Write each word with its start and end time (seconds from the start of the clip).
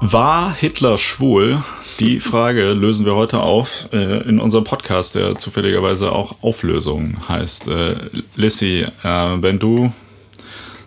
War 0.00 0.54
Hitler 0.54 0.98
schwul? 0.98 1.62
Die 2.00 2.18
Frage 2.18 2.72
lösen 2.72 3.04
wir 3.06 3.14
heute 3.14 3.40
auf 3.40 3.88
äh, 3.92 4.26
in 4.28 4.40
unserem 4.40 4.64
Podcast, 4.64 5.14
der 5.14 5.36
zufälligerweise 5.36 6.10
auch 6.10 6.42
Auflösung 6.42 7.16
heißt. 7.28 7.68
Äh, 7.68 7.96
Lissy, 8.34 8.86
äh, 9.02 9.42
wenn 9.42 9.58
du 9.58 9.92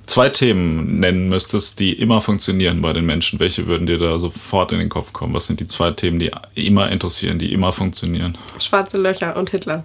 zwei 0.07 0.29
Themen 0.29 0.99
nennen 0.99 1.29
müsstest, 1.29 1.79
die 1.79 1.93
immer 1.93 2.19
funktionieren 2.19 2.81
bei 2.81 2.93
den 2.93 3.05
Menschen, 3.05 3.39
welche 3.39 3.67
würden 3.67 3.85
dir 3.85 3.99
da 3.99 4.19
sofort 4.19 4.71
in 4.71 4.79
den 4.79 4.89
Kopf 4.89 5.13
kommen? 5.13 5.33
Was 5.33 5.45
sind 5.45 5.59
die 5.59 5.67
zwei 5.67 5.91
Themen, 5.91 6.19
die 6.19 6.31
immer 6.55 6.91
interessieren, 6.91 7.39
die 7.39 7.53
immer 7.53 7.71
funktionieren? 7.71 8.37
Schwarze 8.59 8.97
Löcher 8.97 9.37
und 9.37 9.51
Hitler. 9.51 9.83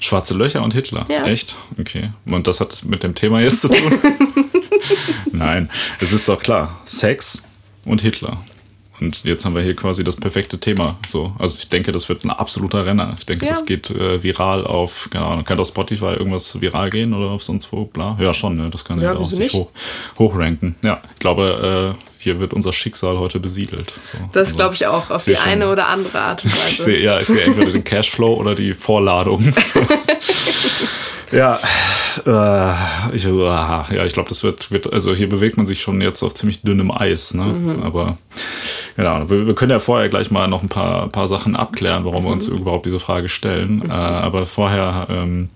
Schwarze 0.00 0.34
Löcher 0.34 0.62
und 0.62 0.74
Hitler? 0.74 1.06
Ja. 1.08 1.24
Echt? 1.26 1.54
Okay. 1.80 2.10
Und 2.26 2.46
das 2.46 2.60
hat 2.60 2.84
mit 2.84 3.02
dem 3.02 3.14
Thema 3.14 3.40
jetzt 3.40 3.60
zu 3.62 3.68
tun? 3.68 3.78
Nein, 5.32 5.70
es 6.00 6.12
ist 6.12 6.28
doch 6.28 6.40
klar. 6.40 6.80
Sex 6.84 7.42
und 7.84 8.00
Hitler. 8.02 8.38
Und 8.98 9.24
jetzt 9.24 9.44
haben 9.44 9.54
wir 9.54 9.60
hier 9.62 9.76
quasi 9.76 10.04
das 10.04 10.16
perfekte 10.16 10.58
Thema. 10.58 10.96
So, 11.06 11.34
also 11.38 11.58
ich 11.58 11.68
denke, 11.68 11.92
das 11.92 12.08
wird 12.08 12.24
ein 12.24 12.30
absoluter 12.30 12.86
Renner. 12.86 13.14
Ich 13.18 13.26
denke, 13.26 13.44
Ja. 13.44 13.52
das 13.52 13.66
geht 13.66 13.90
äh, 13.90 14.22
viral 14.22 14.66
auf, 14.66 15.10
keine 15.10 15.26
Ahnung, 15.26 15.44
kann 15.44 15.60
auf 15.60 15.68
Spotify 15.68 16.14
irgendwas 16.14 16.58
viral 16.62 16.88
gehen 16.88 17.12
oder 17.12 17.26
auf 17.30 17.42
sonst 17.42 17.70
wo, 17.72 17.84
bla. 17.84 18.16
Ja, 18.18 18.32
schon, 18.32 18.56
ne? 18.56 18.70
Das 18.70 18.84
kann 18.86 18.98
Ja, 18.98 19.12
ja, 19.12 19.18
auch 19.18 19.26
sich 19.26 19.52
hoch, 19.52 19.68
hochranken. 20.18 20.76
Ja, 20.82 21.02
ich 21.12 21.18
glaube, 21.18 21.94
äh, 21.94 22.06
hier 22.18 22.40
wird 22.40 22.52
unser 22.54 22.72
Schicksal 22.72 23.18
heute 23.18 23.40
besiedelt. 23.40 23.92
So, 24.02 24.18
Das 24.32 24.44
also, 24.48 24.56
glaube 24.56 24.74
ich 24.74 24.86
auch, 24.86 25.10
auf 25.10 25.24
die 25.24 25.36
schon. 25.36 25.46
eine 25.48 25.68
oder 25.70 25.88
andere 25.88 26.20
Art 26.20 26.44
und 26.44 26.50
Ich 26.54 26.62
Weise. 26.64 26.82
sehe, 26.84 27.00
ja, 27.00 27.18
ich 27.20 27.26
sehe 27.26 27.42
entweder 27.42 27.70
den 27.72 27.84
Cashflow 27.84 28.34
oder 28.34 28.54
die 28.54 28.74
Vorladung. 28.74 29.42
ja, 31.32 31.58
äh, 32.24 33.14
ich, 33.16 33.26
äh, 33.26 33.28
ja, 33.38 34.04
ich 34.04 34.12
glaube, 34.12 34.28
das 34.28 34.42
wird, 34.44 34.70
wird, 34.70 34.92
also 34.92 35.14
hier 35.14 35.28
bewegt 35.28 35.56
man 35.56 35.66
sich 35.66 35.80
schon 35.80 36.00
jetzt 36.00 36.22
auf 36.22 36.34
ziemlich 36.34 36.62
dünnem 36.62 36.90
Eis, 36.90 37.34
ne? 37.34 37.44
Mhm. 37.44 37.82
Aber 37.82 38.16
genau, 38.96 39.28
wir, 39.28 39.46
wir 39.46 39.54
können 39.54 39.72
ja 39.72 39.80
vorher 39.80 40.08
gleich 40.08 40.30
mal 40.30 40.46
noch 40.48 40.62
ein 40.62 40.68
paar, 40.68 41.08
paar 41.08 41.28
Sachen 41.28 41.56
abklären, 41.56 42.04
warum 42.04 42.24
wir 42.24 42.28
Mhm. 42.28 42.34
uns 42.34 42.48
überhaupt 42.48 42.86
diese 42.86 43.00
Frage 43.00 43.28
stellen. 43.28 43.82
Äh, 43.88 43.92
aber 43.92 44.46
vorher 44.46 45.06
ähm, 45.10 45.50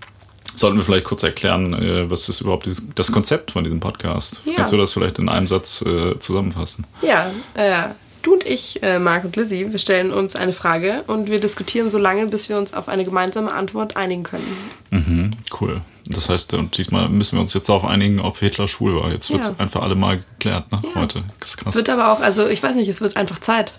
sollten 0.61 0.77
wir 0.77 0.83
vielleicht 0.83 1.05
kurz 1.05 1.23
erklären, 1.23 1.73
äh, 1.73 2.09
was 2.09 2.29
ist 2.29 2.41
überhaupt 2.41 2.65
dieses, 2.65 2.87
das 2.95 3.11
Konzept 3.11 3.51
von 3.51 3.63
diesem 3.63 3.79
Podcast? 3.79 4.41
Ja. 4.45 4.53
Kannst 4.57 4.71
du 4.73 4.77
das 4.77 4.93
vielleicht 4.93 5.19
in 5.19 5.27
einem 5.29 5.47
Satz 5.47 5.81
äh, 5.81 6.17
zusammenfassen? 6.19 6.85
Ja, 7.01 7.29
äh, 7.55 7.89
du 8.21 8.33
und 8.33 8.45
ich, 8.45 8.81
äh, 8.83 8.99
Marc 8.99 9.25
und 9.25 9.35
Lizzie, 9.35 9.71
wir 9.71 9.79
stellen 9.79 10.11
uns 10.11 10.35
eine 10.35 10.53
Frage 10.53 11.03
und 11.07 11.29
wir 11.29 11.39
diskutieren 11.39 11.91
so 11.91 11.97
lange, 11.97 12.27
bis 12.27 12.47
wir 12.49 12.57
uns 12.57 12.73
auf 12.73 12.87
eine 12.87 13.03
gemeinsame 13.03 13.51
Antwort 13.53 13.97
einigen 13.97 14.23
können. 14.23 14.47
Mhm, 14.91 15.31
cool. 15.59 15.81
Das 16.07 16.29
heißt, 16.29 16.53
und 16.55 16.77
diesmal 16.77 17.09
müssen 17.09 17.37
wir 17.37 17.41
uns 17.41 17.53
jetzt 17.53 17.69
darauf 17.69 17.85
einigen, 17.85 18.19
ob 18.19 18.37
Hitler 18.39 18.67
schwul 18.67 18.95
war. 18.95 19.11
Jetzt 19.11 19.31
wird 19.31 19.41
es 19.41 19.47
Ja. 19.49 19.55
einfach 19.59 19.81
alle 19.83 19.95
mal 19.95 20.23
geklärt, 20.39 20.71
ne? 20.71 20.81
Heute. 20.95 21.23
Das 21.39 21.49
ist 21.49 21.57
krass. 21.57 21.69
Es 21.69 21.75
wird 21.75 21.89
aber 21.89 22.11
auch, 22.11 22.19
also 22.19 22.47
ich 22.47 22.61
weiß 22.61 22.75
nicht, 22.75 22.87
es 22.89 23.01
wird 23.01 23.17
einfach 23.17 23.39
Zeit. 23.39 23.73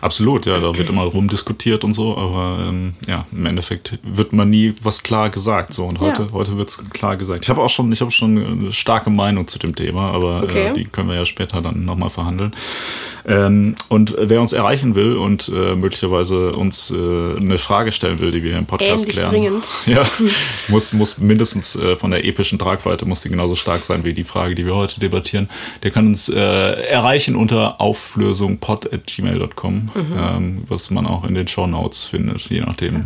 Absolut, 0.00 0.46
ja, 0.46 0.58
da 0.58 0.76
wird 0.76 0.88
immer 0.88 1.02
rumdiskutiert 1.04 1.84
und 1.84 1.92
so, 1.92 2.16
aber 2.16 2.64
ähm, 2.68 2.94
ja, 3.06 3.26
im 3.32 3.46
Endeffekt 3.46 3.98
wird 4.02 4.32
man 4.32 4.50
nie 4.50 4.74
was 4.82 5.02
klar 5.02 5.30
gesagt. 5.30 5.72
So, 5.72 5.84
und 5.84 6.00
heute, 6.00 6.22
Ja. 6.22 6.28
heute 6.32 6.56
wird 6.58 6.68
es 6.70 6.90
klar 6.90 7.16
gesagt. 7.16 7.44
Ich 7.44 7.50
habe 7.50 7.60
auch 7.62 7.70
schon, 7.70 7.90
ich 7.92 8.00
habe 8.00 8.10
schon 8.10 8.38
eine 8.60 8.72
starke 8.72 9.10
Meinung 9.10 9.46
zu 9.46 9.58
dem 9.58 9.74
Thema, 9.74 10.10
aber 10.12 10.42
Okay. 10.42 10.68
äh, 10.68 10.72
die 10.74 10.84
können 10.84 11.08
wir 11.08 11.16
ja 11.16 11.26
später 11.26 11.60
dann 11.60 11.84
nochmal 11.84 12.10
verhandeln. 12.10 12.52
Ähm, 13.24 13.76
und 13.88 14.16
wer 14.18 14.40
uns 14.40 14.52
erreichen 14.52 14.96
will 14.96 15.16
und 15.16 15.48
äh, 15.54 15.76
möglicherweise 15.76 16.52
uns 16.52 16.90
äh, 16.90 16.94
eine 16.96 17.56
Frage 17.56 17.92
stellen 17.92 18.18
will, 18.20 18.32
die 18.32 18.42
wir 18.42 18.50
hier 18.50 18.58
im 18.58 18.66
Podcast 18.66 19.02
Ähnlich 19.04 19.16
klären, 19.16 19.30
dringend. 19.30 19.64
ja, 19.86 20.04
muss, 20.68 20.92
muss 20.92 21.18
mindestens 21.18 21.76
äh, 21.76 21.94
von 21.94 22.10
der 22.10 22.24
epischen 22.24 22.58
Tragweite 22.58 23.06
muss 23.06 23.22
die 23.22 23.28
genauso 23.28 23.54
stark 23.54 23.84
sein 23.84 24.02
wie 24.02 24.12
die 24.12 24.24
Frage, 24.24 24.56
die 24.56 24.66
wir 24.66 24.74
heute 24.74 24.98
debattieren. 24.98 25.48
Der 25.84 25.92
kann 25.92 26.08
uns 26.08 26.28
äh, 26.28 26.36
erreichen 26.36 27.36
unter 27.36 27.80
auflösungpod.gmail.com, 27.80 29.61
Mhm. 29.70 29.90
ähm, 30.18 30.62
was 30.68 30.90
man 30.90 31.06
auch 31.06 31.24
in 31.24 31.34
den 31.34 31.46
Shownotes 31.48 32.04
findet, 32.04 32.40
je 32.50 32.60
nachdem, 32.60 32.96
äh, 32.96 33.02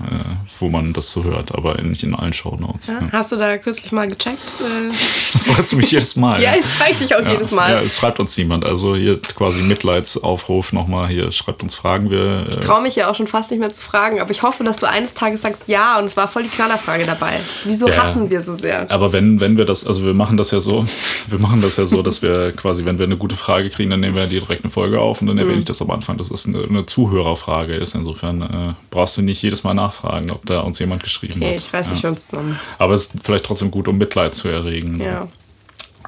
wo 0.59 0.69
man 0.69 0.93
das 0.93 1.11
so 1.11 1.25
hört, 1.25 1.55
aber 1.55 1.81
nicht 1.83 2.03
in 2.03 2.15
allen 2.15 2.33
Shownotes. 2.33 2.89
Ja? 2.89 2.94
Ja. 3.00 3.09
Hast 3.12 3.33
du 3.33 3.37
da 3.37 3.56
kürzlich 3.59 3.93
mal 3.93 4.09
gecheckt? 4.09 4.39
Äh, 4.61 4.93
Das 5.33 5.45
fragst 5.45 5.72
du 5.72 5.77
mich 5.77 5.91
jedes 5.91 6.16
Mal. 6.16 6.41
ja, 6.43 6.55
ich 6.59 6.65
frage 6.65 6.95
dich 6.95 7.15
auch 7.15 7.21
Ja, 7.21 7.33
jedes 7.33 7.50
Mal. 7.50 7.71
Ja, 7.71 7.81
es 7.83 7.97
schreibt 7.97 8.19
uns 8.21 8.37
niemand. 8.39 8.65
Also 8.65 8.97
hier 8.97 9.21
quasi 9.21 9.61
Mitleidsaufruf 9.61 10.72
nochmal. 10.72 11.09
Hier 11.09 11.31
schreibt 11.33 11.62
uns 11.62 11.75
Fragen. 11.75 12.11
Wir, 12.11 12.47
Ich 12.49 12.56
äh, 12.56 12.61
traue 12.61 12.81
mich 12.83 12.97
ja 12.97 13.11
auch 13.11 13.15
schon 13.15 13.27
fast 13.27 13.50
nicht 13.50 13.61
mehr 13.61 13.72
zu 13.72 13.83
fragen, 13.83 14.21
aber 14.21 14.31
ich 14.31 14.43
hoffe, 14.43 14.65
dass 14.65 14.78
du 14.78 14.87
eines 14.89 15.15
Tages 15.15 15.43
sagst, 15.43 15.69
ja, 15.69 15.99
und 15.99 16.05
es 16.06 16.16
war 16.16 16.28
voll 16.28 16.45
die 16.45 16.49
Knallerfrage 16.49 17.05
dabei. 17.05 17.33
Wieso 17.65 17.91
hassen 17.91 18.31
wir 18.31 18.41
so 18.41 18.55
sehr? 18.55 18.91
aber 18.91 19.12
wenn, 19.12 19.41
wenn 19.41 19.56
wir 19.56 19.65
das, 19.65 19.87
also 19.87 20.05
wir 20.05 20.15
machen 20.15 20.37
das 20.37 20.50
ja 20.53 20.61
so, 20.61 20.84
wir 21.28 21.39
machen 21.39 21.61
das 21.61 21.77
ja 21.77 21.87
so, 21.87 22.03
dass 22.03 22.22
wir 22.22 22.53
quasi, 22.53 22.84
wenn 22.84 22.99
wir 22.99 23.05
eine 23.06 23.16
gute 23.16 23.37
Frage 23.37 23.69
kriegen, 23.71 23.91
dann 23.91 24.00
nehmen 24.00 24.15
wir 24.15 24.27
die 24.27 24.41
direkt 24.41 24.65
eine 24.65 24.71
Folge 24.71 25.00
auf 25.00 25.21
und 25.21 25.27
dann 25.27 25.37
Mhm. 25.37 25.43
erwähne 25.43 25.59
ich 25.59 25.65
das 25.66 25.83
am 25.83 25.91
Anfang, 25.91 26.16
dass 26.16 26.31
es 26.49 26.69
eine, 26.71 26.87
Zuhörerfrage 26.87 27.75
ist. 27.75 27.95
Insofern 27.95 28.43
äh, 28.43 28.75
brauchst 28.91 29.17
du 29.17 29.23
nicht 29.23 29.43
jedes 29.43 29.65
Mal 29.65 29.75
nachfragen, 29.75 30.31
ob 30.31 30.45
da 30.47 30.61
uns 30.61 30.79
jemand 30.79 31.03
geschrieben 31.03 31.43
Okay, 31.43 31.55
hat. 31.55 31.61
ich 31.67 31.73
reiß 31.73 31.91
mich 31.91 32.03
ja. 32.03 32.09
schon 32.09 32.17
zusammen. 32.17 32.59
Aber 32.79 32.95
es 32.95 33.07
ist 33.07 33.15
vielleicht 33.23 33.45
trotzdem 33.45 33.71
gut, 33.71 33.89
um 33.89 33.99
Mitleid 33.99 34.34
zu 34.34 34.49
erregen. 34.49 35.01
Ja. 35.01 35.29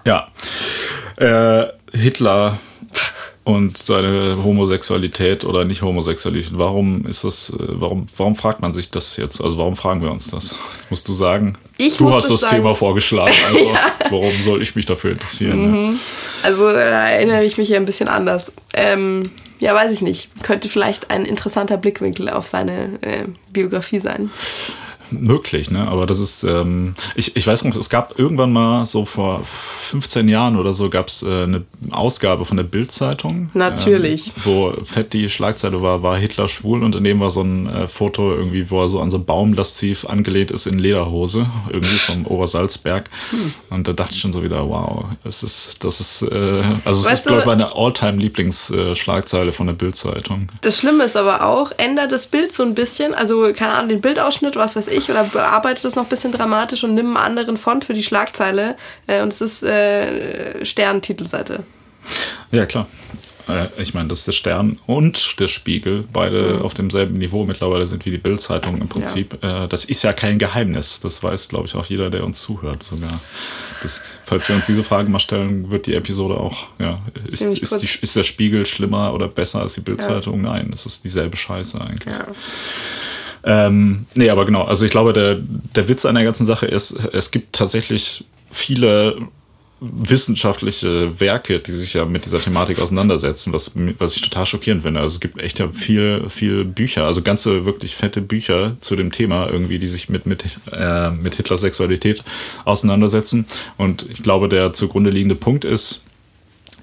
Ja. 0.04 0.28
Äh, 1.16 1.69
Hitler 1.93 2.59
und 3.44 3.78
seine 3.78 4.37
Homosexualität 4.44 5.43
oder 5.44 5.65
nicht 5.65 5.81
Homosexualität. 5.81 6.50
Warum 6.53 7.06
ist 7.06 7.25
das, 7.25 7.49
äh, 7.50 7.55
warum, 7.59 8.05
warum 8.19 8.34
fragt 8.37 8.60
man 8.60 8.75
sich 8.75 8.91
das 8.91 9.16
jetzt? 9.16 9.41
Also 9.41 9.56
warum 9.56 9.75
fragen 9.75 10.03
wir 10.03 10.10
uns 10.10 10.31
das? 10.31 10.55
Jetzt 10.75 10.91
musst 10.91 11.09
du 11.09 11.15
sagen, 11.15 11.56
Ich 11.78 11.97
du 11.97 12.12
hast 12.12 12.28
das 12.28 12.43
das. 12.43 12.50
Thema 12.50 12.75
vorgeschlagen. 12.75 13.34
Also 13.47 13.70
warum 14.10 14.32
soll 14.44 14.60
ich 14.60 14.76
mich 14.76 14.84
dafür 14.84 15.12
interessieren? 15.12 15.72
ne? 15.93 15.94
Also 16.43 16.70
da 16.70 17.09
erinnere 17.09 17.43
ich 17.44 17.56
mich 17.56 17.69
hier 17.69 17.78
ein 17.78 17.87
bisschen 17.87 18.09
anders. 18.09 18.53
Ähm, 18.75 19.22
ja, 19.58 19.74
weiß 19.74 19.92
ich 19.92 20.00
nicht. 20.00 20.42
Könnte 20.42 20.69
vielleicht 20.69 21.10
ein 21.10 21.24
interessanter 21.24 21.76
Blickwinkel 21.76 22.28
auf 22.28 22.46
seine 22.46 22.98
äh, 23.02 23.24
Biografie 23.52 24.00
sein. 24.00 24.30
Möglich, 25.10 25.70
ne? 25.70 25.86
Aber 25.88 26.06
das 26.06 26.19
ist, 26.19 26.44
ähm, 26.44 26.94
ich, 27.14 27.36
ich 27.36 27.46
weiß 27.46 27.64
noch, 27.64 27.76
es 27.76 27.88
gab 27.91 28.19
irgendwann 28.19 28.52
mal 28.52 28.86
so 28.86 29.04
vor 29.04 29.41
15 29.42 30.28
Jahren 30.28 30.56
oder 30.56 30.72
so 30.72 30.91
gab 30.91 31.08
es 31.08 31.22
äh, 31.22 31.44
eine 31.44 31.64
Ausgabe 31.91 32.44
von 32.44 32.56
der 32.56 32.64
Bild-Zeitung. 32.64 33.50
Natürlich. 33.54 34.28
Ähm, 34.28 34.32
wo 34.44 34.72
fett 34.82 35.12
die 35.12 35.28
Schlagzeile 35.28 35.82
war, 35.82 36.02
war 36.02 36.16
Hitler 36.16 36.48
schwul 36.48 36.82
und 36.82 36.94
daneben 36.94 37.20
war 37.20 37.30
so 37.30 37.42
ein 37.42 37.69
äh, 37.69 37.86
Foto 37.86 38.32
irgendwie, 38.32 38.70
wo 38.70 38.82
er 38.82 38.88
so 38.88 39.00
an 39.00 39.10
so 39.10 39.19
ein 39.19 39.24
Baum 39.24 39.54
lasziv 39.54 40.04
angelehnt 40.04 40.50
ist 40.50 40.66
in 40.66 40.78
Lederhose, 40.78 41.46
irgendwie 41.69 41.96
vom 41.96 42.26
Obersalzberg. 42.26 43.08
Hm. 43.30 43.54
Und 43.70 43.88
da 43.88 43.92
dachte 43.92 44.14
ich 44.14 44.20
schon 44.20 44.32
so 44.32 44.42
wieder, 44.42 44.69
wow, 44.69 45.06
es 45.25 45.42
ist, 45.42 45.84
das 45.84 46.00
ist, 46.00 46.22
äh, 46.22 46.62
also 46.84 47.06
es 47.06 47.12
ist, 47.12 47.26
glaube 47.26 47.40
ich, 47.40 47.46
meine 47.46 47.75
All-Time-Lieblings-Schlagzeile 47.75 49.52
von 49.52 49.66
der 49.66 49.75
Bild-Zeitung. 49.75 50.48
Das 50.60 50.78
Schlimme 50.78 51.04
ist 51.04 51.16
aber 51.16 51.44
auch, 51.46 51.72
ändert 51.76 52.12
das 52.12 52.26
Bild 52.26 52.54
so 52.54 52.62
ein 52.62 52.75
bisschen, 52.75 53.14
also 53.14 53.52
keine 53.54 53.75
Ahnung, 53.75 53.88
den 53.88 54.00
Bildausschnitt, 54.00 54.56
was 54.56 54.76
weiß 54.76 54.88
ich, 54.88 54.97
oder 55.10 55.25
bearbeitet 55.25 55.84
es 55.84 55.94
noch 55.97 56.04
ein 56.04 56.09
bisschen 56.09 56.32
dramatisch 56.32 56.84
und 56.84 56.94
nimm 56.94 57.16
einen 57.16 57.16
anderen 57.16 57.56
Font 57.56 57.84
für 57.84 57.94
die 57.94 58.03
Schlagzeile 58.03 58.76
äh, 59.06 59.22
und 59.22 59.32
es 59.32 59.41
ist 59.41 59.62
äh, 59.62 60.64
Stern-Titelseite. 60.64 61.62
Ja, 62.50 62.66
klar. 62.66 62.86
Äh, 63.48 63.66
Ich 63.78 63.94
meine, 63.94 64.08
dass 64.08 64.25
der 64.25 64.32
Stern 64.32 64.78
und 64.87 65.38
der 65.41 65.48
Spiegel 65.48 66.04
beide 66.12 66.60
auf 66.62 66.75
demselben 66.75 67.19
Niveau 67.19 67.44
mittlerweile 67.44 67.87
sind 67.87 68.04
wie 68.06 68.10
die 68.10 68.19
Bild-Zeitung 68.19 68.81
im 68.81 68.88
Prinzip. 68.88 69.42
Äh, 69.42 69.69
Das 69.69 69.84
ist 69.84 70.03
ja 70.03 70.12
kein 70.12 70.38
Geheimnis. 70.38 71.00
Das 71.00 71.22
weiß, 71.22 71.48
glaube 71.48 71.66
ich, 71.66 71.75
auch 71.75 71.87
jeder, 71.87 72.10
der 72.10 72.25
uns 72.25 72.41
zuhört 72.42 72.82
sogar. 72.82 73.20
Das, 73.82 74.03
falls 74.25 74.48
wir 74.48 74.56
uns 74.56 74.66
diese 74.66 74.82
Frage 74.82 75.08
mal 75.10 75.19
stellen, 75.20 75.70
wird 75.70 75.87
die 75.87 75.94
Episode 75.94 76.34
auch, 76.41 76.66
ja, 76.78 76.97
ist, 77.31 77.42
ist, 77.42 77.81
die, 77.82 77.88
ist 78.03 78.16
der 78.16 78.25
Spiegel 78.25 78.66
schlimmer 78.66 79.14
oder 79.14 79.28
besser 79.28 79.60
als 79.60 79.75
die 79.75 79.82
Bild-Zeitung? 79.82 80.42
Nein, 80.42 80.70
es 80.75 80.84
ist 80.84 81.04
dieselbe 81.04 81.37
Scheiße 81.37 81.81
eigentlich. 81.81 82.12
Ja. 82.12 82.26
Ähm, 83.44 84.06
nee, 84.15 84.31
aber 84.31 84.44
genau. 84.44 84.65
Also 84.65 84.84
ich 84.84 84.91
glaube, 84.91 85.12
der, 85.12 85.37
der 85.75 85.88
Witz 85.88 86.04
an 86.04 86.15
der 86.15 86.25
ganzen 86.25 86.47
Sache 86.47 86.66
ist, 86.66 86.93
es 87.12 87.31
gibt 87.31 87.54
tatsächlich 87.54 88.25
viele 88.50 89.17
wissenschaftliche 89.81 91.20
Werke, 91.20 91.61
die 91.61 91.70
sich 91.70 91.94
ja 91.94 92.05
mit 92.05 92.25
dieser 92.25 92.40
Thematik 92.40 92.81
auseinandersetzen, 92.81 93.52
was, 93.52 93.73
was 93.99 94.17
ich 94.17 94.23
total 94.23 94.44
schockierend 94.44 94.82
finde. 94.82 95.00
Also 95.00 95.14
es 95.14 95.20
gibt 95.20 95.40
echt 95.40 95.61
ja 95.61 95.70
viel, 95.70 96.29
viel 96.29 96.64
Bücher, 96.64 97.05
also 97.05 97.23
ganze 97.23 97.64
wirklich 97.64 97.94
fette 97.94 98.20
Bücher 98.20 98.76
zu 98.81 98.96
dem 98.96 99.12
Thema 99.12 99.49
irgendwie, 99.49 99.79
die 99.79 99.87
sich 99.87 100.08
mit, 100.08 100.26
mit, 100.26 100.58
äh, 100.73 101.11
mit 101.11 101.37
Hitlers 101.37 101.61
Sexualität 101.61 102.25
auseinandersetzen. 102.64 103.46
Und 103.76 104.06
ich 104.11 104.23
glaube, 104.23 104.49
der 104.49 104.73
zugrunde 104.73 105.11
liegende 105.11 105.37
Punkt 105.37 105.64
ist, 105.64 106.02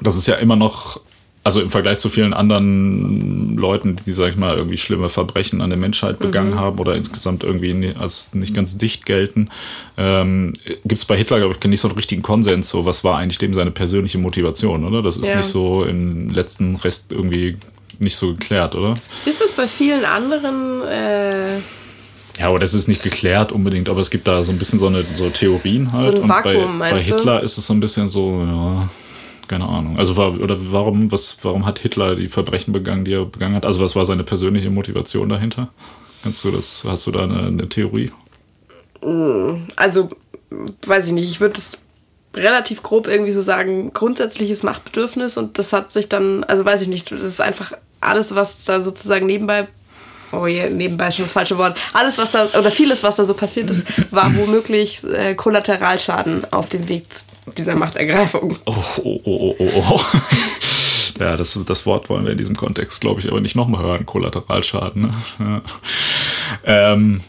dass 0.01 0.16
es 0.16 0.25
ja 0.25 0.36
immer 0.36 0.56
noch, 0.56 1.01
also 1.45 1.62
im 1.62 1.69
Vergleich 1.69 2.00
zu 2.00 2.09
vielen 2.09 2.33
anderen 2.33 3.56
Leuten, 3.56 3.97
die, 4.07 4.12
sag 4.13 4.31
ich 4.31 4.36
mal, 4.36 4.57
irgendwie 4.57 4.77
schlimme 4.77 5.09
Verbrechen 5.09 5.62
an 5.62 5.69
der 5.69 5.77
Menschheit 5.77 6.18
begangen 6.18 6.56
haben 6.56 6.80
oder 6.80 6.95
insgesamt 6.95 7.44
irgendwie 7.44 7.94
als 8.00 8.33
nicht 8.33 8.56
ganz 8.56 8.80
dicht 8.80 9.06
gelten, 9.06 9.50
ähm, 9.95 10.53
gibt 10.86 11.00
es 11.00 11.06
bei 11.06 11.15
Hitler, 11.15 11.38
glaube 11.38 11.56
ich, 11.57 11.69
nicht 11.69 11.80
so 11.81 11.88
einen 11.88 11.97
richtigen 11.97 12.24
Konsens, 12.24 12.69
so 12.69 12.86
was 12.86 13.03
war 13.03 13.19
eigentlich 13.19 13.38
dem 13.38 13.53
seine 13.53 13.69
persönliche 13.69 14.18
Motivation, 14.18 14.83
oder? 14.83 15.03
Das 15.03 15.18
ist 15.18 15.30
Ja. 15.30 15.38
nicht 15.38 15.45
so 15.45 15.83
im 15.83 16.31
letzten 16.31 16.77
Rest 16.77 17.12
irgendwie 17.12 17.57
nicht 18.00 18.15
so 18.18 18.30
geklärt, 18.33 18.74
oder? 18.74 18.95
Ist 19.27 19.39
das 19.39 19.51
bei 19.51 19.68
vielen 19.68 20.03
anderen 20.03 20.81
äh, 20.81 21.57
Ja, 22.39 22.48
aber 22.48 22.57
das 22.57 22.74
ist 22.74 22.88
nicht 22.88 23.03
geklärt 23.03 23.51
unbedingt, 23.51 23.88
aber 23.88 24.01
es 24.01 24.09
gibt 24.09 24.27
da 24.27 24.44
so 24.44 24.51
ein 24.51 24.57
bisschen 24.57 24.80
so 24.80 24.88
eine 24.88 25.03
so 25.13 25.30
Theorien 25.30 25.91
halt. 25.94 26.01
So 26.18 26.24
ein 26.24 26.24
und 26.24 26.30
Vakuum, 26.30 26.80
bei, 26.80 26.89
bei 26.89 26.91
meinst 26.91 27.07
du? 27.12 27.15
Hitler 27.15 27.44
ist 27.44 27.59
es 27.59 27.68
so 27.68 27.74
ein 27.74 27.80
bisschen 27.80 28.09
so, 28.09 28.44
ja, 28.45 28.89
keine 29.47 29.68
Ahnung. 29.68 29.97
Also 29.97 30.18
war, 30.18 30.39
oder 30.39 30.57
warum, 30.71 31.12
was, 31.12 31.38
warum 31.44 31.65
hat 31.65 31.80
Hitler 31.80 32.15
die 32.15 32.27
Verbrechen 32.27 32.74
begangen, 32.74 33.06
die 33.06 33.13
er 33.13 33.25
begangen 33.25 33.56
hat? 33.56 33.65
Also 33.65 33.80
was 33.80 33.95
war 33.95 34.06
seine 34.06 34.24
persönliche 34.24 34.69
Motivation 34.69 35.30
dahinter? 35.30 35.69
Kannst 36.24 36.44
du 36.44 36.51
das, 36.51 36.83
hast 36.88 37.06
du 37.07 37.12
da 37.12 37.24
eine, 37.24 37.47
eine 37.47 37.69
Theorie? 37.69 38.12
Also, 39.75 40.09
weiß 40.86 41.07
ich 41.07 41.13
nicht, 41.13 41.30
ich 41.30 41.39
würde 41.39 41.59
es 41.59 41.77
relativ 42.36 42.83
grob 42.83 43.07
irgendwie 43.07 43.31
so 43.31 43.42
sagen, 43.42 43.94
grundsätzliches 43.94 44.63
Machtbedürfnis 44.63 45.38
und 45.38 45.57
das 45.57 45.74
hat 45.74 45.91
sich 45.91 46.09
dann, 46.09 46.44
also 46.44 46.65
weiß 46.65 46.81
ich 46.81 46.88
nicht, 46.88 47.12
das 47.12 47.21
ist 47.21 47.41
einfach 47.41 47.74
alles, 48.01 48.36
was 48.36 48.65
da 48.65 48.81
sozusagen 48.81 49.25
nebenbei, 49.25 49.68
oh 50.31 50.48
je, 50.48 50.69
nebenbei 50.69 51.12
schon 51.12 51.25
das 51.25 51.31
falsche 51.31 51.57
Wort, 51.57 51.77
alles, 51.94 52.18
was 52.18 52.31
da, 52.31 52.48
oder 52.57 52.71
vieles, 52.71 53.03
was 53.03 53.15
da 53.15 53.24
so 53.24 53.33
passiert 53.33 53.69
ist, 53.69 53.86
war 54.12 54.36
womöglich 54.36 55.03
äh, 55.03 55.36
Kollateralschaden 55.36 56.51
auf 56.51 56.69
dem 56.69 56.89
Weg 56.89 57.06
dieser 57.57 57.75
Machtergreifung. 57.75 58.57
Oh, 58.65 58.75
oh, 59.03 59.21
oh, 59.24 59.56
oh, 59.59 59.71
oh, 59.75 59.83
oh. 59.92 60.01
Ja, 61.19 61.38
das, 61.38 61.57
das 61.65 61.86
Wort 61.86 62.09
wollen 62.09 62.25
wir 62.25 62.33
in 62.33 62.38
diesem 62.38 62.57
Kontext, 62.57 63.00
glaube 63.00 63.21
ich, 63.21 63.30
aber 63.30 63.39
nicht 63.39 63.56
nochmal 63.56 63.83
hören. 63.83 64.06
Kollateralschaden. 64.06 65.03
Ne? 65.03 65.12
Ja. 65.39 65.62
Ähm, 66.65 67.21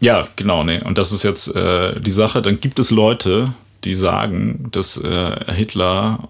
ja, 0.00 0.28
genau, 0.36 0.62
nee. 0.62 0.80
Und 0.80 0.98
das 0.98 1.10
ist 1.10 1.24
jetzt 1.24 1.48
äh, 1.54 2.00
die 2.00 2.12
Sache. 2.12 2.42
Dann 2.42 2.60
gibt 2.60 2.78
es 2.78 2.90
Leute, 2.90 3.54
die 3.82 3.94
sagen, 3.94 4.68
dass 4.70 4.96
äh, 4.98 5.52
Hitler 5.52 6.28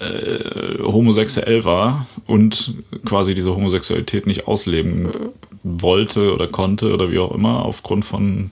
äh, 0.00 0.82
homosexuell 0.82 1.64
war 1.64 2.06
und 2.26 2.74
quasi 3.04 3.34
diese 3.34 3.54
Homosexualität 3.54 4.26
nicht 4.26 4.48
ausleben 4.48 5.10
wollte 5.62 6.32
oder 6.32 6.48
konnte 6.48 6.92
oder 6.92 7.10
wie 7.10 7.18
auch 7.18 7.32
immer, 7.32 7.64
aufgrund 7.64 8.04
von 8.04 8.50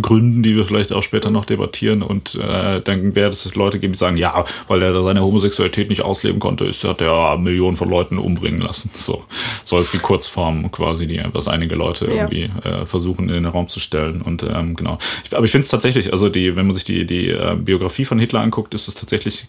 Gründen, 0.00 0.42
die 0.42 0.56
wir 0.56 0.64
vielleicht 0.64 0.92
auch 0.92 1.02
später 1.02 1.30
noch 1.30 1.44
debattieren. 1.44 2.02
Und 2.02 2.34
äh, 2.34 2.80
dann 2.80 3.14
werde 3.14 3.32
es 3.32 3.54
Leute 3.54 3.78
geben, 3.78 3.92
die 3.92 3.98
sagen, 3.98 4.16
ja, 4.16 4.44
weil 4.68 4.82
er 4.82 5.02
seine 5.02 5.22
Homosexualität 5.22 5.88
nicht 5.88 6.02
ausleben 6.02 6.40
konnte, 6.40 6.64
ist, 6.64 6.84
hat 6.84 7.00
er 7.00 7.38
Millionen 7.38 7.76
von 7.76 7.90
Leuten 7.90 8.18
umbringen 8.18 8.60
lassen. 8.60 8.90
So, 8.92 9.24
so 9.64 9.78
ist 9.78 9.92
die 9.92 9.98
Kurzform 9.98 10.70
quasi, 10.70 11.06
die 11.06 11.20
was 11.32 11.48
einige 11.48 11.74
Leute 11.74 12.06
Ja. 12.06 12.28
irgendwie 12.28 12.50
äh, 12.64 12.86
versuchen 12.86 13.28
in 13.28 13.34
den 13.34 13.46
Raum 13.46 13.68
zu 13.68 13.80
stellen. 13.80 14.22
Und 14.22 14.42
ähm, 14.42 14.76
genau. 14.76 14.98
Ich, 15.24 15.36
aber 15.36 15.44
ich 15.44 15.50
finde 15.50 15.64
es 15.64 15.70
tatsächlich, 15.70 16.12
also 16.12 16.28
die, 16.28 16.56
wenn 16.56 16.66
man 16.66 16.74
sich 16.74 16.84
die, 16.84 17.06
die 17.06 17.28
äh, 17.28 17.56
Biografie 17.56 18.04
von 18.04 18.18
Hitler 18.18 18.40
anguckt, 18.40 18.74
ist 18.74 18.88
es 18.88 18.94
tatsächlich 18.94 19.46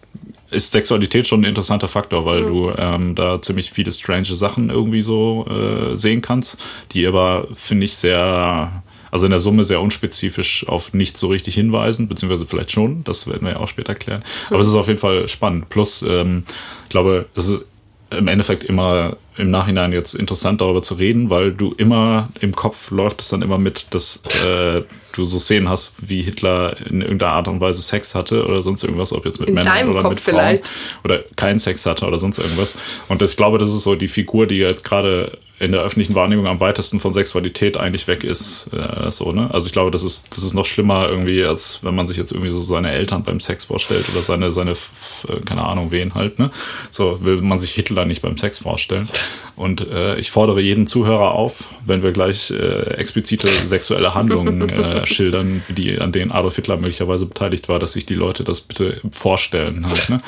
ist 0.52 0.74
Sexualität 0.74 1.28
schon 1.28 1.42
ein 1.42 1.46
interessanter 1.46 1.88
Faktor, 1.88 2.26
weil 2.26 2.44
du 2.44 2.72
ähm, 2.78 3.16
da 3.16 3.42
ziemlich 3.42 3.72
viele 3.72 3.92
strange 3.92 4.26
Sachen 4.26 4.70
irgendwie 4.70 5.02
so 5.02 5.46
äh, 5.50 5.96
sehen 5.96 6.22
kannst, 6.22 6.62
die 6.92 7.08
aber, 7.08 7.48
finde 7.54 7.86
ich, 7.86 7.96
sehr, 7.96 8.84
also 9.12 9.26
in 9.26 9.32
der 9.32 9.40
Summe 9.40 9.64
sehr 9.64 9.82
unspezifisch 9.82 10.68
auf 10.68 10.94
nichts 10.94 11.20
so 11.20 11.28
richtig 11.28 11.56
hinweisen, 11.56 12.08
beziehungsweise 12.08 12.48
vielleicht 12.48 12.72
schon, 12.72 13.04
das 13.04 13.28
werden 13.28 13.44
wir 13.44 13.52
ja 13.52 13.60
auch 13.60 13.68
später 13.68 13.94
klären. 13.94 14.24
Aber 14.50 14.60
es 14.60 14.68
ist 14.68 14.74
auf 14.74 14.88
jeden 14.88 15.00
Fall 15.00 15.28
spannend. 15.28 15.70
Plus, 15.70 16.02
ähm, 16.02 16.44
ich 16.84 16.90
glaube, 16.90 17.26
es 17.36 17.50
ist 17.50 17.66
im 18.12 18.28
Endeffekt 18.28 18.64
immer 18.64 19.18
im 19.38 19.52
Nachhinein 19.52 19.94
jetzt 19.94 20.14
interessant 20.14 20.60
darüber 20.60 20.82
zu 20.82 20.96
reden, 20.96 21.30
weil 21.30 21.54
du 21.54 21.74
immer 21.78 22.30
im 22.42 22.54
Kopf 22.54 22.92
läuft 22.92 23.22
es 23.22 23.30
dann 23.30 23.42
immer 23.42 23.58
mit, 23.58 23.94
dass 23.94 24.20
äh, 24.46 24.84
du 25.14 25.26
so 25.26 25.40
Szenen 25.40 25.70
hast, 25.70 26.10
wie 26.10 26.22
Hitler 26.22 26.76
in 26.86 27.02
irgendeiner 27.02 27.32
Art 27.32 27.48
und 27.48 27.62
Weise 27.62 27.82
Sex 27.82 28.14
hatte 28.14 28.46
oder 28.46 28.62
sonst 28.62 28.84
irgendwas, 28.84 29.14
ob 29.14 29.26
jetzt 29.26 29.40
mit 29.40 29.50
In 29.50 29.56
Männern 29.56 29.90
oder 29.90 30.02
Kopf 30.02 30.12
mit 30.12 30.20
Frauen 30.20 30.36
vielleicht. 30.40 30.72
oder 31.06 31.20
keinen 31.38 31.60
Sex 31.60 31.86
hatte 31.86 32.06
oder 32.06 32.20
sonst 32.20 32.38
irgendwas. 32.38 32.78
Und 33.08 33.22
das, 33.22 33.32
ich 33.32 33.38
glaube, 33.38 33.58
das 33.58 33.70
ist 33.70 33.84
so 33.84 33.96
die 33.96 34.10
Figur, 34.10 34.46
die 34.46 34.58
jetzt 34.58 34.84
gerade 34.84 35.38
in 35.62 35.72
der 35.72 35.82
öffentlichen 35.82 36.16
Wahrnehmung 36.16 36.48
am 36.48 36.60
weitesten 36.60 37.00
von 37.00 37.14
Sexualität 37.14 37.78
eigentlich 37.78 38.08
weg 38.08 38.24
ist. 38.24 38.70
Äh, 38.74 39.12
so, 39.12 39.32
ne? 39.32 39.50
Also 39.54 39.68
ich 39.68 39.74
glaube, 39.74 39.92
das 39.92 40.04
ist, 40.04 40.28
das 40.36 40.44
ist 40.44 40.54
noch 40.54 40.66
schlimmer 40.66 41.08
irgendwie, 41.08 41.44
als 41.44 41.84
wenn 41.84 41.94
man 41.96 42.08
sich 42.08 42.18
jetzt 42.18 42.32
irgendwie 42.32 42.50
so 42.52 42.62
seine 42.62 42.92
Eltern 42.92 43.24
beim 43.24 43.40
Sex 43.40 43.66
vorstellt 43.66 44.06
oder 44.12 44.24
seine, 44.24 44.52
seine, 44.52 44.72
f- 44.72 45.28
keine 45.46 45.64
Ahnung, 45.64 45.92
wen 45.92 46.16
halt, 46.16 46.40
ne? 46.40 46.50
So 46.90 47.24
will 47.24 47.38
man 47.42 47.60
sich 47.60 47.72
Hitler 47.72 48.06
nicht 48.06 48.22
beim 48.22 48.38
Sex 48.38 48.60
vorstellen. 48.60 49.08
Und 49.56 49.82
äh, 49.88 50.18
ich 50.18 50.32
fordere 50.32 50.62
jeden 50.62 50.88
Zuhörer 50.88 51.32
auf, 51.34 51.66
wenn 51.86 52.02
wir 52.02 52.12
gleich 52.12 52.50
äh, 52.52 52.96
explizite 52.96 53.48
sexuelle 53.48 54.16
Handlungen 54.16 54.68
äh, 54.70 55.06
schildern, 55.06 55.64
die, 55.70 56.00
an 56.00 56.12
denen 56.12 56.32
Adolf 56.32 56.56
Hitler 56.56 56.78
möglicherweise 56.78 57.28
beteiligt 57.28 57.70
war, 57.70 57.78
dass 57.78 57.94
sich 57.94 58.06
die 58.08 58.16
Leute 58.16 58.44
das 58.44 58.62
bitte 58.62 59.00
vorstellen 59.12 59.86
halt, 59.88 60.10
ne? 60.10 60.22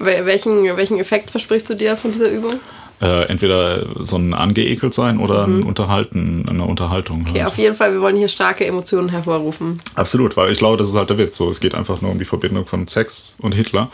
Wel- 0.00 0.26
Welchen, 0.26 0.76
welchen 0.76 0.98
Effekt 0.98 1.30
versprichst 1.30 1.70
du 1.70 1.74
dir 1.74 1.96
von 1.96 2.10
dieser 2.10 2.28
Übung? 2.28 2.54
Äh, 3.02 3.24
entweder 3.24 3.84
so 4.04 4.16
ein 4.16 4.32
angeekelt 4.32 4.94
sein 4.94 5.18
oder 5.18 5.44
ein 5.44 5.64
Unterhalten, 5.64 6.44
eine 6.48 6.64
Unterhaltung. 6.64 7.22
Mhm. 7.22 7.26
Okay, 7.30 7.38
halt. 7.40 7.48
auf 7.48 7.58
jeden 7.58 7.74
Fall, 7.74 7.92
wir 7.92 8.00
wollen 8.00 8.16
hier 8.16 8.28
starke 8.28 8.64
Emotionen 8.64 9.08
hervorrufen. 9.08 9.80
Absolut, 9.96 10.36
weil 10.36 10.52
ich 10.52 10.58
glaube, 10.58 10.76
das 10.76 10.88
ist 10.88 10.94
halt 10.94 11.10
der 11.10 11.18
Witz. 11.18 11.36
So, 11.36 11.50
es 11.50 11.58
geht 11.58 11.74
einfach 11.74 12.00
nur 12.00 12.12
um 12.12 12.18
die 12.20 12.24
Verbindung 12.24 12.64
von 12.64 12.86
Sex 12.86 13.34
und 13.40 13.52
Hitler. 13.52 13.90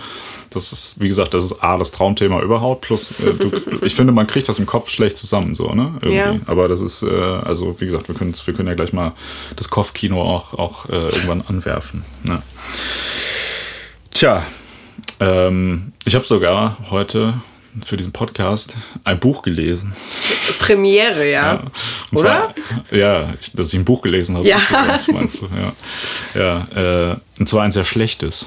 Das 0.51 0.73
ist, 0.73 0.97
wie 0.99 1.09
gesagt, 1.09 1.33
das 1.33 1.47
ist 1.47 1.65
A, 1.65 1.79
das 1.79 1.91
Traumthema 1.91 2.43
überhaupt. 2.43 2.83
Plus, 2.83 3.19
äh, 3.21 3.33
du, 3.33 3.51
ich 3.83 3.95
finde, 3.95 4.13
man 4.13 4.27
kriegt 4.27 4.47
das 4.47 4.59
im 4.59 4.67
Kopf 4.67 4.91
schlecht 4.91 5.17
zusammen, 5.17 5.55
so, 5.55 5.69
ne? 5.69 5.95
Irgendwie. 6.03 6.15
Ja. 6.15 6.37
Aber 6.47 6.69
das 6.69 6.83
ist, 6.83 7.03
äh, 7.03 7.09
also, 7.09 7.81
wie 7.81 7.87
gesagt, 7.87 8.09
wir 8.09 8.15
können, 8.15 8.35
wir 8.45 8.55
können 8.55 8.69
ja 8.69 8.75
gleich 8.75 8.93
mal 8.93 9.15
das 9.57 9.71
Kopfkino 9.71 10.21
auch, 10.21 10.53
auch 10.53 10.87
äh, 10.91 10.93
irgendwann 10.93 11.43
anwerfen. 11.49 12.05
Ne? 12.25 12.43
Tja, 14.13 14.43
ähm, 15.21 15.93
ich 16.05 16.15
habe 16.15 16.27
sogar 16.27 16.77
heute 16.91 17.35
für 17.85 17.97
diesen 17.97 18.13
Podcast 18.13 18.77
ein 19.05 19.19
Buch 19.19 19.43
gelesen. 19.43 19.95
Premiere, 20.59 21.31
ja. 21.31 21.63
Und 22.11 22.19
Oder? 22.19 22.55
Zwar, 22.55 22.99
ja, 22.99 23.35
dass 23.55 23.73
ich 23.73 23.79
ein 23.79 23.85
Buch 23.85 24.03
gelesen 24.03 24.37
habe. 24.37 24.47
Ja. 24.47 24.59
meinst 25.13 25.43
du? 25.43 25.49
Ja. 26.35 26.67
ja 26.75 27.13
äh, 27.13 27.17
und 27.39 27.49
zwar 27.49 27.63
ein 27.63 27.73
sehr 27.73 27.85
schlechtes. 27.85 28.47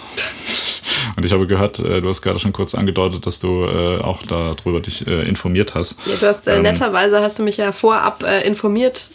Und 1.16 1.26
ich 1.26 1.32
habe 1.34 1.48
gehört, 1.48 1.80
äh, 1.80 2.02
du 2.02 2.10
hast 2.10 2.22
gerade 2.22 2.40
schon 2.40 2.54
kurz 2.54 2.76
angedeutet, 2.76 3.26
dass 3.26 3.40
du 3.40 3.66
äh, 3.66 4.02
auch 4.02 4.24
darüber 4.24 4.80
dich 4.80 5.06
äh, 5.08 5.28
informiert 5.28 5.76
hast. 5.76 5.98
Ja, 6.06 6.16
du 6.20 6.28
hast 6.28 6.48
äh, 6.48 6.56
Ähm, 6.56 6.64
netterweise 6.64 7.22
hast 7.22 7.40
du 7.40 7.44
mich 7.44 7.58
ja 7.58 7.72
vorab 7.72 8.24
äh, 8.24 8.46
informiert, 8.48 9.10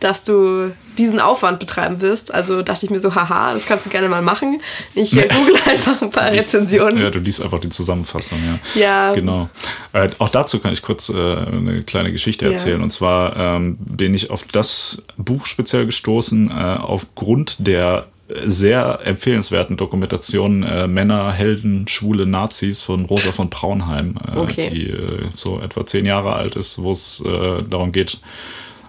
dass 0.00 0.24
du 0.24 0.72
diesen 0.96 1.20
Aufwand 1.20 1.58
betreiben 1.60 2.00
wirst. 2.00 2.32
Also 2.34 2.62
dachte 2.62 2.84
ich 2.86 2.90
mir 2.90 3.00
so, 3.00 3.14
haha, 3.14 3.54
das 3.54 3.66
kannst 3.66 3.86
du 3.86 3.90
gerne 3.90 4.08
mal 4.08 4.22
machen. 4.22 4.60
Ich 4.94 5.16
äh, 5.16 5.28
google 5.28 5.56
einfach 5.68 6.00
ein 6.02 6.10
paar 6.10 6.30
liest- 6.32 6.54
Rezensionen. 6.54 6.98
Ja, 6.98 7.10
du 7.10 7.18
liest 7.18 7.42
einfach 7.42 7.60
die 7.60 7.68
Zusammenfassung, 7.70 8.38
ja. 8.44 8.80
Ja. 8.80 9.14
Genau. 9.14 9.48
Äh, 9.92 10.10
auch 10.18 10.28
dazu 10.28 10.58
kann 10.60 10.72
ich 10.72 10.82
kurz 10.82 11.08
äh, 11.08 11.14
eine 11.14 11.82
kleine 11.84 12.10
Geschichte 12.12 12.44
Ja. 12.46 12.52
erzählen. 12.52 12.82
Und 12.82 12.90
zwar 12.90 13.36
ähm, 13.36 13.76
bin 13.78 14.14
ich 14.14 14.30
auf 14.30 14.44
das 14.50 15.02
Buch 15.16 15.46
speziell 15.46 15.86
gestoßen, 15.86 16.50
äh, 16.50 16.54
aufgrund 16.54 17.66
der 17.66 18.06
sehr 18.44 19.00
empfehlenswerten 19.04 19.78
Dokumentation 19.78 20.62
äh, 20.62 20.86
Männer, 20.86 21.32
Helden, 21.32 21.88
schwule 21.88 22.26
Nazis 22.26 22.82
von 22.82 23.06
Rosa 23.06 23.32
von 23.32 23.48
Braunheim, 23.48 24.16
äh, 24.34 24.38
Okay. 24.38 24.68
die 24.70 24.90
äh, 24.90 25.20
so 25.34 25.60
etwa 25.60 25.86
zehn 25.86 26.04
Jahre 26.04 26.34
alt 26.34 26.54
ist, 26.54 26.82
wo 26.82 26.92
es 26.92 27.22
äh, 27.24 27.62
darum 27.70 27.90
geht, 27.90 28.18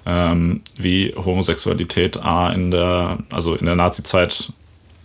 ähm, 0.09 0.61
wie 0.75 1.13
Homosexualität 1.15 2.17
A 2.17 2.51
in 2.51 2.71
der, 2.71 3.19
also 3.29 3.53
in 3.55 3.65
der 3.67 3.75
Nazi-Zeit 3.75 4.51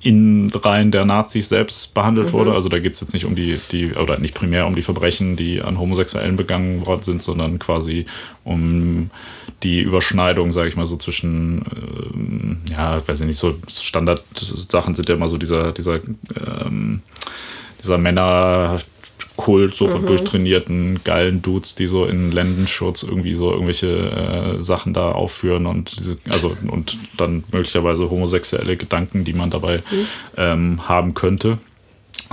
in 0.00 0.50
Reihen 0.54 0.90
der 0.90 1.06
Nazis 1.06 1.48
selbst 1.48 1.94
behandelt 1.94 2.32
wurde. 2.34 2.52
Also 2.52 2.68
da 2.68 2.78
geht 2.78 2.92
es 2.92 3.00
jetzt 3.00 3.14
nicht 3.14 3.24
um 3.24 3.34
die, 3.34 3.58
die, 3.72 3.94
oder 3.94 4.18
nicht 4.18 4.34
primär 4.34 4.66
um 4.66 4.74
die 4.74 4.82
Verbrechen, 4.82 5.36
die 5.36 5.62
an 5.62 5.78
Homosexuellen 5.78 6.36
begangen 6.36 6.84
worden 6.84 7.02
sind, 7.02 7.22
sondern 7.22 7.58
quasi 7.58 8.04
um 8.44 9.10
die 9.62 9.80
Überschneidung, 9.80 10.52
sage 10.52 10.68
ich 10.68 10.76
mal, 10.76 10.84
so 10.84 10.98
zwischen, 10.98 11.64
ähm, 12.14 12.58
ja, 12.70 13.06
weiß 13.06 13.20
ich 13.20 13.26
nicht, 13.26 13.38
so 13.38 13.54
Standardsachen 13.66 14.94
sind 14.94 15.08
ja 15.08 15.14
immer 15.14 15.28
so 15.28 15.38
dieser, 15.38 15.72
dieser, 15.72 16.00
ähm, 16.36 17.00
dieser 17.82 17.96
Männerkult, 19.36 19.74
so 19.74 19.88
von 19.88 20.06
durchtrainierten, 20.06 21.00
geilen 21.04 21.42
Dudes, 21.42 21.74
die 21.74 21.86
so 21.86 22.04
in 22.04 22.32
Lendenschutz 22.32 23.02
irgendwie 23.02 23.34
so 23.34 23.50
irgendwelche 23.50 23.88
äh, 23.88 24.62
Sachen 24.62 24.94
da 24.94 25.12
aufführen 25.12 25.66
und 25.66 25.98
diese, 25.98 26.16
also 26.30 26.56
und 26.68 26.96
dann 27.16 27.44
möglicherweise 27.52 28.10
homosexuelle 28.10 28.76
Gedanken, 28.76 29.24
die 29.24 29.32
man 29.32 29.50
dabei 29.50 29.82
ähm, 30.36 30.88
haben 30.88 31.14
könnte. 31.14 31.58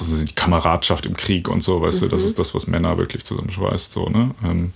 Also 0.01 0.25
die 0.25 0.33
Kameradschaft 0.33 1.05
im 1.05 1.15
Krieg 1.15 1.47
und 1.47 1.61
so, 1.61 1.81
weißt 1.81 2.01
du, 2.01 2.07
das 2.07 2.23
ist 2.23 2.39
das, 2.39 2.53
was 2.55 2.67
Männer 2.67 2.97
wirklich 2.97 3.23
zusammenschweißt, 3.23 3.91
so, 3.91 4.05
ne? 4.05 4.31
Ähm, 4.43 4.71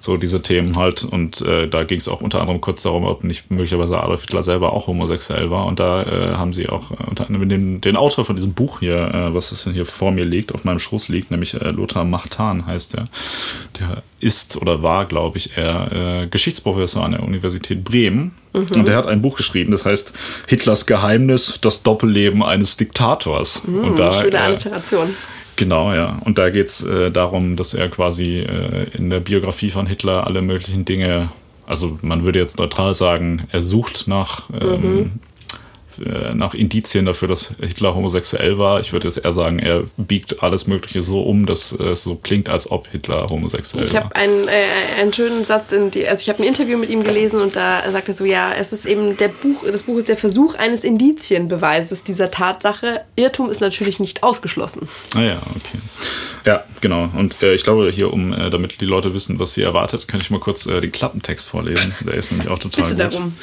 so 0.00 0.16
diese 0.16 0.42
Themen 0.42 0.76
halt. 0.76 1.04
Und 1.04 1.40
äh, 1.40 1.68
da 1.68 1.84
ging 1.84 1.98
es 1.98 2.08
auch 2.08 2.20
unter 2.20 2.40
anderem 2.40 2.60
kurz 2.60 2.82
darum, 2.82 3.04
ob 3.04 3.24
nicht 3.24 3.50
möglicherweise 3.50 4.00
Adolf 4.00 4.22
Hitler 4.22 4.42
selber 4.42 4.72
auch 4.72 4.86
homosexuell 4.86 5.50
war. 5.50 5.66
Und 5.66 5.80
da 5.80 6.02
äh, 6.02 6.36
haben 6.36 6.52
sie 6.52 6.68
auch 6.68 6.90
äh, 6.90 7.04
unter 7.08 7.26
anderem 7.26 7.48
den, 7.48 7.80
den 7.80 7.96
Autor 7.96 8.24
von 8.24 8.36
diesem 8.36 8.52
Buch 8.52 8.80
hier, 8.80 8.96
äh, 8.96 9.34
was 9.34 9.50
das 9.50 9.64
denn 9.64 9.72
hier 9.72 9.86
vor 9.86 10.12
mir 10.12 10.24
liegt, 10.24 10.54
auf 10.54 10.64
meinem 10.64 10.78
Schoß 10.78 11.08
liegt, 11.08 11.30
nämlich 11.30 11.54
äh, 11.54 11.70
Lothar 11.70 12.04
Machtan 12.04 12.66
heißt 12.66 12.94
der. 12.94 13.08
Der 13.78 14.02
ist 14.20 14.56
oder 14.56 14.82
war, 14.82 15.06
glaube 15.06 15.38
ich, 15.38 15.56
er 15.56 16.22
äh, 16.22 16.26
Geschichtsprofessor 16.26 17.04
an 17.04 17.12
der 17.12 17.22
Universität 17.22 17.84
Bremen. 17.84 18.32
Und 18.52 18.88
er 18.88 18.96
hat 18.96 19.06
ein 19.06 19.20
Buch 19.20 19.36
geschrieben, 19.36 19.70
das 19.70 19.84
heißt 19.84 20.12
Hitlers 20.46 20.86
Geheimnis, 20.86 21.58
das 21.60 21.82
Doppelleben 21.82 22.42
eines 22.42 22.78
Diktators. 22.78 23.62
und 23.66 23.98
da, 23.98 24.12
Schöne 24.12 24.36
äh, 24.36 24.40
Alliteration. 24.40 25.14
Genau, 25.56 25.92
ja. 25.92 26.18
Und 26.24 26.38
da 26.38 26.50
geht's 26.50 26.82
äh, 26.82 27.10
darum, 27.10 27.56
dass 27.56 27.74
er 27.74 27.88
quasi 27.88 28.38
äh, 28.38 28.86
in 28.96 29.10
der 29.10 29.20
Biografie 29.20 29.70
von 29.70 29.86
Hitler 29.86 30.26
alle 30.26 30.40
möglichen 30.42 30.84
Dinge 30.84 31.28
also 31.66 31.98
man 32.00 32.24
würde 32.24 32.38
jetzt 32.38 32.58
neutral 32.58 32.94
sagen, 32.94 33.48
er 33.50 33.60
sucht 33.60 34.06
nach, 34.06 34.48
ähm, 34.50 35.10
äh, 35.22 35.25
nach 36.34 36.54
Indizien 36.54 37.06
dafür, 37.06 37.28
dass 37.28 37.54
Hitler 37.60 37.94
homosexuell 37.94 38.58
war. 38.58 38.80
Ich 38.80 38.92
würde 38.92 39.08
jetzt 39.08 39.18
eher 39.18 39.32
sagen, 39.32 39.58
er 39.58 39.84
biegt 39.96 40.42
alles 40.42 40.66
Mögliche 40.66 41.00
so 41.00 41.22
um, 41.22 41.46
dass 41.46 41.72
es 41.72 42.02
so 42.02 42.16
klingt, 42.16 42.48
als 42.48 42.70
ob 42.70 42.88
Hitler 42.88 43.26
homosexuell 43.28 43.84
Ich 43.84 43.94
war. 43.94 44.04
habe 44.04 44.16
einen, 44.16 44.48
äh, 44.48 45.00
einen 45.00 45.12
schönen 45.12 45.44
Satz 45.44 45.72
in 45.72 45.90
die, 45.90 46.06
also 46.06 46.22
ich 46.22 46.28
habe 46.28 46.42
ein 46.42 46.46
Interview 46.46 46.78
mit 46.78 46.90
ihm 46.90 47.02
gelesen 47.04 47.40
und 47.40 47.56
da 47.56 47.82
sagt 47.90 48.08
er 48.08 48.14
so, 48.14 48.24
ja, 48.24 48.52
es 48.52 48.72
ist 48.72 48.86
eben 48.86 49.16
der 49.16 49.28
Buch, 49.28 49.64
das 49.70 49.82
Buch 49.82 49.98
ist 49.98 50.08
der 50.08 50.16
Versuch 50.16 50.54
eines 50.56 50.84
Indizienbeweises 50.84 52.04
dieser 52.04 52.30
Tatsache. 52.30 53.02
Irrtum 53.16 53.50
ist 53.50 53.60
natürlich 53.60 53.98
nicht 54.00 54.22
ausgeschlossen. 54.22 54.88
Ah 55.14 55.22
ja, 55.22 55.38
okay. 55.50 55.78
Ja, 56.44 56.64
genau. 56.80 57.08
Und 57.16 57.42
äh, 57.42 57.54
ich 57.54 57.64
glaube, 57.64 57.90
hier, 57.90 58.12
um 58.12 58.32
äh, 58.32 58.50
damit 58.50 58.80
die 58.80 58.86
Leute 58.86 59.14
wissen, 59.14 59.38
was 59.38 59.54
sie 59.54 59.62
erwartet, 59.62 60.06
kann 60.08 60.20
ich 60.20 60.30
mal 60.30 60.40
kurz 60.40 60.66
äh, 60.66 60.80
den 60.80 60.92
Klappentext 60.92 61.48
vorlesen. 61.48 61.92
Der 62.06 62.14
ist 62.14 62.30
nämlich 62.30 62.48
auch 62.48 62.58
total 62.58 62.84
Bitte 62.84 62.94
gut. 63.04 63.14
darum. 63.14 63.36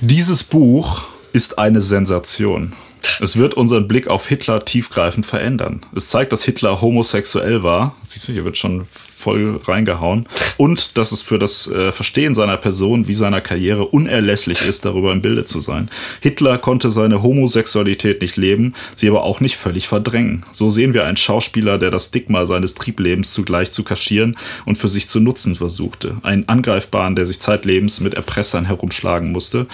Dieses 0.00 0.44
Buch 0.44 1.02
ist 1.32 1.58
eine 1.58 1.80
Sensation. 1.80 2.74
Es 3.20 3.36
wird 3.36 3.54
unseren 3.54 3.88
Blick 3.88 4.08
auf 4.08 4.26
Hitler 4.26 4.64
tiefgreifend 4.64 5.26
verändern. 5.26 5.84
Es 5.94 6.08
zeigt, 6.08 6.32
dass 6.32 6.44
Hitler 6.44 6.80
homosexuell 6.80 7.62
war. 7.62 7.96
Siehst 8.06 8.28
du, 8.28 8.32
hier 8.32 8.44
wird 8.44 8.58
schon 8.58 8.84
voll 9.22 9.60
reingehauen. 9.64 10.26
Und 10.56 10.98
dass 10.98 11.12
es 11.12 11.22
für 11.22 11.38
das 11.38 11.68
äh, 11.68 11.92
Verstehen 11.92 12.34
seiner 12.34 12.56
Person 12.56 13.08
wie 13.08 13.14
seiner 13.14 13.40
Karriere 13.40 13.86
unerlässlich 13.86 14.66
ist, 14.68 14.84
darüber 14.84 15.12
im 15.12 15.22
Bilde 15.22 15.44
zu 15.44 15.60
sein. 15.60 15.88
Hitler 16.20 16.58
konnte 16.58 16.90
seine 16.90 17.22
Homosexualität 17.22 18.20
nicht 18.20 18.36
leben, 18.36 18.74
sie 18.96 19.08
aber 19.08 19.22
auch 19.22 19.40
nicht 19.40 19.56
völlig 19.56 19.88
verdrängen. 19.88 20.44
So 20.52 20.68
sehen 20.68 20.94
wir 20.94 21.04
einen 21.04 21.16
Schauspieler, 21.16 21.78
der 21.78 21.90
das 21.90 22.06
Stigma 22.06 22.46
seines 22.46 22.74
Trieblebens 22.74 23.32
zugleich 23.32 23.72
zu 23.72 23.84
kaschieren 23.84 24.36
und 24.66 24.76
für 24.76 24.88
sich 24.88 25.08
zu 25.08 25.20
nutzen 25.20 25.54
versuchte. 25.54 26.18
Einen 26.22 26.48
Angreifbaren, 26.48 27.14
der 27.14 27.26
sich 27.26 27.40
zeitlebens 27.40 28.00
mit 28.00 28.14
Erpressern 28.14 28.64
herumschlagen 28.64 29.30
musste. 29.32 29.66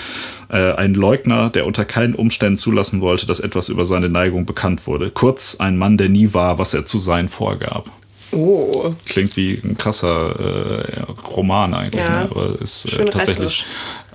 Äh, 0.50 0.73
ein 0.73 0.95
Leugner, 0.95 1.50
der 1.50 1.67
unter 1.67 1.85
keinen 1.85 2.14
Umständen 2.14 2.59
zulassen 2.59 3.00
wollte, 3.00 3.26
dass 3.26 3.40
etwas 3.40 3.69
über 3.69 3.85
seine 3.85 4.09
Neigung 4.09 4.45
bekannt 4.45 4.87
wurde. 4.87 5.11
Kurz, 5.11 5.57
ein 5.59 5.78
Mann, 5.78 5.97
der 5.97 6.09
nie 6.09 6.35
war, 6.35 6.59
was 6.59 6.75
er 6.75 6.85
zu 6.85 6.99
sein 6.99 7.28
vorgab. 7.28 7.90
Oh. 8.32 8.94
Klingt 9.06 9.37
wie 9.37 9.61
ein 9.64 9.76
krasser 9.78 10.38
äh, 10.38 11.00
Roman 11.35 11.75
eigentlich, 11.75 12.02
Ja. 12.02 12.25
ne? 12.25 12.28
aber 12.30 12.61
ist 12.61 12.85
äh, 12.87 13.04
tatsächlich 13.06 13.64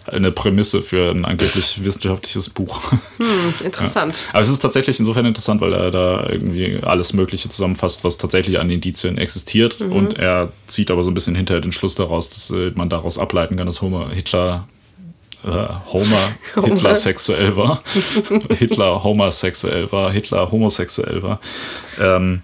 eine 0.05 0.32
Prämisse 0.32 0.82
für 0.82 1.12
ein 1.12 1.24
angeblich 1.25 1.84
wissenschaftliches 1.84 2.50
Buch. 2.50 2.82
Hm, 3.17 3.53
interessant. 3.63 4.22
Aber 4.32 4.41
es 4.41 4.50
ist 4.50 4.60
tatsächlich 4.60 5.00
insofern 5.00 5.25
interessant, 5.25 5.62
weil 5.62 5.72
er 5.72 5.91
da 5.91 6.27
irgendwie 6.27 6.79
alles 6.82 7.13
Mögliche 7.13 7.48
zusammenfasst, 7.48 8.03
was 8.03 8.17
tatsächlich 8.17 8.60
an 8.60 8.70
Indizien 8.70 9.17
existiert. 9.17 9.79
Mhm. 9.79 9.91
Und 9.91 10.20
er 10.20 10.50
zieht 10.67 10.89
aber 10.91 11.03
so 11.03 11.12
ein 11.12 11.13
bisschen 11.13 11.36
hinterher 11.36 11.62
den 11.62 11.72
Schluss 11.72 11.96
daraus, 11.96 12.29
dass 12.29 12.50
äh, 12.51 12.72
man 12.75 12.89
daraus 12.89 13.17
ableiten 13.20 13.55
kann, 13.55 13.67
dass 13.67 13.82
Homer 13.82 14.10
Hitler 14.10 14.67
äh, 15.46 15.67
Homer 15.91 16.32
Hitler 16.65 16.96
sexuell 16.96 17.55
war. 17.55 17.82
Hitler 18.58 19.03
homosexuell 19.03 19.91
war, 19.91 20.12
Hitler 20.12 20.51
homosexuell 20.51 21.22
war. 21.22 21.39
Ähm, 22.00 22.41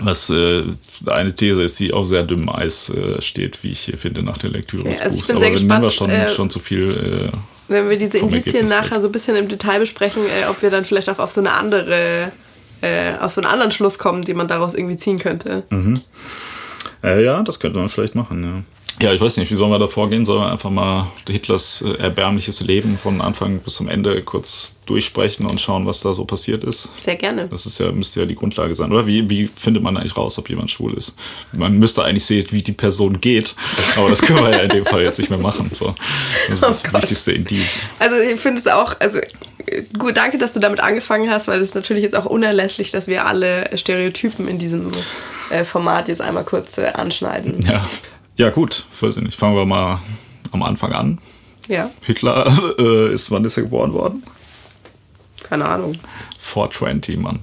was 0.00 0.30
äh, 0.30 0.62
eine 1.06 1.34
These 1.34 1.62
ist, 1.62 1.78
die 1.80 1.92
auf 1.92 2.06
sehr 2.06 2.22
dünnem 2.22 2.48
Eis 2.48 2.90
äh, 2.90 3.20
steht, 3.20 3.62
wie 3.62 3.70
ich 3.70 3.80
hier 3.80 3.98
finde, 3.98 4.22
nach 4.22 4.38
der 4.38 4.50
Lektüre 4.50 4.84
des 4.84 4.98
Ja, 4.98 5.04
also 5.04 5.16
ich 5.16 5.22
Buchs. 5.22 5.30
Aber 5.30 5.40
wir 5.40 5.50
nehmen 5.50 5.68
wir 5.68 5.80
gespannt, 5.80 5.92
schon, 5.92 6.10
äh, 6.10 6.28
schon 6.28 6.50
zu 6.50 6.58
viel. 6.58 7.30
Äh, 7.32 7.38
Wenn 7.68 7.90
wir 7.90 7.98
diese 7.98 8.18
Indizien 8.18 8.66
nachher 8.66 8.92
weg. 8.92 9.02
so 9.02 9.08
ein 9.08 9.12
bisschen 9.12 9.36
im 9.36 9.48
Detail 9.48 9.80
besprechen, 9.80 10.22
äh, 10.22 10.48
ob 10.48 10.62
wir 10.62 10.70
dann 10.70 10.84
vielleicht 10.84 11.08
auch 11.10 11.18
auf 11.18 11.30
so 11.30 11.40
eine 11.40 11.52
andere, 11.52 12.32
äh, 12.80 13.14
auf 13.20 13.32
so 13.32 13.40
einen 13.40 13.50
anderen 13.50 13.72
Schluss 13.72 13.98
kommen, 13.98 14.24
den 14.24 14.36
man 14.36 14.48
daraus 14.48 14.74
irgendwie 14.74 14.96
ziehen 14.96 15.18
könnte. 15.18 15.64
Äh, 17.02 17.24
ja, 17.24 17.42
das 17.42 17.58
könnte 17.58 17.78
man 17.78 17.88
vielleicht 17.88 18.14
machen, 18.14 18.44
ja. 18.44 18.62
Ja, 19.00 19.12
ich 19.12 19.20
weiß 19.20 19.36
nicht, 19.36 19.48
wie 19.50 19.54
sollen 19.54 19.70
wir 19.70 19.78
da 19.78 19.86
vorgehen? 19.86 20.26
Sollen 20.26 20.40
wir 20.42 20.50
einfach 20.50 20.70
mal 20.70 21.06
Hitlers 21.28 21.82
äh, 21.82 21.92
erbärmliches 21.98 22.60
Leben 22.62 22.98
von 22.98 23.20
Anfang 23.20 23.60
bis 23.60 23.74
zum 23.76 23.88
Ende 23.88 24.20
kurz 24.22 24.76
durchsprechen 24.86 25.46
und 25.46 25.60
schauen, 25.60 25.86
was 25.86 26.00
da 26.00 26.14
so 26.14 26.24
passiert 26.24 26.64
ist? 26.64 26.88
Sehr 27.00 27.14
gerne. 27.14 27.46
Das 27.46 27.64
ist 27.64 27.78
ja, 27.78 27.92
müsste 27.92 28.18
ja 28.20 28.26
die 28.26 28.34
Grundlage 28.34 28.74
sein. 28.74 28.92
Oder 28.92 29.06
wie, 29.06 29.30
wie 29.30 29.46
findet 29.46 29.84
man 29.84 29.96
eigentlich 29.96 30.16
raus, 30.16 30.36
ob 30.38 30.48
jemand 30.50 30.70
schwul 30.72 30.94
ist? 30.94 31.14
Man 31.52 31.78
müsste 31.78 32.02
eigentlich 32.02 32.24
sehen, 32.24 32.46
wie 32.50 32.62
die 32.62 32.72
Person 32.72 33.20
geht, 33.20 33.54
aber 33.96 34.08
das 34.08 34.20
können 34.20 34.40
wir 34.40 34.50
ja 34.50 34.58
in 34.62 34.70
dem 34.70 34.84
Fall 34.84 35.02
jetzt 35.02 35.18
nicht 35.18 35.30
mehr 35.30 35.38
machen. 35.38 35.70
So. 35.72 35.94
Das 36.48 36.58
ist 36.58 36.64
Oh 36.64 36.68
das 36.68 36.82
Gott. 36.82 37.02
wichtigste 37.02 37.30
Indiz. 37.32 37.82
Also 38.00 38.16
ich 38.16 38.40
finde 38.40 38.58
es 38.60 38.66
auch, 38.66 38.96
also 38.98 39.20
gut, 39.96 40.16
danke, 40.16 40.38
dass 40.38 40.54
du 40.54 40.60
damit 40.60 40.80
angefangen 40.80 41.30
hast, 41.30 41.46
weil 41.46 41.60
es 41.60 41.68
ist 41.68 41.74
natürlich 41.76 42.02
jetzt 42.02 42.16
auch 42.16 42.24
unerlässlich, 42.26 42.90
dass 42.90 43.06
wir 43.06 43.26
alle 43.26 43.70
Stereotypen 43.78 44.48
in 44.48 44.58
diesem 44.58 44.90
äh, 45.50 45.62
Format 45.62 46.08
jetzt 46.08 46.20
einmal 46.20 46.42
kurz 46.42 46.78
äh, 46.78 46.86
anschneiden. 46.94 47.64
Ja. 47.64 47.86
Ja, 48.38 48.50
gut, 48.50 48.86
weiß 49.00 49.18
ich 49.18 49.22
nicht. 49.22 49.38
Fangen 49.38 49.56
wir 49.56 49.66
mal 49.66 50.00
am 50.52 50.62
Anfang 50.62 50.92
an. 50.92 51.18
Ja, 51.68 51.90
Hitler 52.06 52.50
äh, 52.78 53.12
ist, 53.12 53.30
wann 53.30 53.44
ist 53.44 53.58
er 53.58 53.64
geboren 53.64 53.92
worden? 53.92 54.22
keine 55.48 55.66
Ahnung. 55.66 55.98
420, 56.40 57.18
Mann. 57.18 57.40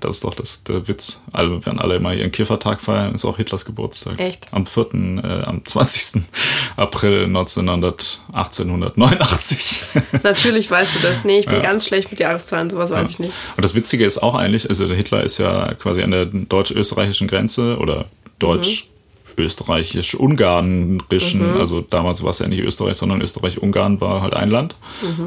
Das 0.00 0.16
ist 0.16 0.24
doch 0.24 0.34
das, 0.34 0.64
der 0.64 0.88
Witz. 0.88 1.22
Alle, 1.32 1.64
wenn 1.64 1.78
alle 1.78 1.96
immer 1.96 2.12
ihren 2.12 2.32
Kiffertag 2.32 2.80
feiern, 2.80 3.14
ist 3.14 3.24
auch 3.24 3.36
Hitlers 3.36 3.64
Geburtstag. 3.64 4.18
Echt? 4.18 4.48
Am 4.52 4.66
4., 4.66 4.94
äh, 4.94 5.42
am 5.44 5.64
20. 5.64 6.22
April 6.76 7.24
1900, 7.24 8.20
1889. 8.32 9.84
Natürlich 10.22 10.70
weißt 10.70 10.96
du 10.96 10.98
das. 11.00 11.24
Nee, 11.24 11.40
ich 11.40 11.46
bin 11.46 11.62
ganz 11.62 11.86
schlecht 11.86 12.10
mit 12.10 12.20
Jahreszahlen, 12.20 12.70
sowas 12.70 12.90
weiß 12.90 13.10
ich 13.10 13.18
nicht. 13.18 13.32
Und 13.56 13.64
das 13.64 13.74
Witzige 13.74 14.04
ist 14.04 14.22
auch 14.22 14.34
eigentlich, 14.34 14.68
also 14.68 14.86
der 14.86 14.96
Hitler 14.96 15.22
ist 15.22 15.38
ja 15.38 15.74
quasi 15.74 16.02
an 16.02 16.10
der 16.10 16.26
deutsch-österreichischen 16.26 17.28
Grenze 17.28 17.78
oder 17.78 18.06
deutsch 18.38 18.88
österreichisch-ungarischen, 19.38 21.56
also 21.58 21.80
damals 21.80 22.22
war 22.22 22.30
es 22.30 22.38
ja 22.38 22.48
nicht 22.48 22.60
Österreich, 22.60 22.96
sondern 22.96 23.20
Österreich-Ungarn 23.20 24.00
war 24.00 24.22
halt 24.22 24.34
ein 24.34 24.50
Land. 24.50 24.76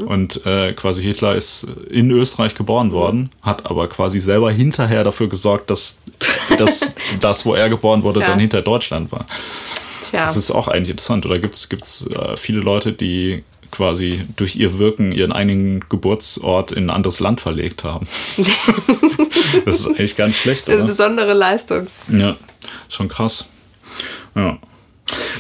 Und 0.06 0.46
äh, 0.46 0.74
quasi 0.74 1.02
Hitler 1.04 1.36
ist 1.36 1.68
in 1.90 2.10
Österreich 2.12 2.56
geboren 2.56 2.92
worden, 2.92 3.32
hat 3.42 3.66
aber 3.70 3.88
quasi 3.88 4.20
selber 4.20 4.52
hinterher 4.52 5.04
dafür 5.04 5.28
gesorgt, 5.30 5.70
dass, 5.70 5.98
dass 6.58 6.96
das, 7.22 7.46
wo 7.46 7.54
er 7.54 7.70
geboren 7.70 8.04
wurde, 8.04 8.22
Ja. 8.22 8.28
dann 8.28 8.40
hinter 8.40 8.62
Deutschland 8.62 9.12
war. 9.12 9.26
Tja, 10.10 10.26
Das 10.26 10.38
ist 10.38 10.52
auch 10.52 10.68
eigentlich 10.68 10.92
interessant. 10.92 11.26
Oder 11.26 11.40
gibt 11.40 11.56
es 11.56 12.08
äh, 12.08 12.38
viele 12.38 12.62
Leute, 12.62 12.94
die 12.94 13.44
quasi 13.72 14.24
durch 14.36 14.56
ihr 14.56 14.80
Wirken 14.80 15.12
ihren 15.12 15.32
eigenen 15.32 15.86
Geburtsort 15.90 16.72
in 16.72 16.86
ein 16.86 16.90
anderes 16.90 17.20
Land 17.20 17.40
verlegt 17.42 17.84
haben? 17.84 18.08
das 19.66 19.82
ist 19.82 19.88
eigentlich 19.88 20.16
ganz 20.16 20.36
schlecht, 20.36 20.68
das 20.68 20.74
ist 20.74 20.74
eine 20.74 20.84
oder? 20.84 20.88
besondere 20.88 21.34
Leistung. 21.34 21.88
Ja, 22.12 22.36
schon 22.90 23.08
krass. 23.08 23.46
Ja. 24.36 24.58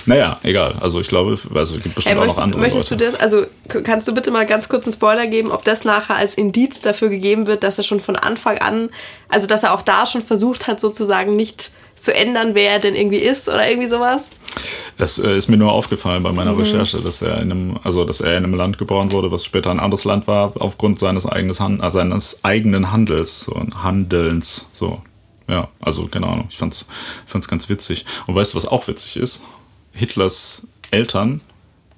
Naja, 0.07 0.39
egal. 0.41 0.75
Also 0.79 0.99
ich 0.99 1.07
glaube, 1.09 1.37
also 1.53 1.75
es 1.75 1.83
gibt 1.83 1.93
bestimmt 1.95 2.15
Ey, 2.15 2.19
auch 2.19 2.25
noch 2.25 2.27
möchtest, 2.27 2.43
andere 2.43 2.59
möchtest 2.59 2.89
Leute. 2.91 3.05
du 3.05 3.11
das, 3.11 3.19
also 3.19 3.45
kannst 3.83 4.07
du 4.07 4.15
bitte 4.15 4.31
mal 4.31 4.45
ganz 4.47 4.67
kurz 4.67 4.85
einen 4.85 4.93
Spoiler 4.93 5.27
geben, 5.27 5.51
ob 5.51 5.63
das 5.63 5.83
nachher 5.85 6.15
als 6.15 6.33
Indiz 6.35 6.81
dafür 6.81 7.09
gegeben 7.09 7.45
wird, 7.45 7.61
dass 7.63 7.77
er 7.77 7.83
schon 7.83 7.99
von 7.99 8.15
Anfang 8.15 8.57
an, 8.57 8.89
also 9.27 9.45
dass 9.47 9.61
er 9.61 9.73
auch 9.75 9.83
da 9.83 10.07
schon 10.07 10.23
versucht 10.23 10.65
hat, 10.67 10.79
sozusagen 10.79 11.35
nicht 11.35 11.69
zu 12.01 12.15
ändern, 12.15 12.55
wer 12.55 12.71
er 12.71 12.79
denn 12.79 12.95
irgendwie 12.95 13.17
ist 13.19 13.47
oder 13.47 13.69
irgendwie 13.69 13.89
sowas? 13.89 14.23
Das 14.97 15.19
äh, 15.19 15.35
ist 15.37 15.49
mir 15.49 15.57
nur 15.57 15.71
aufgefallen 15.71 16.23
bei 16.23 16.31
Mhm. 16.31 16.35
meiner 16.37 16.57
Recherche, 16.57 16.97
dass 16.99 17.21
er 17.21 17.35
in 17.41 17.51
einem, 17.51 17.79
also 17.83 18.05
dass 18.05 18.21
er 18.21 18.37
in 18.37 18.45
einem 18.45 18.55
Land 18.55 18.79
geboren 18.79 19.11
wurde, 19.11 19.31
was 19.31 19.45
später 19.45 19.69
ein 19.69 19.79
anderes 19.79 20.03
Land 20.03 20.25
war, 20.25 20.53
aufgrund 20.59 20.97
seines 20.97 21.27
eigenes 21.27 21.59
Han 21.59 21.79
äh, 21.81 21.91
seines 21.91 22.39
eigenen 22.43 22.91
Handels, 22.91 23.41
so 23.41 23.53
Handelns, 23.83 24.65
so. 24.73 24.99
Ja, 25.49 25.69
also 25.79 26.07
keine 26.07 26.27
Ahnung. 26.27 26.47
Ich 26.49 26.57
fand's, 26.57 26.87
fand's 27.25 27.47
ganz 27.47 27.69
witzig. 27.69 28.05
Und 28.27 28.35
weißt 28.35 28.53
du, 28.53 28.57
was 28.57 28.65
auch 28.65 28.87
witzig 28.87 29.17
ist? 29.17 29.41
Hitlers 29.91 30.67
Eltern 30.91 31.41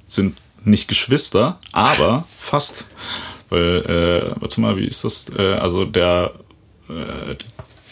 sind 0.08 0.38
nicht 0.63 0.88
Geschwister, 0.88 1.60
aber 1.72 2.25
fast. 2.38 2.86
Weil, 3.50 4.34
äh, 4.38 4.41
warte 4.41 4.62
mal, 4.62 4.77
wie 4.77 4.86
ist 4.86 5.03
das? 5.03 5.29
Äh, 5.38 5.55
also 5.55 5.84
der 5.86 6.31
äh, 6.89 7.36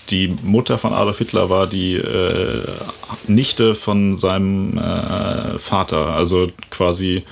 die 0.09 0.35
Mutter 0.43 0.77
von 0.77 0.93
Adolf 0.93 1.19
Hitler 1.19 1.49
war 1.49 1.67
die 1.67 1.95
äh, 1.95 2.63
Nichte 3.27 3.75
von 3.75 4.17
seinem 4.17 4.77
äh, 4.77 5.57
Vater, 5.57 6.15
also 6.15 6.47
quasi 6.71 7.23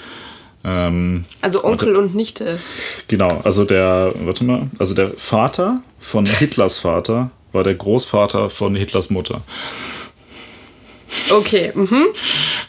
ähm, 0.64 1.26
Also 1.42 1.64
Onkel 1.64 1.96
und 1.96 2.14
Nichte. 2.16 2.60
genau, 3.08 3.42
also 3.44 3.66
der, 3.66 4.14
warte 4.20 4.44
mal, 4.44 4.70
also 4.78 4.94
der 4.94 5.14
Vater 5.18 5.82
von 6.00 6.26
Hitlers 6.26 6.78
Vater 6.78 7.32
war 7.58 7.64
der 7.64 7.74
Großvater 7.74 8.52
von 8.52 8.76
Hitlers 8.76 9.10
Mutter. 9.10 9.42
Okay, 11.32 11.72
mhm. 11.74 12.06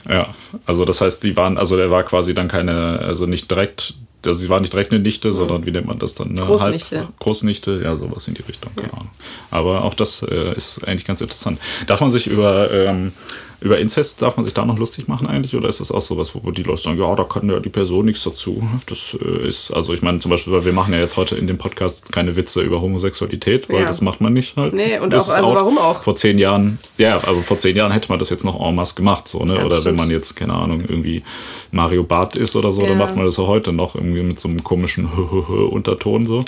Ja, 0.08 0.34
also 0.64 0.86
das 0.86 1.02
heißt, 1.02 1.22
die 1.22 1.36
waren, 1.36 1.58
also 1.58 1.76
der 1.76 1.90
war 1.90 2.02
quasi 2.04 2.32
dann 2.34 2.48
keine, 2.48 3.00
also 3.00 3.26
nicht 3.26 3.50
direkt, 3.50 3.94
also 4.24 4.40
sie 4.40 4.48
war 4.48 4.60
nicht 4.60 4.72
direkt 4.72 4.90
eine 4.90 5.00
Nichte, 5.00 5.34
sondern 5.34 5.66
wie 5.66 5.70
nennt 5.70 5.86
man 5.86 5.98
das 5.98 6.14
dann? 6.14 6.30
Eine 6.30 6.40
Großnichte. 6.40 7.00
Halb, 7.00 7.18
Großnichte, 7.18 7.82
ja, 7.84 7.96
sowas 7.96 8.26
in 8.26 8.34
die 8.34 8.42
Richtung, 8.42 8.74
keine 8.74 8.94
Ahnung. 8.94 9.10
Aber 9.50 9.84
auch 9.84 9.94
das 9.94 10.22
äh, 10.22 10.54
ist 10.56 10.82
eigentlich 10.88 11.04
ganz 11.04 11.20
interessant. 11.20 11.60
Darf 11.86 12.00
man 12.00 12.10
sich 12.10 12.26
über 12.26 12.70
ähm, 12.72 13.12
Über 13.60 13.78
Inzest 13.78 14.22
darf 14.22 14.36
man 14.36 14.44
sich 14.44 14.54
da 14.54 14.64
noch 14.64 14.78
lustig 14.78 15.08
machen 15.08 15.26
eigentlich? 15.26 15.56
Oder 15.56 15.68
ist 15.68 15.80
das 15.80 15.90
auch 15.90 16.00
sowas, 16.00 16.32
wo 16.34 16.50
die 16.52 16.62
Leute 16.62 16.82
sagen, 16.82 16.98
ja, 16.98 17.14
da 17.16 17.24
kann 17.24 17.48
ja 17.50 17.58
die 17.58 17.68
Person 17.68 18.04
nichts 18.04 18.22
dazu? 18.22 18.62
Das 18.86 19.16
äh, 19.20 19.48
ist, 19.48 19.72
also 19.72 19.92
ich 19.92 20.00
meine 20.00 20.20
zum 20.20 20.30
Beispiel, 20.30 20.52
weil 20.52 20.64
wir 20.64 20.72
machen 20.72 20.92
ja 20.94 21.00
jetzt 21.00 21.16
heute 21.16 21.34
in 21.36 21.46
dem 21.48 21.58
Podcast 21.58 22.12
keine 22.12 22.36
Witze 22.36 22.62
über 22.62 22.80
Homosexualität, 22.80 23.68
weil 23.68 23.80
Ja. 23.80 23.86
das 23.86 24.00
macht 24.00 24.20
man 24.20 24.32
nicht 24.32 24.56
halt. 24.56 24.74
Nee, 24.74 24.98
und 25.00 25.10
Das 25.12 25.28
auch- 25.30 25.36
also 25.38 25.54
warum 25.54 25.76
auch? 25.78 26.04
Vor 26.04 26.14
zehn 26.14 26.38
Jahren, 26.38 26.78
ja, 26.98 27.18
also 27.18 27.40
vor 27.40 27.58
zehn 27.58 27.74
Jahren 27.76 27.90
hätte 27.90 28.08
man 28.10 28.18
das 28.20 28.30
jetzt 28.30 28.44
noch 28.44 28.60
en 28.60 28.74
masse 28.76 28.94
gemacht, 28.94 29.26
so, 29.26 29.40
ne? 29.40 29.56
Ja, 29.56 29.64
oder 29.64 29.74
wenn 29.76 29.80
stimmt. 29.82 29.96
man 29.98 30.10
jetzt, 30.10 30.36
keine 30.36 30.54
Ahnung, 30.54 30.80
irgendwie 30.86 31.24
Mario 31.72 32.04
Barth 32.04 32.36
ist 32.36 32.54
oder 32.54 32.70
so, 32.70 32.82
dann 32.82 32.92
Ja. 32.92 32.96
macht 32.96 33.16
man 33.16 33.26
das 33.26 33.38
auch 33.40 33.48
heute 33.48 33.72
noch 33.72 33.96
irgendwie 33.96 34.22
mit 34.22 34.38
so 34.38 34.48
einem 34.48 34.62
komischen 34.62 35.06
Unterton 35.06 36.26
so. 36.26 36.44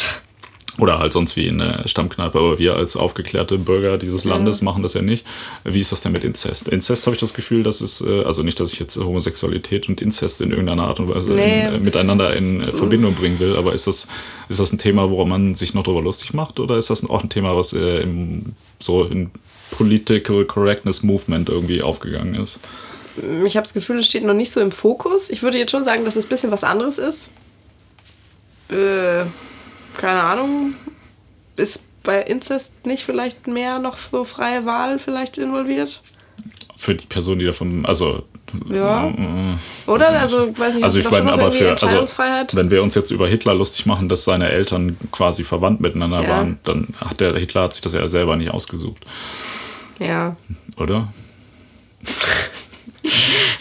Oder 0.81 0.99
halt 0.99 1.13
sonst 1.13 1.37
wie 1.37 1.47
in 1.47 1.59
der 1.59 1.87
Stammkneipe, 1.87 2.39
aber 2.39 2.59
wir 2.59 2.75
als 2.75 2.97
aufgeklärte 2.97 3.59
Bürger 3.59 3.99
dieses 3.99 4.25
Landes 4.25 4.63
machen 4.63 4.83
das 4.83 4.95
ja 4.95 5.03
nicht. 5.03 5.27
Wie 5.65 5.79
ist 5.79 5.93
das 5.93 6.01
denn 6.01 6.13
mit 6.13 6.25
Inzest? 6.25 6.69
Inzest 6.69 7.07
habe 7.07 7.15
ich 7.15 7.21
das 7.21 7.35
Gefühl, 7.35 7.63
dass 7.63 7.81
es, 7.83 8.01
äh, 8.01 8.23
also 8.25 8.43
nicht, 8.43 8.59
dass 8.61 8.73
ich 8.73 8.81
jetzt 8.81 8.97
Homosexualität 8.97 9.89
und 9.91 10.01
Inzest 10.01 10.41
in 10.41 10.51
irgendeiner 10.51 10.85
Art 10.85 10.99
und 10.99 11.09
Weise 11.09 11.33
Nee. 11.33 11.67
in, 11.67 11.75
äh, 11.75 11.79
miteinander 11.79 12.35
in 12.35 12.63
äh, 12.63 12.73
Verbindung 12.73 13.15
bringen 13.15 13.39
will, 13.41 13.57
aber 13.57 13.75
ist 13.75 13.87
das, 13.87 14.09
ist 14.49 14.59
das 14.59 14.73
ein 14.73 14.79
Thema, 14.79 15.11
woran 15.11 15.29
man 15.29 15.55
sich 15.55 15.75
noch 15.75 15.83
darüber 15.83 16.03
lustig 16.03 16.33
macht 16.33 16.59
oder 16.59 16.77
ist 16.79 16.89
das 16.89 17.09
auch 17.09 17.23
ein 17.23 17.29
Thema, 17.29 17.55
was 17.55 17.75
äh, 17.75 18.01
im, 18.01 18.55
so 18.79 19.05
in 19.05 19.31
Political 19.73 20.47
Correctness 20.47 21.03
Movement 21.03 21.49
irgendwie 21.49 21.83
aufgegangen 21.83 22.35
ist? 22.35 22.59
Ich 23.45 23.57
habe 23.57 23.65
das 23.65 23.75
Gefühl, 23.75 23.99
es 23.99 24.07
steht 24.07 24.25
noch 24.25 24.35
nicht 24.35 24.51
so 24.51 24.61
im 24.61 24.71
Fokus. 24.71 25.29
Ich 25.31 25.43
würde 25.43 25.59
jetzt 25.59 25.73
schon 25.73 25.85
sagen, 25.85 26.05
dass 26.05 26.17
es 26.17 26.25
ein 26.25 26.29
bisschen 26.29 26.51
was 26.51 26.65
anderes 26.65 26.99
ist. 26.99 27.31
Äh, 28.71 29.25
keine 29.97 30.23
Ahnung. 30.23 30.75
Ist 31.57 31.81
bei 32.03 32.23
Inzest 32.23 32.87
nicht 32.87 33.05
vielleicht 33.05 33.47
mehr 33.47 33.79
noch 33.79 33.99
so 33.99 34.25
freie 34.25 34.65
Wahl 34.67 34.99
vielleicht 34.99 35.39
involviert? 35.39 36.01
Für 36.77 36.95
die 36.95 37.07
Person, 37.07 37.39
die 37.39 37.45
davon, 37.45 37.85
also 37.85 38.23
Ja. 38.71 39.09
äh, 39.09 39.91
Oder? 39.91 40.19
Also, 40.19 40.57
weiß 40.59 40.75
nicht, 40.77 40.85
Also 40.85 40.99
ich 40.99 41.11
meine, 41.11 41.31
aber 41.33 41.53
für, 41.53 41.71
also, 41.71 42.07
wenn 42.57 42.71
wir 42.71 42.83
uns 42.83 42.95
jetzt 42.95 43.11
über 43.11 43.29
Hitler 43.29 43.53
lustig 43.55 43.85
machen, 43.85 44.09
dass 44.09 44.25
seine 44.25 44.49
Eltern 44.49 44.97
quasi 45.13 45.45
verwandt 45.45 45.81
miteinander 45.83 46.23
Ja. 46.23 46.29
waren, 46.31 46.59
dann 46.65 46.89
hat 47.05 47.21
der 47.21 47.35
Hitler 47.37 47.65
hat 47.65 47.75
sich 47.75 47.83
das 47.83 47.93
ja 47.93 48.09
selber 48.09 48.37
nicht 48.37 48.51
ausgesucht, 48.51 49.05
ja. 49.99 50.37
oder? 50.79 51.13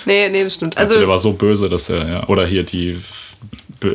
Nee, 0.05 0.29
nee, 0.29 0.43
das 0.43 0.55
stimmt. 0.55 0.77
Also, 0.77 0.93
Also, 0.93 0.99
der 1.01 1.07
war 1.09 1.19
so 1.19 1.33
böse, 1.33 1.69
dass 1.69 1.89
er, 1.89 2.07
ja, 2.07 2.27
oder 2.27 2.45
hier 2.47 2.63
die, 2.63 2.97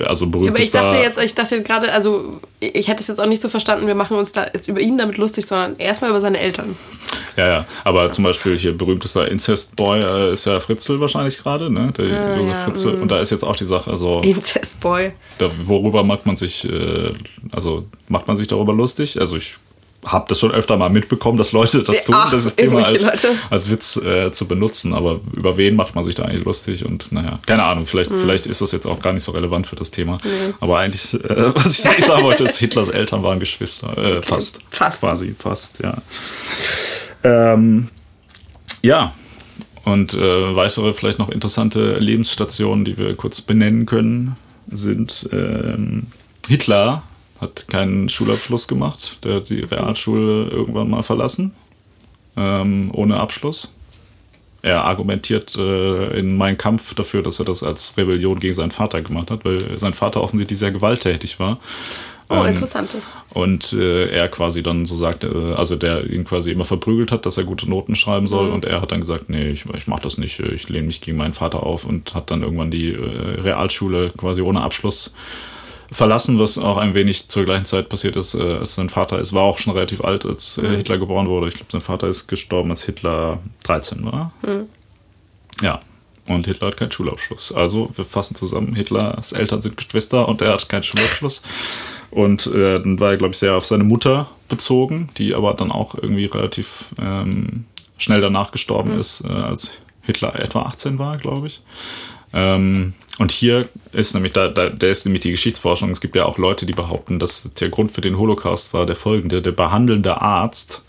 also 0.07 0.27
aber 0.27 0.59
ich 0.59 0.71
dachte 0.71 0.97
jetzt, 0.97 1.19
ich 1.23 1.35
dachte 1.35 1.63
gerade, 1.63 1.93
also 1.93 2.41
ich 2.61 2.89
hätte 2.89 3.01
es 3.01 3.09
jetzt 3.09 3.21
auch 3.21 3.27
nicht 3.27 3.43
so 3.43 3.49
verstanden, 3.49 3.87
wir 3.87 3.95
machen 3.95 4.17
uns 4.17 4.33
da 4.33 4.47
jetzt 4.53 4.69
über 4.69 4.81
ihn 4.81 4.97
damit 4.99 5.17
lustig, 5.19 5.47
sondern 5.47 5.77
erstmal 5.79 6.11
über 6.11 6.21
seine 6.21 6.39
Eltern. 6.39 6.77
Ja, 7.37 7.47
ja, 7.49 7.67
aber 7.83 8.13
zum 8.13 8.25
Beispiel 8.25 8.57
hier 8.57 8.77
berühmtester 8.77 9.29
Incest-Boy 9.31 10.01
äh, 10.01 10.33
ist 10.33 10.47
ja 10.47 10.61
Fritzl 10.61 11.01
wahrscheinlich 11.01 11.39
gerade, 11.39 11.71
ne? 11.71 11.93
Der 11.97 12.05
Ah, 12.07 12.37
Josef 12.37 12.53
ja, 12.53 12.65
Fritzl. 12.65 12.89
Und 12.91 13.11
da 13.11 13.19
ist 13.19 13.31
jetzt 13.31 13.43
auch 13.45 13.57
die 13.57 13.65
Sache, 13.65 13.91
also 13.91 14.21
Incestboy. 14.21 15.13
worüber 15.65 16.05
macht 16.05 16.27
man 16.27 16.37
sich, 16.37 16.65
äh, 16.69 17.11
also 17.51 17.87
macht 18.09 18.29
man 18.29 18.37
sich 18.37 18.47
darüber 18.47 18.73
lustig? 18.73 19.21
Also 19.21 19.37
ich 19.37 19.57
habe 20.07 20.27
das 20.29 20.39
schon 20.41 20.51
öfter 20.51 20.77
mal 20.77 20.91
mitbekommen, 20.91 21.39
dass 21.39 21.53
Leute 21.53 21.83
das 21.83 22.05
tun, 22.05 22.15
Ach, 22.19 22.31
das 22.31 22.55
Thema 22.57 22.85
als, 22.85 23.05
Leute. 23.05 23.29
als 23.51 23.71
Witz 23.71 23.97
äh, 23.97 24.31
zu 24.33 24.47
benutzen. 24.47 24.95
Aber 24.95 25.21
über 25.37 25.57
wen 25.57 25.77
macht 25.77 25.95
man 25.95 26.05
sich 26.05 26.15
da 26.15 26.25
eigentlich 26.25 26.45
lustig? 26.45 26.85
Und 26.85 27.13
naja, 27.13 27.39
keine 27.47 27.65
Ahnung, 27.65 27.87
vielleicht, 27.87 28.11
Hm. 28.11 28.19
vielleicht 28.19 28.47
ist 28.47 28.61
das 28.61 28.73
jetzt 28.73 28.87
auch 28.87 29.01
gar 29.01 29.13
nicht 29.13 29.23
so 29.23 29.33
relevant 29.33 29.67
für 29.67 29.77
das 29.77 29.91
Thema. 29.91 30.19
Aber 30.61 30.79
eigentlich, 30.79 31.15
äh, 31.15 31.55
was 31.55 31.79
ich 31.79 31.89
eigentlich 31.89 32.07
sagen 32.07 32.23
wollte, 32.23 32.45
ist, 32.45 32.59
Hitlers 32.59 32.89
Eltern 32.89 33.23
waren 33.23 33.41
Geschwister. 33.41 33.97
Äh, 33.97 34.23
Fast. 34.23 34.61
Fast. 34.71 35.01
Quasi, 35.01 35.35
fast, 35.39 35.79
ja. 35.83 35.95
Ähm, 37.23 37.89
ja. 38.83 39.13
Und 39.85 40.15
äh, 40.15 40.57
weitere 40.57 40.95
vielleicht 40.95 41.19
noch 41.19 41.29
interessante 41.29 41.99
Lebensstationen, 41.99 42.85
die 42.85 42.97
wir 42.97 43.15
kurz 43.17 43.41
benennen 43.43 43.85
können, 43.85 44.37
sind 44.71 45.29
ähm, 45.33 46.07
Hitler 46.49 47.03
hat 47.45 47.69
keinen 47.69 48.09
Schulabschluss 48.09 48.67
gemacht. 48.69 49.19
Der 49.25 49.37
hat 49.37 49.49
die 49.49 49.61
Realschule 49.61 50.49
irgendwann 50.49 50.91
mal 50.91 51.03
verlassen, 51.03 51.53
ähm, 52.37 52.91
ohne 52.93 53.19
Abschluss. 53.21 53.71
Er 54.63 54.85
argumentiert 54.85 55.55
äh, 55.57 56.19
in 56.19 56.37
Mein 56.37 56.57
Kampf 56.57 56.95
dafür, 56.95 57.23
dass 57.23 57.39
er 57.39 57.45
das 57.45 57.63
als 57.63 57.97
Rebellion 57.99 58.41
gegen 58.41 58.55
seinen 58.55 58.71
Vater 58.71 59.03
gemacht 59.03 59.31
hat, 59.31 59.45
weil 59.45 59.79
sein 59.79 59.93
Vater 59.93 60.23
offensichtlich 60.23 60.59
sehr 60.59 60.73
gewalttätig 60.73 61.39
war. 61.39 61.59
Oh, 62.31 62.37
Ähm, 62.37 62.47
interessant. 62.47 62.97
und 63.35 63.75
äh, 63.75 64.09
er 64.09 64.29
quasi 64.29 64.63
dann 64.63 64.87
so 64.87 64.97
sagte, 64.97 65.27
äh, 65.27 65.55
also 65.55 65.77
der 65.77 66.07
ihn 66.11 66.25
quasi 66.25 66.51
immer 66.51 66.65
verprügelt 66.65 67.13
hat, 67.13 67.27
dass 67.27 67.37
er 67.37 67.45
gute 67.45 67.69
Noten 67.69 67.95
schreiben 67.95 68.27
soll. 68.27 68.49
Und 68.49 68.65
er 68.65 68.81
hat 68.81 68.91
dann 68.93 69.01
gesagt, 69.01 69.29
nee, 69.29 69.51
ich, 69.51 69.67
ich 69.77 69.87
mach 69.87 70.01
das 70.01 70.17
nicht, 70.17 70.41
ich 70.41 70.67
lehne 70.71 70.87
mich 70.87 71.03
gegen 71.03 71.19
meinen 71.19 71.35
Vater 71.35 71.63
auf 71.63 71.85
und 71.85 72.15
hat 72.15 72.31
dann 72.31 72.43
irgendwann 72.43 72.71
die 72.71 72.93
äh, 72.95 73.41
Realschule 73.43 74.11
quasi 74.17 74.41
ohne 74.41 74.63
Abschluss 74.63 75.13
verlassen, 75.95 76.39
was 76.39 76.59
auch 76.59 76.77
ein 76.77 76.95
wenig 76.95 77.29
zur 77.29 77.45
gleichen 77.45 77.65
Zeit 77.65 77.89
passiert 77.89 78.17
ist, 78.17 78.35
äh, 78.35 78.57
als 78.59 78.75
sein 78.75 78.89
Vater 78.89 79.19
ist, 79.19 79.33
war 79.33 79.43
auch 79.43 79.59
schon 79.59 79.73
relativ 79.73 80.03
alt, 80.03 80.27
als 80.27 80.59
äh, 80.59 80.77
Hitler 80.77 80.99
geboren 80.99 81.29
wurde. 81.29 81.49
Ich 81.49 81.55
glaube, 81.55 81.71
sein 81.71 81.81
Vater 81.81 82.09
ist 82.09 82.27
gestorben, 82.27 82.71
als 82.71 82.83
Hitler 82.83 83.39
13 83.63 84.05
war. 84.05 84.33
Ja. 85.63 85.81
Und 86.27 86.47
Hitler 86.47 86.69
hat 86.69 86.79
keinen 86.79 86.91
Schulabschluss. 86.91 87.53
Also, 87.53 87.91
wir 87.95 88.05
fassen 88.05 88.35
zusammen, 88.35 88.75
Hitlers 88.75 89.33
Eltern 89.33 89.61
sind 89.61 89.77
Geschwister 89.77 90.27
und 90.27 90.41
er 90.41 90.55
hat 90.55 90.69
keinen 90.69 90.83
Schulabschluss. 90.83 91.43
Und 92.11 92.47
äh, 92.47 92.81
dann 92.81 92.99
war 92.99 93.11
er, 93.11 93.17
glaube 93.17 93.33
ich, 93.33 93.39
sehr 93.39 93.55
auf 93.55 93.67
seine 93.67 93.85
Mutter 93.85 94.29
bezogen, 94.49 95.11
die 95.19 95.35
aber 95.35 95.55
dann 95.55 95.71
auch 95.71 95.95
irgendwie 95.95 96.27
relativ 96.27 96.95
ähm, 96.99 97.67
schnell 97.99 98.21
danach 98.21 98.53
gestorben 98.53 98.99
ist, 98.99 99.23
äh, 99.23 99.33
als 99.33 99.73
Hitler 100.03 100.39
etwa 100.39 100.63
18 100.63 100.99
war, 100.99 101.19
glaube 101.19 101.47
ich. 101.47 101.63
Ähm, 102.33 102.95
und 103.19 103.31
hier 103.31 103.69
ist 103.93 104.15
nämlich, 104.15 104.33
da, 104.33 104.49
da, 104.49 104.71
der 104.71 104.91
ist 104.91 105.05
nämlich 105.05 105.23
die 105.23 105.31
Geschichtsforschung. 105.31 105.91
Es 105.91 106.01
gibt 106.01 106.17
ja 106.17 106.25
auch 106.25 106.39
Leute, 106.39 106.67
die 106.67 106.73
behaupten, 106.73 107.19
dass 107.19 107.49
der 107.61 107.69
Grund 107.69 107.93
für 107.93 108.01
den 108.01 108.19
Holocaust 108.19 108.75
war 108.75 108.87
der 108.87 108.97
folgende. 108.97 109.41
Der 109.41 109.53
behandelnde 109.53 110.21
Arzt 110.21 110.83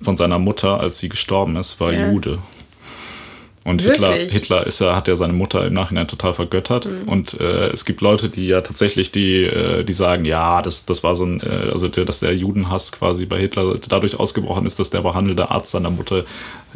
von 0.00 0.16
seiner 0.16 0.38
Mutter, 0.38 0.78
als 0.78 0.98
sie 0.98 1.08
gestorben 1.08 1.56
ist, 1.56 1.80
war 1.80 1.92
Ja. 1.92 2.10
Jude. 2.10 2.38
Und 3.68 3.82
Hitler, 3.82 4.10
Wirklich? 4.10 4.32
Hitler 4.32 4.66
ist 4.66 4.80
ja, 4.80 4.96
hat 4.96 5.08
ja 5.08 5.16
seine 5.16 5.34
Mutter 5.34 5.66
im 5.66 5.74
Nachhinein 5.74 6.08
total 6.08 6.32
vergöttert. 6.32 6.86
Mhm. 6.86 7.08
Und 7.08 7.40
äh, 7.40 7.68
es 7.68 7.84
gibt 7.84 8.00
Leute, 8.00 8.30
die 8.30 8.46
ja 8.46 8.62
tatsächlich, 8.62 9.12
die, 9.12 9.42
äh, 9.42 9.84
die 9.84 9.92
sagen, 9.92 10.24
ja, 10.24 10.62
das, 10.62 10.86
das 10.86 11.04
war 11.04 11.14
so 11.14 11.24
ein, 11.24 11.40
äh, 11.40 11.70
also 11.70 11.88
der, 11.88 12.04
dass 12.04 12.20
der 12.20 12.34
Judenhass 12.34 12.92
quasi 12.92 13.26
bei 13.26 13.38
Hitler 13.38 13.78
dadurch 13.88 14.18
ausgebrochen 14.18 14.64
ist, 14.64 14.78
dass 14.78 14.90
der 14.90 15.02
behandelte 15.02 15.50
Arzt 15.50 15.72
seiner 15.72 15.90
Mutter 15.90 16.24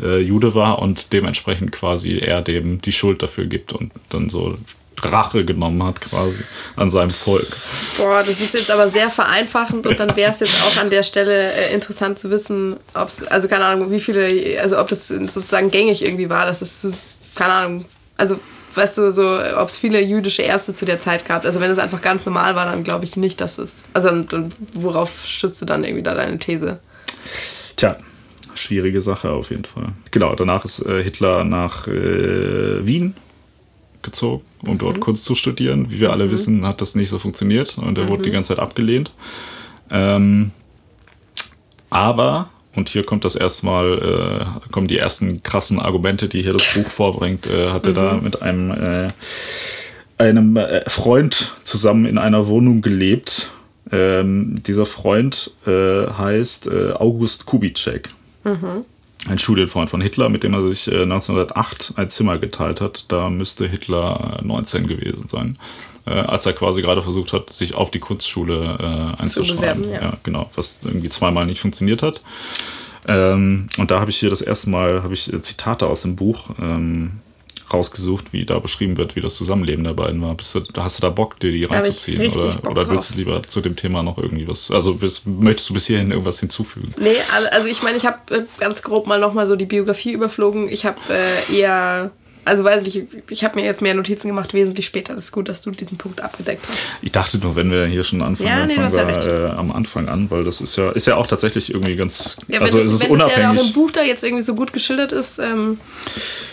äh, 0.03 0.19
Jude 0.21 0.55
war 0.55 0.81
und 0.81 1.13
dementsprechend 1.13 1.73
quasi 1.73 2.19
er 2.19 2.43
dem 2.43 2.81
die 2.83 2.93
Schuld 2.93 3.23
dafür 3.23 3.47
gibt 3.47 3.73
und 3.73 3.91
dann 4.11 4.29
so 4.29 4.57
Rache 5.05 5.45
genommen 5.45 5.83
hat 5.83 6.01
quasi 6.01 6.43
an 6.77 6.91
seinem 6.91 7.11
Volk. 7.11 7.47
Boah, 7.97 8.23
das 8.23 8.41
ist 8.41 8.55
jetzt 8.55 8.71
aber 8.71 8.89
sehr 8.89 9.11
vereinfachend 9.11 9.87
und 9.87 9.99
dann 9.99 10.15
wäre 10.17 10.31
es 10.31 10.41
jetzt 10.41 10.55
auch 10.63 10.81
an 10.81 10.91
der 10.91 11.03
Stelle 11.03 11.53
äh, 11.53 11.75
interessant 11.75 12.19
zu 12.19 12.31
wissen, 12.31 12.77
ob 12.95 13.09
es, 13.09 13.27
also 13.27 13.49
keine 13.49 13.65
Ahnung, 13.65 13.91
wie 13.91 14.01
viele, 14.01 14.61
also 14.61 14.79
ob 14.79 14.89
das 14.89 15.09
sozusagen 15.09 15.71
gängig 15.71 16.05
irgendwie 16.05 16.31
war, 16.31 16.47
dass 16.47 16.63
es, 16.63 17.03
keine 17.35 17.53
Ahnung, 17.53 17.85
also 18.17 18.39
weißt 18.75 18.99
du, 18.99 19.13
so, 19.13 19.39
ob 19.57 19.69
es 19.69 19.77
viele 19.77 20.01
jüdische 20.01 20.43
Ärzte 20.43 20.75
zu 20.75 20.85
der 20.85 20.99
Zeit 20.99 21.25
gab. 21.25 21.45
Also 21.45 21.61
wenn 21.61 21.71
es 21.71 21.79
einfach 21.79 22.01
ganz 22.01 22.25
normal 22.25 22.55
war, 22.55 22.67
dann 22.67 22.85
glaube 22.85 23.05
ich 23.05 23.17
nicht, 23.17 23.41
dass 23.41 23.59
es, 23.59 23.85
also 23.93 24.09
und, 24.09 24.33
und 24.33 24.55
worauf 24.75 25.27
stützt 25.27 25.61
du 25.61 25.67
dann 25.67 25.85
irgendwie 25.85 26.03
da 26.03 26.15
deine 26.15 26.39
These? 26.39 26.79
Tja, 27.77 27.99
schwierige 28.55 29.01
Sache 29.01 29.31
auf 29.31 29.51
jeden 29.51 29.65
Fall. 29.65 29.93
Genau, 30.11 30.35
danach 30.35 30.65
ist 30.65 30.85
äh, 30.87 31.03
Hitler 31.03 31.45
nach 31.45 31.89
äh, 31.89 32.87
Wien 32.87 33.15
gezogen, 34.03 34.43
um 34.67 34.79
dort 34.79 35.01
Kunst 35.01 35.25
zu 35.25 35.35
studieren. 35.35 35.91
Wie 35.91 36.01
wir 36.01 36.13
alle 36.13 36.31
wissen, 36.31 36.67
hat 36.67 36.81
das 36.81 36.95
nicht 36.95 37.09
so 37.09 37.19
funktioniert 37.19 37.79
und 37.79 37.99
er 37.99 38.09
wurde 38.09 38.23
die 38.23 38.31
ganze 38.31 38.55
Zeit 38.55 38.63
abgelehnt. 38.63 39.13
Ähm, 39.91 40.51
aber, 41.91 42.49
und 42.75 42.89
hier 42.89 43.05
kommt 43.05 43.25
das 43.25 43.37
erstmal, 43.37 44.47
äh, 44.67 44.71
kommen 44.73 44.87
die 44.87 44.99
ersten 44.99 45.43
krassen 45.43 45.79
Argumente, 45.79 46.29
die 46.29 46.43
hier 46.43 46.55
das 46.55 46.73
Buch 46.75 46.87
vorbringt, 46.87 47.47
äh, 47.47 47.71
hat 47.71 47.87
er 47.87 47.93
da 47.93 48.15
mit 48.15 48.41
einem, 48.43 48.71
äh, 48.71 49.09
einem 50.19 50.57
äh, 50.57 50.89
Freund 50.89 51.53
zusammen 51.65 52.07
in 52.07 52.19
einer 52.19 52.47
Wohnung 52.47 52.81
gelebt. 52.81 53.51
Ähm, 53.91 54.63
dieser 54.63 54.87
Freund 54.87 55.51
äh, 55.67 56.07
heißt 56.07 56.69
äh, 56.69 56.93
August 56.93 57.45
Kubitschek. 57.45 58.09
Ein 59.29 59.39
Studienfreund 59.39 59.89
von 59.89 60.01
Hitler, 60.01 60.29
mit 60.29 60.43
dem 60.43 60.53
er 60.53 60.67
sich 60.67 60.89
äh, 60.89 61.03
1908 61.03 61.95
ein 61.97 62.09
Zimmer 62.09 62.39
geteilt 62.39 62.81
hat. 62.81 63.05
Da 63.09 63.31
müsste 63.31 63.69
Hitler 63.69 64.39
äh, 64.41 64.45
19 64.45 64.87
gewesen 64.87 65.29
sein, 65.29 65.59
äh, 66.07 66.11
als 66.11 66.45
er 66.47 66.55
quasi 66.55 66.83
gerade 66.83 67.03
versucht 67.03 67.33
hat, 67.33 67.51
sich 67.51 67.75
auf 67.75 67.91
die 67.91 68.01
Kunstschule 68.01 69.15
äh, 69.19 69.23
einzuschreiben. 69.23 69.83
bewerben, 69.83 70.05
ja. 70.05 70.17
genau, 70.25 70.51
was 70.57 70.81
irgendwie 70.85 71.09
zweimal 71.09 71.47
nicht 71.47 71.61
funktioniert 71.61 72.03
hat. 72.03 72.21
Ähm, 73.07 73.69
und 73.79 73.91
da 73.91 74.01
habe 74.01 74.11
ich 74.11 74.17
hier 74.17 74.31
das 74.31 74.43
erste 74.43 74.71
Mal 74.71 75.03
habe 75.03 75.15
ich 75.15 75.33
äh, 75.33 75.41
Zitate 75.41 75.87
aus 75.87 76.03
dem 76.03 76.17
Buch. 76.17 76.51
Rausgesucht, 77.73 78.33
wie 78.33 78.45
da 78.45 78.59
beschrieben 78.59 78.97
wird, 78.97 79.17
wie 79.17 79.21
das 79.21 79.35
Zusammenleben 79.35 79.85
der 79.85 79.95
beiden 79.95 80.23
war. 80.23 80.35
Bist 80.35 80.55
du, 80.55 80.63
hast 80.77 80.99
du 80.99 81.03
da 81.03 81.11
Bock, 81.11 81.39
dir 81.41 81.53
die 81.53 81.65
reinzuziehen? 81.65 82.33
Oder, 82.33 82.71
oder 82.71 82.91
willst 82.91 83.11
du 83.11 83.19
lieber 83.19 83.43
zu 83.43 83.61
dem 83.61 83.77
Thema 83.77 84.03
noch 84.03 84.19
irgendwie 84.19 84.49
was? 84.49 84.71
Also 84.71 85.01
willst, 85.03 85.27
möchtest 85.27 85.71
du 85.71 85.75
bis 85.75 85.87
hierhin 85.87 86.11
irgendwas 86.11 86.41
hinzufügen? 86.41 86.95
Nee, 86.99 87.17
also 87.51 87.69
ich 87.69 87.83
meine, 87.83 87.97
ich 87.97 88.07
habe 88.07 88.35
äh, 88.35 88.43
ganz 88.59 88.83
grob 88.83 89.07
mal 89.07 89.19
nochmal 89.19 89.47
so 89.47 89.57
die 89.57 89.67
Biografie 89.67 90.13
überflogen. 90.13 90.69
Ich 90.69 90.85
habe 90.85 90.99
äh, 91.11 91.57
eher 91.57 92.11
also 92.45 92.65
weiß 92.65 92.83
nicht, 92.83 93.03
ich 93.29 93.45
habe 93.45 93.57
mir 93.57 93.65
jetzt 93.65 93.83
mehr 93.83 93.95
Notizen 93.95 94.29
gemacht, 94.29 94.53
wesentlich 94.55 94.87
später. 94.87 95.15
Das 95.15 95.25
ist 95.25 95.33
gut, 95.33 95.49
dass 95.49 95.63
du 95.63 95.71
diesen 95.71 95.99
Punkt 95.99 96.21
abgedeckt 96.21 96.67
hast. 96.67 96.79
Ich 97.01 97.13
dachte 97.13 97.39
nur, 97.39 97.57
wenn 97.57 97.71
wir 97.71 97.87
hier 97.87 98.05
schon 98.05 98.23
anfangen, 98.23 98.49
ja, 98.49 98.67
nee, 98.67 98.75
fangen 98.75 98.93
wir 98.93 99.21
ja 99.21 99.47
äh, 99.47 99.51
am 99.51 99.71
Anfang 99.71 100.09
an, 100.09 100.31
weil 100.31 100.45
das 100.45 100.61
ist 100.61 100.77
ja, 100.77 100.91
ist 100.91 101.07
ja 101.07 101.17
auch 101.17 101.27
tatsächlich 101.27 101.73
irgendwie 101.73 101.97
ganz. 101.97 102.37
Ja, 102.49 102.61
also 102.61 102.79
es, 102.79 102.93
ist 102.93 103.05
wenn 103.05 103.13
unabhängig. 103.13 103.49
Wenn 103.49 103.57
ja 103.57 103.63
auch 103.63 103.67
im 103.67 103.73
Buch 103.73 103.91
da 103.91 104.03
jetzt 104.03 104.25
irgendwie 104.25 104.43
so 104.43 104.55
gut 104.55 104.73
geschildert 104.73 105.13
ist. 105.13 105.39
Ähm 105.39 105.79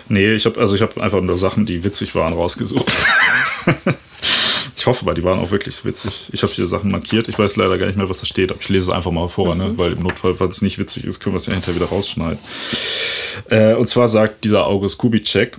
nee, 0.07 0.33
ich 0.33 0.45
habe 0.45 0.59
also 0.59 0.75
ich 0.75 0.81
habe 0.81 1.01
einfach 1.01 1.21
nur 1.21 1.37
Sachen, 1.37 1.65
die 1.65 1.83
witzig 1.83 2.13
waren, 2.15 2.33
rausgesucht. 2.33 2.91
Ich 4.79 4.87
hoffe 4.87 5.03
mal, 5.03 5.13
die 5.13 5.25
waren 5.25 5.39
auch 5.39 5.51
wirklich 5.51 5.83
witzig. 5.83 6.29
Ich 6.31 6.41
habe 6.41 6.53
hier 6.53 6.65
Sachen 6.65 6.89
markiert. 6.89 7.27
Ich 7.27 7.37
weiß 7.37 7.57
leider 7.57 7.77
gar 7.77 7.87
nicht 7.87 7.97
mehr, 7.97 8.07
was 8.07 8.19
da 8.19 8.25
steht, 8.25 8.49
aber 8.49 8.61
ich 8.61 8.69
lese 8.69 8.91
es 8.91 8.95
einfach 8.95 9.11
mal 9.11 9.27
vor, 9.27 9.53
ne? 9.53 9.65
mhm. 9.65 9.71
ne? 9.71 9.77
weil 9.77 9.91
im 9.91 10.03
Notfall, 10.03 10.33
falls 10.33 10.55
es 10.57 10.61
nicht 10.61 10.79
witzig 10.79 11.03
ist, 11.03 11.19
können 11.19 11.33
wir 11.33 11.37
es 11.37 11.47
ja 11.47 11.53
hinterher 11.53 11.75
wieder 11.75 11.87
rausschneiden. 11.87 12.39
Äh, 13.49 13.73
und 13.73 13.87
zwar 13.87 14.07
sagt 14.07 14.45
dieser 14.45 14.67
August 14.67 14.97
Kubitschek, 14.97 15.57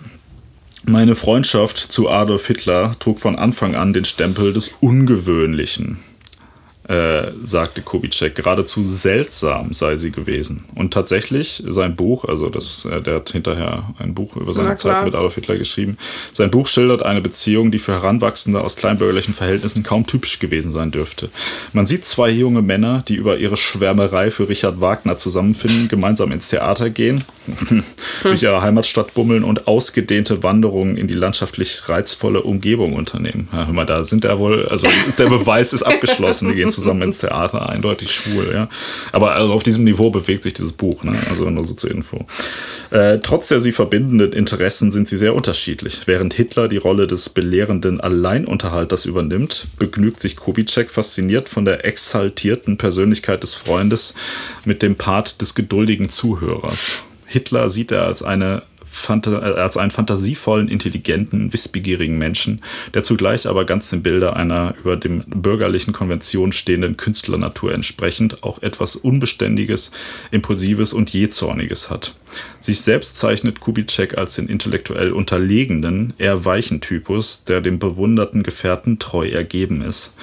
meine 0.84 1.14
Freundschaft 1.14 1.76
zu 1.78 2.08
Adolf 2.08 2.46
Hitler 2.46 2.94
trug 2.98 3.18
von 3.18 3.36
Anfang 3.36 3.74
an 3.74 3.92
den 3.92 4.04
Stempel 4.04 4.52
des 4.52 4.74
Ungewöhnlichen. 4.80 5.98
Äh, 6.90 7.34
sagte 7.44 7.82
Kubitschek, 7.82 8.34
geradezu 8.34 8.82
seltsam 8.82 9.72
sei 9.72 9.96
sie 9.96 10.10
gewesen. 10.10 10.64
Und 10.74 10.92
tatsächlich, 10.92 11.62
sein 11.68 11.94
Buch, 11.94 12.24
also 12.24 12.48
das, 12.48 12.84
äh, 12.84 13.00
der 13.00 13.14
hat 13.16 13.30
hinterher 13.30 13.94
ein 14.00 14.12
Buch 14.12 14.34
über 14.34 14.52
seine 14.52 14.74
Zeit 14.74 15.04
mit 15.04 15.14
Adolf 15.14 15.36
Hitler 15.36 15.56
geschrieben, 15.56 15.98
sein 16.32 16.50
Buch 16.50 16.66
schildert 16.66 17.04
eine 17.04 17.20
Beziehung, 17.20 17.70
die 17.70 17.78
für 17.78 17.92
Heranwachsende 17.92 18.60
aus 18.60 18.74
kleinbürgerlichen 18.74 19.34
Verhältnissen 19.34 19.84
kaum 19.84 20.04
typisch 20.04 20.40
gewesen 20.40 20.72
sein 20.72 20.90
dürfte. 20.90 21.28
Man 21.72 21.86
sieht 21.86 22.06
zwei 22.06 22.28
junge 22.28 22.60
Männer, 22.60 23.04
die 23.06 23.14
über 23.14 23.36
ihre 23.36 23.56
Schwärmerei 23.56 24.32
für 24.32 24.48
Richard 24.48 24.80
Wagner 24.80 25.16
zusammenfinden, 25.16 25.86
gemeinsam 25.86 26.32
ins 26.32 26.48
Theater 26.48 26.90
gehen, 26.90 27.22
durch 28.24 28.42
ihre 28.42 28.62
Heimatstadt 28.62 29.14
bummeln 29.14 29.44
und 29.44 29.68
ausgedehnte 29.68 30.42
Wanderungen 30.42 30.96
in 30.96 31.06
die 31.06 31.14
landschaftlich 31.14 31.88
reizvolle 31.88 32.42
Umgebung 32.42 32.94
unternehmen. 32.94 33.48
Ja, 33.52 33.66
hör 33.66 33.74
mal, 33.74 33.86
da 33.86 34.02
sind 34.02 34.24
ja 34.24 34.40
wohl, 34.40 34.66
also 34.66 34.88
der 35.16 35.26
Beweis 35.26 35.72
ist 35.72 35.84
abgeschlossen, 35.84 36.48
die 36.48 36.56
gehen 36.56 36.70
zusammen 36.70 36.79
ins 36.88 37.18
Theater, 37.18 37.68
eindeutig 37.68 38.12
schwul, 38.12 38.50
ja. 38.52 38.68
Aber 39.12 39.32
also 39.32 39.52
auf 39.52 39.62
diesem 39.62 39.84
Niveau 39.84 40.10
bewegt 40.10 40.42
sich 40.42 40.54
dieses 40.54 40.72
Buch, 40.72 41.04
ne? 41.04 41.12
Also 41.28 41.48
nur 41.50 41.64
so 41.64 41.74
zur 41.74 41.90
Info. 41.90 42.26
Äh, 42.90 43.18
trotz 43.18 43.48
der 43.48 43.60
sie 43.60 43.72
verbindenden 43.72 44.32
Interessen 44.32 44.90
sind 44.90 45.08
sie 45.08 45.18
sehr 45.18 45.34
unterschiedlich. 45.34 46.02
Während 46.06 46.34
Hitler 46.34 46.68
die 46.68 46.76
Rolle 46.76 47.06
des 47.06 47.28
belehrenden 47.28 48.00
Alleinunterhalters 48.00 49.04
übernimmt, 49.04 49.66
begnügt 49.78 50.20
sich 50.20 50.36
Kubitschek 50.36 50.90
fasziniert 50.90 51.48
von 51.48 51.64
der 51.64 51.84
exaltierten 51.84 52.76
Persönlichkeit 52.76 53.42
des 53.42 53.54
Freundes 53.54 54.14
mit 54.64 54.82
dem 54.82 54.96
Part 54.96 55.40
des 55.40 55.54
geduldigen 55.54 56.08
Zuhörers. 56.08 57.02
Hitler 57.26 57.68
sieht 57.68 57.92
er 57.92 58.06
als 58.06 58.24
eine 58.24 58.62
als 59.06 59.76
einen 59.76 59.90
fantasievollen, 59.90 60.68
intelligenten, 60.68 61.52
wissbegierigen 61.52 62.18
Menschen, 62.18 62.62
der 62.94 63.02
zugleich 63.02 63.46
aber 63.46 63.64
ganz 63.64 63.92
im 63.92 64.02
Bilde 64.02 64.36
einer 64.36 64.74
über 64.78 64.96
dem 64.96 65.24
bürgerlichen 65.26 65.92
Konvention 65.92 66.52
stehenden 66.52 66.96
Künstlernatur 66.96 67.72
entsprechend 67.72 68.42
auch 68.42 68.62
etwas 68.62 68.96
Unbeständiges, 68.96 69.90
Impulsives 70.30 70.92
und 70.92 71.10
Jähzorniges 71.12 71.90
hat. 71.90 72.14
Sich 72.60 72.80
selbst 72.82 73.16
zeichnet 73.16 73.60
Kubitschek 73.60 74.18
als 74.18 74.36
den 74.36 74.48
intellektuell 74.48 75.12
unterlegenen, 75.12 76.14
eher 76.18 76.44
weichen 76.44 76.80
Typus, 76.80 77.44
der 77.44 77.60
dem 77.60 77.78
bewunderten 77.78 78.42
Gefährten 78.42 78.98
treu 78.98 79.28
ergeben 79.28 79.82
ist. 79.82 80.14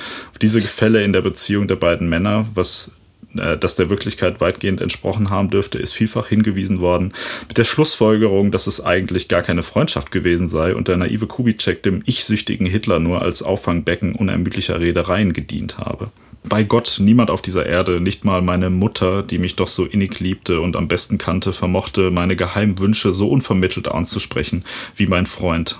Diese 0.42 0.62
Gefälle 0.62 1.04
in 1.04 1.14
der 1.14 1.22
Beziehung 1.22 1.68
der 1.68 1.76
beiden 1.76 2.08
Männer, 2.10 2.48
was 2.54 2.92
äh, 3.36 3.58
das 3.58 3.76
der 3.76 3.90
Wirklichkeit 3.90 4.42
weitgehend 4.42 4.82
entsprochen 4.82 5.30
haben 5.30 5.50
dürfte, 5.50 5.78
ist 5.78 5.94
vielfach 5.94 6.28
hingewiesen 6.28 6.82
worden, 6.82 7.14
mit 7.48 7.58
der 7.58 7.64
Schlussfolgerung, 7.64 8.52
dass 8.52 8.68
es 8.68 8.84
eigentlich 8.84 9.28
gar 9.28 9.42
keine 9.42 9.64
Freundschaft 9.64 10.12
gewesen 10.12 10.48
sei 10.48 10.76
und 10.76 10.88
der 10.88 10.98
naive 10.98 11.28
Kubitschek 11.28 11.84
dem 11.84 12.04
ich-süchtigen 12.06 12.66
Hitler 12.66 13.00
nur 13.00 13.22
als 13.22 13.44
Auffangbecken 13.44 14.16
unermüdlicher 14.16 14.80
Redereien 14.80 15.34
gedient 15.34 15.78
habe. 15.78 16.12
Bei 16.44 16.64
Gott, 16.64 17.00
niemand 17.02 17.30
auf 17.30 17.42
dieser 17.42 17.66
Erde, 17.66 18.00
nicht 18.00 18.24
mal 18.24 18.42
meine 18.42 18.70
Mutter, 18.70 19.22
die 19.22 19.38
mich 19.38 19.58
doch 19.58 19.68
so 19.68 19.86
innig 19.86 20.20
liebte 20.20 20.62
und 20.62 20.78
am 20.78 20.88
besten 20.88 21.18
kannte, 21.18 21.52
vermochte, 21.52 22.10
meine 22.10 22.38
geheimen 22.38 22.80
Wünsche 22.80 23.12
so 23.12 23.28
unvermittelt 23.28 23.90
anzusprechen 23.90 24.64
wie 24.96 25.08
mein 25.08 25.26
Freund. 25.26 25.78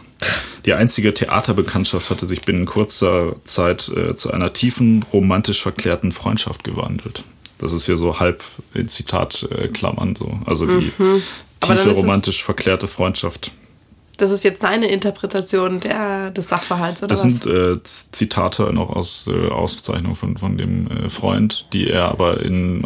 Die 0.66 0.74
einzige 0.74 1.14
Theaterbekanntschaft 1.14 2.10
hatte 2.10 2.26
sich 2.26 2.42
binnen 2.42 2.66
kurzer 2.66 3.38
Zeit 3.46 3.90
äh, 3.96 4.16
zu 4.16 4.32
einer 4.32 4.52
tiefen, 4.52 5.06
romantisch 5.14 5.62
verklärten 5.62 6.12
Freundschaft 6.12 6.66
gewandelt. 6.66 7.24
Das 7.60 7.74
ist 7.74 7.86
hier 7.86 7.98
so 7.98 8.20
halb 8.20 8.44
in 8.74 8.88
Zitatklammern 8.88 10.16
so. 10.16 10.40
Also 10.46 10.66
die 10.66 10.92
mhm. 10.98 11.22
tiefe, 11.60 11.92
romantisch 11.92 12.44
verklärte 12.44 12.88
Freundschaft. 12.88 13.52
Das 14.18 14.32
ist 14.32 14.44
jetzt 14.44 14.62
seine 14.62 14.88
Interpretation 14.88 15.80
der, 15.80 16.32
des 16.32 16.50
Sachverhalts, 16.50 17.04
oder 17.04 17.10
Das 17.10 17.24
was? 17.24 17.34
sind 17.34 17.46
äh, 17.46 17.82
Zitate 17.84 18.74
noch 18.74 18.90
aus 18.90 19.28
äh, 19.32 19.50
Auszeichnungen 19.50 20.16
von, 20.16 20.38
von 20.38 20.58
dem 20.58 20.88
äh, 20.88 21.10
Freund, 21.10 21.68
die 21.72 21.88
er 21.88 22.06
aber 22.06 22.42
in 22.42 22.84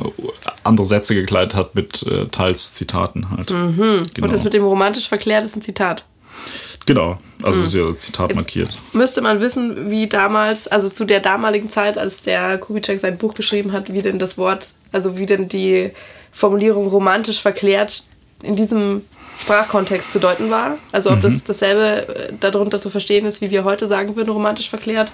andere 0.63 0.85
Sätze 0.85 1.15
gekleidet 1.15 1.55
hat 1.55 1.73
mit 1.73 2.03
äh, 2.03 2.27
teils 2.27 2.73
Zitaten 2.73 3.29
halt. 3.29 3.49
Mhm. 3.49 4.03
Genau. 4.13 4.25
Und 4.25 4.33
das 4.33 4.43
mit 4.43 4.53
dem 4.53 4.63
romantisch 4.63 5.07
verklärt 5.07 5.45
ist 5.45 5.55
ein 5.55 5.61
Zitat. 5.61 6.05
Genau, 6.85 7.17
also 7.43 7.59
mhm. 7.59 7.65
ist 7.65 7.73
ja 7.73 7.93
Zitat 7.93 8.29
Jetzt 8.29 8.35
markiert. 8.35 8.69
Müsste 8.93 9.21
man 9.21 9.39
wissen, 9.39 9.91
wie 9.91 10.07
damals, 10.07 10.67
also 10.67 10.89
zu 10.89 11.05
der 11.05 11.19
damaligen 11.19 11.69
Zeit, 11.69 11.97
als 11.97 12.21
der 12.21 12.57
Kubitschek 12.57 12.99
sein 12.99 13.17
Buch 13.17 13.33
geschrieben 13.33 13.71
hat, 13.71 13.93
wie 13.93 14.01
denn 14.01 14.19
das 14.19 14.37
Wort, 14.37 14.73
also 14.91 15.17
wie 15.17 15.25
denn 15.25 15.47
die 15.47 15.91
Formulierung 16.31 16.87
romantisch 16.87 17.41
verklärt 17.41 18.03
in 18.41 18.55
diesem 18.55 19.03
Sprachkontext 19.41 20.11
zu 20.11 20.19
deuten 20.19 20.49
war. 20.49 20.77
Also 20.91 21.11
ob 21.11 21.17
mhm. 21.17 21.21
das 21.23 21.43
dasselbe 21.43 22.07
äh, 22.07 22.33
darunter 22.39 22.79
zu 22.79 22.89
verstehen 22.89 23.25
ist, 23.25 23.41
wie 23.41 23.51
wir 23.51 23.63
heute 23.63 23.87
sagen 23.87 24.15
würden, 24.15 24.29
romantisch 24.29 24.69
verklärt. 24.69 25.11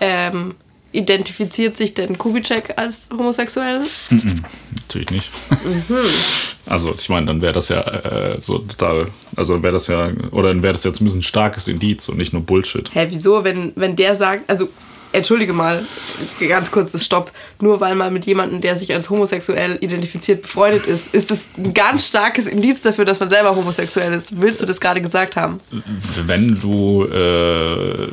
Ähm, 0.00 0.54
identifiziert 0.92 1.76
sich 1.76 1.94
denn 1.94 2.16
Kubitschek 2.16 2.74
als 2.76 3.08
homosexuell? 3.12 3.84
Mhm, 4.10 4.42
natürlich 4.76 5.10
nicht. 5.10 5.30
Mhm. 5.64 5.84
Also 6.70 6.94
ich 6.94 7.08
meine, 7.08 7.24
dann 7.24 7.40
wäre 7.40 7.54
das 7.54 7.70
ja 7.70 7.80
äh, 7.80 8.38
so 8.42 8.58
total, 8.58 9.06
also 9.36 9.62
wäre 9.62 9.72
das 9.72 9.86
ja, 9.86 10.10
oder 10.32 10.48
dann 10.48 10.62
wäre 10.62 10.74
das 10.74 10.84
ja 10.84 10.92
zumindest 10.92 11.20
ein 11.20 11.22
starkes 11.22 11.66
Indiz 11.66 12.10
und 12.10 12.18
nicht 12.18 12.34
nur 12.34 12.42
Bullshit. 12.42 12.94
Hä, 12.94 13.06
wieso, 13.08 13.42
wenn, 13.42 13.72
wenn 13.74 13.96
der 13.96 14.14
sagt, 14.14 14.50
also 14.50 14.68
entschuldige 15.12 15.52
mal, 15.52 15.84
ganz 16.48 16.70
kurzes 16.70 17.04
Stopp, 17.04 17.32
nur 17.60 17.80
weil 17.80 17.94
man 17.94 18.12
mit 18.12 18.26
jemandem, 18.26 18.60
der 18.60 18.76
sich 18.76 18.92
als 18.92 19.10
homosexuell 19.10 19.78
identifiziert, 19.80 20.42
befreundet 20.42 20.86
ist, 20.86 21.14
ist 21.14 21.30
das 21.30 21.48
ein 21.56 21.74
ganz 21.74 22.06
starkes 22.06 22.46
Indiz 22.46 22.82
dafür, 22.82 23.04
dass 23.04 23.20
man 23.20 23.30
selber 23.30 23.54
homosexuell 23.56 24.12
ist. 24.12 24.40
Willst 24.40 24.60
du 24.60 24.66
das 24.66 24.80
gerade 24.80 25.00
gesagt 25.00 25.36
haben? 25.36 25.60
Wenn 26.26 26.60
du 26.60 27.04
äh, 27.04 28.08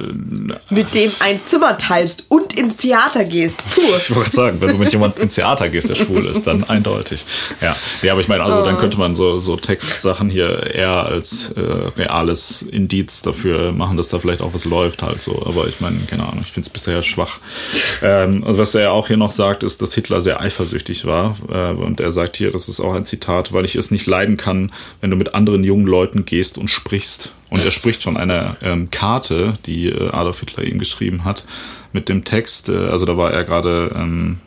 mit 0.70 0.94
dem 0.94 1.12
ein 1.20 1.40
Zimmer 1.46 1.78
teilst 1.78 2.26
und 2.30 2.54
ins 2.54 2.78
Theater 2.78 3.26
gehst. 3.26 3.64
Puh. 3.74 3.82
Ich 3.98 4.16
wollte 4.16 4.32
sagen, 4.32 4.62
wenn 4.62 4.70
du 4.70 4.78
mit 4.78 4.92
jemandem 4.92 5.24
ins 5.24 5.36
Theater 5.36 5.70
gehst, 5.70 5.90
der 5.90 5.96
schwul 5.96 6.26
ist, 6.26 6.48
dann 6.48 6.64
eindeutig. 6.64 7.24
Ja, 7.62 7.76
ja 8.02 8.12
aber 8.12 8.22
ich 8.22 8.28
meine, 8.28 8.44
also 8.44 8.62
oh. 8.62 8.66
dann 8.66 8.78
könnte 8.78 8.98
man 8.98 9.16
so, 9.16 9.40
so 9.40 9.56
Textsachen 9.56 10.30
hier 10.30 10.74
eher 10.74 11.06
als 11.06 11.52
äh, 11.52 11.62
reales 11.62 12.62
Indiz 12.62 13.22
dafür 13.22 13.72
machen, 13.72 13.98
dass 13.98 14.10
da 14.10 14.20
vielleicht 14.20 14.42
auch 14.42 14.54
was 14.54 14.66
läuft 14.66 15.02
halt 15.02 15.22
so. 15.22 15.44
Aber 15.46 15.68
ich 15.68 15.80
meine, 15.80 16.00
keine 16.08 16.24
Ahnung, 16.24 16.42
ich 16.42 16.52
finde 16.52 16.68
es 16.68 16.70
bisher 16.70 16.85
sehr 16.86 17.04
schwach. 17.04 17.40
Ähm, 18.02 18.44
was 18.46 18.74
er 18.76 18.94
auch 18.94 19.08
hier 19.08 19.18
noch 19.18 19.32
sagt, 19.32 19.64
ist, 19.64 19.82
dass 19.82 19.94
Hitler 19.94 20.22
sehr 20.22 20.40
eifersüchtig 20.40 21.06
war. 21.06 21.36
Äh, 21.52 21.72
und 21.72 22.00
er 22.00 22.12
sagt 22.12 22.38
hier, 22.38 22.52
das 22.52 22.70
ist 22.70 22.80
auch 22.80 22.94
ein 22.94 23.06
Zitat, 23.06 23.52
weil 23.52 23.66
ich 23.66 23.76
es 23.76 23.92
nicht 23.92 24.08
leiden 24.08 24.38
kann, 24.38 24.72
wenn 25.02 25.12
du 25.12 25.18
mit 25.18 25.36
anderen 25.36 25.64
jungen 25.64 25.88
Leuten 25.88 26.26
gehst 26.26 26.58
und 26.58 26.70
sprichst. 26.70 27.34
Und 27.50 27.64
er 27.64 27.72
spricht 27.72 28.04
von 28.04 28.18
einer 28.18 28.58
ähm, 28.62 28.90
Karte, 28.90 29.54
die 29.66 29.90
äh, 29.90 30.10
Adolf 30.10 30.40
Hitler 30.40 30.64
ihm 30.64 30.80
geschrieben 30.80 31.26
hat, 31.26 31.46
mit 31.92 32.10
dem 32.10 32.24
Text, 32.24 32.70
äh, 32.70 32.78
also 32.78 33.06
da 33.06 33.18
war 33.18 33.32
er 33.32 33.44
gerade 33.44 33.94
ähm, 33.96 34.40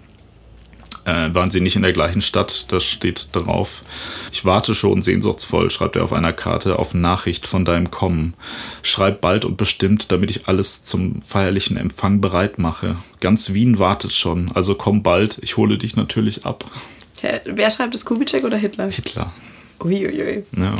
äh, 1.08 1.34
waren 1.34 1.50
sie 1.50 1.60
nicht 1.60 1.76
in 1.76 1.82
der 1.82 1.92
gleichen 1.92 2.20
Stadt. 2.20 2.66
Das 2.68 2.84
steht 2.84 3.28
drauf. 3.32 3.82
Ich 4.30 4.44
warte 4.44 4.74
schon 4.74 5.00
sehnsuchtsvoll, 5.00 5.70
schreibt 5.70 5.96
er 5.96 6.04
auf 6.04 6.12
einer 6.12 6.32
Karte, 6.32 6.78
auf 6.78 6.94
Nachricht 6.94 7.46
von 7.46 7.64
deinem 7.64 7.90
Kommen. 7.90 8.34
Schreib 8.82 9.20
bald 9.20 9.44
und 9.44 9.56
bestimmt, 9.56 10.12
damit 10.12 10.30
ich 10.30 10.48
alles 10.48 10.84
zum 10.84 11.22
feierlichen 11.22 11.76
Empfang 11.76 12.20
bereit 12.20 12.58
mache. 12.58 12.96
Ganz 13.20 13.54
Wien 13.54 13.78
wartet 13.78 14.12
schon, 14.12 14.52
also 14.52 14.74
komm 14.74 15.02
bald, 15.02 15.38
ich 15.40 15.56
hole 15.56 15.78
dich 15.78 15.96
natürlich 15.96 16.44
ab. 16.44 16.64
Wer 17.44 17.70
schreibt 17.70 17.94
das, 17.94 18.04
Kubitschek 18.04 18.44
oder 18.44 18.56
Hitler? 18.56 18.88
Hitler. 18.88 19.32
Uiuiui. 19.82 20.44
Ja. 20.56 20.74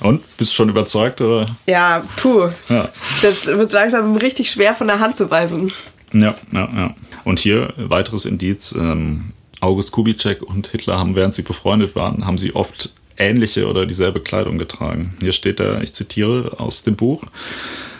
Und? 0.00 0.36
Bist 0.36 0.50
du 0.50 0.54
schon 0.56 0.68
überzeugt, 0.68 1.20
oder? 1.20 1.46
Ja, 1.66 2.02
puh. 2.16 2.48
Ja. 2.68 2.88
Das 3.22 3.46
wird 3.46 3.72
langsam 3.72 4.16
richtig 4.16 4.50
schwer 4.50 4.74
von 4.74 4.88
der 4.88 4.98
Hand 4.98 5.16
zu 5.16 5.30
weisen. 5.30 5.72
Ja, 6.12 6.34
ja, 6.52 6.68
ja. 6.74 6.94
Und 7.24 7.38
hier 7.38 7.72
weiteres 7.76 8.24
Indiz. 8.24 8.74
Ähm, 8.78 9.32
August 9.60 9.92
Kubitschek 9.92 10.42
und 10.42 10.66
Hitler 10.66 10.98
haben, 10.98 11.14
während 11.14 11.34
sie 11.34 11.42
befreundet 11.42 11.94
waren, 11.94 12.26
haben 12.26 12.36
sie 12.36 12.54
oft 12.54 12.92
ähnliche 13.16 13.68
oder 13.68 13.86
dieselbe 13.86 14.20
Kleidung 14.20 14.58
getragen. 14.58 15.14
Hier 15.20 15.32
steht 15.32 15.60
da, 15.60 15.80
ich 15.80 15.92
zitiere 15.92 16.58
aus 16.58 16.82
dem 16.82 16.96
Buch. 16.96 17.24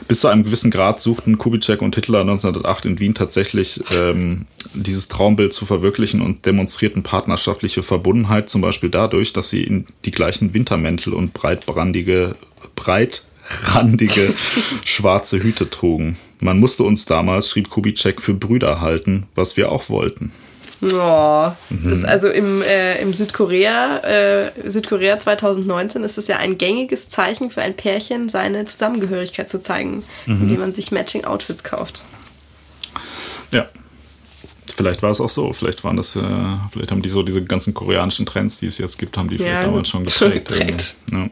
Bis 0.09 0.21
zu 0.21 0.29
einem 0.29 0.43
gewissen 0.43 0.71
Grad 0.71 1.01
suchten 1.01 1.39
Kubitschek 1.39 1.81
und 1.81 1.95
Hitler 1.95 2.21
1908 2.23 2.87
in 2.87 2.99
Wien 2.99 3.15
tatsächlich 3.15 3.83
ähm, 3.95 4.47
dieses 4.75 5.09
Traumbild 5.09 5.53
zu 5.53 5.65
verwirklichen 5.65 6.21
und 6.21 6.45
demonstrierten 6.45 7.03
partnerschaftliche 7.03 7.83
Verbundenheit, 7.83 8.49
zum 8.49 8.61
Beispiel 8.61 8.91
dadurch, 8.91 9.33
dass 9.33 9.49
sie 9.49 9.63
in 9.63 9.87
die 10.05 10.11
gleichen 10.11 10.55
Wintermäntel 10.55 11.15
und 11.15 11.33
breitbrandige, 11.33 12.35
breitrandige 12.75 14.35
schwarze 14.85 15.43
Hüte 15.43 15.71
trugen. 15.71 16.17
Man 16.43 16.59
musste 16.59 16.83
uns 16.83 17.07
damals, 17.07 17.49
schrieb 17.49 17.71
Kubitschek, 17.71 18.21
für 18.21 18.35
Brüder 18.35 18.81
halten, 18.81 19.27
was 19.37 19.57
wir 19.57 19.71
auch 19.71 19.89
wollten. 19.89 20.33
Oh, 20.83 21.53
das 21.71 21.99
ist 21.99 22.05
also 22.05 22.29
im, 22.29 22.61
äh, 22.61 23.01
im 23.01 23.15
Südkorea, 23.15 23.99
äh, 23.99 24.51
Südkorea 24.69 25.17
2019 25.21 26.03
ist 26.03 26.19
es 26.19 26.27
ja 26.27 26.39
ein 26.39 26.59
gängiges 26.59 27.09
Zeichen 27.09 27.51
für 27.51 27.63
ein 27.63 27.75
Pärchen, 27.77 28.29
seine 28.29 28.65
Zusammengehörigkeit 28.65 29.49
zu 29.49 29.63
zeigen, 29.63 30.03
Mhm. 30.27 30.43
indem 30.43 30.59
man 30.61 30.73
sich 30.73 30.91
Matching 30.91 31.25
Outfits 31.25 31.63
kauft. 31.63 32.05
Ja. 33.53 33.69
Vielleicht 34.75 35.03
war 35.05 35.11
es 35.13 35.21
auch 35.21 35.31
so. 35.31 35.53
Vielleicht 35.53 35.85
waren 35.85 35.97
das, 35.97 36.17
äh, 36.17 36.21
vielleicht 36.73 36.91
haben 36.91 37.03
die 37.03 37.09
so 37.11 37.23
diese 37.23 37.45
ganzen 37.45 37.75
koreanischen 37.75 38.27
Trends, 38.27 38.59
die 38.59 38.67
es 38.67 38.79
jetzt 38.79 38.99
gibt, 38.99 39.17
haben 39.17 39.29
die 39.29 39.37
vielleicht 39.37 39.53
Ja, 39.55 39.63
damals 39.63 39.89
schon 39.91 40.05
geprägt. 40.05 40.49
geprägt. 40.49 40.97
Ja. 41.13 41.29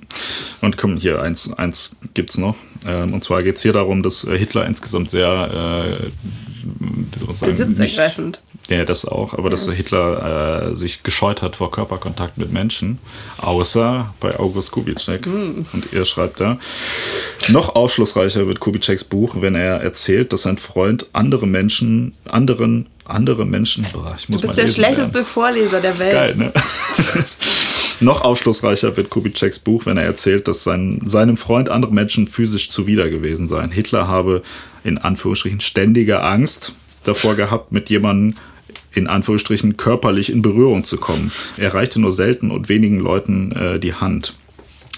Und 0.60 0.76
komm, 0.76 0.96
hier, 0.98 1.20
eins, 1.22 1.52
eins 1.54 1.96
gibt's 2.14 2.38
noch. 2.38 2.54
Ähm, 2.86 3.12
und 3.12 3.24
zwar 3.24 3.42
geht 3.42 3.56
es 3.56 3.62
hier 3.62 3.72
darum, 3.72 4.02
dass 4.02 4.24
äh, 4.24 4.38
Hitler 4.38 4.66
insgesamt 4.66 5.10
sehr, 5.10 5.28
äh, 6.02 6.06
wie 7.12 7.18
soll 7.18 7.26
man 7.26 7.34
sagen, 7.34 7.56
Besitzergreifend. 7.56 8.42
Ja, 8.68 8.84
das 8.84 9.04
auch, 9.04 9.34
aber 9.34 9.50
dass 9.50 9.68
Hitler 9.68 10.70
äh, 10.70 10.76
sich 10.76 11.02
gescheut 11.02 11.42
hat 11.42 11.56
vor 11.56 11.70
Körperkontakt 11.70 12.38
mit 12.38 12.52
Menschen, 12.52 12.98
außer 13.38 14.14
bei 14.20 14.38
August 14.38 14.70
Kubitschek. 14.70 15.26
Hm. 15.26 15.66
Und 15.72 15.92
er 15.92 16.04
schreibt 16.04 16.40
da, 16.40 16.58
noch 17.48 17.74
aufschlussreicher 17.74 18.46
wird 18.46 18.60
Kubitscheks 18.60 19.04
Buch, 19.04 19.36
wenn 19.40 19.56
er 19.56 19.80
erzählt, 19.80 20.32
dass 20.32 20.42
sein 20.42 20.56
Freund 20.56 21.06
andere 21.12 21.48
Menschen, 21.48 22.14
anderen, 22.26 22.86
andere 23.04 23.44
Menschen, 23.44 23.84
boah, 23.92 24.14
ich 24.16 24.28
muss 24.28 24.40
Du 24.40 24.46
bist 24.46 24.56
der 24.56 24.66
lesen 24.66 24.76
schlechteste 24.76 25.24
Vorleser 25.24 25.80
der 25.80 25.92
Ist 25.92 26.00
Welt. 26.00 26.12
geil, 26.12 26.36
ne? 26.36 26.52
Noch 28.00 28.22
aufschlussreicher 28.22 28.96
wird 28.96 29.10
Kubitscheks 29.10 29.58
Buch, 29.58 29.84
wenn 29.84 29.98
er 29.98 30.04
erzählt, 30.04 30.48
dass 30.48 30.64
sein, 30.64 31.02
seinem 31.04 31.36
Freund 31.36 31.68
andere 31.68 31.92
Menschen 31.92 32.26
physisch 32.26 32.70
zuwider 32.70 33.10
gewesen 33.10 33.46
seien. 33.46 33.70
Hitler 33.70 34.08
habe 34.08 34.42
in 34.84 34.96
Anführungsstrichen 34.96 35.60
ständige 35.60 36.22
Angst 36.22 36.72
davor 37.04 37.34
gehabt, 37.36 37.72
mit 37.72 37.90
jemandem 37.90 38.38
in 38.92 39.06
Anführungsstrichen 39.06 39.76
körperlich 39.76 40.32
in 40.32 40.40
Berührung 40.40 40.84
zu 40.84 40.96
kommen. 40.96 41.30
Er 41.58 41.74
reichte 41.74 42.00
nur 42.00 42.12
selten 42.12 42.50
und 42.50 42.68
wenigen 42.68 42.98
Leuten 42.98 43.52
äh, 43.52 43.78
die 43.78 43.94
Hand. 43.94 44.34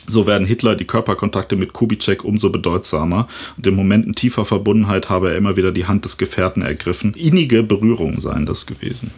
So 0.06 0.26
werden 0.26 0.46
Hitler 0.46 0.74
die 0.74 0.84
Körperkontakte 0.84 1.56
mit 1.56 1.72
Kubitschek 1.72 2.24
umso 2.24 2.50
bedeutsamer 2.50 3.28
und 3.56 3.66
in 3.66 3.74
Momenten 3.74 4.14
tiefer 4.14 4.44
Verbundenheit 4.44 5.10
habe 5.10 5.30
er 5.30 5.36
immer 5.36 5.56
wieder 5.56 5.72
die 5.72 5.86
Hand 5.86 6.04
des 6.04 6.18
Gefährten 6.18 6.62
ergriffen. 6.62 7.14
Innige 7.14 7.62
Berührungen 7.62 8.20
seien 8.20 8.46
das 8.46 8.66
gewesen. 8.66 9.10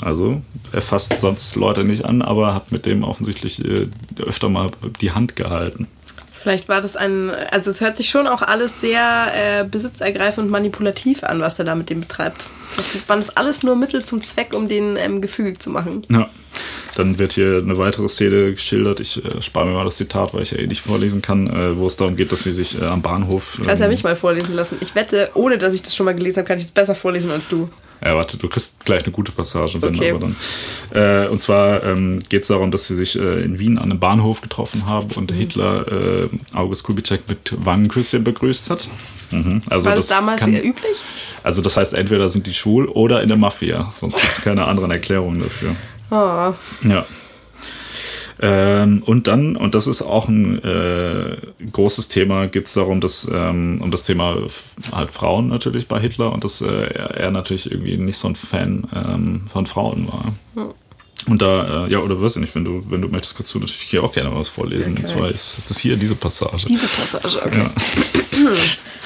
Also 0.00 0.42
er 0.72 0.82
fasst 0.82 1.20
sonst 1.20 1.56
Leute 1.56 1.84
nicht 1.84 2.04
an, 2.04 2.22
aber 2.22 2.54
hat 2.54 2.72
mit 2.72 2.86
dem 2.86 3.04
offensichtlich 3.04 3.64
äh, 3.64 3.88
öfter 4.24 4.48
mal 4.48 4.70
die 5.00 5.12
Hand 5.12 5.36
gehalten. 5.36 5.88
Vielleicht 6.46 6.68
war 6.68 6.80
das 6.80 6.94
ein, 6.94 7.30
also 7.50 7.70
es 7.70 7.80
hört 7.80 7.96
sich 7.96 8.08
schon 8.08 8.28
auch 8.28 8.40
alles 8.40 8.80
sehr 8.80 9.32
äh, 9.34 9.64
besitzergreifend 9.64 10.44
und 10.44 10.50
manipulativ 10.52 11.24
an, 11.24 11.40
was 11.40 11.58
er 11.58 11.64
da 11.64 11.74
mit 11.74 11.90
dem 11.90 12.02
betreibt. 12.02 12.48
Das 12.76 13.08
waren 13.08 13.18
das 13.18 13.36
alles 13.36 13.64
nur 13.64 13.74
Mittel 13.74 14.04
zum 14.04 14.20
Zweck, 14.20 14.54
um 14.54 14.68
den 14.68 14.96
ähm, 14.96 15.20
gefügig 15.20 15.60
zu 15.60 15.70
machen. 15.70 16.06
Ja. 16.08 16.28
Dann 16.94 17.18
wird 17.18 17.32
hier 17.32 17.58
eine 17.58 17.76
weitere 17.78 18.08
Szene 18.08 18.52
geschildert. 18.52 19.00
Ich 19.00 19.24
äh, 19.24 19.42
spare 19.42 19.66
mir 19.66 19.72
mal 19.72 19.84
das 19.84 19.96
Zitat, 19.96 20.34
weil 20.34 20.42
ich 20.42 20.52
ja 20.52 20.58
eh 20.58 20.68
nicht 20.68 20.82
vorlesen 20.82 21.20
kann, 21.20 21.48
äh, 21.48 21.76
wo 21.76 21.88
es 21.88 21.96
darum 21.96 22.14
geht, 22.14 22.30
dass 22.30 22.44
sie 22.44 22.52
sich 22.52 22.80
äh, 22.80 22.84
am 22.84 23.02
Bahnhof. 23.02 23.60
Kannst 23.64 23.82
ja 23.82 23.88
mich 23.88 24.04
mal 24.04 24.14
vorlesen 24.14 24.54
lassen. 24.54 24.78
Ich 24.80 24.94
wette, 24.94 25.30
ohne 25.34 25.58
dass 25.58 25.74
ich 25.74 25.82
das 25.82 25.96
schon 25.96 26.06
mal 26.06 26.14
gelesen 26.14 26.38
habe, 26.38 26.46
kann 26.46 26.58
ich 26.58 26.64
es 26.64 26.70
besser 26.70 26.94
vorlesen 26.94 27.32
als 27.32 27.48
du. 27.48 27.68
Ja, 28.04 28.14
warte, 28.16 28.36
du 28.36 28.48
kriegst 28.48 28.84
gleich 28.84 29.02
eine 29.04 29.12
gute 29.12 29.32
Passage, 29.32 29.80
wenn 29.80 29.94
Okay. 29.96 30.10
aber 30.12 30.20
dann. 30.20 30.36
Äh, 31.24 31.28
und 31.28 31.40
zwar 31.40 31.82
ähm, 31.84 32.22
geht 32.28 32.42
es 32.42 32.48
darum, 32.48 32.70
dass 32.70 32.86
sie 32.86 32.94
sich 32.94 33.18
äh, 33.18 33.40
in 33.42 33.58
Wien 33.58 33.78
an 33.78 33.90
einem 33.90 33.98
Bahnhof 34.00 34.42
getroffen 34.42 34.86
haben 34.86 35.10
und 35.16 35.30
Mhm. 35.30 35.36
Hitler 35.36 36.24
äh, 36.24 36.28
August 36.54 36.84
Kubitschek 36.84 37.22
mit 37.28 37.54
Wangenküsschen 37.64 38.22
begrüßt 38.22 38.68
hat. 38.70 38.88
Mhm. 39.30 39.60
Also 39.70 39.86
War 39.86 39.94
das, 39.96 40.08
damals 40.08 40.40
kann- 40.42 40.52
eher 40.52 40.64
üblich? 40.64 40.98
Also 41.42 41.62
das 41.62 41.76
heißt, 41.76 41.94
entweder 41.94 42.28
sind 42.28 42.46
die 42.46 42.54
schwul 42.54 42.86
oder 42.86 43.22
in 43.22 43.28
der 43.28 43.36
Mafia. 43.38 43.92
Sonst 43.96 44.20
gibt 44.20 44.32
es 44.32 44.42
keine 44.42 44.66
anderen 44.66 44.90
Erklärungen 44.90 45.40
dafür. 45.40 45.74
Oh. 46.10 46.52
Ja. 46.88 47.04
Ähm, 48.40 49.02
und 49.04 49.28
dann, 49.28 49.56
und 49.56 49.74
das 49.74 49.86
ist 49.86 50.02
auch 50.02 50.28
ein 50.28 50.62
äh, 50.62 51.36
großes 51.72 52.08
Thema, 52.08 52.46
geht 52.48 52.66
es 52.66 52.74
darum, 52.74 53.00
dass 53.00 53.28
ähm, 53.32 53.80
um 53.82 53.90
das 53.90 54.04
Thema 54.04 54.36
halt 54.92 55.10
Frauen 55.10 55.48
natürlich 55.48 55.88
bei 55.88 55.98
Hitler 56.00 56.32
und 56.32 56.44
dass 56.44 56.60
äh, 56.60 56.66
er, 56.66 57.10
er 57.12 57.30
natürlich 57.30 57.70
irgendwie 57.70 57.96
nicht 57.96 58.18
so 58.18 58.28
ein 58.28 58.36
Fan 58.36 58.84
ähm, 58.94 59.46
von 59.46 59.66
Frauen 59.66 60.08
war. 60.08 60.32
Und 61.26 61.42
da, 61.42 61.86
äh, 61.86 61.92
ja, 61.92 61.98
oder 61.98 62.20
weiß 62.20 62.36
ich 62.36 62.40
nicht, 62.40 62.54
wenn 62.54 62.64
du, 62.64 62.84
wenn 62.88 63.02
du 63.02 63.08
möchtest, 63.08 63.36
kannst 63.36 63.52
du 63.52 63.58
natürlich 63.58 63.82
hier 63.82 64.04
auch 64.04 64.12
gerne 64.12 64.34
was 64.34 64.48
vorlesen. 64.48 64.92
Okay. 64.92 65.02
Und 65.02 65.06
zwar 65.08 65.30
ist 65.30 65.62
das 65.68 65.78
hier 65.78 65.96
diese 65.96 66.14
Passage. 66.14 66.66
Diese 66.66 66.86
Passage, 66.86 67.40
okay. 67.44 67.68
Ja. 68.32 68.50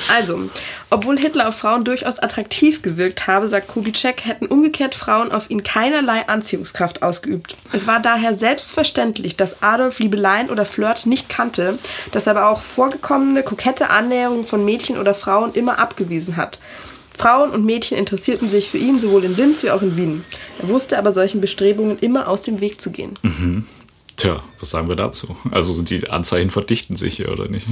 Also, 0.09 0.49
obwohl 0.89 1.19
Hitler 1.19 1.49
auf 1.49 1.57
Frauen 1.57 1.85
durchaus 1.85 2.19
attraktiv 2.19 2.83
gewirkt 2.83 3.27
habe, 3.27 3.49
sagt 3.49 3.69
Kubitschek, 3.69 4.25
hätten 4.25 4.47
umgekehrt 4.47 4.95
Frauen 4.95 5.31
auf 5.31 5.51
ihn 5.51 5.63
keinerlei 5.63 6.27
Anziehungskraft 6.27 7.03
ausgeübt. 7.03 7.57
Es 7.73 7.87
war 7.87 8.01
daher 8.01 8.35
selbstverständlich, 8.35 9.37
dass 9.37 9.63
Adolf 9.63 9.99
Liebeleien 9.99 10.51
oder 10.51 10.65
Flirt 10.65 11.07
nicht 11.07 11.29
kannte, 11.29 11.79
dass 12.13 12.27
er 12.27 12.37
aber 12.37 12.49
auch 12.49 12.63
vorgekommene 12.63 13.43
kokette 13.43 13.91
Annäherungen 13.91 14.47
von 14.47 14.65
Mädchen 14.65 14.99
oder 14.99 15.15
Frauen 15.15 15.53
immer 15.55 15.79
abgewiesen 15.79 16.37
hat. 16.37 16.59
Frauen 17.21 17.51
und 17.51 17.67
Mädchen 17.67 17.99
interessierten 17.99 18.49
sich 18.49 18.71
für 18.71 18.79
ihn 18.79 18.99
sowohl 18.99 19.25
in 19.25 19.37
Linz 19.37 19.63
wie 19.63 19.71
auch 19.71 19.83
in 19.83 19.97
Wien. 19.99 20.25
Er 20.59 20.69
wusste 20.69 20.99
aber 20.99 21.13
solchen 21.13 21.43
Bestrebungen 21.43 21.99
immer 21.99 22.29
aus 22.29 22.43
dem 22.43 22.61
Weg 22.61 22.81
zu 22.81 22.91
gehen. 22.91 23.19
Tja, 24.17 24.43
was 24.59 24.71
sagen 24.71 24.89
wir 24.89 24.97
dazu? 24.97 25.37
Also 25.51 25.75
sind 25.75 25.91
die 25.91 26.09
Anzeichen 26.09 26.49
verdichten 26.49 26.97
sich 26.97 27.17
hier 27.17 27.31
oder 27.31 27.49
nicht? 27.49 27.67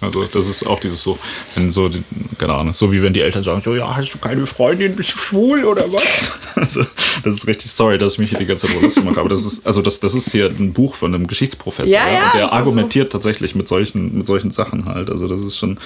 Also 0.00 0.24
das 0.24 0.48
ist 0.48 0.66
auch 0.66 0.78
dieses 0.78 1.02
so, 1.02 1.18
wenn 1.54 1.70
so, 1.70 1.90
keine 2.38 2.52
Ahnung, 2.52 2.74
so 2.74 2.92
wie 2.92 3.02
wenn 3.02 3.12
die 3.12 3.22
Eltern 3.22 3.42
sagen, 3.42 3.62
so 3.64 3.74
ja, 3.74 3.96
hast 3.96 4.12
du 4.12 4.18
keine 4.18 4.46
Freundin, 4.46 4.94
bist 4.94 5.14
du 5.14 5.18
schwul 5.18 5.64
oder 5.64 5.92
was? 5.92 6.04
Also 6.56 6.86
das 7.22 7.34
ist 7.34 7.46
richtig, 7.46 7.70
sorry, 7.70 7.98
dass 7.98 8.14
ich 8.14 8.18
mich 8.18 8.30
hier 8.30 8.38
die 8.38 8.46
ganze 8.46 8.66
Zeit 8.66 8.80
lustig 8.80 9.04
mache, 9.04 9.20
aber 9.20 9.28
das 9.28 9.44
ist, 9.44 9.66
also 9.66 9.82
das, 9.82 10.00
das 10.00 10.14
ist 10.14 10.32
hier 10.32 10.46
ein 10.46 10.72
Buch 10.72 10.94
von 10.94 11.14
einem 11.14 11.26
Geschichtsprofessor, 11.26 11.92
Ja, 11.92 12.10
ja, 12.10 12.32
der 12.34 12.52
argumentiert 12.52 13.12
tatsächlich 13.12 13.54
mit 13.54 13.68
solchen, 13.68 14.16
mit 14.16 14.26
solchen 14.26 14.50
Sachen 14.50 14.86
halt. 14.86 15.10
Also 15.10 15.28
das 15.28 15.42
ist 15.42 15.58
schon 15.58 15.78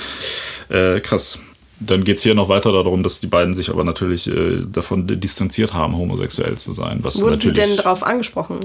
äh, 0.68 1.00
krass. 1.00 1.40
Dann 1.80 2.04
geht 2.04 2.18
es 2.18 2.22
hier 2.22 2.34
noch 2.34 2.50
weiter 2.50 2.72
darum, 2.72 3.02
dass 3.02 3.20
die 3.20 3.26
beiden 3.26 3.54
sich 3.54 3.70
aber 3.70 3.84
natürlich 3.84 4.26
äh, 4.26 4.62
davon 4.70 5.06
distanziert 5.18 5.72
haben, 5.72 5.96
homosexuell 5.96 6.58
zu 6.58 6.72
sein. 6.72 6.98
Was 7.02 7.20
Wurden 7.22 7.40
Sie 7.40 7.52
denn 7.52 7.76
darauf 7.76 8.02
angesprochen? 8.02 8.60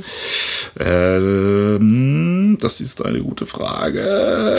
ähm, 0.80 2.58
das 2.60 2.82
ist 2.82 3.04
eine 3.06 3.22
gute 3.22 3.46
Frage. 3.46 4.58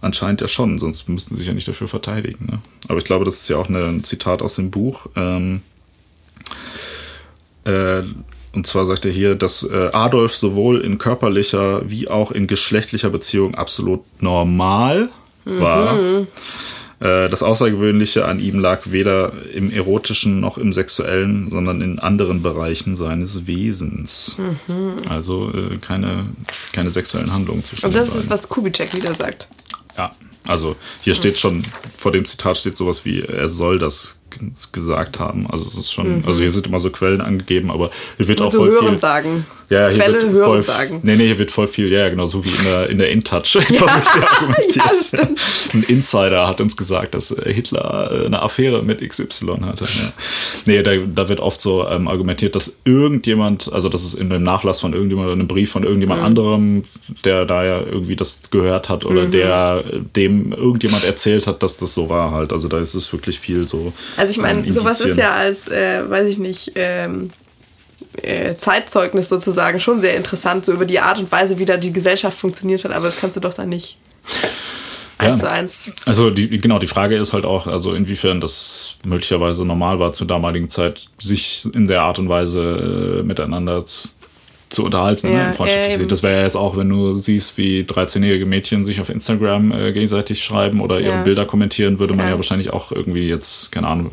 Anscheinend 0.00 0.40
ja 0.40 0.48
schon, 0.48 0.78
sonst 0.78 1.08
müssten 1.08 1.34
sie 1.34 1.40
sich 1.40 1.48
ja 1.48 1.54
nicht 1.54 1.68
dafür 1.68 1.88
verteidigen. 1.88 2.46
Ne? 2.46 2.58
Aber 2.88 2.98
ich 2.98 3.04
glaube, 3.04 3.24
das 3.24 3.40
ist 3.40 3.48
ja 3.48 3.56
auch 3.56 3.68
ein 3.68 4.04
Zitat 4.04 4.40
aus 4.40 4.54
dem 4.54 4.70
Buch. 4.70 5.06
Ähm, 5.16 5.60
äh, 7.64 8.02
und 8.52 8.66
zwar 8.66 8.86
sagt 8.86 9.04
er 9.04 9.12
hier, 9.12 9.34
dass 9.34 9.62
äh, 9.62 9.90
Adolf 9.92 10.34
sowohl 10.34 10.80
in 10.80 10.98
körperlicher 10.98 11.82
wie 11.90 12.08
auch 12.08 12.32
in 12.32 12.46
geschlechtlicher 12.46 13.10
Beziehung 13.10 13.54
absolut 13.54 14.00
normal 14.22 15.10
war. 15.44 15.98
Äh, 15.98 16.26
Das 17.00 17.44
Außergewöhnliche 17.44 18.24
an 18.24 18.40
ihm 18.40 18.58
lag 18.58 18.80
weder 18.86 19.32
im 19.54 19.72
erotischen 19.72 20.40
noch 20.40 20.58
im 20.58 20.72
sexuellen, 20.72 21.48
sondern 21.48 21.80
in 21.80 22.00
anderen 22.00 22.42
Bereichen 22.42 22.96
seines 22.96 23.46
Wesens. 23.46 24.36
Also 25.08 25.52
äh, 25.52 25.76
keine, 25.76 26.26
keine 26.72 26.90
sexuellen 26.90 27.32
Handlungen 27.32 27.62
zwischen 27.62 27.86
Und 27.86 27.94
das 27.94 28.12
ist, 28.14 28.30
was 28.30 28.48
Kubitschek 28.48 28.94
wieder 28.94 29.14
sagt. 29.14 29.48
Ja, 29.96 30.10
also 30.48 30.74
hier 31.00 31.14
steht 31.14 31.38
schon, 31.38 31.62
vor 31.98 32.10
dem 32.10 32.24
Zitat 32.24 32.56
steht 32.56 32.76
sowas 32.76 33.04
wie, 33.04 33.20
er 33.20 33.48
soll 33.48 33.78
das 33.78 34.18
gesagt 34.72 35.18
haben. 35.18 35.46
Also 35.50 35.64
es 35.66 35.74
ist 35.76 35.92
schon, 35.92 36.24
also 36.26 36.40
hier 36.40 36.50
sind 36.50 36.66
immer 36.66 36.78
so 36.78 36.90
Quellen 36.90 37.20
angegeben, 37.20 37.70
aber 37.70 37.90
hier 38.16 38.28
wird 38.28 38.40
auch 38.42 38.50
so 38.50 38.58
voll 38.58 38.70
hören 38.70 38.88
viel. 38.90 38.98
sagen. 38.98 39.46
Ja, 39.70 39.88
hier 39.90 39.98
Quelle 40.02 40.22
wird 40.22 40.32
hören 40.32 40.44
voll, 40.44 40.62
sagen. 40.62 41.00
Nee, 41.02 41.16
nee, 41.16 41.26
hier 41.26 41.38
wird 41.38 41.50
voll 41.50 41.66
viel, 41.66 41.92
ja, 41.92 42.08
genau, 42.08 42.24
so 42.26 42.42
wie 42.44 42.48
in 42.48 42.64
der, 42.64 42.88
in 42.88 42.98
der 42.98 43.10
InTouch. 43.10 43.56
Ja, 44.74 44.88
das 44.88 45.08
stimmt. 45.08 45.40
Ein 45.74 45.82
Insider 45.84 46.46
hat 46.48 46.60
uns 46.60 46.76
gesagt, 46.76 47.14
dass 47.14 47.30
äh, 47.30 47.52
Hitler 47.52 48.10
äh, 48.22 48.26
eine 48.26 48.40
Affäre 48.42 48.82
mit 48.82 49.06
XY 49.06 49.58
hatte. 49.66 49.84
Ja. 49.84 50.12
Nee, 50.66 50.82
da, 50.82 50.92
da 50.96 51.28
wird 51.28 51.40
oft 51.40 51.60
so 51.60 51.86
ähm, 51.86 52.08
argumentiert, 52.08 52.54
dass 52.56 52.76
irgendjemand, 52.84 53.70
also 53.72 53.88
dass 53.88 54.04
es 54.04 54.14
in 54.14 54.30
dem 54.30 54.42
Nachlass 54.42 54.80
von 54.80 54.92
irgendjemand, 54.92 55.28
einem 55.30 55.46
Brief 55.48 55.70
von 55.72 55.82
Mhm. 55.82 55.88
irgendjemand 55.88 56.22
anderem, 56.22 56.84
der 57.24 57.44
da 57.44 57.64
ja 57.64 57.80
irgendwie 57.80 58.16
das 58.16 58.50
gehört 58.50 58.88
hat 58.88 59.04
oder 59.04 59.24
Mhm. 59.26 59.30
der 59.32 59.84
äh, 59.92 59.98
dem 60.16 60.52
irgendjemand 60.52 61.04
erzählt 61.04 61.46
hat, 61.46 61.62
dass 61.62 61.76
das 61.76 61.94
so 61.94 62.08
war 62.08 62.30
halt. 62.30 62.52
Also 62.52 62.68
da 62.68 62.78
ist 62.78 62.94
es 62.94 63.12
wirklich 63.12 63.38
viel 63.38 63.66
so. 63.68 63.92
Also 64.18 64.32
ich 64.32 64.38
meine, 64.38 64.70
sowas 64.72 65.00
ist 65.00 65.16
ja 65.16 65.32
als, 65.32 65.68
äh, 65.68 66.08
weiß 66.08 66.28
ich 66.28 66.38
nicht, 66.38 66.72
ähm, 66.74 67.30
äh, 68.22 68.56
Zeitzeugnis 68.56 69.28
sozusagen 69.28 69.80
schon 69.80 70.00
sehr 70.00 70.16
interessant, 70.16 70.64
so 70.64 70.72
über 70.72 70.84
die 70.84 70.98
Art 71.00 71.18
und 71.18 71.30
Weise, 71.30 71.58
wie 71.58 71.64
da 71.64 71.76
die 71.76 71.92
Gesellschaft 71.92 72.36
funktioniert 72.36 72.84
hat, 72.84 72.92
aber 72.92 73.06
das 73.06 73.18
kannst 73.18 73.36
du 73.36 73.40
doch 73.40 73.54
dann 73.54 73.68
nicht 73.68 73.96
eins 75.18 75.40
Ja. 75.42 75.48
zu 75.48 75.52
eins. 75.52 75.90
Also 76.04 76.30
die, 76.30 76.60
genau, 76.60 76.78
die 76.78 76.86
Frage 76.86 77.16
ist 77.16 77.32
halt 77.32 77.44
auch, 77.44 77.66
also 77.66 77.94
inwiefern 77.94 78.40
das 78.40 78.94
möglicherweise 79.04 79.64
normal 79.64 79.98
war 79.98 80.12
zur 80.12 80.26
damaligen 80.26 80.68
Zeit, 80.68 81.08
sich 81.18 81.66
in 81.74 81.86
der 81.86 82.02
Art 82.02 82.18
und 82.18 82.28
Weise 82.28 83.20
äh, 83.20 83.22
miteinander 83.22 83.84
zu, 83.84 84.08
zu 84.68 84.84
unterhalten, 84.84 85.28
Ja, 85.28 85.34
ne, 85.34 85.46
im 85.48 85.52
Freundschaftlich 85.54 85.94
eben. 86.00 86.08
Das 86.08 86.22
wäre 86.22 86.36
ja 86.38 86.42
jetzt 86.44 86.56
auch, 86.56 86.76
wenn 86.76 86.88
du 86.88 87.14
siehst, 87.14 87.56
wie 87.58 87.82
13-jährige 87.82 88.46
Mädchen 88.46 88.84
sich 88.84 89.00
auf 89.00 89.08
Instagram 89.08 89.72
äh, 89.72 89.92
gegenseitig 89.92 90.42
schreiben 90.42 90.80
oder 90.80 91.00
ihre 91.00 91.10
Ja. 91.16 91.22
Bilder 91.22 91.46
kommentieren, 91.46 91.98
würde 91.98 92.14
man 92.14 92.26
ja. 92.26 92.32
Ja. 92.32 92.36
wahrscheinlich 92.36 92.70
auch 92.72 92.92
irgendwie 92.92 93.28
jetzt, 93.28 93.72
keine 93.72 93.86
Ahnung, 93.88 94.10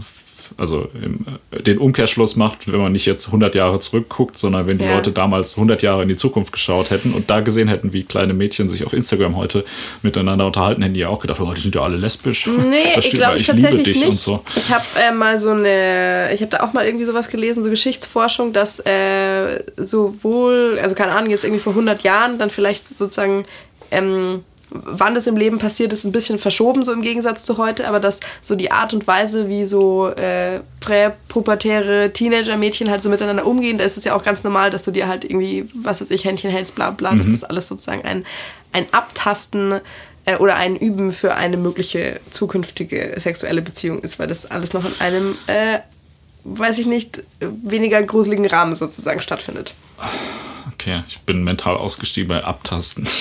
also 0.58 0.88
im, 1.01 1.25
äh, 1.51 1.62
den 1.62 1.77
Umkehrschluss 1.77 2.36
macht, 2.36 2.71
wenn 2.71 2.79
man 2.79 2.91
nicht 2.91 3.05
jetzt 3.05 3.27
100 3.27 3.55
Jahre 3.55 3.79
zurückguckt, 3.79 4.38
sondern 4.38 4.67
wenn 4.67 4.77
die 4.77 4.86
Ja. 4.86 4.95
Leute 4.95 5.12
damals 5.12 5.55
100 5.55 5.81
Jahre 5.81 6.03
in 6.03 6.10
die 6.10 6.15
Zukunft 6.15 6.51
geschaut 6.53 6.89
hätten 6.91 7.13
und 7.13 7.29
da 7.29 7.39
gesehen 7.41 7.67
hätten, 7.67 7.93
wie 7.93 8.03
kleine 8.03 8.34
Mädchen 8.34 8.69
sich 8.69 8.86
auf 8.86 8.93
Instagram 8.93 9.36
heute 9.38 9.65
miteinander 10.01 10.45
unterhalten, 10.45 10.81
hätten 10.81 10.93
die 10.93 11.01
ja 11.01 11.10
auch 11.10 11.19
gedacht, 11.19 11.39
oh, 11.41 11.53
die 11.53 11.62
sind 11.62 11.75
ja 11.75 11.81
alle 11.81 11.97
lesbisch. 11.97 12.47
Nee, 12.47 12.93
Das 12.95 13.05
ich 13.05 13.12
glaube 13.12 13.38
ich 13.38 13.47
liebe 13.47 13.62
tatsächlich 13.62 13.88
dich 13.88 13.97
nicht. 13.97 14.08
und 14.10 14.15
so. 14.17 14.41
Ich 14.55 14.69
habe 14.73 14.84
äh, 14.99 15.12
mal 15.13 15.39
so 15.39 15.51
eine, 15.51 16.29
ich 16.34 16.41
habe 16.41 16.51
da 16.51 16.60
auch 16.63 16.73
mal 16.73 16.86
irgendwie 16.86 17.05
sowas 17.05 17.29
gelesen, 17.29 17.63
so 17.63 17.69
Geschichtsforschung, 17.69 18.53
dass 18.53 18.79
äh, 18.86 19.63
sowohl, 19.77 20.79
also 20.81 20.95
keine 20.95 21.12
Ahnung, 21.13 21.29
jetzt 21.29 21.43
irgendwie 21.43 21.62
vor 21.62 21.73
100 21.73 22.03
Jahren 22.03 22.38
dann 22.38 22.49
vielleicht 22.49 22.88
sozusagen, 22.88 23.45
ähm, 23.91 24.43
wann 24.69 25.15
das 25.15 25.28
im 25.28 25.38
Leben 25.38 25.58
passiert 25.58 25.93
ist, 25.93 26.06
ein 26.06 26.12
bisschen 26.12 26.39
verschoben, 26.39 26.84
so 26.84 26.91
im 26.91 27.01
Gegensatz 27.01 27.43
zu 27.43 27.58
heute, 27.58 27.88
aber 27.88 27.99
dass 27.99 28.19
so 28.41 28.56
die 28.56 28.71
Art 28.71 28.93
und 28.93 29.08
Weise, 29.08 29.47
wie 29.47 29.65
so 29.65 30.10
äh, 30.10 30.62
präpubertäre 30.80 32.12
Teenager-Mädchen 32.12 32.89
halt 32.89 33.04
so 33.04 33.10
miteinander 33.10 33.45
umgehen, 33.45 33.78
da 33.78 33.84
ist 33.84 33.97
es 33.97 34.04
ja 34.04 34.15
auch 34.15 34.23
ganz 34.23 34.43
normal, 34.43 34.71
dass 34.71 34.84
du 34.84 34.91
dir 34.91 35.08
halt 35.08 35.23
irgendwie, 35.23 35.69
was 35.73 36.01
weiß 36.01 36.12
ich, 36.12 36.25
Händchen 36.25 36.51
hältst, 36.51 36.75
bla 36.75 36.91
bla, 36.91 37.13
dass 37.15 37.30
das 37.30 37.43
alles 37.43 37.67
sozusagen 37.67 38.04
ein, 38.04 38.25
ein 38.71 38.86
Abtasten 38.91 39.80
äh, 40.25 40.38
oder 40.38 40.56
ein 40.56 40.75
Üben 40.75 41.12
für 41.12 41.36
eine 41.36 41.58
mögliche 41.58 42.19
zukünftige 42.32 43.13
sexuelle 43.17 43.62
Beziehung 43.62 43.99
ist, 44.01 44.19
weil 44.19 44.28
das 44.28 44.49
alles 44.49 44.73
noch 44.73 44.86
in 44.86 44.99
einem, 44.99 45.38
äh, 45.47 45.80
weiß 46.43 46.80
ich 46.80 46.88
nicht, 46.88 47.23
weniger 47.39 48.01
gruseligen 48.04 48.45
Rahmen 48.45 48.75
sozusagen 48.75 49.21
stattfindet. 49.21 49.73
Okay, 50.75 51.03
ich 51.07 51.19
bin 51.21 51.43
mental 51.43 51.75
ausgestiegen 51.75 52.27
bei 52.27 52.43
Abtasten. 52.43 53.07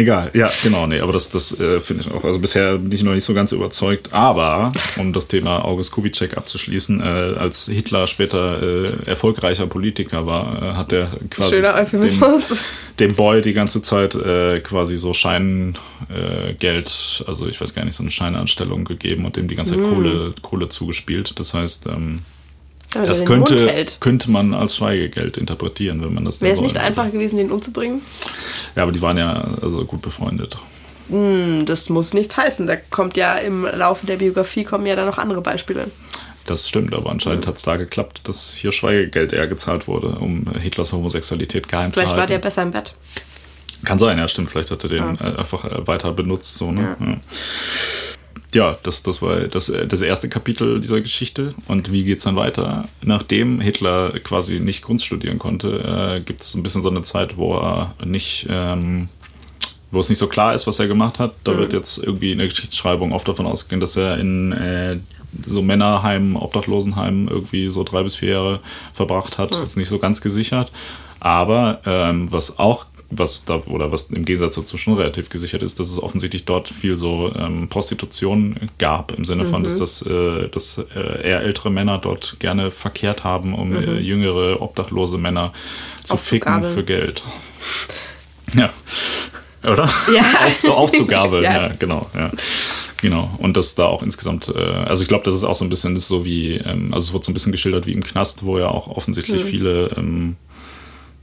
Egal, 0.00 0.30
ja, 0.32 0.50
genau, 0.62 0.86
nee, 0.86 1.00
aber 1.00 1.12
das, 1.12 1.28
das 1.28 1.60
äh, 1.60 1.78
finde 1.78 2.04
ich 2.04 2.10
auch. 2.10 2.24
Also 2.24 2.38
bisher 2.38 2.78
bin 2.78 2.90
ich 2.90 3.02
noch 3.02 3.12
nicht 3.12 3.24
so 3.24 3.34
ganz 3.34 3.52
überzeugt. 3.52 4.14
Aber, 4.14 4.72
um 4.96 5.12
das 5.12 5.28
Thema 5.28 5.62
August 5.62 5.92
Kubitschek 5.92 6.38
abzuschließen, 6.38 7.00
äh, 7.00 7.04
als 7.04 7.66
Hitler 7.66 8.06
später 8.06 8.62
äh, 8.62 9.06
erfolgreicher 9.06 9.66
Politiker 9.66 10.24
war, 10.24 10.62
äh, 10.62 10.74
hat 10.74 10.92
er 10.94 11.10
quasi 11.28 11.60
dem, 11.60 12.42
dem 12.98 13.14
Boy 13.14 13.42
die 13.42 13.52
ganze 13.52 13.82
Zeit 13.82 14.14
äh, 14.14 14.60
quasi 14.60 14.96
so 14.96 15.12
Scheingeld, 15.12 15.74
äh, 16.62 17.28
also 17.28 17.46
ich 17.46 17.60
weiß 17.60 17.74
gar 17.74 17.84
nicht, 17.84 17.94
so 17.94 18.02
eine 18.02 18.10
Scheinanstellung 18.10 18.86
gegeben 18.86 19.26
und 19.26 19.36
dem 19.36 19.48
die 19.48 19.54
ganze 19.54 19.72
Zeit 19.72 19.80
Mm. 19.80 19.92
Kohle, 19.92 20.34
Kohle 20.40 20.68
zugespielt. 20.70 21.38
Das 21.38 21.52
heißt, 21.52 21.86
ähm, 21.86 22.20
Damit 22.92 23.08
das 23.08 23.24
könnte, 23.24 23.86
könnte 24.00 24.30
man 24.30 24.52
als 24.52 24.76
Schweigegeld 24.76 25.36
interpretieren, 25.36 26.02
wenn 26.02 26.12
man 26.12 26.24
das 26.24 26.40
Wäre 26.40 26.54
es 26.54 26.60
nicht 26.60 26.76
einfacher 26.76 27.10
gewesen, 27.10 27.36
den 27.36 27.50
umzubringen? 27.52 28.02
Ja, 28.74 28.82
aber 28.82 28.92
die 28.92 29.00
waren 29.00 29.16
ja 29.16 29.44
also 29.62 29.84
gut 29.84 30.02
befreundet. 30.02 30.58
Hm, 31.08 31.64
Das 31.66 31.88
muss 31.88 32.14
nichts 32.14 32.36
heißen. 32.36 32.66
Da 32.66 32.76
kommt 32.76 33.16
ja 33.16 33.36
im 33.36 33.64
Laufe 33.64 34.06
der 34.06 34.16
Biografie 34.16 34.64
kommen 34.64 34.86
ja 34.86 34.96
dann 34.96 35.06
noch 35.06 35.18
andere 35.18 35.40
Beispiele. 35.40 35.86
Das 36.46 36.68
stimmt, 36.68 36.94
aber 36.94 37.10
anscheinend 37.10 37.46
hat 37.46 37.58
es 37.58 37.62
da 37.62 37.76
geklappt, 37.76 38.22
dass 38.24 38.54
hier 38.54 38.72
Schweigegeld 38.72 39.32
eher 39.32 39.46
gezahlt 39.46 39.86
wurde, 39.86 40.08
um 40.18 40.44
Hitlers 40.60 40.92
Homosexualität 40.92 41.68
geheim 41.68 41.92
Vielleicht 41.92 42.08
zu 42.10 42.16
war 42.16 42.26
der 42.26 42.34
halten. 42.36 42.42
besser 42.44 42.62
im 42.62 42.70
Bett. 42.72 42.94
Kann 43.84 43.98
sein, 44.00 44.18
ja, 44.18 44.26
stimmt. 44.26 44.50
Vielleicht 44.50 44.70
hat 44.72 44.82
er 44.82 44.88
den 44.88 44.98
Ja. 44.98 45.14
äh, 45.34 45.36
einfach 45.38 45.64
äh, 45.64 45.86
weiter 45.86 46.12
benutzt. 46.12 46.56
So, 46.56 46.72
ne? 46.72 46.96
ja. 47.00 47.06
Ja, 47.06 47.16
das, 48.52 49.02
das 49.02 49.22
war 49.22 49.40
das, 49.42 49.68
äh, 49.68 49.86
das 49.86 50.02
erste 50.02 50.28
Kapitel 50.28 50.80
dieser 50.80 51.00
Geschichte. 51.00 51.54
Und 51.68 51.92
wie 51.92 52.04
geht's 52.04 52.24
dann 52.24 52.36
weiter? 52.36 52.88
Nachdem 53.02 53.60
Hitler 53.60 54.10
quasi 54.24 54.60
nicht 54.60 54.82
Kunst 54.82 55.04
studieren 55.04 55.38
konnte, 55.38 56.18
äh, 56.18 56.20
gibt 56.20 56.42
es 56.42 56.54
ein 56.54 56.62
bisschen 56.62 56.82
so 56.82 56.90
eine 56.90 57.02
Zeit, 57.02 57.36
wo 57.36 57.54
er 57.54 57.94
nicht, 58.04 58.46
ähm, 58.50 59.08
wo 59.90 60.00
es 60.00 60.08
nicht 60.08 60.18
so 60.18 60.26
klar 60.26 60.54
ist, 60.54 60.66
was 60.66 60.78
er 60.78 60.88
gemacht 60.88 61.18
hat. 61.18 61.34
Da 61.44 61.56
wird 61.56 61.72
jetzt 61.72 61.98
irgendwie 61.98 62.32
in 62.32 62.38
der 62.38 62.48
Geschichtsschreibung 62.48 63.12
oft 63.12 63.28
davon 63.28 63.46
ausgehen, 63.46 63.80
dass 63.80 63.96
er 63.96 64.18
in 64.18 64.52
äh, 64.52 64.98
so 65.46 65.62
Männerheimen, 65.62 66.36
Obdachlosenheimen 66.36 67.28
irgendwie 67.28 67.68
so 67.68 67.84
drei 67.84 68.02
bis 68.02 68.16
vier 68.16 68.30
Jahre 68.30 68.60
verbracht 68.92 69.38
hat. 69.38 69.52
Das 69.52 69.60
ist 69.60 69.76
nicht 69.76 69.88
so 69.88 69.98
ganz 69.98 70.20
gesichert. 70.20 70.72
Aber 71.20 71.82
ähm, 71.84 72.32
was 72.32 72.58
auch, 72.58 72.86
was 73.10 73.44
da, 73.44 73.56
oder 73.66 73.90
was 73.92 74.04
im 74.10 74.24
Gegensatz 74.24 74.54
dazu 74.54 74.78
schon 74.78 74.94
relativ 74.94 75.28
gesichert 75.28 75.62
ist, 75.62 75.80
dass 75.80 75.90
es 75.90 76.00
offensichtlich 76.00 76.44
dort 76.44 76.68
viel 76.68 76.96
so 76.96 77.32
ähm, 77.34 77.68
Prostitution 77.68 78.70
gab, 78.78 79.12
im 79.12 79.24
Sinne 79.24 79.44
von, 79.44 79.64
dass 79.64 79.76
das, 79.76 80.02
äh, 80.02 80.48
dass 80.48 80.78
äh, 80.78 81.28
eher 81.28 81.40
ältere 81.40 81.70
Männer 81.70 81.98
dort 81.98 82.36
gerne 82.38 82.70
verkehrt 82.70 83.24
haben, 83.24 83.54
um 83.54 83.74
äh, 83.74 83.98
jüngere, 83.98 84.62
obdachlose 84.62 85.18
Männer 85.18 85.52
zu 86.04 86.16
ficken 86.16 86.52
Aufzugabeln. 86.52 86.74
für 86.74 86.84
Geld. 86.84 87.22
Ja. 88.56 88.70
Oder? 89.62 89.88
Ja. 90.12 90.24
Auf, 90.44 90.64
aufzugabeln, 90.64 91.44
ja. 91.44 91.68
Ja. 91.68 91.72
genau, 91.78 92.10
ja. 92.14 92.32
Genau. 93.00 93.30
Und 93.38 93.56
das 93.56 93.74
da 93.74 93.86
auch 93.86 94.02
insgesamt, 94.02 94.48
äh, 94.48 94.58
also 94.58 95.02
ich 95.02 95.08
glaube, 95.08 95.24
das 95.24 95.34
ist 95.34 95.44
auch 95.44 95.54
so 95.54 95.64
ein 95.64 95.70
bisschen 95.70 95.96
so 95.98 96.24
wie, 96.24 96.54
ähm, 96.56 96.92
also 96.92 97.08
es 97.08 97.12
wird 97.12 97.24
so 97.24 97.30
ein 97.30 97.34
bisschen 97.34 97.52
geschildert 97.52 97.86
wie 97.86 97.92
im 97.92 98.02
Knast, 98.02 98.44
wo 98.44 98.58
ja 98.58 98.68
auch 98.68 98.88
offensichtlich 98.88 99.44
viele 99.44 99.90
ähm, 99.96 100.36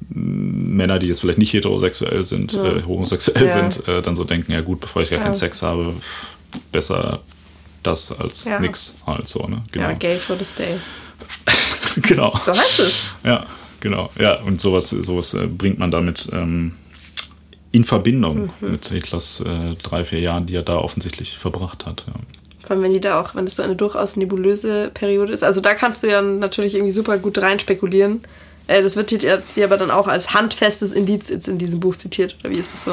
Männer, 0.10 1.00
die 1.00 1.08
jetzt 1.08 1.22
vielleicht 1.22 1.39
nicht 1.39 1.54
heterosexuell 1.54 2.24
sind, 2.24 2.54
äh, 2.54 2.84
homosexuell 2.88 3.46
Ja. 3.46 3.70
sind, 3.72 3.88
äh, 3.88 4.02
dann 4.02 4.15
so 4.15 4.24
denken, 4.24 4.52
ja 4.52 4.62
gut, 4.62 4.80
bevor 4.80 5.02
ich 5.02 5.10
gar 5.10 5.17
Ja. 5.20 5.24
keinen 5.24 5.36
Sex 5.36 5.62
habe, 5.62 5.93
besser 6.72 7.22
das 7.84 8.12
als 8.12 8.46
Ja. 8.46 8.60
nix 8.60 8.96
halt 9.06 9.28
so, 9.28 9.46
ne? 9.48 9.63
Genau. 9.72 9.88
Ja, 9.88 9.93
gay 9.93 10.15
for 10.17 10.38
the 10.38 10.46
stay. 10.46 10.76
genau. 12.04 12.34
So 12.43 12.52
heißt 12.52 12.80
es. 12.80 12.93
Ja, 13.24 13.46
genau. 13.80 14.10
Ja, 14.20 14.41
und 14.41 14.62
sowas, 14.62 14.89
sowas 14.89 15.34
äh, 15.34 15.48
bringt 15.48 15.80
man 15.80 15.91
damit 15.91 16.30
ähm, 16.34 16.74
in 17.72 17.84
Verbindung 17.84 18.50
Mhm. 18.62 18.72
mit 18.72 18.86
Hitlers 18.88 19.41
äh, 19.41 19.76
drei, 19.84 20.06
vier 20.06 20.20
Jahren, 20.20 20.46
die 20.46 20.56
er 20.56 20.62
da 20.63 20.78
offensichtlich 20.78 21.38
verbracht 21.38 21.86
hat. 21.86 22.06
Ja. 22.08 22.13
Vor 22.62 22.72
allem, 22.76 22.84
wenn 22.84 22.93
die 22.93 23.02
da 23.02 23.20
auch, 23.22 23.36
wenn 23.36 23.46
das 23.46 23.56
so 23.56 23.63
eine 23.63 23.76
durchaus 23.76 24.15
nebulöse 24.17 24.91
Periode 24.93 25.32
ist. 25.34 25.43
Also 25.43 25.62
da 25.62 25.74
kannst 25.74 26.04
du 26.04 26.08
ja 26.08 26.22
natürlich 26.22 26.76
irgendwie 26.76 26.91
super 26.91 27.17
gut 27.17 27.38
rein 27.39 27.60
spekulieren. 27.60 28.22
Äh, 28.67 28.82
Das 28.84 28.95
wird 28.95 29.12
jetzt 29.12 29.56
hier 29.56 29.65
aber 29.65 29.77
dann 29.77 29.91
auch 29.91 30.08
als 30.08 30.34
handfestes 30.34 30.91
Indiz 30.91 31.30
jetzt 31.30 31.47
in 31.47 31.58
diesem 31.58 31.80
Buch 31.80 31.95
zitiert, 31.95 32.36
oder 32.41 32.51
wie 32.51 32.58
ist 32.60 32.73
das 32.73 32.84
so? 32.86 32.91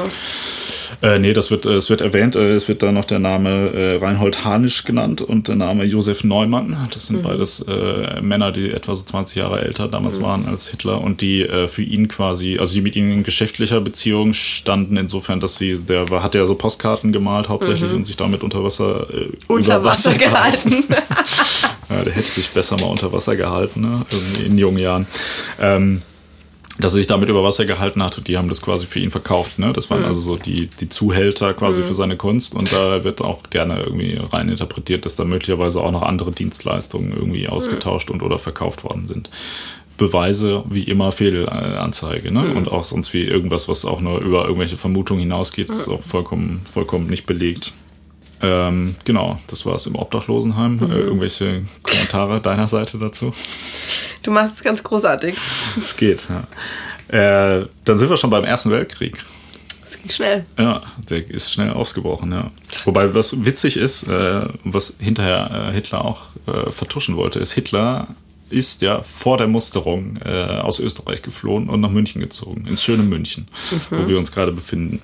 Äh, 1.01 1.19
nee, 1.19 1.33
das 1.33 1.51
wird, 1.51 1.65
äh, 1.65 1.73
es 1.73 1.89
wird 1.89 2.01
erwähnt, 2.01 2.35
äh, 2.35 2.53
es 2.53 2.67
wird 2.67 2.81
da 2.83 2.91
noch 2.91 3.05
der 3.05 3.19
Name 3.19 3.71
äh, 3.73 3.95
Reinhold 3.97 4.45
Hanisch 4.45 4.83
genannt 4.83 5.21
und 5.21 5.47
der 5.47 5.55
Name 5.55 5.83
Josef 5.83 6.23
Neumann. 6.23 6.77
Das 6.93 7.07
sind 7.07 7.21
beides 7.21 7.61
äh, 7.67 8.21
Männer, 8.21 8.51
die 8.51 8.71
etwa 8.71 8.95
so 8.95 9.03
20 9.03 9.37
Jahre 9.37 9.61
älter 9.61 9.87
damals 9.87 10.21
waren 10.21 10.47
als 10.47 10.69
Hitler 10.69 11.01
und 11.01 11.21
die 11.21 11.41
äh, 11.41 11.67
für 11.67 11.81
ihn 11.81 12.07
quasi, 12.07 12.57
also 12.59 12.73
die 12.73 12.81
mit 12.81 12.95
ihm 12.95 13.11
in 13.11 13.23
geschäftlicher 13.23 13.81
Beziehung 13.81 14.33
standen, 14.33 14.97
insofern, 14.97 15.39
dass 15.39 15.57
sie, 15.57 15.77
der 15.77 16.09
war, 16.09 16.23
hat 16.23 16.35
ja 16.35 16.45
so 16.45 16.55
Postkarten 16.55 17.11
gemalt 17.11 17.49
hauptsächlich 17.49 17.91
und 17.91 18.05
sich 18.05 18.17
damit 18.17 18.43
unter 18.43 18.63
Wasser, 18.63 19.07
Unter 19.47 19.77
über 19.77 19.85
Wasser 19.85 20.13
gehalten. 20.13 20.85
Ja, 21.89 22.03
der 22.03 22.13
hätte 22.13 22.29
sich 22.29 22.49
besser 22.49 22.77
mal 22.77 22.87
unter 22.87 23.11
Wasser 23.11 23.35
gehalten, 23.35 23.81
ne? 23.81 24.05
In 24.45 24.57
jungen 24.57 24.79
Jahren. 24.79 25.07
Ähm, 25.59 26.01
dass 26.77 26.93
er 26.93 26.97
sich 26.97 27.07
damit 27.07 27.29
über 27.29 27.43
Wasser 27.43 27.65
gehalten 27.65 28.03
hat 28.03 28.17
und 28.17 28.27
die 28.27 28.37
haben 28.37 28.49
das 28.49 28.61
quasi 28.61 28.85
für 28.85 28.99
ihn 28.99 29.11
verkauft. 29.11 29.59
Ne? 29.59 29.71
Das 29.71 29.89
waren 29.89 30.03
also 30.03 30.19
so 30.19 30.35
die, 30.35 30.67
die 30.67 30.89
Zuhälter 30.89 31.53
quasi 31.53 31.83
für 31.83 31.95
seine 31.95 32.17
Kunst 32.17 32.53
und 32.53 32.71
da 32.73 33.03
wird 33.03 33.21
auch 33.21 33.43
gerne 33.49 33.81
irgendwie 33.81 34.19
rein 34.31 34.49
interpretiert, 34.49 35.05
dass 35.05 35.15
da 35.15 35.23
möglicherweise 35.23 35.79
auch 35.79 35.91
noch 35.91 36.01
andere 36.01 36.31
Dienstleistungen 36.31 37.13
irgendwie 37.13 37.47
ausgetauscht 37.47 38.09
und 38.11 38.21
oder 38.23 38.39
verkauft 38.39 38.83
worden 38.83 39.07
sind. 39.07 39.29
Beweise 39.97 40.65
wie 40.69 40.83
immer 40.83 41.13
Fehlanzeige 41.13 42.29
ne? 42.31 42.53
und 42.53 42.69
auch 42.69 42.83
sonst 42.83 43.13
wie 43.13 43.23
irgendwas, 43.23 43.69
was 43.69 43.85
auch 43.85 44.01
nur 44.01 44.19
über 44.19 44.43
irgendwelche 44.43 44.75
Vermutungen 44.75 45.21
hinausgeht, 45.21 45.69
ist 45.69 45.87
auch 45.87 46.03
vollkommen, 46.03 46.65
vollkommen 46.67 47.07
nicht 47.07 47.25
belegt. 47.25 47.73
Ähm, 48.41 48.95
genau, 49.05 49.39
das 49.47 49.65
war 49.65 49.75
es 49.75 49.87
im 49.87 49.95
Obdachlosenheim. 49.95 50.79
Äh, 50.91 50.95
irgendwelche 50.95 51.63
Kommentare 51.83 52.41
deiner 52.41 52.67
Seite 52.67 52.97
dazu? 52.97 53.31
Du 54.23 54.31
machst 54.31 54.55
es 54.55 54.63
ganz 54.63 54.83
großartig. 54.83 55.35
Es 55.81 55.95
geht, 55.95 56.27
ja. 56.29 56.47
Äh, 57.07 57.67
dann 57.83 57.99
sind 57.99 58.09
wir 58.09 58.17
schon 58.17 58.29
beim 58.29 58.43
Ersten 58.43 58.71
Weltkrieg. 58.71 59.23
Es 59.87 59.99
ging 59.99 60.09
schnell. 60.09 60.45
Ja, 60.57 60.81
der 61.09 61.29
ist 61.29 61.53
schnell 61.53 61.71
ausgebrochen, 61.71 62.31
ja. 62.31 62.51
Wobei, 62.85 63.13
was 63.13 63.45
witzig 63.45 63.77
ist, 63.77 64.07
äh, 64.07 64.41
was 64.63 64.95
hinterher 64.99 65.69
äh, 65.69 65.73
Hitler 65.73 66.03
auch 66.03 66.23
äh, 66.47 66.71
vertuschen 66.71 67.15
wollte, 67.15 67.39
ist, 67.39 67.53
Hitler 67.53 68.07
ist 68.49 68.81
ja 68.81 69.01
vor 69.01 69.37
der 69.37 69.47
Musterung 69.47 70.17
äh, 70.23 70.59
aus 70.59 70.79
Österreich 70.79 71.21
geflohen 71.21 71.69
und 71.69 71.81
nach 71.81 71.89
München 71.89 72.21
gezogen, 72.21 72.65
ins 72.67 72.83
schöne 72.83 73.03
München, 73.03 73.47
wo 73.89 74.07
wir 74.07 74.17
uns 74.17 74.31
gerade 74.31 74.51
befinden. 74.51 75.01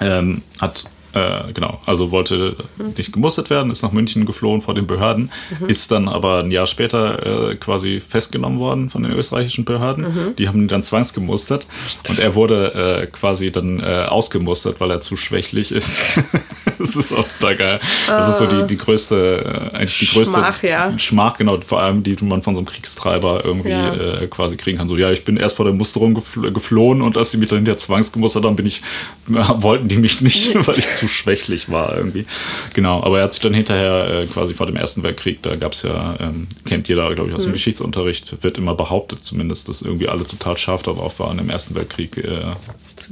Ähm, 0.00 0.42
hat 0.60 0.84
äh, 1.14 1.52
genau, 1.52 1.80
also 1.86 2.10
wollte 2.10 2.56
nicht 2.96 3.12
gemustert 3.12 3.50
werden, 3.50 3.70
ist 3.70 3.82
nach 3.82 3.92
München 3.92 4.26
geflohen 4.26 4.60
vor 4.60 4.74
den 4.74 4.86
Behörden, 4.86 5.30
mhm. 5.60 5.68
ist 5.68 5.90
dann 5.90 6.08
aber 6.08 6.40
ein 6.40 6.50
Jahr 6.50 6.66
später 6.66 7.50
äh, 7.50 7.56
quasi 7.56 8.00
festgenommen 8.00 8.58
worden 8.58 8.90
von 8.90 9.02
den 9.02 9.12
österreichischen 9.12 9.64
Behörden. 9.64 10.04
Mhm. 10.04 10.36
Die 10.36 10.48
haben 10.48 10.62
ihn 10.62 10.68
dann 10.68 10.82
zwangsgemustert 10.82 11.66
und 12.08 12.18
er 12.18 12.34
wurde 12.34 13.02
äh, 13.02 13.06
quasi 13.06 13.50
dann 13.50 13.80
äh, 13.80 14.06
ausgemustert, 14.08 14.80
weil 14.80 14.90
er 14.90 15.00
zu 15.00 15.16
schwächlich 15.16 15.72
ist. 15.72 16.00
das 16.78 16.96
ist 16.96 17.12
auch 17.12 17.26
da 17.40 17.54
geil. 17.54 17.80
Das 18.06 18.28
ist 18.28 18.38
so 18.38 18.46
die, 18.46 18.66
die 18.66 18.78
größte, 18.78 19.70
äh, 19.72 19.76
eigentlich 19.76 19.98
die 19.98 20.06
größte 20.06 20.38
Schmach, 20.38 20.62
ja. 20.62 20.98
Schmach, 20.98 21.36
genau, 21.36 21.60
vor 21.60 21.80
allem 21.80 22.02
die 22.02 22.16
man 22.22 22.42
von 22.42 22.54
so 22.54 22.60
einem 22.60 22.66
Kriegstreiber 22.66 23.44
irgendwie 23.44 23.70
Ja. 23.70 23.94
äh, 23.94 24.26
quasi 24.26 24.56
kriegen 24.56 24.78
kann. 24.78 24.88
So, 24.88 24.96
ja, 24.96 25.10
ich 25.10 25.24
bin 25.24 25.36
erst 25.36 25.56
vor 25.56 25.64
der 25.64 25.74
Musterung 25.74 26.14
gefl 26.14 26.52
geflohen 26.52 27.02
und 27.02 27.16
als 27.16 27.30
sie 27.30 27.38
mich 27.38 27.48
dann 27.48 27.58
hinterher 27.58 27.78
zwangsgemustert 27.78 28.44
haben, 28.44 28.56
bin 28.56 28.66
ich, 28.66 28.82
wollten 29.26 29.88
die 29.88 29.96
mich 29.96 30.20
nicht, 30.20 30.54
weil 30.66 30.78
ich 30.78 30.92
zu 30.92 31.03
schwächlich 31.08 31.70
war 31.70 31.96
irgendwie. 31.96 32.26
Genau, 32.72 33.02
aber 33.02 33.18
er 33.18 33.24
hat 33.24 33.32
sich 33.32 33.40
dann 33.40 33.54
hinterher 33.54 34.22
äh, 34.22 34.26
quasi 34.26 34.54
vor 34.54 34.66
dem 34.66 34.76
Ersten 34.76 35.02
Weltkrieg, 35.02 35.42
da 35.42 35.56
gab 35.56 35.72
es 35.72 35.82
ja, 35.82 36.16
ähm, 36.20 36.48
kennt 36.64 36.88
jeder, 36.88 37.14
glaube 37.14 37.30
ich, 37.30 37.36
aus 37.36 37.44
dem 37.44 37.52
Geschichtsunterricht, 37.52 38.42
wird 38.42 38.58
immer 38.58 38.74
behauptet 38.74 39.24
zumindest, 39.24 39.68
dass 39.68 39.82
irgendwie 39.82 40.08
alle 40.08 40.26
total 40.26 40.56
scharf 40.56 40.82
darauf 40.82 41.18
waren, 41.18 41.38
im 41.38 41.50
Ersten 41.50 41.74
Weltkrieg, 41.74 42.16
äh, 42.16 42.54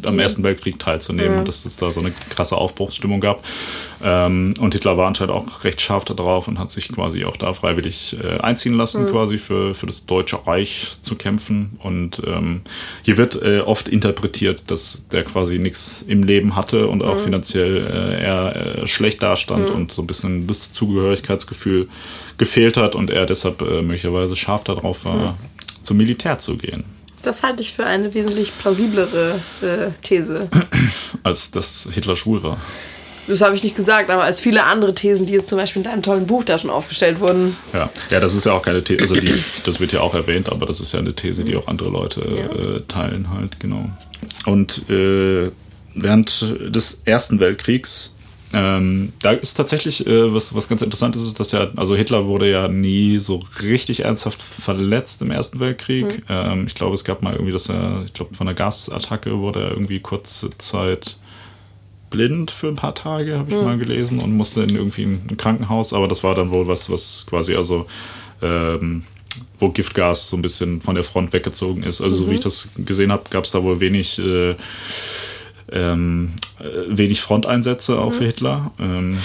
am 0.05 0.18
Ersten 0.18 0.43
Weltkrieg 0.43 0.78
teilzunehmen 0.78 1.41
und 1.41 1.49
dass 1.49 1.64
es 1.64 1.76
da 1.76 1.93
so 1.93 2.01
eine 2.01 2.12
krasse 2.30 2.57
Aufbruchsstimmung 2.57 3.20
gab. 3.20 3.45
Ähm, 4.03 4.55
und 4.61 4.74
Hitler 4.74 4.97
war 4.97 5.07
anscheinend 5.07 5.35
auch 5.35 5.64
recht 5.64 5.80
scharf 5.80 6.05
darauf 6.05 6.49
und 6.49 6.59
hat 6.59 6.70
sich 6.70 6.89
quasi 6.89 7.24
auch 7.24 7.37
da 7.37 7.53
freiwillig 7.53 8.16
äh, 8.22 8.39
einziehen 8.39 8.74
lassen, 8.74 9.07
quasi 9.07 9.39
für, 9.39 9.74
für 9.74 9.87
das 9.87 10.07
Deutsche 10.07 10.47
Reich 10.47 10.97
zu 11.01 11.14
kämpfen. 11.16 11.78
Und 11.83 12.22
ähm, 12.26 12.62
hier 13.03 13.18
wird 13.18 13.41
äh, 13.43 13.61
oft 13.61 13.89
interpretiert, 13.89 14.64
dass 14.66 15.07
der 15.12 15.24
quasi 15.24 15.59
nichts 15.59 16.05
im 16.07 16.22
Leben 16.22 16.57
hatte 16.57 16.89
und 16.89 17.03
auch 17.03 17.18
finanziell 17.18 17.76
äh, 17.76 18.22
eher 18.22 18.83
äh, 18.83 18.87
schlecht 18.87 19.22
dastand 19.22 19.70
und 19.70 19.93
so 19.93 20.03
ein 20.03 20.07
bisschen 20.07 20.47
das 20.47 20.72
Zugehörigkeitsgefühl 20.72 21.89
gefehlt 22.39 22.76
hat 22.76 22.95
und 22.95 23.11
er 23.11 23.26
deshalb 23.26 23.62
äh, 23.62 23.83
möglicherweise 23.83 24.37
scharf 24.37 24.64
darauf 24.64 25.05
war, 25.05 25.37
zum 25.83 25.97
Militär 25.97 26.39
zu 26.39 26.57
gehen. 26.57 26.85
Das 27.23 27.43
halte 27.43 27.62
ich 27.62 27.73
für 27.73 27.87
eine 27.87 28.12
wesentlich 28.14 28.53
plausiblere 28.59 29.41
äh, 29.62 29.91
These. 30.03 30.49
Als 31.23 31.51
dass 31.51 31.89
Hitler 31.93 32.16
schwul 32.16 32.43
war. 32.43 32.59
Das 33.29 33.41
habe 33.41 33.55
ich 33.55 33.62
nicht 33.62 33.77
gesagt, 33.77 34.11
aber 34.11 34.25
als 34.25 34.41
viele 34.41 34.64
andere 34.64 34.97
Thesen, 34.97 35.27
die 35.27 35.33
jetzt 35.35 35.47
zum 35.47 35.57
Beispiel 35.57 35.81
in 35.83 35.85
deinem 35.89 36.03
tollen 36.03 36.27
Buch 36.27 36.43
da 36.43 36.59
schon 36.59 36.70
aufgestellt 36.70 37.20
wurden. 37.20 37.57
Ja, 37.73 37.89
ja, 38.11 38.18
das 38.18 38.35
ist 38.35 38.47
ja 38.47 38.53
auch 38.53 38.62
keine 38.62 38.83
These, 38.83 39.01
also 39.01 39.14
die, 39.14 39.45
das 39.64 39.79
wird 39.79 39.93
ja 39.93 40.01
auch 40.01 40.14
erwähnt, 40.14 40.49
aber 40.51 40.66
das 40.66 40.81
ist 40.81 40.93
ja 40.93 40.99
eine 40.99 41.14
These, 41.14 41.45
die 41.45 41.55
auch 41.57 41.68
andere 41.68 41.91
Leute 41.91 42.20
Ja. 42.23 42.77
äh, 42.77 42.81
teilen 42.89 43.29
halt, 43.31 43.61
genau. 43.61 43.89
Und 44.45 44.91
äh, 44.91 45.53
während 45.95 46.75
des 46.75 47.03
Ersten 47.05 47.39
Weltkriegs, 47.39 48.16
ähm, 48.55 49.12
da 49.20 49.32
ist 49.32 49.55
tatsächlich, 49.55 50.07
äh, 50.07 50.32
was, 50.32 50.55
was 50.55 50.68
ganz 50.68 50.82
interessant 50.82 51.16
ist, 51.16 51.22
ist, 51.22 51.40
dass 51.40 51.53
ja, 51.53 51.70
also 51.76 51.94
Hitler 51.94 52.26
wurde 52.26 52.50
ja 52.50 52.68
nie 52.68 53.18
so 53.18 53.40
richtig 53.62 54.05
ernsthaft 54.05 54.42
verletzt 54.42 55.22
im 55.22 55.30
Ersten 55.30 55.61
Weltkrieg. 55.61 56.22
Ähm, 56.28 56.66
ich 56.66 56.74
glaube, 56.74 56.94
es 56.94 57.05
gab 57.05 57.22
mal 57.22 57.32
irgendwie, 57.32 57.53
dass 57.53 57.68
er, 57.68 58.03
ich 58.05 58.12
glaube, 58.12 58.34
von 58.34 58.46
einer 58.46 58.55
Gasattacke 58.55 59.38
wurde 59.38 59.64
er 59.64 59.70
irgendwie 59.70 60.00
kurze 60.00 60.50
Zeit 60.59 61.16
blind 62.11 62.50
für 62.50 62.68
ein 62.68 62.76
paar 62.76 62.94
Tage, 62.94 63.38
habe 63.38 63.50
ich 63.50 63.57
mal 63.57 63.78
gelesen, 63.78 64.20
und 64.20 64.36
musste 64.36 64.62
in 64.62 64.76
irgendwie 64.76 65.05
ein 65.05 65.36
Krankenhaus, 65.38 65.92
aber 65.94 66.09
das 66.09 66.22
war 66.22 66.34
dann 66.34 66.50
wohl 66.50 66.68
was, 66.68 66.90
was 66.90 67.26
quasi 67.28 67.57
also 67.57 67.86
ähm, 68.42 69.05
wo 69.59 69.70
Giftgas 69.70 70.28
so 70.28 70.36
ein 70.36 70.42
bisschen 70.42 70.82
von 70.82 70.94
der 70.94 71.05
Front 71.05 71.32
weggezogen 71.32 71.82
ist. 71.84 72.00
Also 72.00 72.24
so 72.24 72.30
wie 72.30 72.34
ich 72.34 72.40
das 72.40 72.70
gesehen 72.76 73.12
habe, 73.12 73.24
gab 73.30 73.44
es 73.44 73.53
da 73.53 73.62
wohl 73.62 73.80
wenig 73.80 74.18
äh, 74.18 74.55
ähm, 75.73 76.35
äh, 76.59 76.64
wenig 76.89 77.20
Fronteinsätze 77.20 77.99
auch 77.99 78.12
für 78.12 78.25
Hitler. 78.25 78.73
Ähm, 78.79 79.18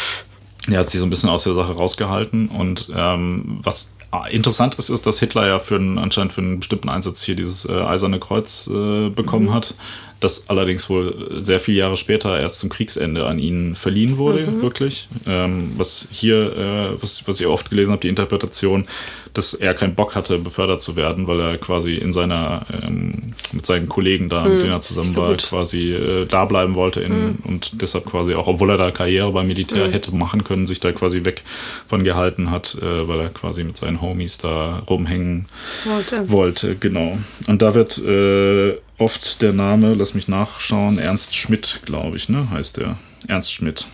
er 0.70 0.80
hat 0.80 0.90
sich 0.90 1.00
so 1.00 1.06
ein 1.06 1.10
bisschen 1.10 1.30
aus 1.30 1.44
der 1.44 1.54
Sache 1.54 1.74
rausgehalten. 1.74 2.50
Und 2.50 2.90
ähm, 2.96 3.60
was 3.64 3.94
interessant 4.30 4.76
ist, 4.76 4.90
ist, 4.90 5.06
dass 5.06 5.20
Hitler 5.20 5.48
ja 5.48 5.60
für 5.60 5.76
einen, 5.76 5.98
anscheinend 5.98 6.34
für 6.34 6.42
einen 6.42 6.60
bestimmten 6.60 6.90
Einsatz 6.90 7.24
hier 7.24 7.36
dieses 7.36 7.66
äh, 7.66 7.74
Eiserne 7.74 8.20
Kreuz 8.20 8.68
äh, 8.68 9.10
bekommen 9.10 9.54
hat, 9.54 9.76
das 10.20 10.50
allerdings 10.50 10.90
wohl 10.90 11.42
sehr 11.42 11.60
viele 11.60 11.80
Jahre 11.80 11.98
später 11.98 12.40
erst 12.40 12.60
zum 12.60 12.70
Kriegsende 12.70 13.26
an 13.26 13.38
ihn 13.38 13.76
verliehen 13.76 14.18
wurde, 14.18 14.62
wirklich. 14.62 15.08
Ähm, 15.28 15.74
was 15.78 16.08
hier, 16.12 16.58
äh, 16.58 17.02
was, 17.02 17.28
was 17.28 17.40
ich 17.40 17.46
oft 17.46 17.70
gelesen 17.70 17.92
habe, 17.92 18.02
die 18.02 18.08
Interpretation, 18.08 18.86
dass 19.34 19.54
er 19.54 19.76
keinen 19.76 19.94
Bock 19.94 20.16
hatte, 20.16 20.40
befördert 20.40 20.82
zu 20.82 20.96
werden, 20.96 21.28
weil 21.28 21.40
er 21.40 21.58
quasi 21.58 21.94
in 21.94 22.14
seiner, 22.14 22.66
ähm, 22.72 23.34
mit 23.52 23.66
seinen 23.66 23.88
Kollegen 23.88 24.30
da, 24.30 24.46
mit 24.46 24.64
denen 24.64 24.72
er 24.72 24.82
zusammen 24.82 25.10
so 25.10 25.22
war, 25.22 25.30
gut. 25.32 25.44
quasi 25.44 25.92
äh, 25.92 26.26
da 26.26 26.46
bleiben 26.46 26.74
wollte 26.74 27.02
in, 27.02 27.38
und 27.44 27.82
deshalb 27.82 28.06
quasi 28.06 28.34
auch, 28.34 28.48
obwohl 28.48 28.72
er 28.72 28.78
da 28.78 28.90
Karriere 28.90 29.32
beim 29.32 29.48
Militär 29.48 29.92
hätte 29.92 30.16
machen 30.16 30.44
können, 30.44 30.66
sich 30.66 30.80
da 30.80 30.92
quasi 30.92 31.24
weg 31.26 31.44
von 31.86 32.04
gehalten 32.04 32.50
hat, 32.50 32.76
äh, 32.82 33.08
weil 33.08 33.20
er 33.20 33.30
quasi 33.30 33.64
mit 33.64 33.78
seinen 33.78 34.02
Homies 34.02 34.40
da 34.40 34.80
rumhängen 34.90 35.46
Wollte. 35.86 36.32
wollte, 36.32 36.76
genau. 36.76 37.18
Und 37.46 37.62
da 37.62 37.76
wird 37.76 38.00
äh, 38.00 38.78
oft 38.98 39.42
der 39.42 39.54
Name, 39.54 39.94
lass 39.94 40.14
mich 40.14 40.28
nachschauen, 40.28 41.00
Ernst 41.00 41.36
Schmidt, 41.36 41.82
glaube 41.86 42.18
ich, 42.18 42.30
ne, 42.30 42.50
heißt 42.50 42.78
der. 42.78 42.98
Ernst 43.28 43.54
Schmidt. 43.54 43.86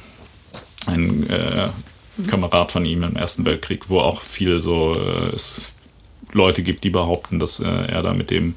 Ein 0.86 1.30
äh, 1.30 1.70
Kamerad 2.28 2.72
von 2.72 2.86
ihm 2.86 3.04
im 3.04 3.16
Ersten 3.16 3.46
Weltkrieg, 3.46 3.90
wo 3.90 4.00
auch 4.00 4.22
viel 4.22 4.60
so 4.60 4.94
äh, 4.94 5.34
es 5.34 5.72
Leute 6.32 6.64
gibt, 6.64 6.84
die 6.84 6.90
behaupten, 6.90 7.40
dass 7.40 7.60
äh, 7.60 7.68
er 7.68 8.02
da 8.02 8.14
mit 8.14 8.32
dem 8.32 8.56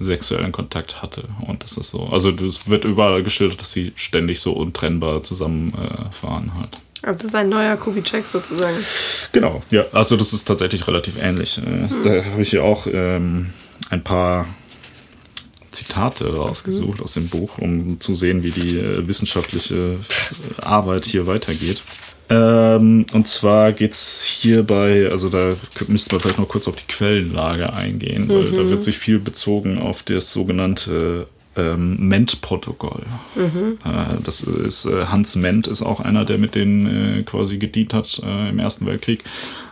sexuellen 0.00 0.52
Kontakt 0.52 1.02
hatte. 1.02 1.24
Und 1.46 1.62
das 1.62 1.76
ist 1.76 1.90
so. 1.90 2.06
Also 2.06 2.30
es 2.30 2.68
wird 2.68 2.84
überall 2.84 3.22
geschildert, 3.22 3.60
dass 3.60 3.72
sie 3.72 3.92
ständig 3.96 4.40
so 4.40 4.52
untrennbar 4.52 5.22
zusammen 5.22 5.72
äh, 5.74 6.26
halt. 6.26 6.80
Also 7.02 7.18
das 7.18 7.24
ist 7.24 7.34
ein 7.34 7.48
neuer 7.48 7.76
Kubitschek 7.76 8.26
sozusagen. 8.26 8.76
Genau, 9.32 9.62
ja. 9.70 9.84
Also 9.92 10.16
das 10.16 10.32
ist 10.32 10.44
tatsächlich 10.44 10.86
relativ 10.88 11.22
ähnlich. 11.22 11.58
Äh, 11.58 11.88
Da 12.02 12.24
habe 12.24 12.42
ich 12.42 12.52
ja 12.52 12.62
auch 12.62 12.86
ähm, 12.92 13.50
ein 13.90 14.02
paar 14.02 14.46
Zitate 15.74 16.34
rausgesucht 16.34 17.02
aus 17.02 17.14
dem 17.14 17.28
Buch, 17.28 17.58
um 17.58 18.00
zu 18.00 18.14
sehen, 18.14 18.42
wie 18.42 18.50
die 18.50 18.78
äh, 18.78 19.06
wissenschaftliche 19.06 19.98
äh, 19.98 20.62
Arbeit 20.62 21.04
hier 21.04 21.26
weitergeht. 21.26 21.82
Ähm, 22.30 23.04
und 23.12 23.28
zwar 23.28 23.72
geht's 23.72 24.24
hierbei, 24.24 25.08
also 25.10 25.28
da 25.28 25.54
müsste 25.88 26.14
man 26.14 26.20
vielleicht 26.20 26.38
noch 26.38 26.48
kurz 26.48 26.66
auf 26.68 26.76
die 26.76 26.86
Quellenlage 26.86 27.72
eingehen, 27.74 28.28
weil 28.30 28.50
da 28.50 28.70
wird 28.70 28.82
sich 28.82 28.96
viel 28.96 29.18
bezogen 29.18 29.78
auf 29.78 30.02
das 30.02 30.32
sogenannte 30.32 31.26
ähm, 31.56 31.96
Ment-Protokoll. 32.08 33.02
Äh, 33.84 34.22
das 34.24 34.40
ist 34.42 34.86
äh, 34.86 35.06
Hans 35.06 35.36
Ment 35.36 35.66
ist 35.66 35.82
auch 35.82 36.00
einer, 36.00 36.24
der 36.24 36.38
mit 36.38 36.54
denen 36.54 36.86
äh, 37.20 37.22
quasi 37.22 37.58
gedient 37.58 37.92
hat 37.94 38.20
äh, 38.24 38.48
im 38.48 38.58
Ersten 38.58 38.86
Weltkrieg. 38.86 39.22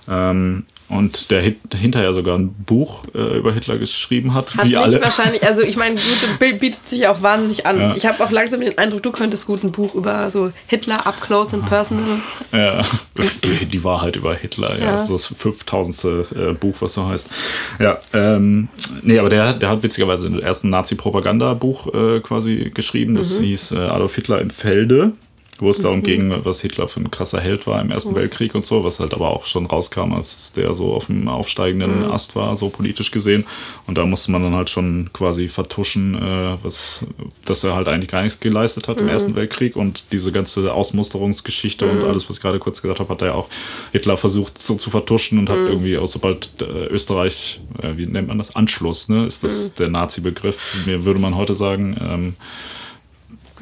Ähm, 0.08 0.64
und 0.92 1.30
der 1.30 1.40
hit 1.40 1.58
hinterher 1.74 2.12
sogar 2.12 2.38
ein 2.38 2.52
Buch 2.52 3.04
äh, 3.14 3.38
über 3.38 3.52
Hitler 3.52 3.78
geschrieben 3.78 4.34
hat, 4.34 4.54
Hat 4.56 4.66
wie 4.66 4.76
alle. 4.76 5.00
wahrscheinlich, 5.00 5.42
also 5.42 5.62
ich 5.62 5.76
meine, 5.76 5.96
Bild 6.38 6.60
bietet 6.60 6.86
sich 6.86 7.06
auch 7.08 7.22
wahnsinnig 7.22 7.66
an. 7.66 7.80
Ja. 7.80 7.96
Ich 7.96 8.06
habe 8.06 8.22
auch 8.24 8.30
langsam 8.30 8.60
den 8.60 8.76
Eindruck, 8.78 9.02
du 9.02 9.12
könntest 9.12 9.46
gut 9.46 9.64
ein 9.64 9.72
Buch 9.72 9.94
über 9.94 10.30
so 10.30 10.52
Hitler 10.66 11.06
up 11.06 11.20
close 11.20 11.56
and 11.56 11.66
personal. 11.66 12.20
Ja, 12.52 12.82
die 13.72 13.84
Wahrheit 13.84 14.16
über 14.16 14.34
Hitler, 14.34 14.78
ja. 14.78 14.84
Ja. 14.84 14.92
Das 14.92 15.10
ist 15.10 15.30
das 15.30 15.38
5000. 15.38 16.04
Äh, 16.04 16.52
Buch, 16.52 16.76
was 16.80 16.94
so 16.94 17.06
heißt. 17.06 17.30
Ja, 17.78 17.98
ähm, 18.12 18.68
nee, 19.02 19.18
aber 19.18 19.28
der, 19.28 19.52
der 19.54 19.70
hat 19.70 19.82
witzigerweise 19.82 20.30
erst 20.40 20.64
ein 20.64 20.70
Nazi-Propaganda-Buch 20.70 21.94
äh, 21.94 22.20
quasi 22.20 22.70
geschrieben. 22.74 23.14
Das 23.14 23.38
hieß 23.38 23.72
äh, 23.72 23.78
Adolf 23.78 24.14
Hitler 24.14 24.40
im 24.40 24.50
Felde, 24.50 25.12
wo 25.58 25.70
es 25.70 25.80
darum 25.80 26.02
ging, 26.02 26.32
was 26.44 26.60
Hitler 26.60 26.88
für 26.88 27.00
ein 27.00 27.10
krasser 27.10 27.40
Held 27.40 27.66
war 27.66 27.80
im 27.80 27.90
Ersten 27.90 28.14
Weltkrieg 28.14 28.54
und 28.54 28.66
so, 28.66 28.84
was 28.84 29.00
halt 29.00 29.14
aber 29.14 29.28
auch 29.28 29.44
schon 29.44 29.66
rauskam, 29.66 30.12
als 30.12 30.52
der 30.52 30.74
so 30.74 30.94
auf 30.94 31.06
dem 31.06 31.28
aufsteigenden 31.28 32.04
Ast 32.04 32.34
war, 32.34 32.56
so 32.56 32.68
politisch 32.68 33.10
gesehen. 33.10 33.46
Und 33.86 33.98
da 33.98 34.06
musste 34.06 34.32
man 34.32 34.42
dann 34.42 34.54
halt 34.54 34.70
schon 34.70 35.10
quasi 35.12 35.48
vertuschen, 35.48 36.14
äh, 36.14 36.56
was, 36.62 37.04
dass 37.44 37.64
er 37.64 37.74
halt 37.74 37.88
eigentlich 37.88 38.10
gar 38.10 38.22
nichts 38.22 38.40
geleistet 38.40 38.88
hat 38.88 39.00
im 39.00 39.08
Ersten 39.08 39.36
Weltkrieg. 39.36 39.76
Und 39.76 40.04
diese 40.10 40.32
ganze 40.32 40.72
Ausmusterungsgeschichte 40.72 41.86
und 41.86 42.02
alles, 42.02 42.28
was 42.28 42.36
ich 42.36 42.42
gerade 42.42 42.58
kurz 42.58 42.82
gesagt 42.82 43.00
habe, 43.00 43.10
hat 43.10 43.22
er 43.22 43.28
ja 43.28 43.34
auch 43.34 43.48
Hitler 43.92 44.16
versucht 44.16 44.60
so 44.60 44.74
zu 44.74 44.90
vertuschen 44.90 45.38
und 45.38 45.48
hat 45.48 45.58
irgendwie 45.58 45.98
auch 45.98 46.08
sobald 46.08 46.50
äh, 46.60 46.86
Österreich, 46.86 47.60
äh, 47.80 47.96
wie 47.96 48.06
nennt 48.06 48.28
man 48.28 48.38
das, 48.38 48.56
Anschluss, 48.56 49.08
ne, 49.08 49.26
ist 49.26 49.44
das 49.44 49.74
der 49.74 49.88
Nazi-Begriff, 49.88 50.86
mir 50.86 51.04
würde 51.04 51.20
man 51.20 51.36
heute 51.36 51.54
sagen, 51.54 51.96
ähm, 52.00 52.34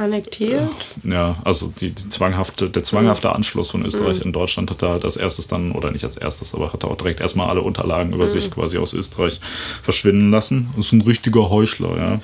Annektiert. 0.01 0.73
ja, 1.05 1.37
also 1.45 1.71
die, 1.79 1.91
die 1.91 2.09
zwanghafte, 2.09 2.71
der 2.71 2.83
zwanghafte 2.83 3.35
Anschluss 3.35 3.69
von 3.71 3.85
Österreich 3.85 4.23
in 4.25 4.33
Deutschland 4.33 4.71
hat 4.71 4.83
halt 4.83 5.05
als 5.05 5.19
erstes 5.19 5.47
dann, 5.47 5.73
oder 5.73 5.91
nicht 5.91 6.05
als 6.05 6.17
erstes, 6.17 6.55
aber 6.55 6.73
hat 6.73 6.85
er 6.85 6.91
auch 6.91 6.95
direkt 6.95 7.21
erstmal 7.21 7.51
alle 7.51 7.61
Unterlagen 7.61 8.15
über 8.15 8.27
sich 8.27 8.51
quasi 8.51 8.79
aus 8.79 8.95
Österreich 8.95 9.41
verschwinden 9.83 10.31
lassen. 10.31 10.71
Das 10.75 10.87
ist 10.87 10.93
ein 10.93 11.03
richtiger 11.03 11.51
Heuchler, 11.51 11.97
ja. 11.99 12.21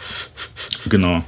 Genau. 0.89 1.23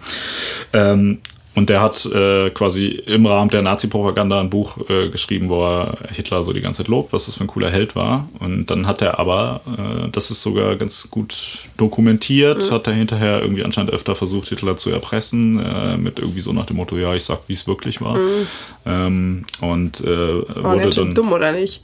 Ähm, 0.73 1.19
und 1.59 1.69
der 1.71 1.83
hat 1.83 2.07
äh, 2.07 2.51
quasi 2.51 2.87
im 2.87 3.27
Rahmen 3.27 3.51
der 3.51 3.63
Nazi-Propaganda 3.63 4.39
ein 4.39 4.49
Buch 4.49 4.79
äh, 4.89 5.09
geschrieben, 5.09 5.49
wo 5.49 5.65
er 5.65 5.99
Hitler 6.09 6.45
so 6.45 6.53
die 6.53 6.61
ganze 6.61 6.85
Zeit 6.85 6.89
lobt, 6.89 7.13
was 7.13 7.27
das 7.27 7.35
für 7.35 7.43
ein 7.43 7.49
cooler 7.49 7.69
Held 7.69 7.97
war. 7.97 8.29
Und 8.39 8.67
dann 8.67 8.87
hat 8.87 9.03
er 9.03 9.19
aber, 9.19 9.61
äh, 9.77 10.09
das 10.13 10.31
ist 10.31 10.41
sogar 10.41 10.77
ganz 10.77 11.11
gut 11.11 11.35
dokumentiert, 11.77 12.71
mhm. 12.71 12.75
hat 12.75 12.87
er 12.87 12.93
hinterher 12.93 13.43
irgendwie 13.43 13.65
anscheinend 13.65 13.93
öfter 13.93 14.15
versucht, 14.15 14.51
Hitler 14.51 14.77
zu 14.77 14.91
erpressen, 14.91 15.59
äh, 15.59 15.97
mit 15.97 16.21
irgendwie 16.21 16.43
so 16.43 16.53
nach 16.53 16.67
dem 16.67 16.77
Motto, 16.77 16.97
ja, 16.97 17.13
ich 17.17 17.25
sag, 17.25 17.41
wie 17.49 17.55
es 17.55 17.67
wirklich 17.67 18.01
war. 18.01 18.15
Mhm. 18.15 18.47
Ähm, 18.87 19.45
und 19.61 20.01
äh, 20.03 20.07
war 20.63 20.77
wurde 20.77 20.91
dann 20.91 21.13
dumm 21.13 21.33
oder 21.33 21.51
nicht? 21.51 21.83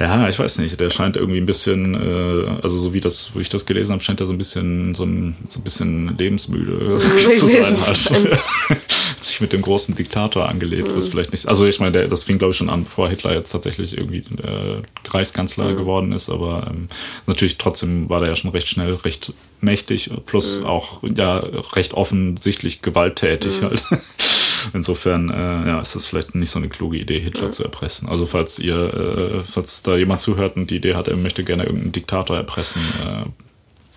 Ja, 0.00 0.26
ich 0.30 0.38
weiß 0.38 0.58
nicht. 0.58 0.80
Der 0.80 0.88
scheint 0.88 1.18
irgendwie 1.18 1.38
ein 1.38 1.46
bisschen, 1.46 1.94
äh, 1.94 2.62
also 2.62 2.78
so 2.78 2.94
wie 2.94 3.00
das, 3.00 3.32
wo 3.34 3.40
ich 3.40 3.50
das 3.50 3.66
gelesen 3.66 3.92
habe, 3.92 4.02
scheint 4.02 4.18
er 4.18 4.26
so 4.26 4.32
ein 4.32 4.38
bisschen, 4.38 4.94
so 4.94 5.04
ein, 5.04 5.36
so 5.46 5.60
ein 5.60 5.62
bisschen 5.62 6.16
lebensmüde 6.16 6.98
zu 7.38 7.46
sein. 7.46 7.76
Halt. 7.86 8.10
sich 9.20 9.40
mit 9.40 9.52
dem 9.52 9.62
großen 9.62 9.94
Diktator 9.94 10.48
angelegt, 10.48 10.88
mhm. 10.88 10.96
was 10.96 11.08
vielleicht 11.08 11.32
nicht. 11.32 11.48
Also 11.48 11.66
ich 11.66 11.80
meine, 11.80 11.92
der, 11.92 12.08
das 12.08 12.24
fing 12.24 12.38
glaube 12.38 12.52
ich 12.52 12.56
schon 12.56 12.70
an, 12.70 12.84
bevor 12.84 13.08
Hitler 13.08 13.34
jetzt 13.34 13.50
tatsächlich 13.50 13.96
irgendwie 13.96 14.18
äh, 14.42 14.82
Reichskanzler 15.08 15.72
mhm. 15.72 15.76
geworden 15.76 16.12
ist, 16.12 16.30
aber 16.30 16.66
ähm, 16.70 16.88
natürlich 17.26 17.58
trotzdem 17.58 18.08
war 18.08 18.20
der 18.20 18.30
ja 18.30 18.36
schon 18.36 18.50
recht 18.50 18.68
schnell, 18.68 18.94
recht 18.94 19.32
mächtig, 19.60 20.10
plus 20.26 20.60
mhm. 20.60 20.66
auch 20.66 21.02
ja 21.02 21.38
recht 21.74 21.94
offensichtlich 21.94 22.82
gewalttätig 22.82 23.60
mhm. 23.60 23.64
halt. 23.66 23.84
Insofern 24.74 25.30
äh, 25.30 25.68
ja, 25.68 25.80
ist 25.80 25.94
das 25.94 26.06
vielleicht 26.06 26.34
nicht 26.34 26.50
so 26.50 26.58
eine 26.58 26.68
kluge 26.68 26.98
Idee, 26.98 27.18
Hitler 27.18 27.44
ja. 27.44 27.50
zu 27.50 27.64
erpressen. 27.64 28.08
Also 28.08 28.26
falls 28.26 28.58
ihr, 28.58 28.94
äh, 28.94 29.44
falls 29.44 29.82
da 29.82 29.96
jemand 29.96 30.20
zuhört 30.20 30.56
und 30.56 30.70
die 30.70 30.76
Idee 30.76 30.94
hat, 30.94 31.08
er 31.08 31.16
möchte 31.16 31.44
gerne 31.44 31.64
irgendeinen 31.64 31.92
Diktator 31.92 32.36
erpressen, 32.36 32.82
äh, 33.06 33.28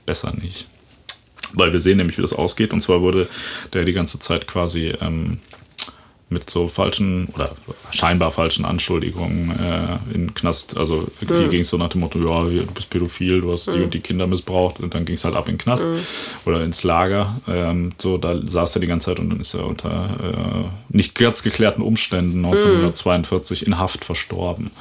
besser 0.06 0.34
nicht. 0.34 0.68
Weil 1.54 1.74
wir 1.74 1.80
sehen 1.80 1.98
nämlich, 1.98 2.18
wie 2.18 2.22
das 2.22 2.34
ausgeht. 2.34 2.74
Und 2.74 2.82
zwar 2.82 3.02
wurde 3.02 3.28
der 3.74 3.86
die 3.86 3.94
ganze 3.94 4.20
Zeit 4.20 4.48
quasi 4.48 4.94
ähm, 5.02 5.40
mit 6.34 6.50
so 6.50 6.68
falschen 6.68 7.28
oder 7.34 7.52
scheinbar 7.92 8.32
falschen 8.32 8.66
Anschuldigungen 8.66 9.52
äh, 9.60 10.16
in 10.16 10.34
Knast. 10.34 10.76
Also 10.76 11.08
irgendwie 11.22 11.46
mhm. 11.46 11.50
ging 11.52 11.62
es 11.62 11.70
so 11.70 11.78
nach 11.78 11.90
dem 11.90 12.02
Motto, 12.02 12.20
ja, 12.20 12.44
du 12.44 12.74
bist 12.74 12.90
pädophil, 12.90 13.42
du 13.42 13.54
hast 13.54 13.68
mhm. 13.68 13.74
die 13.74 13.82
und 13.84 13.94
die 13.94 14.00
Kinder 14.00 14.28
missbraucht 14.28 14.80
und 14.80 14.94
dann 14.94 15.06
ging 15.06 15.16
es 15.16 15.24
halt 15.24 15.36
ab 15.36 15.48
in 15.48 15.56
den 15.56 15.60
Knast 15.60 15.86
mhm. 15.86 16.00
oder 16.46 16.64
ins 16.64 16.84
Lager. 16.84 17.40
Ähm, 17.48 17.94
so, 17.98 18.18
da 18.18 18.36
saß 18.46 18.76
er 18.76 18.82
die 18.82 18.88
ganze 18.88 19.06
Zeit 19.06 19.20
und 19.20 19.30
dann 19.30 19.40
ist 19.40 19.54
er 19.54 19.66
unter 19.66 20.70
äh, 20.70 20.96
nicht 20.96 21.16
ganz 21.16 21.44
geklärten 21.44 21.82
Umständen 21.82 22.44
1942 22.44 23.68
in 23.68 23.78
Haft 23.78 24.04
verstorben 24.04 24.72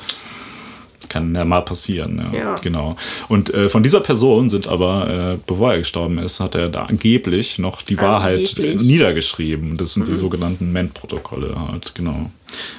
kann 1.09 1.35
ja 1.35 1.45
mal 1.45 1.63
passieren. 1.63 2.23
Ja, 2.33 2.39
ja. 2.39 2.55
Genau. 2.63 2.97
Und 3.29 3.53
äh, 3.55 3.69
von 3.69 3.83
dieser 3.83 4.01
Person 4.01 4.51
sind 4.51 4.69
aber, 4.69 5.35
äh, 5.35 5.39
bevor 5.47 5.73
er 5.73 5.79
gestorben 5.79 6.19
ist, 6.19 6.41
hat 6.41 6.55
er 6.55 6.69
da 6.69 6.85
angeblich 6.85 7.59
noch 7.59 7.83
die 7.83 7.99
Wahrheit 8.01 8.55
niedergeschrieben. 8.59 9.77
Das 9.77 9.95
sind 9.95 10.09
mhm. 10.09 10.13
die 10.13 10.19
sogenannten 10.19 10.73
Ment-Protokolle 10.73 11.55
halt, 11.69 11.95
genau. 11.95 12.31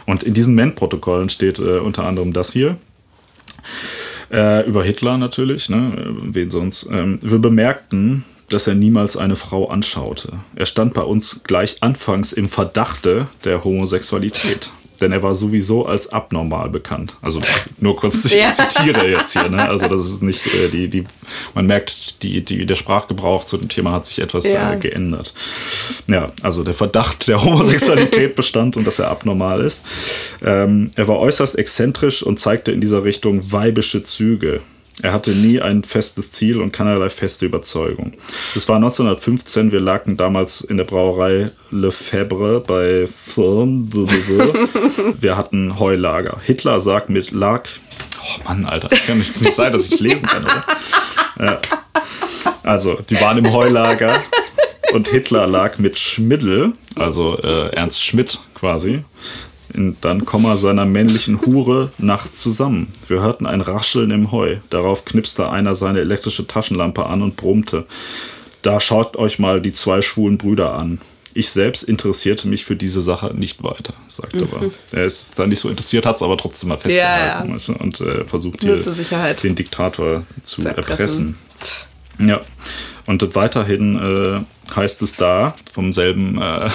Und 0.06 0.24
in 0.24 0.34
diesen 0.34 0.56
Ment-Protokollen 0.56 1.30
steht 1.30 1.60
äh, 1.60 1.80
unter 1.80 2.06
anderem 2.06 2.34
das 2.34 2.54
hier. 2.54 2.78
Äh, 4.32 4.68
über 4.68 4.84
Hitler 4.84 5.18
natürlich, 5.18 5.70
ne? 5.70 5.94
Äh, 5.96 6.36
wen 6.36 6.50
sonst. 6.50 6.90
Ähm, 6.92 7.20
wir 7.22 7.40
bemerkten, 7.40 8.26
dass 8.50 8.68
er 8.68 8.76
niemals 8.76 9.18
eine 9.18 9.36
Frau 9.36 9.68
anschaute. 9.70 10.40
Er 10.56 10.66
stand 10.66 10.94
bei 10.94 11.02
uns 11.02 11.44
gleich 11.44 11.78
anfangs 11.82 12.34
im 12.34 12.50
Verdachte 12.50 13.28
der 13.46 13.64
Homosexualität 13.64 14.72
denn 15.04 15.12
er 15.12 15.22
war 15.22 15.34
sowieso 15.34 15.86
als 15.86 16.12
abnormal 16.12 16.70
bekannt. 16.70 17.18
Also 17.22 17.42
nur 17.80 17.96
kurz, 17.96 18.26
ich 18.26 18.34
ja. 18.34 18.54
zitiere 18.54 19.08
jetzt 19.08 19.34
hier, 19.34 19.50
ne? 19.50 19.68
Also 19.68 19.88
das 19.88 20.06
ist 20.06 20.24
nicht 20.24 20.46
äh, 20.48 20.70
die, 20.70 20.88
die, 20.88 21.04
man 21.54 21.66
merkt, 21.68 22.24
die, 22.24 22.44
die, 22.44 22.66
der 22.66 22.76
Sprachgebrauch 22.76 23.44
zu 23.44 23.58
dem 23.58 23.68
Thema 23.68 23.92
hat 23.92 24.06
sich 24.06 24.20
etwas 24.20 24.50
ja. 24.50 24.74
äh, 24.74 24.78
geändert. 24.78 25.34
Ja, 26.08 26.32
also 26.42 26.64
der 26.64 26.74
Verdacht 26.74 27.28
der 27.28 27.44
Homosexualität 27.44 28.36
bestand 28.38 28.78
und 28.78 28.88
dass 28.88 29.00
er 29.00 29.10
abnormal 29.10 29.60
ist. 29.60 29.86
Ähm, 30.44 30.92
er 30.96 31.08
war 31.08 31.20
äußerst 31.20 31.58
exzentrisch 31.58 32.24
und 32.24 32.40
zeigte 32.40 32.72
in 32.72 32.80
dieser 32.80 33.04
Richtung 33.04 33.52
weibische 33.52 34.04
Züge. 34.04 34.62
Er 35.02 35.12
hatte 35.12 35.32
nie 35.32 35.60
ein 35.60 35.84
festes 35.84 36.32
Ziel 36.32 36.62
und 36.62 36.72
keinerlei 36.72 37.10
feste 37.10 37.46
Überzeugung. 37.46 38.14
Es 38.56 38.70
war 38.70 38.76
1915, 38.76 39.72
wir 39.72 39.80
lagen 39.80 40.18
damals 40.18 40.62
in 40.62 40.78
der 40.78 40.84
Brauerei 40.84 41.52
Lefebvre 41.72 42.60
bei 42.60 43.08
Firm. 43.08 43.90
Wir 45.20 45.36
hatten 45.36 45.80
Heulager. 45.80 46.40
Hitler 46.46 46.80
sagt 46.80 47.10
mit 47.10 47.32
lag. 47.32 47.64
Oh 48.22 48.44
Mann, 48.48 48.66
Alter, 48.66 48.90
kann 48.90 49.18
nicht, 49.18 49.42
nicht 49.42 49.54
sein, 49.54 49.74
dass 49.74 49.92
ich 49.92 50.00
lesen 50.00 50.28
kann, 50.28 50.44
oder? 50.44 50.64
Ja. 51.40 51.62
Also, 52.62 53.00
die 53.10 53.20
waren 53.20 53.38
im 53.40 53.52
Heulager 53.52 54.22
und 54.94 55.08
Hitler 55.08 55.48
lag 55.48 55.80
mit 55.80 55.98
Schmiddel, 55.98 56.74
also 56.96 57.38
äh, 57.40 57.70
Ernst 57.70 58.04
Schmidt 58.04 58.40
quasi, 58.54 59.04
in 59.74 59.98
dann 60.02 60.26
Komma 60.26 60.58
seiner 60.58 60.86
männlichen 60.86 61.42
Hure 61.46 61.92
nachts 61.98 62.42
zusammen. 62.42 62.90
Wir 63.08 63.22
hörten 63.22 63.46
ein 63.46 63.62
Rascheln 63.62 64.12
im 64.12 64.32
Heu. 64.32 64.58
Darauf 64.70 65.06
knipste 65.06 65.50
einer 65.50 65.76
seine 65.76 66.00
elektrische 66.00 66.48
Taschenlampe 66.48 67.06
an 67.06 67.22
und 67.22 67.36
brummte. 67.36 67.86
Da 68.62 68.80
schaut 68.80 69.18
euch 69.18 69.40
mal 69.40 69.62
die 69.62 69.74
zwei 69.74 70.02
schwulen 70.02 70.38
Brüder 70.38 70.76
an. 70.76 71.00
Ich 71.36 71.50
selbst 71.50 71.84
interessierte 71.84 72.48
mich 72.48 72.64
für 72.64 72.76
diese 72.76 73.02
Sache 73.02 73.34
nicht 73.36 73.64
weiter, 73.64 73.94
sagt 74.08 74.36
mhm. 74.36 74.44
aber. 74.44 74.72
Er 74.92 75.06
ist 75.06 75.38
da 75.38 75.48
nicht 75.48 75.60
so 75.60 75.70
interessiert, 75.70 76.06
hat 76.06 76.18
es 76.18 76.22
aber 76.22 76.38
trotzdem 76.38 76.70
mal 76.70 76.78
festgehalten 76.78 77.58
ja, 77.58 77.74
ja. 77.74 77.80
und 77.80 78.02
äh, 78.02 78.24
versucht 78.24 78.62
hier 78.62 78.78
den 79.44 79.56
Diktator 79.56 80.24
zu, 80.44 80.62
zu 80.62 80.68
erpressen. 80.68 81.36
erpressen. 81.60 82.28
Ja. 82.30 82.42
Und 83.06 83.36
weiterhin 83.36 83.96
äh, 83.96 84.63
heißt 84.76 85.02
es 85.02 85.16
da 85.16 85.56
vom 85.72 85.94
selben. 85.94 86.42
Äh, 86.42 86.68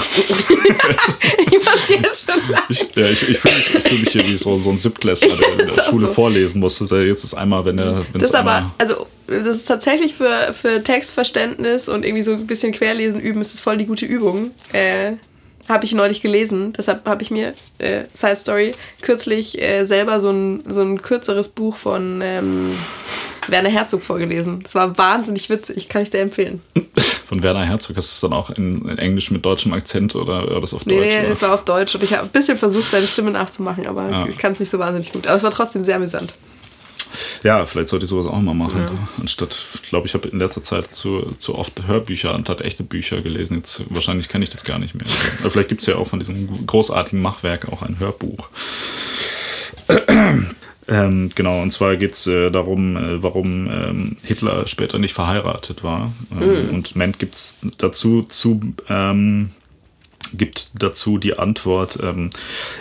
ich 1.46 1.58
muss 1.58 1.88
jetzt 1.88 2.26
schon 2.30 2.40
ich, 2.68 2.86
ja, 2.94 3.06
ich, 3.08 3.28
ich 3.28 3.38
fühle 3.38 3.54
mich, 3.54 3.66
fühl 3.66 3.98
mich 3.98 4.10
hier 4.10 4.26
wie 4.26 4.36
so, 4.36 4.60
so 4.60 4.70
ein 4.70 4.78
Siebtklässler, 4.78 5.36
der 5.36 5.68
in 5.68 5.74
der 5.74 5.82
Schule 5.90 6.08
so. 6.08 6.14
vorlesen 6.14 6.60
muss. 6.60 6.78
Jetzt 6.80 7.24
ist 7.24 7.34
einmal, 7.34 7.64
wenn 7.64 7.78
er. 7.78 8.06
Das 8.12 8.22
ist 8.22 8.34
aber, 8.34 8.72
also 8.78 9.06
das 9.26 9.56
ist 9.56 9.68
tatsächlich 9.68 10.14
für, 10.14 10.54
für 10.54 10.82
Textverständnis 10.82 11.88
und 11.88 12.04
irgendwie 12.04 12.22
so 12.22 12.32
ein 12.32 12.46
bisschen 12.46 12.72
Querlesen 12.72 13.20
üben, 13.20 13.40
ist 13.40 13.54
das 13.54 13.60
voll 13.60 13.76
die 13.76 13.86
gute 13.86 14.06
Übung. 14.06 14.52
Äh, 14.72 15.12
habe 15.68 15.84
ich 15.84 15.92
neulich 15.92 16.20
gelesen. 16.20 16.72
Deshalb 16.76 17.06
habe 17.06 17.22
ich 17.22 17.30
mir, 17.30 17.54
äh, 17.78 18.04
Side 18.14 18.36
Story, 18.36 18.72
kürzlich 19.02 19.60
äh, 19.60 19.84
selber 19.84 20.20
so 20.20 20.30
ein, 20.30 20.62
so 20.66 20.82
ein 20.82 21.02
kürzeres 21.02 21.48
Buch 21.48 21.76
von 21.76 22.20
ähm, 22.22 22.72
Werner 23.48 23.70
Herzog 23.70 24.02
vorgelesen. 24.02 24.62
Das 24.62 24.74
war 24.74 24.96
wahnsinnig 24.96 25.48
witzig, 25.50 25.88
kann 25.88 26.02
ich 26.02 26.10
sehr 26.10 26.22
empfehlen. 26.22 26.62
Von 27.26 27.42
Werner 27.42 27.64
Herzog, 27.64 27.96
hast 27.96 28.08
du 28.08 28.14
es 28.14 28.20
dann 28.20 28.32
auch 28.32 28.48
in, 28.50 28.88
in, 28.88 28.98
Englisch 28.98 29.30
mit 29.30 29.44
deutschem 29.44 29.74
Akzent 29.74 30.14
oder 30.14 30.50
war 30.50 30.60
das 30.62 30.72
auf 30.72 30.84
Deutsch? 30.84 30.96
Nee, 30.98 31.22
nee, 31.22 31.28
es 31.28 31.42
war 31.42 31.52
auf 31.52 31.64
Deutsch 31.64 31.94
und 31.94 32.02
ich 32.02 32.14
habe 32.14 32.24
ein 32.24 32.30
bisschen 32.30 32.58
versucht, 32.58 32.90
seine 32.90 33.06
Stimme 33.06 33.30
nachzumachen, 33.30 33.86
aber 33.86 34.08
ja. 34.08 34.26
ich 34.26 34.38
kann 34.38 34.54
es 34.54 34.60
nicht 34.60 34.70
so 34.70 34.78
wahnsinnig 34.78 35.12
gut. 35.12 35.26
Aber 35.26 35.36
es 35.36 35.42
war 35.42 35.50
trotzdem 35.50 35.84
sehr 35.84 35.96
amüsant. 35.96 36.32
Ja, 37.42 37.66
vielleicht 37.66 37.88
sollte 37.88 38.04
ich 38.04 38.10
sowas 38.10 38.26
auch 38.26 38.40
mal 38.40 38.54
machen. 38.54 38.80
Ja. 38.80 39.08
Anstatt, 39.20 39.56
ich 39.82 39.88
glaube, 39.88 40.06
ich 40.06 40.14
habe 40.14 40.28
in 40.28 40.38
letzter 40.38 40.62
Zeit 40.62 40.92
zu, 40.92 41.32
zu 41.38 41.54
oft 41.56 41.86
Hörbücher 41.86 42.34
anstatt 42.34 42.60
echte 42.60 42.84
Bücher 42.84 43.20
gelesen. 43.20 43.56
Jetzt 43.56 43.82
wahrscheinlich 43.88 44.28
kann 44.28 44.42
ich 44.42 44.50
das 44.50 44.64
gar 44.64 44.78
nicht 44.78 44.94
mehr. 44.94 45.06
Aber 45.40 45.50
vielleicht 45.50 45.68
gibt 45.68 45.80
es 45.80 45.86
ja 45.86 45.96
auch 45.96 46.08
von 46.08 46.18
diesem 46.18 46.66
großartigen 46.66 47.20
Machwerk 47.20 47.68
auch 47.68 47.82
ein 47.82 47.98
Hörbuch. 47.98 48.48
Ähm, 50.90 51.28
genau, 51.34 51.60
und 51.60 51.70
zwar 51.70 51.96
geht 51.96 52.14
es 52.14 52.26
äh, 52.26 52.50
darum, 52.50 52.96
äh, 52.96 53.22
warum 53.22 53.68
ähm, 53.70 54.16
Hitler 54.22 54.66
später 54.66 54.98
nicht 54.98 55.12
verheiratet 55.12 55.84
war. 55.84 56.12
Ähm, 56.32 56.68
mhm. 56.68 56.74
Und 56.74 56.96
Ment 56.96 57.18
gibt's 57.18 57.58
dazu 57.76 58.22
zu 58.22 58.74
ähm, 58.88 59.50
gibt 60.32 60.70
dazu 60.74 61.18
die 61.18 61.38
Antwort, 61.38 61.98
ähm, 62.02 62.30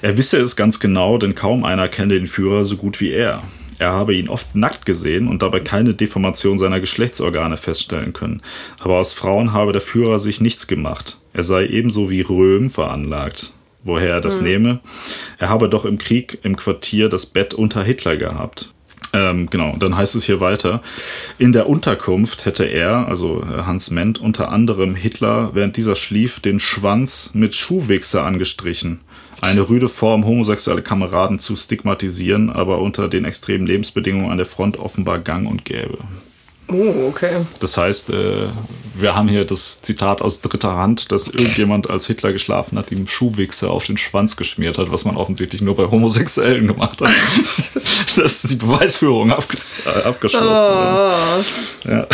er 0.01 0.17
wisse 0.17 0.37
es 0.37 0.55
ganz 0.55 0.79
genau, 0.79 1.17
denn 1.17 1.35
kaum 1.35 1.63
einer 1.63 1.87
kenne 1.87 2.15
den 2.15 2.27
Führer 2.27 2.65
so 2.65 2.77
gut 2.77 2.99
wie 2.99 3.11
er. 3.11 3.43
Er 3.79 3.91
habe 3.91 4.15
ihn 4.15 4.29
oft 4.29 4.55
nackt 4.55 4.85
gesehen 4.85 5.27
und 5.27 5.41
dabei 5.41 5.59
keine 5.59 5.93
Deformation 5.93 6.57
seiner 6.57 6.79
Geschlechtsorgane 6.79 7.57
feststellen 7.57 8.13
können. 8.13 8.41
Aber 8.79 8.97
aus 8.97 9.13
Frauen 9.13 9.53
habe 9.53 9.71
der 9.71 9.81
Führer 9.81 10.19
sich 10.19 10.41
nichts 10.41 10.67
gemacht. 10.67 11.17
Er 11.33 11.43
sei 11.43 11.67
ebenso 11.67 12.09
wie 12.09 12.21
Röhm 12.21 12.69
veranlagt 12.69 13.53
woher 13.87 14.15
er 14.15 14.21
das 14.21 14.39
mhm. 14.39 14.43
nehme. 14.43 14.79
Er 15.39 15.49
habe 15.49 15.69
doch 15.69 15.85
im 15.85 15.97
Krieg 15.97 16.39
im 16.43 16.55
Quartier 16.55 17.09
das 17.09 17.25
Bett 17.25 17.53
unter 17.53 17.83
Hitler 17.83 18.17
gehabt. 18.17 18.73
Ähm, 19.13 19.49
genau, 19.49 19.75
dann 19.79 19.95
heißt 19.95 20.15
es 20.15 20.25
hier 20.25 20.41
weiter. 20.41 20.81
In 21.37 21.53
der 21.53 21.67
Unterkunft 21.67 22.45
hätte 22.45 22.65
er, 22.65 23.07
also 23.07 23.41
Hans 23.45 23.89
Ment, 23.89 24.19
unter 24.19 24.51
anderem 24.51 24.95
Hitler, 24.95 25.51
während 25.53 25.77
dieser 25.77 25.95
schlief, 25.95 26.41
den 26.41 26.59
Schwanz 26.59 27.31
mit 27.33 27.55
Schuhwichser 27.55 28.23
angestrichen. 28.23 28.99
Eine 29.41 29.69
rüde 29.69 29.87
Form, 29.87 30.25
homosexuelle 30.25 30.81
Kameraden 30.81 31.39
zu 31.39 31.55
stigmatisieren, 31.55 32.49
aber 32.49 32.79
unter 32.79 33.07
den 33.07 33.25
extremen 33.25 33.67
Lebensbedingungen 33.67 34.31
an 34.31 34.37
der 34.37 34.45
Front 34.45 34.77
offenbar 34.77 35.19
gang 35.19 35.47
und 35.47 35.65
gäbe. 35.65 35.99
Oh, 36.69 37.07
okay. 37.07 37.45
Das 37.61 37.77
heißt, 37.77 38.09
äh, 38.09 38.47
wir 38.95 39.15
haben 39.15 39.29
hier 39.29 39.45
das 39.45 39.81
Zitat 39.81 40.21
aus 40.21 40.41
dritter 40.41 40.75
Hand, 40.75 41.11
dass 41.13 41.27
irgendjemand 41.27 41.89
als 41.89 42.07
Hitler 42.07 42.33
geschlafen 42.33 42.77
hat, 42.77 42.91
ihm 42.91 43.07
Schuhwichse 43.07 43.69
auf 43.69 43.85
den 43.85 43.97
Schwanz 43.97 44.35
geschmiert 44.35 44.77
hat, 44.77 44.91
was 44.91 45.05
man 45.05 45.15
offensichtlich 45.15 45.61
nur 45.61 45.75
bei 45.75 45.89
Homosexuellen 45.89 46.67
gemacht 46.67 46.99
hat. 46.99 47.09
das 47.73 48.17
ist 48.17 48.51
die 48.51 48.55
Beweisführung 48.55 49.29
äh, 49.29 49.33
abgeschlossen. 50.03 50.47
Oh. 50.49 51.89
Ja. 51.89 52.07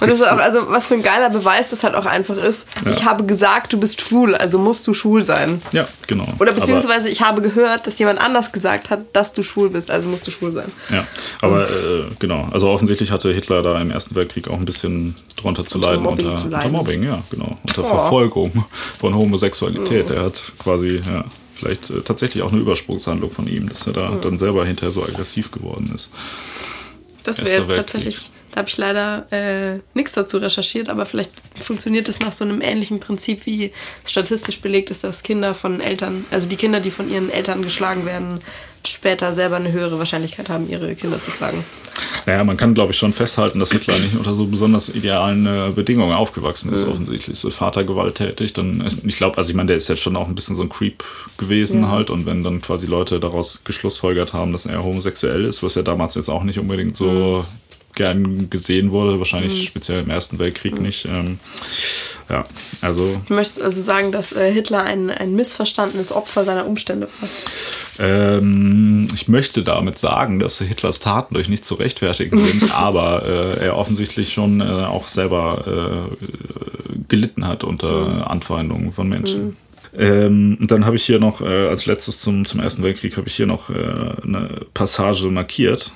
Und 0.00 0.08
das 0.08 0.20
ist 0.20 0.26
auch, 0.26 0.38
also 0.38 0.70
was 0.70 0.86
für 0.86 0.94
ein 0.94 1.02
geiler 1.02 1.30
Beweis 1.30 1.70
das 1.70 1.84
halt 1.84 1.94
auch 1.94 2.06
einfach 2.06 2.36
ist. 2.36 2.66
Ja. 2.84 2.90
Ich 2.90 3.04
habe 3.04 3.24
gesagt, 3.24 3.72
du 3.72 3.78
bist 3.78 4.00
schwul, 4.00 4.34
also 4.34 4.58
musst 4.58 4.86
du 4.86 4.94
schwul 4.94 5.22
sein. 5.22 5.62
Ja, 5.72 5.86
genau. 6.06 6.26
Oder 6.38 6.52
beziehungsweise 6.52 7.00
aber 7.00 7.10
ich 7.10 7.20
habe 7.22 7.42
gehört, 7.42 7.86
dass 7.86 7.98
jemand 7.98 8.20
anders 8.20 8.52
gesagt 8.52 8.90
hat, 8.90 9.04
dass 9.12 9.32
du 9.32 9.42
schwul 9.42 9.70
bist, 9.70 9.90
also 9.90 10.08
musst 10.08 10.26
du 10.26 10.30
schwul 10.30 10.52
sein. 10.52 10.70
Ja, 10.90 11.06
aber 11.40 11.68
äh, 11.68 12.04
genau. 12.18 12.48
Also 12.52 12.68
offensichtlich 12.68 13.10
hatte 13.10 13.32
Hitler 13.32 13.62
da 13.62 13.80
im 13.80 13.90
Ersten 13.90 14.14
Weltkrieg 14.14 14.48
auch 14.48 14.58
ein 14.58 14.64
bisschen 14.64 15.16
drunter 15.36 15.66
zu 15.66 15.76
unter 15.76 15.90
leiden. 15.90 16.02
Mobbing 16.02 16.26
unter, 16.26 16.40
zu 16.40 16.48
leiden. 16.48 16.66
unter 16.66 16.78
Mobbing, 16.78 17.02
ja, 17.02 17.22
genau. 17.30 17.58
Unter 17.66 17.82
oh. 17.82 17.84
Verfolgung 17.84 18.64
von 18.98 19.14
Homosexualität. 19.14 20.06
Oh. 20.10 20.14
Er 20.14 20.22
hat 20.24 20.40
quasi, 20.58 21.02
ja, 21.06 21.24
vielleicht 21.54 21.90
äh, 21.90 22.00
tatsächlich 22.00 22.42
auch 22.42 22.52
eine 22.52 22.60
Übersprungshandlung 22.60 23.30
von 23.30 23.46
ihm, 23.46 23.68
dass 23.68 23.86
er 23.86 23.92
da 23.92 24.10
mhm. 24.10 24.20
dann 24.20 24.38
selber 24.38 24.64
hinterher 24.64 24.92
so 24.92 25.02
aggressiv 25.02 25.50
geworden 25.50 25.92
ist. 25.94 26.10
Das 27.22 27.38
wäre 27.38 27.48
jetzt 27.48 27.68
Weltkrieg. 27.68 27.76
tatsächlich, 27.76 28.30
da 28.52 28.58
habe 28.58 28.68
ich 28.68 28.76
leider 28.76 29.26
äh, 29.30 29.80
nichts 29.94 30.12
dazu 30.12 30.38
recherchiert, 30.38 30.88
aber 30.88 31.06
vielleicht 31.06 31.30
funktioniert 31.60 32.08
es 32.08 32.20
nach 32.20 32.32
so 32.32 32.44
einem 32.44 32.60
ähnlichen 32.60 33.00
Prinzip, 33.00 33.46
wie 33.46 33.72
statistisch 34.04 34.60
belegt 34.60 34.90
ist, 34.90 35.04
dass 35.04 35.22
Kinder 35.22 35.54
von 35.54 35.80
Eltern, 35.80 36.24
also 36.30 36.48
die 36.48 36.56
Kinder, 36.56 36.80
die 36.80 36.90
von 36.90 37.10
ihren 37.10 37.30
Eltern 37.30 37.62
geschlagen 37.62 38.06
werden, 38.06 38.40
später 38.84 39.34
selber 39.34 39.56
eine 39.56 39.72
höhere 39.72 39.98
Wahrscheinlichkeit 39.98 40.48
haben, 40.48 40.68
ihre 40.68 40.94
Kinder 40.94 41.20
zu 41.20 41.30
schlagen. 41.30 41.64
Naja, 42.26 42.44
man 42.44 42.56
kann, 42.56 42.74
glaube 42.74 42.92
ich, 42.92 42.98
schon 42.98 43.12
festhalten, 43.12 43.58
dass 43.60 43.72
Hitler 43.72 43.98
nicht 43.98 44.14
unter 44.14 44.34
so 44.34 44.46
besonders 44.46 44.88
idealen 44.88 45.46
äh, 45.46 45.70
Bedingungen 45.74 46.14
aufgewachsen 46.14 46.72
ist, 46.72 46.84
mhm. 46.84 46.92
offensichtlich. 46.92 47.38
So 47.38 47.50
Vater 47.50 47.84
gewalttätig, 47.84 48.52
dann, 48.52 48.86
ich 49.04 49.16
glaube, 49.16 49.38
also 49.38 49.50
ich 49.50 49.56
meine, 49.56 49.68
der 49.68 49.76
ist 49.76 49.88
jetzt 49.88 50.00
schon 50.00 50.16
auch 50.16 50.28
ein 50.28 50.34
bisschen 50.34 50.56
so 50.56 50.62
ein 50.62 50.68
Creep 50.68 51.04
gewesen 51.36 51.82
ja. 51.82 51.88
halt 51.88 52.10
und 52.10 52.26
wenn 52.26 52.42
dann 52.42 52.62
quasi 52.62 52.86
Leute 52.86 53.20
daraus 53.20 53.64
geschlussfolgert 53.64 54.32
haben, 54.32 54.52
dass 54.52 54.66
er 54.66 54.82
homosexuell 54.82 55.44
ist, 55.44 55.62
was 55.62 55.74
ja 55.74 55.82
damals 55.82 56.14
jetzt 56.14 56.30
auch 56.30 56.42
nicht 56.42 56.58
unbedingt 56.58 56.96
so 56.96 57.44
mhm. 57.46 57.59
Gern 57.94 58.50
gesehen 58.50 58.90
wurde, 58.92 59.18
wahrscheinlich 59.18 59.54
mhm. 59.54 59.62
speziell 59.62 60.00
im 60.00 60.10
Ersten 60.10 60.38
Weltkrieg 60.38 60.76
mhm. 60.76 60.82
nicht. 60.82 61.04
Ähm, 61.06 61.38
ja, 62.28 62.44
also. 62.80 63.20
Du 63.26 63.34
möchtest 63.34 63.60
also 63.60 63.80
sagen, 63.82 64.12
dass 64.12 64.32
äh, 64.32 64.52
Hitler 64.52 64.84
ein, 64.84 65.10
ein 65.10 65.34
missverstandenes 65.34 66.12
Opfer 66.12 66.44
seiner 66.44 66.66
Umstände 66.66 67.08
war? 67.20 67.28
Ähm, 67.98 69.08
ich 69.12 69.26
möchte 69.26 69.62
damit 69.62 69.98
sagen, 69.98 70.38
dass 70.38 70.58
Hitlers 70.58 71.00
Taten 71.00 71.34
durch 71.34 71.48
nicht 71.48 71.64
zu 71.64 71.74
rechtfertigen 71.74 72.38
sind, 72.46 72.74
aber 72.74 73.24
äh, 73.26 73.64
er 73.64 73.76
offensichtlich 73.76 74.32
schon 74.32 74.60
äh, 74.60 74.64
auch 74.64 75.08
selber 75.08 76.08
äh, 76.10 76.26
gelitten 77.08 77.46
hat 77.46 77.64
unter 77.64 78.08
mhm. 78.08 78.22
Anfeindungen 78.22 78.92
von 78.92 79.08
Menschen. 79.08 79.44
Mhm. 79.44 79.56
Ähm, 79.96 80.58
und 80.60 80.70
dann 80.70 80.86
habe 80.86 80.96
ich 80.96 81.04
hier 81.04 81.18
noch, 81.18 81.40
äh, 81.40 81.68
als 81.68 81.86
letztes 81.86 82.20
zum, 82.20 82.44
zum 82.44 82.60
Ersten 82.60 82.82
Weltkrieg, 82.82 83.16
habe 83.16 83.26
ich 83.26 83.34
hier 83.34 83.46
noch 83.46 83.70
äh, 83.70 83.74
eine 83.74 84.60
Passage 84.72 85.26
markiert. 85.26 85.92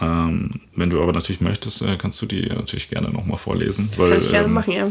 Ähm, 0.00 0.60
wenn 0.76 0.90
du 0.90 1.02
aber 1.02 1.12
natürlich 1.12 1.40
möchtest, 1.40 1.82
äh, 1.82 1.96
kannst 1.96 2.20
du 2.22 2.26
die 2.26 2.46
natürlich 2.46 2.88
gerne 2.88 3.10
nochmal 3.10 3.38
vorlesen. 3.38 3.88
Das 3.90 3.98
weil, 3.98 4.10
kann 4.10 4.20
ich 4.20 4.30
gerne 4.30 4.46
ähm, 4.46 4.52
machen, 4.52 4.72
ja. 4.72 4.88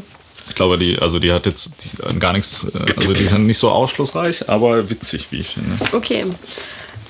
Ich 0.48 0.56
glaube, 0.56 0.78
die, 0.78 0.98
also 0.98 1.20
die 1.20 1.32
hat 1.32 1.46
jetzt 1.46 1.74
die, 1.84 2.20
gar 2.20 2.34
nichts, 2.34 2.66
äh, 2.66 2.94
also 2.96 3.14
die 3.14 3.28
sind 3.28 3.46
nicht 3.46 3.58
so 3.58 3.70
ausschlussreich, 3.70 4.50
aber 4.50 4.90
witzig, 4.90 5.28
wie 5.32 5.40
ich 5.40 5.50
finde. 5.50 5.78
Okay. 5.94 6.26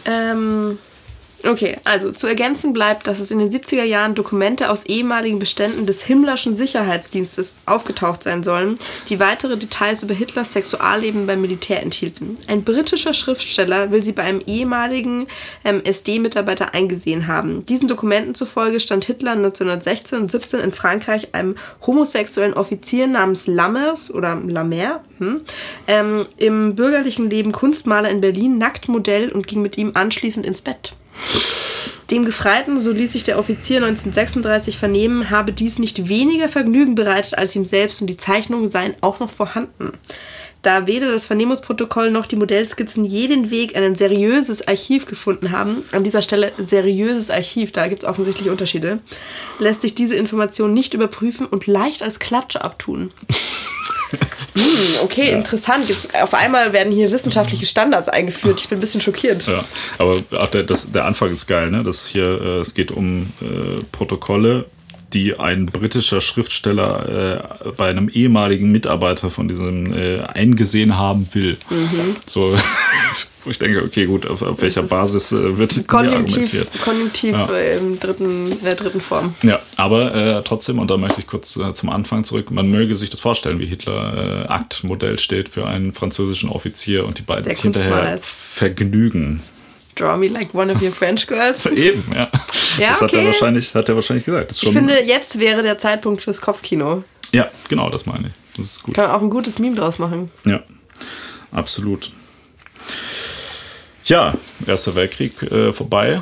Ähm, 0.05 0.77
Okay, 1.45 1.77
also 1.85 2.11
zu 2.11 2.27
ergänzen 2.27 2.73
bleibt, 2.73 3.07
dass 3.07 3.21
es 3.21 3.31
in 3.31 3.39
den 3.39 3.49
70er 3.49 3.83
Jahren 3.83 4.13
Dokumente 4.13 4.69
aus 4.69 4.85
ehemaligen 4.85 5.39
Beständen 5.39 5.85
des 5.85 6.03
Himmlerschen 6.03 6.53
Sicherheitsdienstes 6.53 7.55
aufgetaucht 7.65 8.23
sein 8.23 8.43
sollen, 8.43 8.75
die 9.07 9.21
weitere 9.21 9.55
Details 9.55 10.03
über 10.03 10.13
Hitlers 10.13 10.51
Sexualleben 10.51 11.27
beim 11.27 11.39
Militär 11.39 11.81
enthielten. 11.81 12.37
Ein 12.47 12.63
britischer 12.63 13.13
Schriftsteller 13.13 13.91
will 13.91 14.03
sie 14.03 14.11
bei 14.11 14.23
einem 14.23 14.41
ehemaligen 14.45 15.27
ähm, 15.63 15.81
SD-Mitarbeiter 15.83 16.73
eingesehen 16.73 17.27
haben. 17.27 17.65
Diesen 17.65 17.87
Dokumenten 17.87 18.35
zufolge 18.35 18.81
stand 18.81 19.05
Hitler 19.05 19.31
1916 19.31 20.19
und 20.19 20.31
17 20.31 20.59
in 20.59 20.73
Frankreich 20.73 21.33
einem 21.33 21.55
homosexuellen 21.87 22.53
Offizier 22.53 23.07
namens 23.07 23.47
Lammers 23.47 24.13
oder 24.13 24.35
Lammer 24.35 25.01
hm, 25.19 25.41
ähm, 25.87 26.25
im 26.35 26.75
bürgerlichen 26.75 27.29
Leben 27.29 27.53
Kunstmaler 27.53 28.09
in 28.09 28.19
Berlin, 28.19 28.57
Nacktmodell 28.57 29.31
und 29.31 29.47
ging 29.47 29.61
mit 29.61 29.77
ihm 29.77 29.91
anschließend 29.93 30.45
ins 30.45 30.61
Bett. 30.61 30.93
Dem 32.11 32.25
Gefreiten, 32.25 32.79
so 32.79 32.91
ließ 32.91 33.11
sich 33.11 33.23
der 33.23 33.37
Offizier 33.37 33.77
1936 33.77 34.79
vernehmen, 34.79 35.29
habe 35.29 35.53
dies 35.53 35.77
nicht 35.77 36.09
weniger 36.09 36.49
Vergnügen 36.49 36.95
bereitet 36.95 37.37
als 37.37 37.55
ihm 37.55 37.65
selbst 37.65 38.01
und 38.01 38.07
die 38.07 38.17
Zeichnungen 38.17 38.69
seien 38.69 38.95
auch 39.01 39.19
noch 39.19 39.29
vorhanden. 39.29 39.91
Da 40.61 40.87
weder 40.87 41.09
das 41.09 41.25
Vernehmungsprotokoll 41.25 42.11
noch 42.11 42.25
die 42.25 42.35
Modellskizzen 42.35 43.05
jeden 43.05 43.49
Weg 43.49 43.75
in 43.75 43.83
ein 43.83 43.95
seriöses 43.95 44.67
Archiv 44.67 45.05
gefunden 45.05 45.51
haben, 45.51 45.83
an 45.91 46.03
dieser 46.03 46.21
Stelle 46.21 46.51
seriöses 46.57 47.29
Archiv, 47.29 47.71
da 47.71 47.87
gibt 47.87 48.03
es 48.03 48.09
offensichtlich 48.09 48.49
Unterschiede, 48.49 48.99
lässt 49.59 49.81
sich 49.81 49.95
diese 49.95 50.15
Information 50.15 50.73
nicht 50.73 50.93
überprüfen 50.93 51.45
und 51.45 51.67
leicht 51.67 52.03
als 52.03 52.19
Klatsche 52.19 52.61
abtun. 52.61 53.11
Hm, 54.55 55.03
okay, 55.03 55.31
ja. 55.31 55.37
interessant. 55.37 55.89
Jetzt 55.89 56.13
auf 56.15 56.33
einmal 56.33 56.73
werden 56.73 56.91
hier 56.91 57.11
wissenschaftliche 57.11 57.65
Standards 57.65 58.09
eingeführt. 58.09 58.59
Ich 58.59 58.69
bin 58.69 58.77
ein 58.77 58.81
bisschen 58.81 59.01
schockiert. 59.01 59.47
Ja, 59.47 59.63
aber 59.97 60.21
auch 60.37 60.47
der, 60.47 60.63
das, 60.63 60.91
der 60.91 61.05
Anfang 61.05 61.31
ist 61.31 61.47
geil, 61.47 61.71
ne? 61.71 61.83
Das 61.83 62.07
hier, 62.07 62.25
äh, 62.25 62.59
es 62.59 62.73
geht 62.73 62.91
um 62.91 63.33
äh, 63.41 63.83
Protokolle 63.91 64.65
die 65.13 65.39
ein 65.39 65.65
britischer 65.65 66.21
Schriftsteller 66.21 67.63
äh, 67.65 67.71
bei 67.71 67.89
einem 67.89 68.09
ehemaligen 68.09 68.71
Mitarbeiter 68.71 69.29
von 69.29 69.47
diesem 69.47 69.93
äh, 69.93 70.21
eingesehen 70.21 70.97
haben 70.97 71.27
will. 71.33 71.57
Mhm. 71.69 72.15
So, 72.25 72.55
wo 73.43 73.51
ich 73.51 73.59
denke, 73.59 73.83
okay, 73.83 74.05
gut, 74.05 74.25
auf, 74.27 74.41
auf 74.41 74.61
welcher 74.61 74.83
Basis 74.83 75.31
äh, 75.31 75.57
wird 75.57 75.87
Konjunktiv, 75.87 76.53
argumentiert? 76.53 76.81
Konjunktiv 76.83 77.35
ja. 77.35 77.59
im 77.77 77.99
dritten, 77.99 78.51
in 78.51 78.63
der 78.63 78.75
dritten 78.75 79.01
Form. 79.01 79.35
Ja, 79.43 79.59
aber 79.77 80.13
äh, 80.13 80.41
trotzdem, 80.43 80.79
und 80.79 80.91
da 80.91 80.97
möchte 80.97 81.19
ich 81.19 81.27
kurz 81.27 81.55
äh, 81.57 81.73
zum 81.73 81.89
Anfang 81.89 82.23
zurück, 82.23 82.51
man 82.51 82.69
möge 82.69 82.95
sich 82.95 83.09
das 83.09 83.19
vorstellen, 83.19 83.59
wie 83.59 83.65
Hitler 83.65 84.45
äh, 84.45 84.47
Aktmodell 84.47 85.19
steht 85.19 85.49
für 85.49 85.65
einen 85.65 85.93
französischen 85.93 86.49
Offizier 86.49 87.05
und 87.05 87.17
die 87.17 87.23
beiden 87.23 87.45
sich 87.45 87.61
hinterher 87.61 88.17
vergnügen. 88.19 89.41
Draw 89.95 90.17
me 90.17 90.27
like 90.27 90.53
one 90.53 90.71
of 90.73 90.81
your 90.81 90.91
French 90.91 91.27
girls. 91.27 91.65
Eben, 91.65 92.03
ja. 92.15 92.29
ja 92.77 92.89
das 92.91 93.01
okay. 93.01 93.03
hat, 93.03 93.13
er 93.13 93.25
wahrscheinlich, 93.25 93.75
hat 93.75 93.89
er 93.89 93.95
wahrscheinlich 93.95 94.25
gesagt. 94.25 94.51
ich 94.51 94.71
finde, 94.71 95.03
jetzt 95.03 95.39
wäre 95.39 95.61
der 95.61 95.77
Zeitpunkt 95.77 96.21
fürs 96.21 96.41
Kopfkino. 96.41 97.03
Ja, 97.31 97.49
genau, 97.67 97.89
das 97.89 98.05
meine 98.05 98.27
ich. 98.27 98.33
Das 98.57 98.65
ist 98.65 98.83
gut. 98.83 98.95
Kann 98.95 99.07
man 99.07 99.15
auch 99.15 99.21
ein 99.21 99.29
gutes 99.29 99.59
Meme 99.59 99.75
draus 99.75 99.99
machen. 99.99 100.31
Ja, 100.45 100.63
absolut. 101.51 102.11
Ja, 104.05 104.33
Erster 104.65 104.95
Weltkrieg 104.95 105.41
äh, 105.43 105.71
vorbei. 105.71 106.21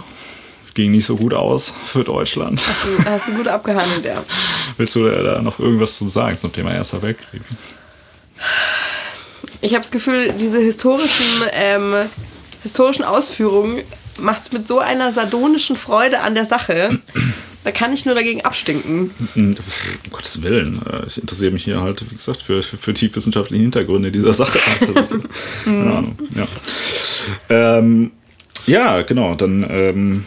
Ging 0.74 0.91
nicht 0.91 1.05
so 1.05 1.16
gut 1.16 1.34
aus 1.34 1.74
für 1.86 2.03
Deutschland. 2.03 2.62
Hast 2.68 2.86
du, 2.86 3.05
hast 3.05 3.28
du 3.28 3.34
gut 3.34 3.47
abgehandelt, 3.47 4.05
ja. 4.05 4.24
Willst 4.78 4.93
du 4.95 5.10
da 5.10 5.41
noch 5.41 5.60
irgendwas 5.60 5.97
zu 5.97 6.10
sagen 6.10 6.38
zum 6.38 6.53
Thema 6.53 6.74
Erster 6.74 7.01
Weltkrieg? 7.01 7.41
Ich 9.62 9.72
habe 9.72 9.82
das 9.82 9.91
Gefühl, 9.91 10.34
diese 10.34 10.60
historischen 10.60 11.26
ähm, 11.51 11.95
historischen 12.62 13.03
Ausführungen 13.03 13.84
machst 14.20 14.51
du 14.51 14.58
mit 14.58 14.68
so 14.68 14.80
einer 14.80 15.12
sardonischen 15.12 15.78
Freude 15.78 16.20
an 16.20 16.36
der 16.36 16.45
Sache. 16.45 16.89
Da 17.68 17.72
kann 17.72 17.91
ich 17.91 18.05
nur 18.05 18.15
dagegen 18.15 18.45
abstinken. 18.45 19.11
Um 19.36 19.53
Gottes 20.09 20.41
Willen. 20.41 20.82
Äh, 20.89 21.05
ich 21.05 21.18
interessiere 21.18 21.51
mich 21.51 21.65
hier 21.65 21.82
halt, 21.82 22.09
wie 22.09 22.15
gesagt, 22.15 22.41
für, 22.41 22.63
für 22.63 22.93
die 22.93 23.13
wissenschaftlichen 23.13 23.61
Hintergründe 23.61 24.09
dieser 24.09 24.34
Sache. 24.34 24.57
Ist, 24.95 25.18
keine 25.65 25.93
Ahnung. 25.93 26.18
Ja. 26.34 26.47
Ähm, 27.49 28.11
ja, 28.68 29.01
genau. 29.01 29.36
Dann 29.36 29.65
ähm, 29.70 30.26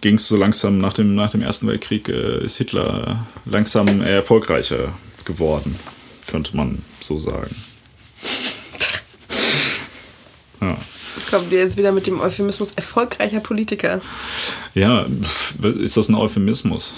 ging 0.00 0.14
es 0.14 0.26
so 0.26 0.38
langsam 0.38 0.78
nach 0.78 0.94
dem, 0.94 1.14
nach 1.14 1.32
dem 1.32 1.42
Ersten 1.42 1.66
Weltkrieg, 1.66 2.08
äh, 2.08 2.42
ist 2.42 2.56
Hitler 2.56 3.26
langsam 3.44 4.00
erfolgreicher 4.00 4.94
geworden, 5.26 5.78
könnte 6.28 6.56
man 6.56 6.78
so 7.00 7.18
sagen. 7.18 7.54
Ja 10.62 10.78
kommt 11.30 11.52
ihr 11.52 11.58
jetzt 11.58 11.76
wieder 11.76 11.92
mit 11.92 12.06
dem 12.06 12.20
Euphemismus 12.20 12.72
erfolgreicher 12.72 13.40
Politiker. 13.40 14.00
Ja, 14.74 15.06
ist 15.62 15.96
das 15.96 16.08
ein 16.08 16.14
Euphemismus? 16.14 16.94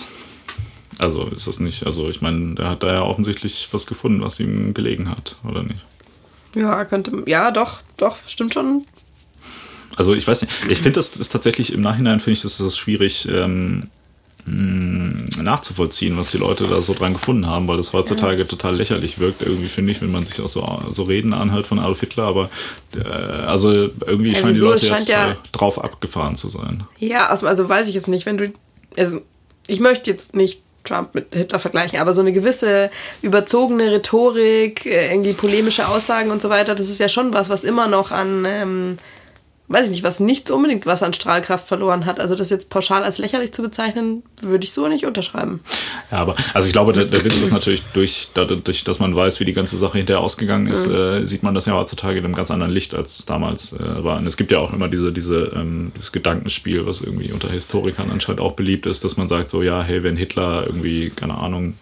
Also 0.99 1.27
ist 1.27 1.47
das 1.47 1.61
nicht, 1.61 1.87
also 1.87 2.09
ich 2.09 2.23
meine, 2.23 2.55
der 2.55 2.71
hat 2.71 2.83
da 2.83 2.93
ja 2.93 3.03
offensichtlich 3.03 3.69
was 3.73 3.87
gefunden, 3.87 4.23
was 4.23 4.39
ihm 4.39 4.75
gelegen 4.75 5.11
hat, 5.11 5.37
oder 5.49 5.63
nicht? 5.63 5.85
Ja, 6.55 6.85
könnte, 6.85 7.25
ja, 7.27 7.51
doch, 7.51 7.81
doch, 7.97 8.17
stimmt 8.27 8.55
schon. 8.55 8.87
Also 9.97 10.15
ich 10.15 10.27
weiß 10.27 10.43
nicht, 10.43 10.53
ich 10.69 10.79
finde 10.79 10.99
das 10.99 11.17
ist 11.17 11.31
tatsächlich 11.31 11.73
im 11.73 11.81
Nachhinein 11.81 12.21
finde 12.21 12.37
ich 12.37 12.43
das, 12.43 12.59
das 12.59 12.77
schwierig, 12.77 13.29
ähm, 13.29 13.35
hm, 13.35 13.91
nachzuvollziehen, 14.47 16.19
was 16.19 16.31
die 16.31 16.37
Leute 16.37 16.67
da 16.67 16.83
so 16.83 16.93
dran 16.93 17.15
gefunden 17.15 17.47
haben, 17.47 17.67
weil 17.67 17.79
das 17.79 17.95
heutzutage 17.95 18.47
total 18.47 18.77
lächerlich 18.77 19.19
wirkt, 19.19 19.41
irgendwie 19.41 19.69
finde 19.69 19.93
ich, 19.93 20.03
wenn 20.03 20.13
man 20.13 20.25
sich 20.25 20.41
auch 20.41 20.49
so, 20.49 20.83
so 20.91 21.05
Reden 21.05 21.33
anhört 21.33 21.67
von 21.67 21.79
Adolf 21.79 22.01
Hitler, 22.01 22.25
aber 22.25 22.51
äh, 22.95 23.09
also 23.09 23.73
irgendwie 23.73 24.33
ja, 24.33 24.39
scheinen 24.39 24.53
die 24.53 24.59
Leute 24.59 24.87
jetzt 24.87 25.09
ja, 25.09 25.37
drauf 25.53 25.83
abgefahren 25.83 26.37
zu 26.37 26.49
sein. 26.49 26.85
Ja, 26.99 27.29
also, 27.29 27.47
also 27.47 27.69
weiß 27.69 27.89
ich 27.89 27.95
jetzt 27.95 28.09
nicht, 28.09 28.27
wenn 28.27 28.37
du, 28.37 28.53
also 28.99 29.23
ich 29.67 29.81
möchte 29.81 30.11
jetzt 30.11 30.37
nicht 30.37 30.61
Trump 30.85 31.15
mit 31.15 31.35
Hitler 31.35 31.59
vergleichen, 31.59 31.99
aber 31.99 32.13
so 32.13 32.21
eine 32.21 32.35
gewisse 32.35 32.91
überzogene 33.23 33.93
Rhetorik, 33.93 34.85
äh, 34.85 35.11
irgendwie 35.11 35.33
polemische 35.33 35.89
Aussagen 35.89 36.31
und 36.31 36.43
so 36.43 36.51
weiter, 36.51 36.75
das 36.75 36.91
ist 36.91 37.01
ja 37.01 37.09
schon 37.09 37.33
was, 37.33 37.49
was 37.49 37.65
immer 37.65 37.89
noch 37.89 38.11
an 38.11 38.45
ähm, 38.47 38.97
weiß 39.69 39.87
ich 39.87 39.93
nicht, 39.93 40.03
was 40.03 40.21
nicht 40.21 40.51
unbedingt 40.51 40.85
was 40.85 41.03
an 41.03 41.15
Strahlkraft 41.15 41.67
verloren 41.67 42.05
hat. 42.05 42.21
Also 42.21 42.35
das 42.35 42.51
jetzt 42.51 42.69
pauschal 42.69 43.03
als 43.03 43.19
lächerlich 43.19 43.53
zu 43.53 43.63
bezeichnen, 43.63 44.23
würde 44.43 44.65
ich 44.65 44.73
so 44.73 44.87
nicht 44.89 45.07
unterschreiben. 45.07 45.61
Ja, 46.11 46.19
aber 46.19 46.37
also 46.53 46.67
ich 46.67 46.73
glaube, 46.73 46.93
der, 46.93 47.07
der 47.07 47.25
Witz 47.25 47.41
ist 47.41 47.51
natürlich 47.51 47.83
durch, 47.95 48.29
dadurch, 48.35 48.85
dass 48.85 48.99
man 48.99 49.17
weiß, 49.17 49.41
wie 49.41 49.47
die 49.47 49.55
ganze 49.55 49.79
Sache 49.79 49.97
hinterher 49.97 50.21
ausgegangen 50.21 50.67
ist, 50.67 50.87
mhm. 50.87 50.95
äh, 50.95 51.27
sieht 51.27 51.43
man 51.43 51.55
das 51.55 51.65
ja 51.65 51.73
heutzutage 51.75 52.19
in 52.19 52.25
einem 52.27 52.35
ganz 52.35 52.51
anderen 52.51 52.73
Licht, 52.73 52.95
als 52.95 53.19
es 53.19 53.27
damals 53.27 53.73
äh, 53.73 54.05
war. 54.05 54.19
Und 54.19 54.27
es 54.27 54.37
gibt 54.37 54.51
ja 54.51 54.59
auch 54.59 54.73
immer 54.73 54.89
diese, 54.89 55.13
diese, 55.13 55.53
ähm, 55.55 55.93
dieses 55.97 56.13
Gedankenspiel, 56.13 56.87
was 56.87 57.01
irgendwie 57.01 57.33
unter 57.33 57.51
Historikern 57.51 58.11
anscheinend 58.11 58.43
auch 58.43 58.53
beliebt 58.53 58.85
ist, 58.85 59.03
dass 59.03 59.17
man 59.17 59.29
sagt 59.29 59.49
so, 59.49 59.63
ja, 59.63 59.83
hey, 59.83 60.03
wenn 60.03 60.17
Hitler 60.17 60.67
irgendwie, 60.67 61.11
keine 61.11 61.39
Ahnung, 61.39 61.75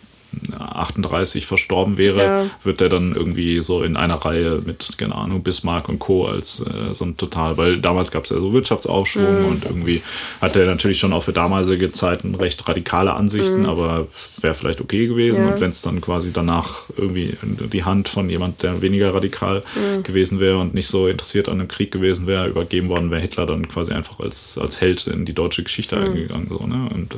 38 0.59 1.47
verstorben 1.47 1.99
wäre, 1.99 2.22
ja. 2.22 2.45
wird 2.64 2.80
der 2.80 2.89
dann 2.89 3.14
irgendwie 3.14 3.62
so 3.62 3.83
in 3.83 3.97
einer 3.97 4.14
Reihe 4.14 4.61
mit, 4.64 4.97
keine 4.99 5.14
Ahnung, 5.14 5.43
Bismarck 5.43 5.89
und 5.89 5.99
Co. 5.99 6.26
als 6.26 6.61
äh, 6.61 6.93
so 6.93 7.05
ein 7.05 7.16
total, 7.16 7.57
weil 7.57 7.78
damals 7.78 8.11
gab 8.11 8.24
es 8.24 8.30
ja 8.30 8.37
so 8.37 8.53
Wirtschaftsaufschwung 8.53 9.43
mhm. 9.43 9.49
und 9.49 9.64
irgendwie 9.64 10.03
hat 10.41 10.57
er 10.57 10.66
natürlich 10.66 10.99
schon 10.99 11.12
auch 11.12 11.22
für 11.22 11.33
damalige 11.33 11.93
Zeiten 11.93 12.35
recht 12.35 12.66
radikale 12.68 13.14
Ansichten, 13.14 13.61
mhm. 13.61 13.68
aber 13.68 14.09
wäre 14.41 14.55
vielleicht 14.55 14.80
okay 14.80 15.07
gewesen. 15.07 15.45
Ja. 15.45 15.53
Und 15.53 15.61
wenn 15.61 15.70
es 15.70 15.83
dann 15.83 16.01
quasi 16.01 16.33
danach 16.33 16.83
irgendwie 16.97 17.37
die 17.43 17.85
Hand 17.85 18.09
von 18.09 18.28
jemand, 18.30 18.62
der 18.62 18.83
weniger 18.83 19.14
radikal 19.14 19.62
mhm. 19.74 20.03
gewesen 20.03 20.41
wäre 20.41 20.59
und 20.59 20.74
nicht 20.74 20.87
so 20.87 21.09
interessiert 21.09 21.49
an 21.49 21.59
dem 21.59 21.68
Krieg 21.68 21.91
gewesen 21.91 22.26
wäre, 22.26 22.49
übergeben 22.49 22.89
worden, 22.89 23.11
wäre 23.11 23.20
Hitler 23.20 23.47
dann 23.47 23.68
quasi 23.68 23.93
einfach 23.93 24.20
als, 24.20 24.59
als 24.59 24.80
Held 24.80 25.07
in 25.07 25.24
die 25.24 25.35
deutsche 25.35 25.62
Geschichte 25.62 25.97
mhm. 25.97 26.05
eingegangen. 26.05 26.49
So, 26.49 26.66
ne? 26.66 26.89
Und 26.93 27.16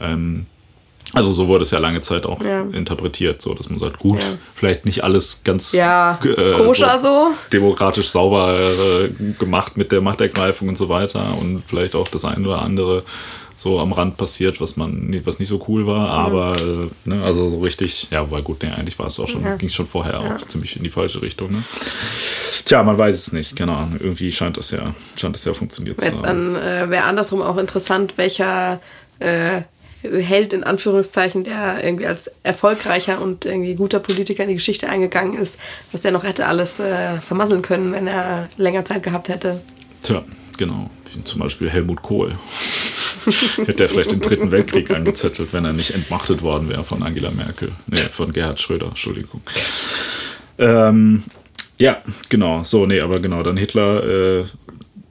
ähm, 0.00 0.46
also 1.14 1.32
so 1.32 1.48
wurde 1.48 1.62
es 1.62 1.70
ja 1.70 1.78
lange 1.78 2.00
Zeit 2.00 2.26
auch 2.26 2.42
ja. 2.44 2.62
interpretiert, 2.62 3.40
so 3.40 3.54
dass 3.54 3.70
man 3.70 3.78
sagt, 3.78 3.98
gut, 3.98 4.22
ja. 4.22 4.28
vielleicht 4.54 4.84
nicht 4.84 5.04
alles 5.04 5.42
ganz 5.42 5.72
ja, 5.72 6.18
äh, 6.22 6.52
koscher 6.52 7.00
so, 7.00 7.28
demokratisch 7.52 8.10
sauber 8.10 8.70
äh, 8.70 9.08
gemacht 9.38 9.76
mit 9.76 9.90
der 9.90 10.00
Machtergreifung 10.00 10.68
und 10.68 10.76
so 10.76 10.88
weiter 10.88 11.36
und 11.40 11.62
vielleicht 11.66 11.94
auch 11.94 12.08
das 12.08 12.24
eine 12.24 12.46
oder 12.46 12.62
andere 12.62 13.04
so 13.56 13.80
am 13.80 13.92
Rand 13.92 14.16
passiert, 14.16 14.60
was 14.60 14.76
man 14.76 15.20
was 15.24 15.38
nicht 15.38 15.48
so 15.48 15.64
cool 15.66 15.86
war, 15.86 16.10
aber 16.10 16.56
äh, 16.60 17.08
ne, 17.08 17.24
also 17.24 17.48
so 17.48 17.58
richtig, 17.58 18.08
ja, 18.10 18.30
weil 18.30 18.42
gut, 18.42 18.62
nee, 18.62 18.70
eigentlich 18.70 18.98
war 18.98 19.06
es 19.06 19.18
auch 19.18 19.26
schon, 19.26 19.42
ging 19.58 19.68
es 19.68 19.74
schon 19.74 19.86
vorher 19.86 20.20
auch 20.20 20.38
ziemlich 20.38 20.76
in 20.76 20.84
die 20.84 20.90
falsche 20.90 21.22
Richtung. 21.22 21.50
Ne? 21.50 21.62
Tja, 22.64 22.82
man 22.82 22.96
weiß 22.96 23.16
es 23.16 23.32
nicht, 23.32 23.56
Ahnung. 23.60 23.96
Irgendwie 23.98 24.30
scheint 24.30 24.56
das 24.56 24.70
ja, 24.70 24.94
scheint 25.16 25.34
das 25.34 25.44
ja 25.44 25.54
funktioniert 25.54 26.02
Jetzt 26.02 26.18
zu 26.18 26.26
haben. 26.26 26.54
Jetzt 26.54 26.64
äh, 26.64 26.90
wäre 26.90 27.04
andersrum 27.04 27.42
auch 27.42 27.56
interessant, 27.56 28.16
welcher 28.16 28.80
äh, 29.18 29.62
Held 30.02 30.52
in 30.52 30.64
Anführungszeichen, 30.64 31.44
der 31.44 31.82
irgendwie 31.82 32.06
als 32.06 32.30
erfolgreicher 32.42 33.20
und 33.20 33.44
irgendwie 33.44 33.74
guter 33.74 33.98
Politiker 33.98 34.44
in 34.44 34.50
die 34.50 34.54
Geschichte 34.54 34.88
eingegangen 34.88 35.36
ist, 35.36 35.58
was 35.92 36.02
der 36.02 36.12
noch 36.12 36.24
hätte 36.24 36.46
alles 36.46 36.78
äh, 36.78 37.16
vermasseln 37.20 37.62
können, 37.62 37.92
wenn 37.92 38.06
er 38.06 38.48
länger 38.56 38.84
Zeit 38.84 39.02
gehabt 39.02 39.28
hätte. 39.28 39.60
Tja, 40.02 40.24
genau. 40.56 40.90
Zum 41.24 41.40
Beispiel 41.40 41.68
Helmut 41.68 42.02
Kohl. 42.02 42.32
hätte 43.64 43.84
er 43.84 43.88
vielleicht 43.88 44.10
den 44.10 44.20
dritten 44.20 44.50
Weltkrieg 44.50 44.90
angezettelt, 44.90 45.52
wenn 45.52 45.64
er 45.64 45.72
nicht 45.72 45.94
entmachtet 45.94 46.42
worden 46.42 46.68
wäre 46.68 46.84
von 46.84 47.02
Angela 47.02 47.30
Merkel. 47.30 47.72
Nee, 47.86 47.98
von 47.98 48.32
Gerhard 48.32 48.60
Schröder, 48.60 48.86
Entschuldigung. 48.86 49.40
Ähm, 50.58 51.24
ja, 51.78 52.02
genau. 52.28 52.64
So, 52.64 52.86
nee, 52.86 53.00
aber 53.00 53.20
genau, 53.20 53.42
dann 53.42 53.56
Hitler 53.56 54.40
äh, 54.40 54.44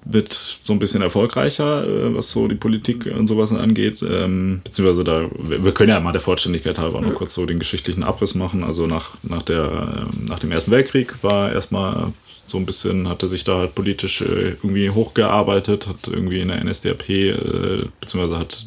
wird 0.09 0.33
so 0.33 0.73
ein 0.73 0.79
bisschen 0.79 1.01
erfolgreicher, 1.01 1.87
äh, 1.87 2.15
was 2.15 2.31
so 2.31 2.47
die 2.47 2.55
Politik 2.55 3.05
und 3.07 3.27
sowas 3.27 3.51
angeht. 3.51 4.03
Ähm, 4.07 4.61
beziehungsweise 4.63 5.03
da, 5.03 5.29
wir 5.37 5.71
können 5.73 5.89
ja 5.89 5.99
mal 5.99 6.11
der 6.11 6.21
Vollständigkeit 6.21 6.77
halber 6.77 7.01
noch 7.01 7.13
kurz 7.13 7.33
so 7.33 7.45
den 7.45 7.59
geschichtlichen 7.59 8.03
Abriss 8.03 8.35
machen. 8.35 8.63
Also 8.63 8.87
nach, 8.87 9.11
nach, 9.23 9.41
der, 9.41 10.05
ähm, 10.07 10.25
nach 10.27 10.39
dem 10.39 10.51
Ersten 10.51 10.71
Weltkrieg 10.71 11.23
war 11.23 11.51
erstmal 11.51 12.13
so 12.45 12.57
ein 12.57 12.65
bisschen, 12.65 13.09
hat 13.09 13.23
er 13.23 13.27
sich 13.27 13.43
da 13.43 13.57
halt 13.57 13.75
politisch 13.75 14.21
äh, 14.21 14.51
irgendwie 14.51 14.89
hochgearbeitet, 14.89 15.87
hat 15.87 16.07
irgendwie 16.07 16.39
in 16.39 16.47
der 16.47 16.63
NSDAP, 16.63 17.09
äh, 17.09 17.85
beziehungsweise 17.99 18.39
hat 18.39 18.65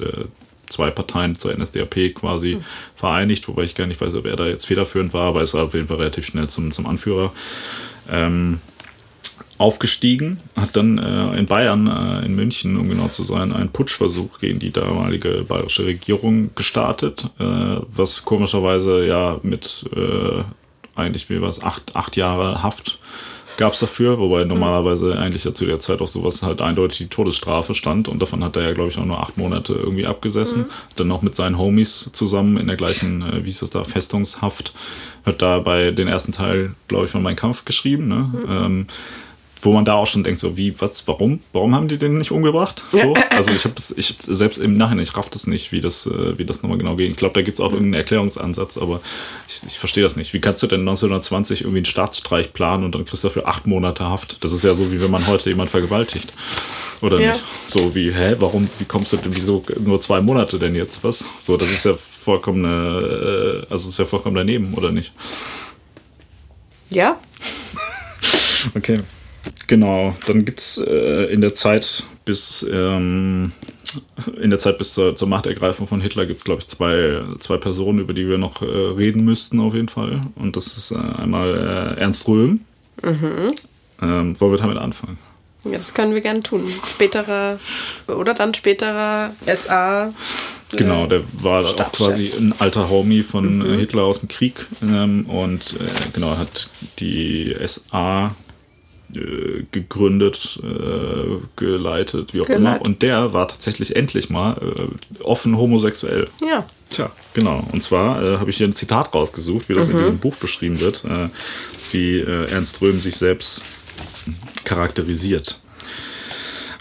zwei 0.69 0.91
Parteien 0.91 1.35
zur 1.35 1.53
NSDAP 1.57 2.15
quasi 2.15 2.57
mhm. 2.57 2.65
vereinigt, 2.95 3.49
wobei 3.49 3.65
ich 3.65 3.75
gar 3.75 3.87
nicht 3.87 4.01
weiß, 4.01 4.15
ob 4.15 4.27
er 4.27 4.37
da 4.37 4.47
jetzt 4.47 4.67
federführend 4.67 5.13
war, 5.13 5.29
aber 5.29 5.43
ist 5.43 5.55
auf 5.55 5.75
jeden 5.75 5.89
Fall 5.89 5.97
relativ 5.97 6.27
schnell 6.27 6.49
zum, 6.49 6.71
zum 6.71 6.87
Anführer. 6.87 7.33
Ähm, 8.09 8.61
aufgestiegen, 9.61 10.39
hat 10.57 10.75
dann 10.75 10.97
äh, 10.97 11.39
in 11.39 11.45
Bayern, 11.45 11.87
äh, 11.87 12.25
in 12.25 12.35
München, 12.35 12.79
um 12.79 12.89
genau 12.89 13.09
zu 13.09 13.23
sein, 13.23 13.53
einen 13.53 13.69
Putschversuch 13.69 14.39
gegen 14.39 14.59
die 14.59 14.71
damalige 14.71 15.45
bayerische 15.47 15.85
Regierung 15.85 16.55
gestartet, 16.55 17.27
äh, 17.39 17.45
was 17.45 18.25
komischerweise 18.25 19.07
ja 19.07 19.39
mit 19.43 19.85
äh, 19.95 20.43
eigentlich, 20.95 21.29
wie 21.29 21.43
war 21.43 21.51
es, 21.51 21.63
acht, 21.63 21.95
acht 21.95 22.17
Jahre 22.17 22.63
Haft 22.63 22.99
gab 23.59 23.75
es 23.75 23.81
dafür, 23.81 24.19
wobei 24.19 24.45
normalerweise 24.45 25.19
eigentlich 25.19 25.45
ja 25.45 25.53
zu 25.53 25.67
der 25.67 25.79
Zeit 25.79 26.01
auch 26.01 26.09
sowas 26.09 26.43
halt 26.43 26.63
eindeutig 26.63 26.97
die 26.97 27.09
Todesstrafe 27.09 27.75
stand 27.75 28.09
und 28.09 28.23
davon 28.23 28.43
hat 28.43 28.57
er 28.57 28.63
ja, 28.63 28.73
glaube 28.73 28.89
ich, 28.89 28.97
auch 28.97 29.05
nur 29.05 29.21
acht 29.21 29.37
Monate 29.37 29.75
irgendwie 29.75 30.07
abgesessen. 30.07 30.63
Mhm. 30.63 30.71
Dann 30.97 31.09
noch 31.09 31.21
mit 31.21 31.37
seinen 31.37 31.59
Homies 31.59 32.09
zusammen 32.15 32.57
in 32.57 32.67
der 32.67 32.77
gleichen, 32.77 33.21
äh, 33.21 33.45
wie 33.45 33.51
ist 33.51 33.61
das 33.61 33.69
da, 33.69 33.85
Festungshaft. 33.85 34.73
Hat 35.27 35.43
da 35.43 35.59
bei 35.59 35.91
den 35.91 36.09
ersten 36.09 36.33
Teil, 36.33 36.75
glaube 36.89 37.05
ich, 37.05 37.13
mal 37.13 37.21
meinen 37.21 37.37
Kampf 37.37 37.67
geschrieben. 37.67 38.09
Ne? 38.09 38.33
Mhm. 38.33 38.47
Ähm, 38.49 38.87
wo 39.63 39.73
man 39.73 39.85
da 39.85 39.95
auch 39.95 40.07
schon 40.07 40.25
denkt, 40.25 40.41
so 40.41 40.57
wie, 40.57 40.81
was, 40.81 41.07
warum? 41.07 41.41
Warum 41.53 41.75
haben 41.75 41.89
die 41.89 41.99
den 41.99 42.19
nicht 42.19 42.31
umgebracht? 42.31 42.83
So? 42.93 43.15
Also 43.31 43.53
ich 43.53 43.65
habe 43.65 43.75
das, 43.75 43.91
ich 43.97 44.17
selbst 44.21 44.59
im 44.59 44.77
Nachhinein, 44.77 45.05
ich 45.05 45.17
raff 45.17 45.31
das 45.31 45.47
nicht, 45.47 45.73
wie 45.73 45.81
das, 45.81 46.05
äh, 46.05 46.37
wie 46.37 46.45
das 46.45 46.63
nochmal 46.63 46.79
genau 46.79 46.97
geht. 46.97 47.11
Ich 47.11 47.17
glaube, 47.17 47.33
da 47.35 47.43
gibt 47.43 47.59
es 47.59 47.61
auch 47.61 47.73
irgendeinen 47.73 47.95
Erklärungsansatz, 47.95 48.77
aber 48.77 49.01
ich, 49.49 49.63
ich 49.67 49.79
verstehe 49.79 50.03
das 50.03 50.17
nicht. 50.17 50.35
Wie 50.35 50.41
kannst 50.41 50.63
du 50.63 50.67
denn 50.67 50.81
1920 50.81 51.63
irgendwie 51.63 51.79
einen 51.79 51.85
Staatsstreich 51.87 52.53
planen 52.53 52.85
und 52.85 52.95
dann 52.95 53.05
kriegst 53.05 53.25
du 53.25 53.29
dafür 53.29 53.47
acht 53.49 53.67
Monate 53.67 54.05
Haft? 54.05 54.43
Das 54.45 54.53
ist 54.53 54.65
ja 54.65 54.75
so, 54.75 54.93
wie 54.93 55.01
wenn 55.01 55.11
man 55.11 55.27
heute 55.27 55.49
jemand 55.49 55.71
vergewaltigt. 55.71 56.33
Oder 57.01 57.19
ja. 57.19 57.33
nicht? 57.33 57.45
So 57.67 57.95
wie, 57.95 58.13
hä, 58.13 58.37
warum, 58.39 58.69
wie 58.79 58.85
kommst 58.85 59.13
du 59.13 59.17
denn, 59.17 59.35
wieso 59.35 59.65
nur 59.79 60.01
zwei 60.01 60.21
Monate 60.21 60.59
denn 60.59 60.75
jetzt? 60.75 61.03
Was? 61.03 61.25
So, 61.41 61.57
das 61.57 61.71
ist 61.71 61.85
ja 61.85 61.95
vollkommen, 61.95 62.65
äh, 62.65 63.67
also 63.71 63.89
ist 63.91 63.99
ja 63.99 64.05
vollkommen 64.05 64.37
daneben, 64.37 64.75
oder 64.75 64.93
nicht? 64.93 65.13
Ja. 66.91 67.19
okay. 68.75 68.99
Genau, 69.71 70.17
dann 70.27 70.45
gibt 70.45 70.59
es 70.59 70.79
äh, 70.79 71.33
in 71.33 71.41
der 71.41 71.55
Zeit 71.55 72.03
bis 72.25 72.67
ähm, 72.69 73.53
in 74.43 74.51
der 74.51 74.59
Zeit 74.59 74.79
bis 74.79 74.95
zur, 74.95 75.15
zur 75.15 75.29
Machtergreifung 75.29 75.87
von 75.87 76.01
Hitler 76.01 76.27
gibt 76.27 76.41
es, 76.41 76.45
glaube 76.45 76.59
ich, 76.59 76.67
zwei, 76.67 77.23
zwei 77.39 77.57
Personen, 77.57 78.01
über 78.01 78.13
die 78.13 78.29
wir 78.29 78.37
noch 78.37 78.63
äh, 78.63 78.65
reden 78.65 79.25
müssten 79.25 79.61
auf 79.61 79.73
jeden 79.73 79.87
Fall. 79.87 80.23
Und 80.35 80.57
das 80.57 80.77
ist 80.77 80.91
äh, 80.91 80.97
einmal 80.97 81.55
äh, 81.97 82.01
Ernst 82.01 82.27
Röhm. 82.27 82.63
Mhm. 83.01 83.53
Ähm, 84.03 84.41
wollen 84.41 84.53
wir 84.53 84.59
damit 84.59 84.77
anfangen? 84.77 85.19
Ja, 85.63 85.79
das 85.79 85.95
können 85.95 86.15
wir 86.15 86.21
gerne 86.21 86.43
tun. 86.43 86.67
Späterer 86.93 87.61
oder 88.09 88.35
dann 88.35 88.55
späterer 88.55 89.31
SA. 89.47 90.09
Äh, 90.73 90.77
genau, 90.79 91.07
der 91.07 91.23
war 91.35 91.63
auch 91.63 91.93
quasi 91.93 92.33
ein 92.37 92.55
alter 92.59 92.91
Homie 92.91 93.23
von 93.23 93.59
mhm. 93.59 93.79
Hitler 93.79 94.03
aus 94.03 94.19
dem 94.19 94.29
Krieg 94.29 94.67
ähm, 94.83 95.27
und 95.27 95.77
äh, 95.79 96.11
genau 96.13 96.37
hat 96.37 96.69
die 96.99 97.55
SA 97.65 98.35
äh, 99.17 99.65
gegründet, 99.71 100.61
äh, 100.63 101.37
geleitet, 101.57 102.35
wie 102.35 102.41
auch 102.41 102.47
Geleitet. 102.47 102.81
immer. 102.81 102.83
Und 102.83 103.03
der 103.03 103.33
war 103.33 103.49
tatsächlich 103.49 103.97
endlich 103.97 104.31
mal 104.31 104.57
äh, 104.61 105.23
offen 105.23 105.57
homosexuell. 105.57 106.29
Ja. 106.41 106.67
Tja, 106.91 107.11
genau. 107.35 107.67
Und 107.73 107.83
zwar 107.83 108.23
äh, 108.23 108.39
habe 108.39 108.51
ich 108.51 108.57
hier 108.57 108.67
ein 108.67 108.73
Zitat 108.73 109.15
rausgesucht, 109.15 109.69
wie 109.69 109.75
das 109.75 109.87
mhm. 109.87 109.93
in 109.93 109.99
diesem 109.99 110.19
Buch 110.19 110.37
beschrieben 110.37 110.81
wird, 110.81 111.05
äh, 111.05 111.29
wie 111.93 112.19
äh, 112.19 112.51
Ernst 112.51 112.83
Röhm 112.83 113.01
sich 113.01 113.17
selbst 113.17 113.63
charakterisiert. 114.65 115.61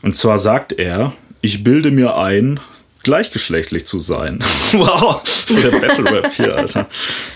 Und 0.02 0.16
zwar 0.16 0.40
sagt 0.40 0.74
er, 0.74 1.14
ich 1.42 1.64
bilde 1.64 1.92
mir 1.92 2.16
ein, 2.18 2.60
gleichgeschlechtlich 3.10 3.88
zu 3.88 3.98
sein. 3.98 4.38
wow, 4.74 5.24
der 5.50 5.80
Battle 5.80 6.12
Rap 6.12 6.32
hier, 6.32 6.56
Alter. 6.56 6.88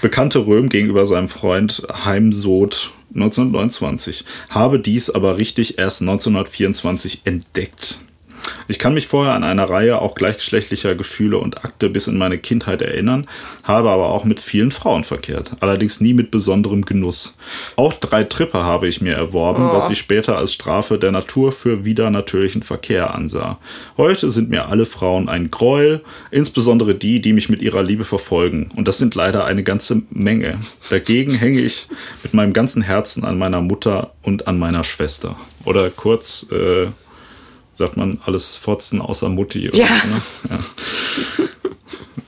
Bekannte 0.04 0.46
Röhm 0.46 0.70
gegenüber 0.70 1.08
seinem 1.08 1.28
Freund 1.28 1.82
Heimsod 2.06 2.92
1929, 3.16 4.24
habe 4.50 4.80
dies 4.80 5.10
aber 5.10 5.40
richtig 5.40 5.80
erst 5.80 6.02
1924 6.02 7.22
entdeckt. 7.24 7.98
Ich 8.68 8.80
kann 8.80 8.94
mich 8.94 9.08
vorher 9.08 9.34
an 9.34 9.44
eine 9.44 9.70
Reihe 9.70 10.00
auch 10.02 10.16
gleichgeschlechtlicher 10.16 10.96
Gefühle 10.96 11.38
und 11.38 11.66
Akte 11.66 11.90
bis 11.90 12.08
in 12.08 12.18
meine 12.18 12.38
Kindheit 12.38 12.82
erinnern, 12.82 13.28
habe 13.64 13.90
aber 13.90 14.10
auch 14.10 14.24
mit 14.24 14.40
vielen 14.40 14.72
Frauen 14.72 15.04
verkehrt, 15.04 15.52
allerdings 15.60 16.02
nie 16.02 16.14
mit 16.14 16.32
besonderem 16.32 16.84
Genuss. 16.84 17.38
Auch 17.76 17.94
drei 17.94 18.24
Tripper 18.24 18.64
habe 18.64 18.88
ich 18.88 19.02
mir 19.02 19.16
erworben, 19.16 19.70
oh. 19.70 19.74
was 19.74 19.90
ich 19.90 19.98
später 19.98 20.38
als 20.38 20.54
Strafe 20.54 20.98
der 20.98 21.12
Natur 21.12 21.52
für 21.52 21.86
widernatürlichen 21.86 22.64
Verkehr 22.64 23.14
ansah. 23.14 23.60
Heute 23.98 24.30
sind 24.30 24.50
mir 24.50 24.68
alle 24.68 24.86
Frauen 24.86 25.30
ein 25.30 25.52
Gräuel, 25.52 26.02
insbesondere 26.32 26.96
die, 26.96 27.22
die 27.22 27.34
mich 27.34 27.50
mit 27.50 27.62
ihrer 27.62 27.84
Liebe 27.84 28.06
verfolgen, 28.06 28.72
und 28.76 28.88
das 28.88 28.98
sind 28.98 29.16
leider 29.16 29.46
eine 29.46 29.64
ganze 29.64 30.04
Menge. 30.10 30.60
Dagegen 30.90 31.34
hänge 31.34 31.60
ich 31.60 31.88
mit 32.24 32.34
meinem 32.34 32.54
ganzen 32.54 32.82
Herzen 32.82 33.24
an 33.24 33.38
meiner 33.38 33.62
Mutter 33.62 34.14
und 34.22 34.48
an 34.48 34.58
meiner 34.58 34.84
Schwester. 34.84 35.36
Oder 35.66 35.90
kurz, 35.90 36.48
äh, 36.52 36.88
sagt 37.74 37.98
man 37.98 38.20
alles 38.26 38.56
Fotzen 38.56 39.02
außer 39.02 39.30
Mutti. 39.30 39.70
Oder, 39.70 39.78
ja. 39.78 39.86
Ne? 39.86 40.22
ja. 40.50 40.60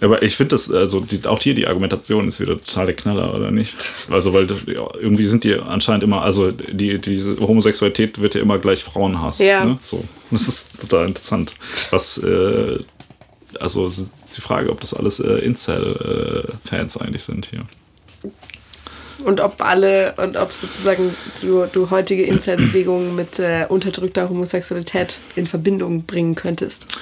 Aber 0.01 0.21
ich 0.23 0.35
finde 0.35 0.49
das, 0.49 0.71
also 0.71 0.99
die, 0.99 1.25
auch 1.25 1.41
hier 1.41 1.55
die 1.55 1.67
Argumentation 1.67 2.27
ist 2.27 2.39
wieder 2.39 2.59
total 2.59 2.87
der 2.87 2.95
Knaller, 2.95 3.33
oder 3.33 3.51
nicht? 3.51 3.93
Also, 4.09 4.33
weil 4.33 4.47
ja, 4.67 4.87
irgendwie 4.99 5.25
sind 5.25 5.43
die 5.43 5.55
anscheinend 5.55 6.03
immer, 6.03 6.21
also 6.21 6.51
die, 6.51 6.99
diese 6.99 7.39
Homosexualität 7.39 8.21
wird 8.21 8.35
ja 8.35 8.41
immer 8.41 8.59
gleich 8.59 8.83
Frauenhass. 8.83 9.39
Ja. 9.39 9.65
Ne? 9.65 9.77
So. 9.81 10.03
Das 10.31 10.47
ist 10.47 10.81
total 10.81 11.07
interessant. 11.07 11.53
Was, 11.91 12.17
äh, 12.17 12.79
also 13.59 13.87
ist 13.87 14.13
die 14.35 14.41
Frage, 14.41 14.69
ob 14.69 14.81
das 14.81 14.93
alles 14.93 15.19
äh, 15.19 15.37
Incel-Fans 15.37 16.97
eigentlich 16.97 17.23
sind 17.23 17.45
hier. 17.47 17.63
Und 19.25 19.41
ob 19.41 19.61
alle, 19.61 20.13
und 20.17 20.37
ob 20.37 20.51
sozusagen 20.51 21.15
du, 21.41 21.65
du 21.65 21.89
heutige 21.89 22.23
Incel-Bewegungen 22.23 23.15
mit 23.15 23.39
äh, 23.39 23.65
unterdrückter 23.67 24.29
Homosexualität 24.29 25.15
in 25.35 25.47
Verbindung 25.47 26.03
bringen 26.03 26.35
könntest. 26.35 26.99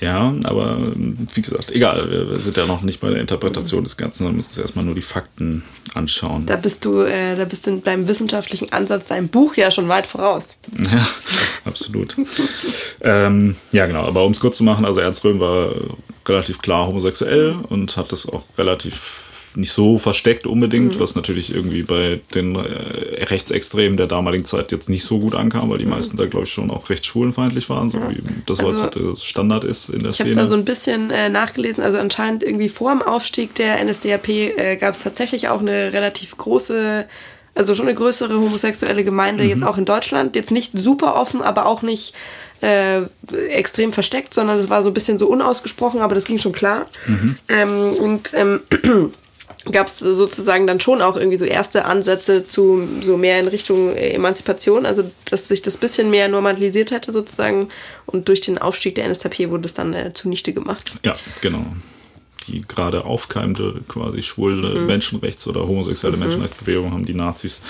Ja, 0.00 0.34
aber 0.44 0.78
wie 0.96 1.42
gesagt, 1.42 1.70
egal, 1.70 2.10
wir, 2.10 2.30
wir 2.30 2.38
sind 2.38 2.56
ja 2.56 2.66
noch 2.66 2.82
nicht 2.82 3.00
bei 3.00 3.10
der 3.10 3.20
Interpretation 3.20 3.84
des 3.84 3.96
Ganzen, 3.96 4.18
sondern 4.18 4.36
müssen 4.36 4.50
uns 4.50 4.58
erstmal 4.58 4.84
nur 4.84 4.94
die 4.94 5.02
Fakten 5.02 5.62
anschauen. 5.94 6.46
Da 6.46 6.56
bist 6.56 6.84
du, 6.84 7.02
äh, 7.02 7.36
da 7.36 7.44
bist 7.44 7.66
du 7.66 7.70
in 7.70 7.82
deinem 7.82 8.08
wissenschaftlichen 8.08 8.72
Ansatz 8.72 9.06
deinem 9.06 9.28
Buch 9.28 9.56
ja 9.56 9.70
schon 9.70 9.88
weit 9.88 10.06
voraus. 10.06 10.56
Ja, 10.92 11.08
absolut. 11.64 12.16
ähm, 13.02 13.56
ja, 13.72 13.86
genau, 13.86 14.02
aber 14.02 14.24
um 14.24 14.32
es 14.32 14.40
kurz 14.40 14.56
zu 14.56 14.64
machen, 14.64 14.84
also 14.84 15.00
Ernst 15.00 15.24
Röhm 15.24 15.38
war 15.40 15.72
relativ 16.26 16.60
klar 16.60 16.86
homosexuell 16.86 17.56
und 17.68 17.96
hat 17.96 18.10
das 18.10 18.28
auch 18.28 18.42
relativ 18.58 19.33
nicht 19.56 19.72
so 19.72 19.98
versteckt 19.98 20.46
unbedingt, 20.46 20.96
mhm. 20.96 21.00
was 21.00 21.14
natürlich 21.14 21.54
irgendwie 21.54 21.82
bei 21.82 22.20
den 22.34 22.56
äh, 22.56 23.24
Rechtsextremen 23.24 23.96
der 23.96 24.06
damaligen 24.06 24.44
Zeit 24.44 24.72
jetzt 24.72 24.88
nicht 24.88 25.04
so 25.04 25.18
gut 25.18 25.34
ankam, 25.34 25.70
weil 25.70 25.78
die 25.78 25.84
mhm. 25.84 25.92
meisten 25.92 26.16
da, 26.16 26.26
glaube 26.26 26.44
ich, 26.44 26.52
schon 26.52 26.70
auch 26.70 26.90
recht 26.90 27.06
schwulenfeindlich 27.06 27.68
waren, 27.70 27.90
so 27.90 27.98
ja. 27.98 28.10
wie 28.10 28.22
das 28.46 28.60
also, 28.60 28.72
heutzutage 28.72 29.16
Standard 29.16 29.64
ist 29.64 29.88
in 29.88 30.00
der 30.00 30.10
ich 30.10 30.16
Szene. 30.16 30.30
Ich 30.30 30.36
habe 30.36 30.46
da 30.46 30.48
so 30.48 30.54
ein 30.54 30.64
bisschen 30.64 31.10
äh, 31.10 31.28
nachgelesen, 31.28 31.82
also 31.82 31.98
anscheinend 31.98 32.42
irgendwie 32.42 32.68
vor 32.68 32.90
dem 32.92 33.02
Aufstieg 33.02 33.54
der 33.54 33.82
NSDAP 33.84 34.28
äh, 34.28 34.76
gab 34.76 34.94
es 34.94 35.02
tatsächlich 35.02 35.48
auch 35.48 35.60
eine 35.60 35.92
relativ 35.92 36.36
große 36.36 37.06
also 37.56 37.74
schon 37.74 37.86
eine 37.86 37.94
größere 37.94 38.34
homosexuelle 38.34 39.04
Gemeinde, 39.04 39.44
mhm. 39.44 39.50
jetzt 39.50 39.62
auch 39.62 39.78
in 39.78 39.84
Deutschland. 39.84 40.34
Jetzt 40.34 40.50
nicht 40.50 40.72
super 40.74 41.14
offen, 41.14 41.40
aber 41.40 41.66
auch 41.66 41.82
nicht 41.82 42.14
äh, 42.62 43.02
extrem 43.48 43.92
versteckt, 43.92 44.34
sondern 44.34 44.58
es 44.58 44.70
war 44.70 44.82
so 44.82 44.90
ein 44.90 44.94
bisschen 44.94 45.18
so 45.18 45.28
unausgesprochen, 45.28 46.00
aber 46.00 46.14
das 46.14 46.24
ging 46.24 46.38
schon 46.38 46.52
klar. 46.52 46.86
Mhm. 47.06 47.36
Ähm, 47.48 47.92
und 48.00 48.34
ähm, 48.34 48.60
gab 49.72 49.86
es 49.86 49.98
sozusagen 49.98 50.66
dann 50.66 50.80
schon 50.80 51.00
auch 51.00 51.16
irgendwie 51.16 51.38
so 51.38 51.44
erste 51.44 51.84
Ansätze 51.84 52.46
zu 52.46 52.86
so 53.00 53.16
mehr 53.16 53.40
in 53.40 53.48
Richtung 53.48 53.96
äh, 53.96 54.10
Emanzipation, 54.10 54.86
also 54.86 55.10
dass 55.30 55.48
sich 55.48 55.62
das 55.62 55.76
bisschen 55.76 56.10
mehr 56.10 56.28
normalisiert 56.28 56.90
hätte 56.90 57.12
sozusagen 57.12 57.68
und 58.06 58.28
durch 58.28 58.40
den 58.40 58.58
Aufstieg 58.58 58.94
der 58.94 59.08
NSDAP 59.08 59.50
wurde 59.50 59.66
es 59.66 59.74
dann 59.74 59.94
äh, 59.94 60.12
zunichte 60.12 60.52
gemacht. 60.52 60.94
Ja, 61.04 61.14
genau. 61.40 61.64
Die 62.48 62.62
gerade 62.62 63.04
aufkeimende 63.06 63.80
quasi 63.88 64.22
schwule 64.22 64.80
mhm. 64.80 64.86
Menschenrechts- 64.86 65.48
oder 65.48 65.66
homosexuelle 65.66 66.16
mhm. 66.16 66.24
Menschenrechtsbewegung 66.24 66.92
haben 66.92 67.06
die 67.06 67.14
Nazis 67.14 67.62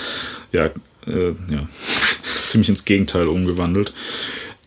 ja, 0.51 0.65
äh, 1.07 1.29
ja 1.49 1.67
ziemlich 2.47 2.69
ins 2.69 2.83
Gegenteil 2.83 3.27
umgewandelt. 3.27 3.93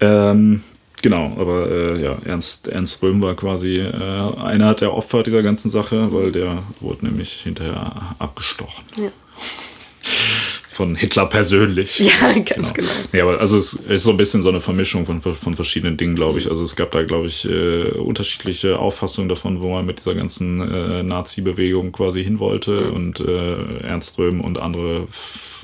Ähm, 0.00 0.62
Genau, 1.02 1.36
aber 1.38 1.70
äh, 1.70 2.02
ja, 2.02 2.16
Ernst, 2.24 2.68
Ernst 2.68 3.02
Röhm 3.02 3.22
war 3.22 3.34
quasi 3.34 3.76
äh, 3.76 3.92
einer 4.40 4.74
der 4.74 4.92
Opfer 4.94 5.22
dieser 5.22 5.42
ganzen 5.42 5.70
Sache, 5.70 6.12
weil 6.12 6.32
der 6.32 6.62
wurde 6.80 7.06
nämlich 7.06 7.40
hinterher 7.42 8.14
abgestochen. 8.18 8.84
Ja 8.96 9.10
von 10.78 10.94
Hitler 10.94 11.26
persönlich. 11.26 11.98
Ja, 11.98 12.32
ganz 12.32 12.48
genau. 12.48 12.72
genau. 12.72 12.88
Ja, 13.12 13.24
aber 13.24 13.40
also 13.40 13.58
es 13.58 13.72
ist 13.72 14.04
so 14.04 14.12
ein 14.12 14.16
bisschen 14.16 14.42
so 14.42 14.48
eine 14.48 14.60
Vermischung 14.60 15.06
von, 15.06 15.20
von 15.20 15.56
verschiedenen 15.56 15.96
Dingen, 15.96 16.14
glaube 16.14 16.38
ich. 16.38 16.48
Also 16.48 16.62
es 16.62 16.76
gab 16.76 16.92
da, 16.92 17.02
glaube 17.02 17.26
ich, 17.26 17.48
äh, 17.50 17.90
unterschiedliche 17.90 18.78
Auffassungen 18.78 19.28
davon, 19.28 19.60
wo 19.60 19.70
man 19.70 19.84
mit 19.84 19.98
dieser 19.98 20.14
ganzen 20.14 20.60
äh, 20.60 21.02
Nazi-Bewegung 21.02 21.90
quasi 21.90 22.22
hin 22.22 22.38
wollte. 22.38 22.70
Mhm. 22.70 22.92
Und 22.92 23.20
äh, 23.20 23.80
Ernst 23.80 24.16
Röhm 24.18 24.40
und 24.40 24.60
andere 24.60 25.08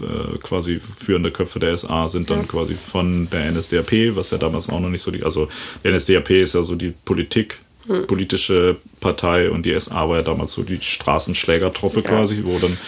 äh, 0.00 0.38
quasi 0.42 0.80
führende 0.80 1.30
Köpfe 1.30 1.60
der 1.60 1.76
SA 1.76 2.08
sind 2.08 2.28
dann 2.28 2.40
ja. 2.40 2.46
quasi 2.46 2.74
von 2.74 3.28
der 3.30 3.52
NSDAP, 3.52 4.16
was 4.16 4.32
ja 4.32 4.38
damals 4.38 4.68
auch 4.68 4.80
noch 4.80 4.90
nicht 4.90 5.02
so 5.02 5.12
die, 5.12 5.22
also 5.22 5.46
der 5.84 5.92
NSDAP 5.92 6.30
ist 6.30 6.56
ja 6.56 6.64
so 6.64 6.74
die 6.74 6.92
Politik 7.04 7.60
hm. 7.86 8.06
politische 8.08 8.78
Partei 9.04 9.50
und 9.50 9.66
die 9.66 9.78
SA 9.78 10.08
war 10.08 10.16
ja 10.16 10.22
damals 10.22 10.52
so 10.52 10.62
die 10.62 10.80
Straßenschlägertruppe 10.80 12.00
ja. 12.00 12.10
quasi, 12.10 12.40
wo 12.42 12.58
dann, 12.58 12.78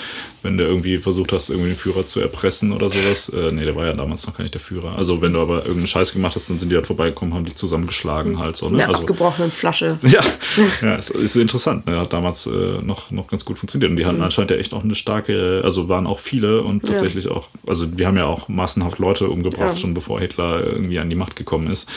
wenn 0.43 0.57
du 0.57 0.65
irgendwie 0.65 0.97
versucht 0.97 1.31
hast, 1.33 1.51
irgendwie 1.51 1.69
den 1.69 1.77
Führer 1.77 2.07
zu 2.07 2.21
erpressen 2.21 2.73
oder 2.73 2.89
sowas, 2.89 3.29
äh, 3.29 3.53
nee, 3.53 3.67
der 3.67 3.77
war 3.77 3.85
ja 3.85 3.93
damals 3.93 4.27
noch 4.27 4.35
gar 4.35 4.43
nicht 4.43 4.55
der 4.55 4.63
Führer. 4.63 4.97
Also 4.97 5.21
wenn 5.21 5.35
du 5.35 5.41
aber 5.41 5.59
irgendeine 5.59 5.89
Scheiße 5.89 6.15
gemacht 6.15 6.35
hast, 6.35 6.49
dann 6.49 6.59
sind 6.59 6.71
die 6.71 6.77
halt 6.77 6.87
vorbeigekommen, 6.87 7.35
haben 7.35 7.45
die 7.45 7.55
zusammengeschlagen 7.55 8.33
mhm. 8.33 8.39
halt 8.39 8.57
so. 8.57 8.71
Ne? 8.71 8.79
Eine 8.79 8.89
also, 8.89 9.01
abgebrochenen 9.01 9.51
Flasche. 9.51 9.99
Ja, 10.07 10.23
ja 10.83 10.95
ist, 10.97 11.11
ist 11.11 11.37
interessant. 11.37 11.87
Ne? 11.87 11.99
Hat 11.99 12.13
damals 12.13 12.47
äh, 12.47 12.79
noch, 12.81 13.11
noch 13.11 13.27
ganz 13.27 13.45
gut 13.45 13.59
funktioniert. 13.59 13.91
Und 13.91 13.97
die 13.97 14.07
hatten 14.07 14.19
mhm. 14.19 14.25
anscheinend 14.25 14.53
ja 14.53 14.57
echt 14.57 14.73
auch 14.73 14.85
eine 14.85 14.95
starke, 14.95 15.61
also 15.63 15.91
waren 15.91 16.07
auch 16.07 16.21
viele 16.21 16.63
und 16.63 16.87
tatsächlich 16.87 17.27
ja. 17.27 17.33
auch, 17.33 17.49
also 17.67 17.85
die 17.85 18.07
haben 18.07 18.17
ja 18.17 18.25
auch 18.25 18.49
massenhaft 18.49 18.99
Leute 18.99 19.29
umgebracht, 19.29 19.75
ja. 19.75 19.77
schon 19.77 19.93
bevor 19.93 20.21
Hitler 20.21 20.65
irgendwie 20.65 20.99
an 20.99 21.11
die 21.11 21.17
Macht 21.17 21.37
gekommen 21.37 21.71
ist. 21.71 21.89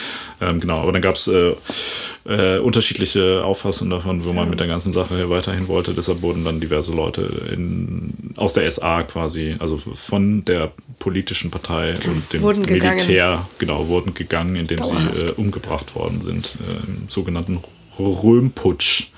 Ähm, 0.42 0.60
genau, 0.60 0.80
aber 0.80 0.92
dann 0.92 1.02
gab 1.02 1.16
es 1.16 1.28
äh, 1.28 1.54
äh, 2.26 2.60
unterschiedliche 2.60 3.44
Auffassungen 3.44 3.92
davon 3.92 4.09
davon, 4.18 4.26
wo 4.26 4.34
man 4.34 4.50
mit 4.50 4.60
der 4.60 4.68
ganzen 4.68 4.94
Sache 4.94 5.30
weiterhin 5.30 5.68
wollte. 5.68 5.94
Deshalb 5.94 6.22
wurden 6.22 6.44
dann 6.44 6.60
diverse 6.60 6.94
Leute 6.94 7.30
in, 7.54 8.14
aus 8.36 8.54
der 8.54 8.70
SA 8.70 9.04
quasi, 9.04 9.56
also 9.60 9.78
von 9.78 10.44
der 10.46 10.72
politischen 11.00 11.52
Partei 11.52 11.96
und 12.06 12.34
dem 12.34 12.42
wurden 12.42 12.62
Militär, 12.62 12.96
gegangen. 12.96 13.46
genau, 13.58 13.88
wurden 13.88 14.14
gegangen, 14.14 14.56
indem 14.56 14.80
Dauerhaft. 14.80 15.18
sie 15.18 15.26
äh, 15.26 15.32
umgebracht 15.34 15.96
worden 15.96 16.22
sind, 16.22 16.58
äh, 16.68 16.88
im 16.88 17.08
sogenannten 17.08 17.60
Röhmputsch 18.00 19.12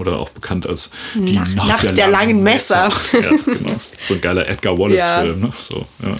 oder 0.00 0.18
auch 0.18 0.30
bekannt 0.30 0.66
als 0.66 0.90
die 1.14 1.32
Nacht, 1.32 1.54
Nacht, 1.54 1.68
Nacht 1.68 1.84
der, 1.84 1.92
der, 1.92 2.08
langen 2.08 2.42
Messer. 2.42 2.60
Messer. 2.60 2.90
Ja, 3.20 3.30
genau. 3.30 3.76
So 3.98 4.14
ein 4.14 4.20
geiler 4.20 4.48
Edgar 4.48 4.78
Wallace-Film. 4.78 5.40
Ja. 5.40 5.46
Ne? 5.46 5.52
So, 5.54 5.86
ja. 6.02 6.18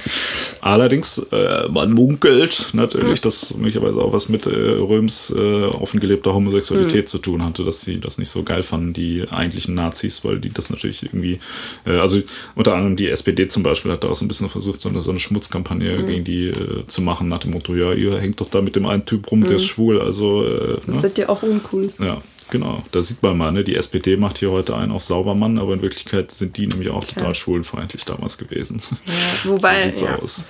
Allerdings, 0.60 1.18
äh, 1.32 1.68
man 1.68 1.92
munkelt 1.92 2.70
natürlich, 2.72 3.20
dass 3.20 3.54
möglicherweise 3.54 4.00
auch 4.00 4.12
was 4.12 4.28
mit 4.28 4.46
äh, 4.46 4.50
Röms 4.50 5.32
äh, 5.36 5.64
offengelebter 5.64 6.34
Homosexualität 6.34 7.04
mhm. 7.04 7.08
zu 7.08 7.18
tun 7.18 7.44
hatte, 7.44 7.64
dass 7.64 7.82
sie 7.82 8.00
das 8.00 8.18
nicht 8.18 8.28
so 8.28 8.42
geil 8.42 8.62
fanden, 8.62 8.92
die 8.92 9.26
eigentlichen 9.30 9.74
Nazis, 9.74 10.24
weil 10.24 10.38
die 10.38 10.50
das 10.50 10.70
natürlich 10.70 11.02
irgendwie, 11.02 11.40
äh, 11.86 11.98
also 11.98 12.20
unter 12.54 12.74
anderem 12.74 12.96
die 12.96 13.08
SPD 13.08 13.48
zum 13.48 13.62
Beispiel 13.62 13.92
hat 13.92 14.04
da 14.04 14.08
auch 14.08 14.16
so 14.16 14.24
ein 14.24 14.28
bisschen 14.28 14.48
versucht, 14.48 14.80
so 14.80 14.88
eine, 14.88 15.02
so 15.02 15.10
eine 15.10 15.20
Schmutzkampagne 15.20 15.98
mhm. 15.98 16.06
gegen 16.06 16.24
die 16.24 16.48
äh, 16.48 16.86
zu 16.86 17.02
machen, 17.02 17.28
nach 17.28 17.38
dem 17.38 17.52
Motto, 17.52 17.74
ja, 17.74 17.92
ihr 17.92 18.18
hängt 18.18 18.40
doch 18.40 18.50
da 18.50 18.60
mit 18.60 18.76
dem 18.76 18.86
einen 18.86 19.06
Typ 19.06 19.30
rum, 19.30 19.40
mhm. 19.40 19.44
der 19.44 19.56
ist 19.56 19.62
mhm. 19.62 19.68
schwul, 19.68 20.00
also. 20.00 20.44
Äh, 20.44 20.74
das 20.86 20.94
ne? 20.94 21.00
seid 21.00 21.18
ja 21.18 21.28
auch 21.28 21.42
uncool. 21.42 21.90
Ja, 21.98 22.20
Genau, 22.50 22.82
da 22.92 23.00
sieht 23.00 23.22
man 23.22 23.36
mal, 23.36 23.52
ne? 23.52 23.64
die 23.64 23.76
SPD 23.76 24.16
macht 24.16 24.38
hier 24.38 24.50
heute 24.50 24.76
einen 24.76 24.92
auf 24.92 25.04
Saubermann, 25.04 25.58
aber 25.58 25.74
in 25.74 25.82
Wirklichkeit 25.82 26.30
sind 26.30 26.56
die 26.56 26.66
nämlich 26.66 26.90
auch 26.90 27.04
total 27.04 27.34
schwulenfeindlich 27.34 28.04
damals 28.04 28.38
gewesen. 28.38 28.80
Ja, 29.06 29.50
wobei. 29.50 29.92
so 29.94 30.06
ja. 30.06 30.16
aus. 30.16 30.44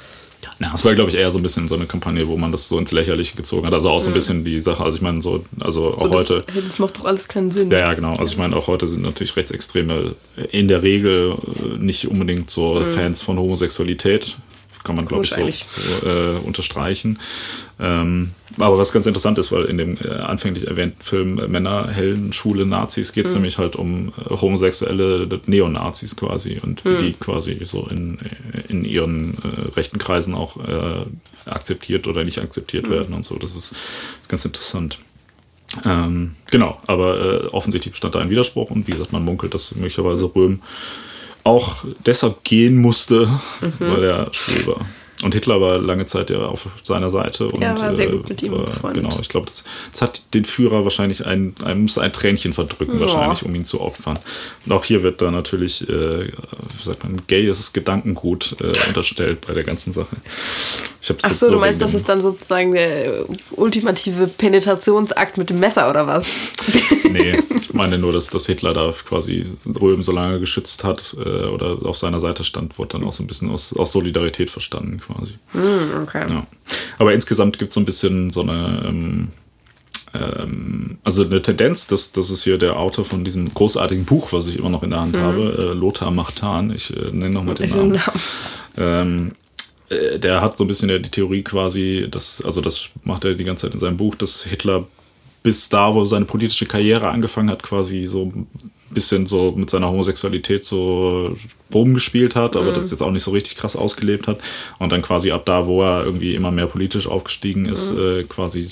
Ja, 0.59 0.73
es 0.75 0.85
war, 0.85 0.95
glaube 0.95 1.11
ich, 1.11 1.17
eher 1.17 1.31
so 1.31 1.39
ein 1.39 1.43
bisschen 1.43 1.69
so 1.69 1.75
eine 1.75 1.87
Kampagne, 1.87 2.27
wo 2.29 2.37
man 2.37 2.53
das 2.53 2.69
so 2.69 2.79
ins 2.79 2.93
Lächerliche 2.93 3.37
gezogen 3.37 3.67
hat. 3.67 3.75
Also 3.75 3.91
auch 3.91 4.01
so 4.01 4.11
ein 4.11 4.15
bisschen 4.15 4.45
die 4.45 4.61
Sache, 4.61 4.83
also 4.83 4.97
ich 4.97 5.03
meine, 5.03 5.21
so, 5.21 5.45
also 5.59 5.97
so 5.97 6.07
auch 6.07 6.11
das, 6.11 6.31
heute. 6.31 6.45
Das 6.55 6.79
macht 6.79 6.99
doch 6.99 7.05
alles 7.05 7.29
keinen 7.29 7.51
Sinn. 7.51 7.71
Ja, 7.71 7.79
ja, 7.79 7.95
genau. 7.95 8.15
Also 8.17 8.33
ich 8.33 8.39
meine, 8.39 8.57
auch 8.57 8.67
heute 8.67 8.89
sind 8.89 9.03
natürlich 9.03 9.37
Rechtsextreme 9.37 10.15
in 10.51 10.69
der 10.69 10.83
Regel 10.83 11.37
äh, 11.63 11.79
nicht 11.79 12.09
unbedingt 12.09 12.51
so 12.51 12.75
mhm. 12.75 12.93
Fans 12.93 13.23
von 13.23 13.39
Homosexualität 13.39 14.37
kann 14.85 14.97
man, 14.97 15.07
glaube 15.07 15.25
ich, 15.25 15.31
so, 15.31 15.47
so 15.47 16.09
äh, 16.09 16.39
unterstreichen. 16.45 17.19
Ähm, 17.79 18.33
aber 18.59 18.79
was 18.79 18.93
ganz 18.93 19.07
interessant 19.07 19.39
ist, 19.39 19.53
weil 19.53 19.65
in 19.65 19.79
dem 19.79 19.97
äh, 19.99 20.09
anfänglich 20.09 20.67
erwähnten 20.67 21.03
Film 21.03 21.39
äh, 21.39 21.49
Männer, 21.49 21.89
Helden, 21.89 22.33
Schule, 22.33 22.67
Nazis 22.67 23.13
geht 23.13 23.27
es 23.27 23.33
mhm. 23.33 23.39
nämlich 23.39 23.59
halt 23.59 23.77
um 23.77 24.09
äh, 24.09 24.31
homosexuelle 24.31 25.29
Neonazis 25.47 26.17
quasi 26.17 26.59
und 26.63 26.85
wie 26.85 26.89
mhm. 26.91 26.99
die 26.99 27.13
quasi 27.15 27.61
so 27.65 27.87
in, 27.87 28.19
in 28.69 28.85
ihren 28.85 29.39
äh, 29.43 29.73
rechten 29.77 29.99
Kreisen 29.99 30.35
auch 30.35 30.57
äh, 30.59 31.07
akzeptiert 31.47 32.07
oder 32.07 32.25
nicht 32.25 32.39
akzeptiert 32.39 32.89
mhm. 32.89 32.93
werden 32.93 33.15
und 33.15 33.25
so. 33.25 33.37
Das 33.37 33.55
ist, 33.55 33.73
ist 33.73 34.29
ganz 34.29 34.45
interessant. 34.45 34.99
Ähm, 35.85 36.35
genau, 36.51 36.81
aber 36.87 37.45
äh, 37.45 37.47
offensichtlich 37.49 37.93
bestand 37.93 38.15
da 38.15 38.19
ein 38.19 38.31
Widerspruch 38.31 38.71
und 38.71 38.89
wie 38.89 38.93
gesagt, 38.93 39.13
man 39.13 39.25
munkelt, 39.25 39.55
dass 39.55 39.75
möglicherweise 39.75 40.35
Röhm 40.35 40.61
auch 41.51 41.85
deshalb 42.07 42.45
gehen 42.45 42.77
musste, 42.77 43.27
mhm. 43.61 43.73
weil 43.79 44.05
er 44.05 44.33
schwul 44.33 44.75
war. 44.75 44.87
Und 45.23 45.35
Hitler 45.35 45.61
war 45.61 45.77
lange 45.77 46.07
Zeit 46.07 46.31
ja 46.31 46.39
auf 46.39 46.67
seiner 46.83 47.11
Seite. 47.11 47.49
Und, 47.49 47.61
ja, 47.61 47.79
war 47.79 47.93
sehr 47.93 48.07
gut 48.07 48.27
mit 48.29 48.43
ihm 48.43 48.53
war, 48.53 48.93
Genau, 48.95 49.11
ich 49.21 49.29
glaube, 49.29 49.47
das, 49.47 49.65
das, 49.93 50.01
hat 50.01 50.23
den 50.33 50.47
Führer 50.47 50.85
wahrscheinlich 50.85 51.27
ein, 51.27 51.55
ein, 51.63 51.83
muss 51.83 51.99
ein 51.99 52.13
Tränchen 52.13 52.55
verdrücken, 52.55 52.95
ja. 52.95 53.01
wahrscheinlich, 53.01 53.45
um 53.45 53.55
ihn 53.55 53.67
zu 53.67 53.83
opfern. 53.83 54.19
Und 54.65 54.73
auch 54.73 54.83
hier 54.83 55.03
wird 55.03 55.21
da 55.21 55.31
natürlich, 55.31 55.87
äh, 55.87 56.29
wie 56.29 56.83
sagt 56.83 57.05
man, 57.05 57.21
gayes 57.27 57.75
Gedankengut 57.75 58.57
äh, 58.61 58.73
unterstellt 58.89 59.47
bei 59.47 59.53
der 59.53 59.65
ganzen 59.65 59.93
Sache. 59.93 60.17
Ach 61.23 61.33
so, 61.35 61.51
du 61.51 61.59
meinst, 61.59 61.83
das 61.83 61.93
ist 61.93 62.09
dann 62.09 62.23
sozusagen 62.23 62.73
der 62.73 63.25
ultimative 63.51 64.27
Penetrationsakt 64.27 65.37
mit 65.37 65.51
dem 65.51 65.61
Messer 65.61 65.91
oder 65.91 66.07
was? 66.07 66.27
nee, 67.13 67.39
ich 67.61 67.75
meine 67.75 67.99
nur, 67.99 68.13
dass, 68.13 68.29
dass 68.29 68.47
Hitler 68.47 68.73
da 68.73 68.93
quasi 68.93 69.47
Röhm 69.81 70.03
so 70.03 70.13
lange 70.13 70.41
geschützt 70.41 70.85
hat 70.85 71.17
äh, 71.19 71.47
oder 71.47 71.79
auf 71.85 71.99
seiner 71.99 72.21
Seite 72.21 72.45
stand, 72.45 72.79
wurde 72.79 72.99
dann 72.99 73.05
auch 73.05 73.13
so 73.13 73.23
ein 73.23 73.27
bisschen 73.27 73.51
aus, 73.51 73.75
aus 73.77 73.93
Solidarität 73.93 74.51
verstanden 74.51 75.01
quasi. 75.01 75.35
Mm, 75.53 76.03
okay. 76.03 76.27
Ja. 76.29 76.47
Aber 76.99 77.13
insgesamt 77.13 77.59
gibt 77.59 77.71
es 77.71 77.75
so 77.75 77.81
ein 77.81 77.85
bisschen 77.85 78.31
so 78.31 78.43
eine, 78.43 78.83
ähm, 78.87 79.29
ähm, 80.15 80.99
also 81.05 81.25
eine 81.25 81.43
Tendenz, 81.43 81.87
das, 81.87 82.13
das 82.13 82.31
ist 82.31 82.45
hier 82.45 82.59
der 82.59 82.79
Autor 82.79 83.05
von 83.05 83.25
diesem 83.25 83.53
großartigen 83.53 84.05
Buch, 84.05 84.33
was 84.33 84.49
ich 84.49 84.59
immer 84.59 84.71
noch 84.71 84.83
in 84.83 84.91
der 84.91 85.01
Hand 85.01 85.17
mhm. 85.17 85.21
habe, 85.21 85.71
äh, 85.73 85.75
Lothar 85.75 86.11
Machtan, 86.11 86.71
ich 86.71 86.97
äh, 86.97 87.11
nenne 87.13 87.31
nochmal 87.31 87.55
den 87.55 87.71
Namen. 87.71 87.93
Namen. 87.93 88.21
Ähm, 88.77 89.33
äh, 89.91 90.19
der 90.19 90.41
hat 90.41 90.57
so 90.57 90.65
ein 90.65 90.69
bisschen 90.69 90.89
die 90.89 91.11
Theorie 91.11 91.43
quasi, 91.43 92.07
dass, 92.11 92.43
also 92.43 92.61
das 92.61 92.91
macht 93.05 93.25
er 93.25 93.35
die 93.35 93.45
ganze 93.45 93.67
Zeit 93.67 93.75
in 93.75 93.81
seinem 93.81 93.97
Buch, 93.97 94.15
dass 94.15 94.45
Hitler 94.45 94.87
bis 95.43 95.69
da, 95.69 95.95
wo 95.95 96.05
seine 96.05 96.25
politische 96.27 96.67
Karriere 96.67 97.09
angefangen 97.09 97.51
hat, 97.51 97.63
quasi 97.63 98.05
so 98.05 98.25
ein 98.35 98.47
bisschen 98.91 99.27
so 99.27 99.53
mit 99.57 99.71
seiner 99.71 99.89
Homosexualität 99.89 100.65
so 100.65 101.35
rumgespielt 101.73 102.37
hat, 102.37 102.57
aber 102.57 102.71
mhm. 102.71 102.75
das 102.75 102.91
jetzt 102.91 103.03
auch 103.03 103.11
nicht 103.11 103.23
so 103.23 103.31
richtig 103.31 103.57
krass 103.57 103.77
ausgelebt 103.77 104.27
hat. 104.27 104.39
Und 104.79 104.93
dann 104.93 105.03
quasi 105.03 105.31
ab 105.31 105.47
da, 105.47 105.67
wo 105.67 105.83
er 105.83 106.05
irgendwie 106.05 106.35
immer 106.35 106.51
mehr 106.51 106.67
politisch 106.67 107.07
aufgestiegen 107.07 107.67
ist, 107.67 107.93
mhm. 107.93 108.01
äh, 108.01 108.23
quasi 108.25 108.69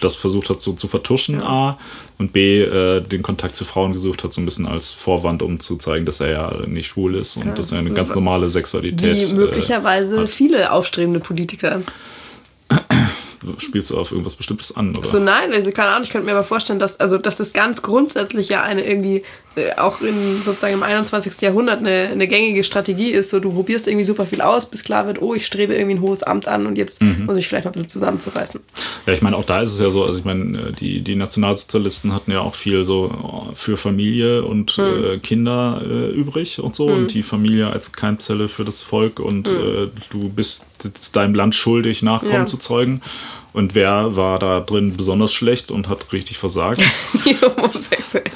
das 0.00 0.16
versucht 0.16 0.50
hat 0.50 0.60
so 0.60 0.72
zu 0.72 0.88
vertuschen, 0.88 1.36
ja. 1.36 1.46
A, 1.46 1.78
und 2.18 2.32
B, 2.32 2.62
äh, 2.62 3.00
den 3.00 3.22
Kontakt 3.22 3.54
zu 3.54 3.64
Frauen 3.64 3.92
gesucht 3.92 4.24
hat, 4.24 4.32
so 4.32 4.40
ein 4.40 4.44
bisschen 4.44 4.66
als 4.66 4.92
Vorwand, 4.92 5.42
um 5.42 5.60
zu 5.60 5.76
zeigen, 5.76 6.04
dass 6.04 6.20
er 6.20 6.30
ja 6.30 6.52
nicht 6.66 6.88
schwul 6.88 7.14
ist 7.14 7.36
und 7.36 7.46
ja. 7.46 7.52
dass 7.54 7.72
er 7.72 7.78
eine 7.78 7.90
ganz 7.90 8.12
normale 8.14 8.48
Sexualität 8.48 9.30
Wie 9.30 9.32
möglicherweise 9.34 10.22
äh, 10.22 10.26
viele 10.26 10.72
aufstrebende 10.72 11.20
Politiker 11.20 11.82
spielst 13.58 13.90
du 13.90 13.98
auf 13.98 14.12
irgendwas 14.12 14.36
Bestimmtes 14.36 14.76
an, 14.76 14.96
oder? 14.96 15.06
So, 15.06 15.18
nein, 15.18 15.52
also 15.52 15.70
keine 15.72 15.90
Ahnung, 15.90 16.04
ich 16.04 16.10
könnte 16.10 16.26
mir 16.26 16.32
aber 16.32 16.44
vorstellen, 16.44 16.78
dass, 16.78 17.00
also, 17.00 17.18
dass 17.18 17.36
das 17.36 17.52
ganz 17.52 17.82
grundsätzlich 17.82 18.48
ja 18.48 18.62
eine 18.62 18.86
irgendwie, 18.86 19.22
äh, 19.56 19.74
auch 19.76 20.00
in 20.00 20.42
sozusagen 20.44 20.74
im 20.74 20.82
21. 20.82 21.40
Jahrhundert 21.40 21.80
eine, 21.80 22.08
eine 22.12 22.28
gängige 22.28 22.64
Strategie 22.64 23.10
ist. 23.10 23.30
So, 23.30 23.40
du 23.40 23.52
probierst 23.52 23.88
irgendwie 23.88 24.04
super 24.04 24.26
viel 24.26 24.40
aus, 24.40 24.66
bis 24.66 24.84
klar 24.84 25.06
wird, 25.06 25.20
oh, 25.20 25.34
ich 25.34 25.46
strebe 25.46 25.74
irgendwie 25.74 25.96
ein 25.96 26.00
hohes 26.00 26.22
Amt 26.22 26.48
an 26.48 26.66
und 26.66 26.78
jetzt 26.78 27.02
mhm. 27.02 27.24
muss 27.26 27.36
ich 27.36 27.48
vielleicht 27.48 27.64
mal 27.64 27.70
ein 27.70 27.74
bisschen 27.74 27.88
zusammenzureißen. 27.88 28.60
Ja, 29.06 29.12
ich 29.12 29.22
meine, 29.22 29.36
auch 29.36 29.44
da 29.44 29.62
ist 29.62 29.72
es 29.72 29.80
ja 29.80 29.90
so, 29.90 30.04
also 30.04 30.18
ich 30.18 30.24
meine, 30.24 30.58
äh, 30.58 30.72
die, 30.72 31.02
die 31.02 31.16
Nationalsozialisten 31.16 32.14
hatten 32.14 32.30
ja 32.30 32.40
auch 32.40 32.54
viel 32.54 32.84
so 32.84 33.10
oh, 33.22 33.54
für 33.54 33.76
Familie 33.76 34.44
und 34.44 34.78
mhm. 34.78 35.04
äh, 35.04 35.18
Kinder 35.18 35.82
äh, 35.84 36.10
übrig 36.10 36.60
und 36.60 36.76
so 36.76 36.88
mhm. 36.88 36.94
und 36.94 37.14
die 37.14 37.22
Familie 37.22 37.70
als 37.70 37.92
Keimzelle 37.92 38.48
für 38.48 38.64
das 38.64 38.82
Volk 38.82 39.20
und 39.20 39.50
mhm. 39.50 39.56
äh, 39.56 39.88
du 40.10 40.28
bist 40.28 40.66
deinem 41.12 41.34
Land 41.34 41.54
schuldig, 41.54 42.02
Nachkommen 42.02 42.32
ja. 42.32 42.46
zu 42.46 42.58
zeugen. 42.58 43.02
Und 43.52 43.74
wer 43.74 44.16
war 44.16 44.38
da 44.38 44.60
drin 44.60 44.96
besonders 44.96 45.32
schlecht 45.32 45.70
und 45.70 45.88
hat 45.88 46.12
richtig 46.12 46.38
versagt? 46.38 46.82
Die 47.24 47.36
Homosexuellen. 47.40 48.32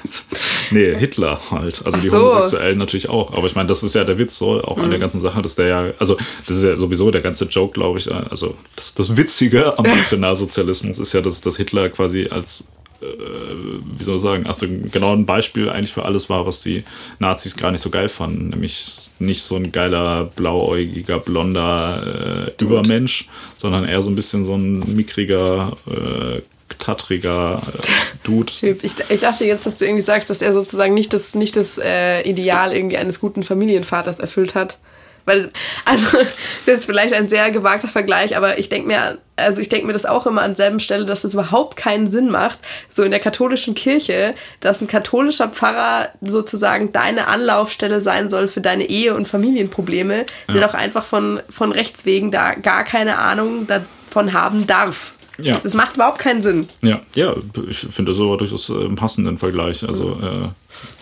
Nee, 0.71 0.95
Hitler 0.95 1.41
halt. 1.51 1.83
Also 1.87 1.99
Ach 1.99 2.03
die 2.03 2.09
so. 2.09 2.19
Homosexuellen 2.19 2.79
natürlich 2.79 3.09
auch. 3.09 3.33
Aber 3.33 3.47
ich 3.47 3.55
meine, 3.55 3.69
das 3.69 3.83
ist 3.83 3.95
ja 3.95 4.05
der 4.05 4.19
Witz 4.19 4.37
so, 4.37 4.61
auch 4.63 4.77
mhm. 4.77 4.85
an 4.85 4.91
der 4.91 4.99
mhm. 4.99 5.01
ganzen 5.01 5.21
Sache, 5.21 5.41
dass 5.41 5.55
der 5.55 5.67
ja, 5.67 5.93
also 5.99 6.19
das 6.47 6.59
ist 6.59 6.65
ja 6.65 6.77
sowieso 6.77 7.11
der 7.11 7.23
ganze 7.23 7.47
Joke, 7.47 7.73
glaube 7.73 7.99
ich. 7.99 8.13
Also 8.13 8.57
das, 8.75 8.95
das 8.95 9.17
Witzige 9.17 9.79
am 9.79 9.85
Nationalsozialismus 9.97 10.99
ist 10.99 11.13
ja, 11.15 11.23
dass, 11.23 11.41
dass 11.41 11.57
Hitler 11.57 11.89
quasi 11.89 12.29
als 12.31 12.63
äh, 12.63 12.86
wie 13.01 14.03
soll 14.03 14.17
ich 14.17 14.23
sagen, 14.23 14.47
also 14.47 14.67
genau 14.91 15.13
ein 15.13 15.27
Beispiel 15.27 15.69
eigentlich 15.69 15.93
für 15.93 16.05
alles 16.05 16.29
war, 16.29 16.47
was 16.47 16.63
die 16.63 16.85
Nazis 17.19 17.57
gar 17.57 17.71
nicht 17.71 17.81
so 17.81 17.91
geil 17.91 18.09
fanden. 18.09 18.51
Nämlich 18.51 19.11
nicht 19.19 19.43
so 19.43 19.57
ein 19.57 19.73
geiler, 19.73 20.25
blauäugiger, 20.25 21.19
blonder 21.19 22.53
äh, 22.59 22.65
Übermensch, 22.65 23.29
sondern 23.57 23.85
eher 23.85 24.03
so 24.03 24.11
ein 24.11 24.17
bisschen 24.17 24.45
so 24.45 24.55
ein 24.55 24.97
mickriger, 24.97 25.77
äh, 25.87 26.41
tattriger 26.79 27.61
äh, 27.67 27.87
Dude. 28.25 28.53
Ich, 28.83 28.95
ich, 29.09 29.21
dachte 29.21 29.45
jetzt, 29.45 29.67
dass 29.67 29.77
du 29.77 29.85
irgendwie 29.85 30.03
sagst, 30.03 30.31
dass 30.31 30.43
er 30.43 30.53
sozusagen 30.53 30.95
nicht 30.95 31.13
das, 31.13 31.35
nicht 31.35 31.57
das 31.57 31.79
äh, 31.79 32.23
Ideal 32.23 32.75
irgendwie 32.75 32.97
eines 32.97 33.21
guten 33.21 33.43
Familienvaters 33.43 34.19
erfüllt 34.19 34.55
hat. 34.55 34.79
Weil, 35.27 35.51
also, 35.85 36.19
das 36.19 36.29
ist 36.29 36.67
jetzt 36.67 36.87
vielleicht 36.87 37.13
ein 37.13 37.29
sehr 37.29 37.51
gewagter 37.51 37.89
Vergleich, 37.89 38.37
aber 38.37 38.59
ich 38.59 38.71
denke 38.71 38.89
mir, 38.89 39.19
also 39.35 39.61
ich 39.61 39.69
denke 39.69 39.87
mir 39.87 39.93
das 39.93 40.07
auch 40.07 40.27
immer 40.27 40.41
an 40.41 40.53
derselben 40.53 40.81
Stelle, 40.81 41.05
dass 41.05 41.25
es 41.25 41.35
überhaupt 41.35 41.77
keinen 41.77 42.07
Sinn 42.07 42.31
macht, 42.31 42.61
so 42.89 43.03
in 43.03 43.11
der 43.11 43.21
katholischen 43.21 43.75
Kirche, 43.75 44.35
dass 44.61 44.81
ein 44.81 44.87
katholischer 44.87 45.49
Pfarrer 45.49 46.09
sozusagen 46.23 46.93
deine 46.93 47.29
Anlaufstelle 47.29 48.01
sein 48.01 48.31
soll 48.31 48.49
für 48.49 48.63
deine 48.63 48.89
Ehe- 48.89 49.15
und 49.15 49.29
Familienprobleme, 49.29 50.25
ja. 50.49 50.55
der 50.55 50.67
doch 50.67 50.75
einfach 50.75 51.05
von, 51.05 51.41
von 51.51 51.73
Rechts 51.73 52.07
wegen 52.07 52.31
da 52.31 52.55
gar 52.55 52.85
keine 52.85 53.19
Ahnung 53.19 53.67
davon 53.67 54.33
haben 54.33 54.67
darf. 54.67 55.13
Ja. 55.39 55.59
Das 55.63 55.75
macht 55.75 55.97
überhaupt 55.97 56.19
keinen 56.19 56.41
Sinn. 56.41 56.67
Ja, 56.81 57.03
ja, 57.15 57.35
ich 57.69 57.79
finde 57.79 58.13
das 58.13 58.21
aber 58.21 58.39
durchaus 58.39 58.71
einen 58.71 58.93
äh, 58.93 58.97
passenden 58.97 59.37
Vergleich. 59.37 59.87
Also 59.87 60.15
mhm. 60.15 60.25
äh, 60.25 60.49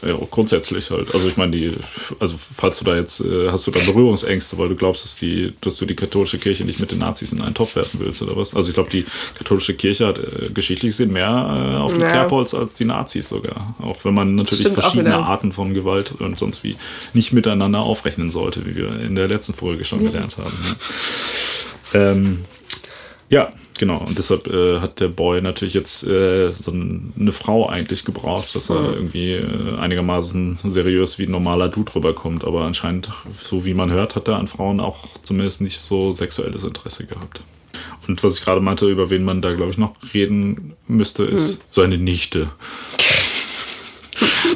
ja, 0.03 0.17
grundsätzlich 0.31 0.91
halt. 0.91 1.15
Also 1.15 1.29
ich 1.29 1.37
meine, 1.37 1.53
die, 1.53 1.73
also 2.21 2.35
falls 2.37 2.79
du 2.79 2.85
da 2.85 2.97
jetzt, 2.97 3.21
äh, 3.21 3.49
hast 3.49 3.67
du 3.67 3.71
da 3.71 3.81
Berührungsängste, 3.81 4.59
weil 4.59 4.69
du 4.69 4.77
glaubst, 4.77 5.05
dass 5.05 5.19
die, 5.19 5.55
dass 5.61 5.77
du 5.77 5.87
die 5.87 5.97
katholische 5.97 6.39
Kirche 6.39 6.65
nicht 6.65 6.81
mit 6.81 6.91
den 6.91 6.99
Nazis 6.99 7.33
in 7.33 7.41
einen 7.41 7.55
Topf 7.55 7.77
werfen 7.77 8.01
willst 8.01 8.21
oder 8.23 8.37
was? 8.37 8.55
Also 8.55 8.69
ich 8.69 8.75
glaube, 8.75 8.91
die 8.91 9.05
katholische 9.39 9.75
Kirche 9.75 10.07
hat 10.07 10.19
äh, 10.19 10.51
geschichtlich 10.53 10.91
gesehen 10.91 11.13
mehr 11.13 11.29
äh, 11.29 11.77
auf 11.79 11.93
dem 11.93 12.03
ja. 12.03 12.11
Kerbholz 12.11 12.55
als 12.55 12.75
die 12.75 12.85
Nazis 12.85 13.29
sogar. 13.29 13.75
Auch 13.81 14.05
wenn 14.05 14.15
man 14.15 14.35
natürlich 14.35 14.67
Stimmt 14.67 14.81
verschiedene 14.81 15.17
Arten 15.17 15.53
von 15.53 15.75
Gewalt 15.75 16.13
und 16.19 16.39
sonst 16.39 16.65
wie 16.65 16.77
nicht 17.15 17.33
miteinander 17.33 17.81
aufrechnen 17.81 18.31
sollte, 18.31 18.67
wie 18.67 18.77
wir 18.77 19.01
in 19.01 19.15
der 19.15 19.29
letzten 19.29 19.55
Folge 19.55 19.85
schon 19.85 20.05
gelernt 20.05 20.37
haben. 20.37 20.53
Ne? 20.63 22.01
Ähm, 22.01 22.45
ja, 23.31 23.53
genau. 23.79 23.99
Und 23.99 24.19
deshalb 24.19 24.47
äh, 24.47 24.81
hat 24.81 25.01
der 25.01 25.09
Boy 25.09 25.41
natürlich 25.41 25.75
jetzt 25.75 26.07
äh, 26.07 26.53
so 26.53 26.71
eine 26.73 27.33
Frau 27.33 27.69
eigentlich 27.69 28.05
gebraucht, 28.05 28.55
dass 28.55 28.71
er 28.71 28.81
mhm. 28.81 28.95
irgendwie 28.95 29.33
äh, 29.33 29.79
einigermaßen 29.79 30.59
seriös 30.65 31.19
wie 31.19 31.25
ein 31.25 31.31
normaler 31.31 31.69
Dude 31.69 31.95
rüberkommt. 31.95 32.45
Aber 32.45 32.63
anscheinend, 32.63 33.11
so 33.37 33.65
wie 33.65 33.75
man 33.75 33.91
hört, 33.91 34.17
hat 34.17 34.29
er 34.29 34.39
an 34.39 34.47
Frauen 34.47 34.81
auch 34.81 35.07
zumindest 35.23 35.61
nicht 35.61 35.79
so 35.81 36.13
sexuelles 36.13 36.65
Interesse 36.65 37.07
gehabt. 37.07 37.43
Und 38.07 38.23
was 38.23 38.39
ich 38.39 38.45
gerade 38.45 38.61
meinte, 38.61 38.89
über 38.89 39.11
wen 39.11 39.25
man 39.25 39.41
da, 39.41 39.55
glaube 39.55 39.71
ich, 39.71 39.79
noch 39.79 39.95
reden 40.13 40.75
müsste, 40.87 41.25
ist 41.25 41.59
mhm. 41.59 41.63
seine 41.71 41.99
Nichte. 41.99 42.49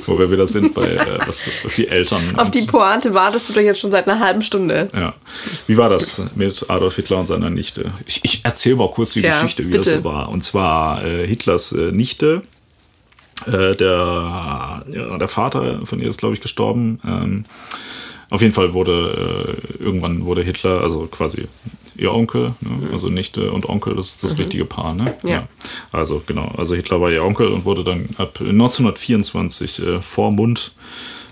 Wo 0.08 0.18
wir 0.18 0.30
wieder 0.30 0.46
sind 0.46 0.74
bei 0.74 0.94
äh, 0.94 1.18
was, 1.26 1.48
die 1.76 1.88
Eltern. 1.88 2.34
Auf 2.36 2.50
die 2.50 2.62
Pointe 2.62 3.14
wartest 3.14 3.48
du 3.48 3.52
doch 3.52 3.60
jetzt 3.60 3.80
schon 3.80 3.90
seit 3.90 4.08
einer 4.08 4.20
halben 4.20 4.42
Stunde. 4.42 4.88
Ja. 4.94 5.14
Wie 5.66 5.76
war 5.76 5.88
das 5.88 6.22
mit 6.34 6.64
Adolf 6.68 6.96
Hitler 6.96 7.18
und 7.18 7.26
seiner 7.26 7.50
Nichte? 7.50 7.92
Ich, 8.06 8.20
ich 8.24 8.44
erzähle 8.44 8.76
mal 8.76 8.88
kurz 8.88 9.12
die 9.12 9.20
ja, 9.20 9.34
Geschichte, 9.34 9.64
wie 9.66 9.72
bitte. 9.72 9.90
das 9.90 9.98
so 9.98 10.04
war. 10.04 10.30
Und 10.30 10.42
zwar 10.42 11.04
äh, 11.04 11.26
Hitlers 11.26 11.72
äh, 11.72 11.92
Nichte. 11.92 12.42
Äh, 13.46 13.76
der, 13.76 14.84
der 14.88 15.28
Vater 15.28 15.86
von 15.86 16.00
ihr 16.00 16.08
ist, 16.08 16.18
glaube 16.18 16.34
ich, 16.34 16.40
gestorben. 16.40 17.00
Ähm, 17.04 17.44
auf 18.30 18.42
jeden 18.42 18.52
Fall 18.52 18.74
wurde 18.74 19.58
äh, 19.78 19.82
irgendwann 19.82 20.24
wurde 20.24 20.42
Hitler, 20.42 20.80
also 20.80 21.06
quasi 21.06 21.48
ihr 21.98 22.12
Onkel, 22.12 22.54
ne? 22.60 22.70
Mhm. 22.70 22.92
also 22.92 23.08
Nichte 23.08 23.52
und 23.52 23.68
Onkel, 23.68 23.94
das 23.96 24.10
ist 24.10 24.24
das 24.24 24.34
mhm. 24.34 24.40
richtige 24.40 24.64
Paar, 24.64 24.94
ne? 24.94 25.16
Ja. 25.22 25.30
ja. 25.30 25.48
Also 25.92 26.22
genau, 26.26 26.52
also 26.56 26.74
Hitler 26.74 27.00
war 27.00 27.10
ihr 27.10 27.24
Onkel 27.24 27.48
und 27.48 27.64
wurde 27.64 27.84
dann 27.84 28.08
ab 28.16 28.38
1924 28.40 29.78
äh, 29.80 30.00
Vormund 30.00 30.72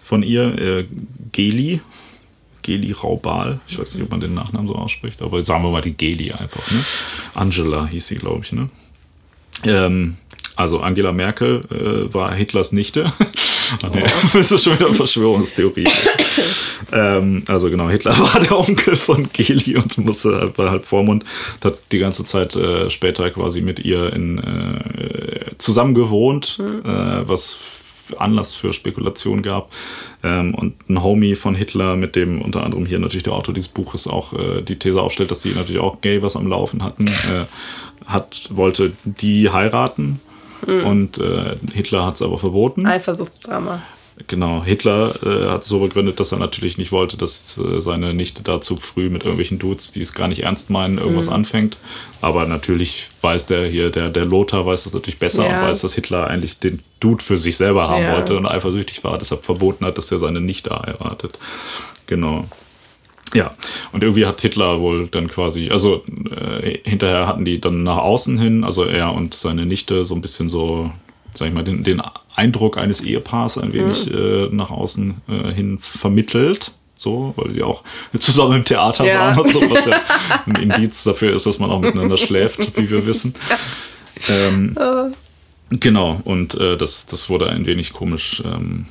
von 0.03 0.23
ihr 0.23 0.59
äh, 0.59 0.87
Geli, 1.33 1.81
Geli 2.63 2.93
Raubal, 2.93 3.61
ich 3.69 3.79
weiß 3.79 3.95
nicht, 3.95 4.05
ob 4.05 4.11
man 4.11 4.21
den 4.21 4.35
Nachnamen 4.35 4.69
so 4.69 4.75
ausspricht, 4.75 5.23
aber 5.23 5.43
sagen 5.43 5.63
wir 5.63 5.71
mal 5.71 5.83
die 5.83 5.97
Geli 5.97 6.33
einfach, 6.33 6.71
ne? 6.71 6.85
Angela 7.35 7.87
hieß 7.87 8.07
sie, 8.07 8.17
glaube 8.17 8.43
ich, 8.45 8.53
ne? 8.53 8.69
Ähm, 9.65 10.17
also 10.57 10.81
Angela 10.81 11.13
Merkel 11.13 11.61
äh, 11.71 12.13
war 12.13 12.35
Hitlers 12.35 12.73
Nichte. 12.73 13.13
Oh. 13.83 13.89
Nee, 13.95 14.03
das 14.33 14.53
ist 14.53 14.65
schon 14.65 14.79
wieder 14.79 14.93
Verschwörungstheorie. 14.95 15.89
ähm, 16.93 17.45
also 17.49 17.71
genau, 17.71 17.89
Hitler 17.89 18.19
war 18.19 18.41
der 18.41 18.59
Onkel 18.59 18.97
von 18.97 19.29
Geli 19.33 19.77
und 19.77 19.99
musste 19.99 20.37
halt, 20.37 20.59
war 20.59 20.71
halt 20.71 20.85
Vormund, 20.85 21.25
hat 21.63 21.79
die 21.93 21.99
ganze 21.99 22.25
Zeit 22.25 22.57
äh, 22.57 22.91
später 22.91 23.31
quasi 23.31 23.61
mit 23.61 23.81
ihr 23.81 24.13
in, 24.13 24.39
äh, 24.39 25.57
zusammen 25.59 25.95
gewohnt, 25.95 26.59
mhm. 26.59 26.89
äh, 26.89 27.29
was 27.29 27.77
Anlass 28.19 28.55
für 28.55 28.73
Spekulation 28.73 29.43
gab. 29.43 29.73
Ähm, 30.23 30.55
und 30.55 30.89
ein 30.89 31.03
Homie 31.03 31.35
von 31.35 31.55
Hitler, 31.55 31.97
mit 31.97 32.17
dem 32.17 32.41
unter 32.41 32.63
anderem 32.63 32.87
hier 32.87 32.99
natürlich 32.99 33.25
der 33.25 33.33
Autor 33.33 33.55
dieses 33.55 33.69
Buches 33.69 34.07
auch 34.07 34.33
äh, 34.33 34.63
die 34.63 34.79
These 34.79 35.01
aufstellt, 35.01 35.31
dass 35.31 35.43
sie 35.43 35.51
natürlich 35.51 35.81
auch 35.81 36.01
gay 36.01 36.23
was 36.23 36.37
am 36.37 36.47
Laufen 36.47 36.83
hatten, 36.83 37.07
äh, 37.07 37.47
hat, 38.07 38.49
wollte 38.51 38.93
die 39.05 39.51
heiraten 39.51 40.21
Mhm. 40.65 40.87
Und 40.87 41.19
äh, 41.19 41.57
Hitler 41.73 42.07
hat 42.07 42.15
es 42.15 42.23
aber 42.23 42.39
verboten. 42.39 42.87
Eifersuchtsdrama. 42.87 43.83
Genau, 44.29 44.65
Hitler 44.65 45.15
äh, 45.23 45.51
hat 45.51 45.63
es 45.63 45.69
so 45.69 45.81
begründet, 45.81 46.19
dass 46.21 46.33
er 46.33 46.39
natürlich 46.39 46.79
nicht 46.79 46.91
wollte, 46.91 47.19
dass 47.19 47.59
äh, 47.59 47.83
seine 47.83 48.15
Nichte 48.15 48.43
da 48.43 48.63
zu 48.63 48.77
früh 48.77 49.11
mit 49.11 49.25
irgendwelchen 49.25 49.59
Dudes, 49.59 49.91
die 49.91 50.01
es 50.01 50.15
gar 50.15 50.27
nicht 50.27 50.43
ernst 50.43 50.71
meinen, 50.71 50.97
irgendwas 50.97 51.27
mhm. 51.27 51.35
anfängt. 51.35 51.77
Aber 52.23 52.47
natürlich 52.47 53.09
weiß 53.21 53.45
der 53.47 53.67
hier, 53.69 53.91
der, 53.91 54.09
der 54.09 54.25
Lothar 54.25 54.65
weiß 54.65 54.85
das 54.85 54.95
natürlich 54.95 55.19
besser 55.19 55.47
ja. 55.47 55.61
und 55.61 55.69
weiß, 55.69 55.83
dass 55.83 55.95
Hitler 55.95 56.29
eigentlich 56.29 56.59
den 56.59 56.81
Dude 56.99 57.23
für 57.23 57.37
sich 57.37 57.59
selber 57.59 57.91
haben 57.91 58.05
ja. 58.05 58.15
wollte 58.15 58.39
und 58.39 58.47
eifersüchtig 58.47 59.05
war, 59.05 59.19
deshalb 59.19 59.45
verboten 59.45 59.85
hat, 59.85 59.99
dass 59.99 60.11
er 60.11 60.19
seine 60.19 60.41
Nichte 60.41 60.71
heiratet. 60.71 61.39
Genau. 62.07 62.47
Ja, 63.35 63.55
und 63.93 64.03
irgendwie 64.03 64.25
hat 64.25 64.41
Hitler 64.41 64.81
wohl 64.81 65.09
dann 65.09 65.29
quasi, 65.29 65.71
also 65.71 66.03
äh, 66.31 66.79
hinterher 66.85 67.27
hatten 67.27 67.45
die 67.45 67.61
dann 67.61 67.83
nach 67.83 67.99
außen 67.99 68.39
hin, 68.39 68.65
also 68.65 68.85
er 68.85 69.13
und 69.13 69.35
seine 69.35 69.67
Nichte 69.67 70.05
so 70.05 70.15
ein 70.15 70.21
bisschen 70.21 70.49
so, 70.49 70.93
sag 71.35 71.49
ich 71.49 71.55
mal, 71.55 71.65
den, 71.65 71.83
den 71.83 72.01
Eindruck 72.35 72.79
eines 72.79 73.01
Ehepaars 73.01 73.59
ein 73.59 73.73
wenig 73.73 74.09
mhm. 74.11 74.17
äh, 74.17 74.49
nach 74.53 74.71
außen 74.71 75.23
äh, 75.29 75.53
hin 75.53 75.79
vermittelt. 75.79 76.73
So, 76.99 77.35
weil 77.37 77.51
sie 77.51 77.63
auch 77.63 77.83
zusammen 78.21 78.57
im 78.57 78.65
Theater 78.65 79.05
ja. 79.05 79.21
waren 79.21 79.39
und 79.41 79.53
so, 79.53 79.61
was 79.71 79.85
ja 79.85 80.01
ein 80.47 80.57
Indiz 80.57 81.05
dafür 81.05 81.35
ist, 81.35 81.45
dass 81.45 81.59
man 81.59 81.71
auch 81.71 81.81
miteinander 81.81 82.17
schläft, 82.17 82.77
wie 82.79 82.89
wir 82.91 83.07
wissen. 83.07 83.35
Ähm, 84.49 84.75
Genau, 85.71 86.21
und 86.25 86.55
äh, 86.55 86.77
das, 86.77 87.07
das 87.07 87.29
wurde 87.29 87.49
ein 87.49 87.67
wenig 87.67 87.93
komisch 87.93 88.43
ähm, 88.45 88.87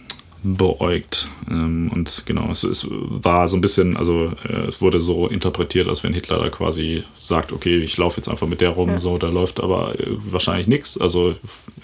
beäugt. 0.45 1.27
Ähm, 1.49 1.89
und 1.91 2.23
genau, 2.25 2.49
es, 2.51 2.63
es 2.63 2.87
war 2.89 3.47
so 3.47 3.57
ein 3.57 3.61
bisschen, 3.61 3.97
also 3.97 4.31
äh, 4.47 4.67
es 4.67 4.81
wurde 4.81 5.01
so 5.01 5.27
interpretiert, 5.27 5.87
als 5.87 6.03
wenn 6.03 6.13
Hitler 6.13 6.37
da 6.37 6.49
quasi 6.49 7.03
sagt, 7.17 7.51
okay, 7.51 7.77
ich 7.77 7.97
laufe 7.97 8.17
jetzt 8.17 8.29
einfach 8.29 8.47
mit 8.47 8.61
der 8.61 8.69
rum, 8.69 8.89
ja. 8.89 8.99
so, 8.99 9.17
da 9.17 9.29
läuft 9.29 9.59
aber 9.59 9.99
äh, 9.99 10.05
wahrscheinlich 10.29 10.67
nichts. 10.67 10.99
Also 10.99 11.35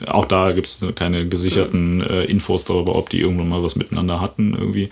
auch 0.06 0.26
da 0.26 0.52
gibt 0.52 0.68
es 0.68 0.86
keine 0.96 1.28
gesicherten 1.28 2.02
äh, 2.02 2.26
Infos 2.26 2.64
darüber, 2.66 2.96
ob 2.96 3.10
die 3.10 3.20
irgendwann 3.20 3.50
mal 3.50 3.64
was 3.64 3.76
miteinander 3.76 4.22
hatten 4.22 4.54
irgendwie. 4.54 4.90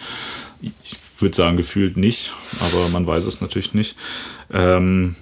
Ich 0.61 0.97
würde 1.20 1.36
sagen, 1.36 1.55
gefühlt 1.55 1.95
nicht, 1.95 2.34
aber 2.59 2.89
man 2.89 3.05
weiß 3.05 3.26
es 3.26 3.39
natürlich 3.39 3.74
nicht. 3.74 3.95
Ähm, 4.51 5.15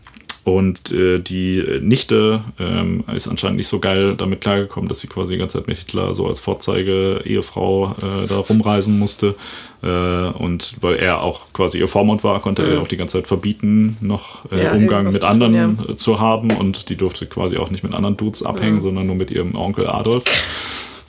und 0.47 0.93
äh, 0.93 1.19
die 1.19 1.61
Nichte 1.81 2.39
ähm, 2.57 3.03
ist 3.13 3.27
anscheinend 3.27 3.57
nicht 3.57 3.67
so 3.67 3.79
geil 3.79 4.15
damit 4.15 4.39
klargekommen, 4.39 4.87
dass 4.87 5.01
sie 5.01 5.07
quasi 5.07 5.33
die 5.33 5.39
ganze 5.39 5.57
Zeit 5.57 5.67
mit 5.67 5.77
Hitler 5.77 6.13
so 6.13 6.25
als 6.25 6.39
Vorzeige-Ehefrau 6.39 7.95
äh, 7.97 8.27
da 8.29 8.37
rumreisen 8.37 8.97
musste. 8.97 9.35
Äh, 9.83 9.87
und 9.89 10.75
weil 10.79 10.95
er 10.95 11.21
auch 11.21 11.51
quasi 11.51 11.79
ihr 11.79 11.89
Vormund 11.89 12.23
war, 12.23 12.39
konnte 12.39 12.63
mhm. 12.63 12.71
er 12.71 12.81
auch 12.81 12.87
die 12.87 12.95
ganze 12.95 13.17
Zeit 13.17 13.27
verbieten, 13.27 13.97
noch 13.99 14.49
äh, 14.49 14.63
ja, 14.63 14.71
Umgang 14.71 15.11
mit 15.11 15.25
anderen 15.25 15.75
tun, 15.75 15.85
ja. 15.85 15.95
zu 15.97 16.21
haben. 16.21 16.51
Und 16.51 16.87
die 16.87 16.95
durfte 16.95 17.25
quasi 17.25 17.57
auch 17.57 17.69
nicht 17.69 17.83
mit 17.83 17.93
anderen 17.93 18.15
Dudes 18.15 18.41
abhängen, 18.41 18.75
mhm. 18.75 18.81
sondern 18.83 19.05
nur 19.05 19.17
mit 19.17 19.31
ihrem 19.31 19.53
Onkel 19.53 19.85
Adolf. 19.85 20.23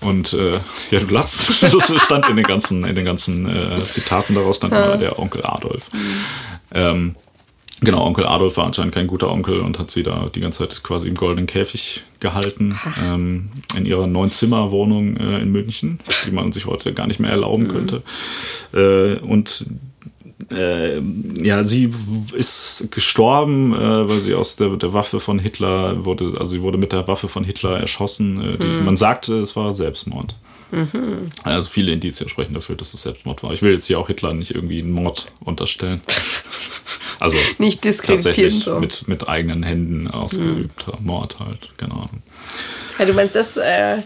Und 0.01 0.33
äh, 0.33 0.55
ja, 0.91 0.99
du 0.99 1.15
lachst. 1.15 1.63
Das 1.73 1.93
stand 2.03 2.29
in 2.29 2.35
den 2.35 2.45
ganzen, 2.45 2.85
in 2.85 2.97
den 2.97 3.05
ganzen 3.05 3.49
äh, 3.49 3.85
Zitaten 3.85 4.35
daraus 4.35 4.57
stand 4.57 4.73
immer 4.73 4.97
der 4.97 5.17
Onkel 5.17 5.45
Adolf. 5.45 5.93
Mhm. 5.93 5.99
Ähm, 6.75 7.15
Genau, 7.81 8.05
Onkel 8.05 8.27
Adolf 8.27 8.57
war 8.57 8.67
anscheinend 8.67 8.95
kein 8.95 9.07
guter 9.07 9.31
Onkel 9.31 9.61
und 9.61 9.79
hat 9.79 9.91
sie 9.91 10.03
da 10.03 10.27
die 10.35 10.41
ganze 10.41 10.61
Zeit 10.61 10.83
quasi 10.83 11.07
im 11.09 11.15
goldenen 11.15 11.47
Käfig 11.47 12.03
gehalten. 12.19 12.79
Ähm, 13.05 13.51
in 13.77 13.87
ihrer 13.87 14.07
Neun-Zimmer-Wohnung 14.07 15.17
äh, 15.17 15.39
in 15.39 15.53
München, 15.53 16.01
die 16.27 16.33
man 16.33 16.51
sich 16.51 16.67
heute 16.67 16.93
gar 16.93 17.07
nicht 17.07 17.21
mehr 17.21 17.31
erlauben 17.31 17.65
mhm. 17.65 17.69
könnte. 17.69 18.03
Äh, 18.73 19.21
und 19.21 19.67
äh, 20.51 21.01
ja, 21.43 21.63
sie 21.63 21.91
ist 22.37 22.89
gestorben, 22.91 23.73
äh, 23.75 24.09
weil 24.09 24.21
sie 24.21 24.35
aus 24.35 24.57
der, 24.57 24.71
der 24.77 24.93
Waffe 24.93 25.21
von 25.21 25.39
Hitler 25.39 26.05
wurde, 26.05 26.33
also 26.39 26.47
sie 26.47 26.63
wurde 26.63 26.79
mit 26.79 26.93
der 26.93 27.07
Waffe 27.07 27.29
von 27.29 27.45
Hitler 27.45 27.79
erschossen. 27.79 28.41
Äh, 28.41 28.59
die, 28.59 28.67
mhm. 28.67 28.85
Man 28.85 28.97
sagte, 28.97 29.41
es 29.41 29.55
war 29.57 29.73
Selbstmord. 29.73 30.35
Mhm. 30.71 31.31
Also 31.45 31.69
viele 31.69 31.93
Indizien 31.93 32.29
sprechen 32.29 32.55
dafür, 32.55 32.77
dass 32.77 32.95
es 32.95 33.03
Selbstmord 33.03 33.43
war. 33.43 33.53
Ich 33.53 33.63
will 33.63 33.73
jetzt 33.73 33.87
hier 33.87 33.99
auch 33.99 34.09
Hitler 34.09 34.35
nicht 34.35 34.55
irgendwie 34.55 34.81
einen 34.81 34.93
Mord 34.93 35.27
unterstellen. 35.41 36.03
Also 37.21 37.37
nicht 37.59 37.83
tatsächlich 37.83 38.61
so. 38.61 38.79
mit, 38.79 39.09
mit 39.09 39.29
eigenen 39.29 39.65
Händen 39.65 40.07
ausgeübter 40.07 40.99
mhm. 41.01 41.07
Mord 41.07 41.41
halt, 41.41 41.71
genau. 41.77 42.05
Ja, 42.97 43.05
du 43.07 43.13
meinst 43.13 43.35
das, 43.35 43.57
äh, 43.57 43.97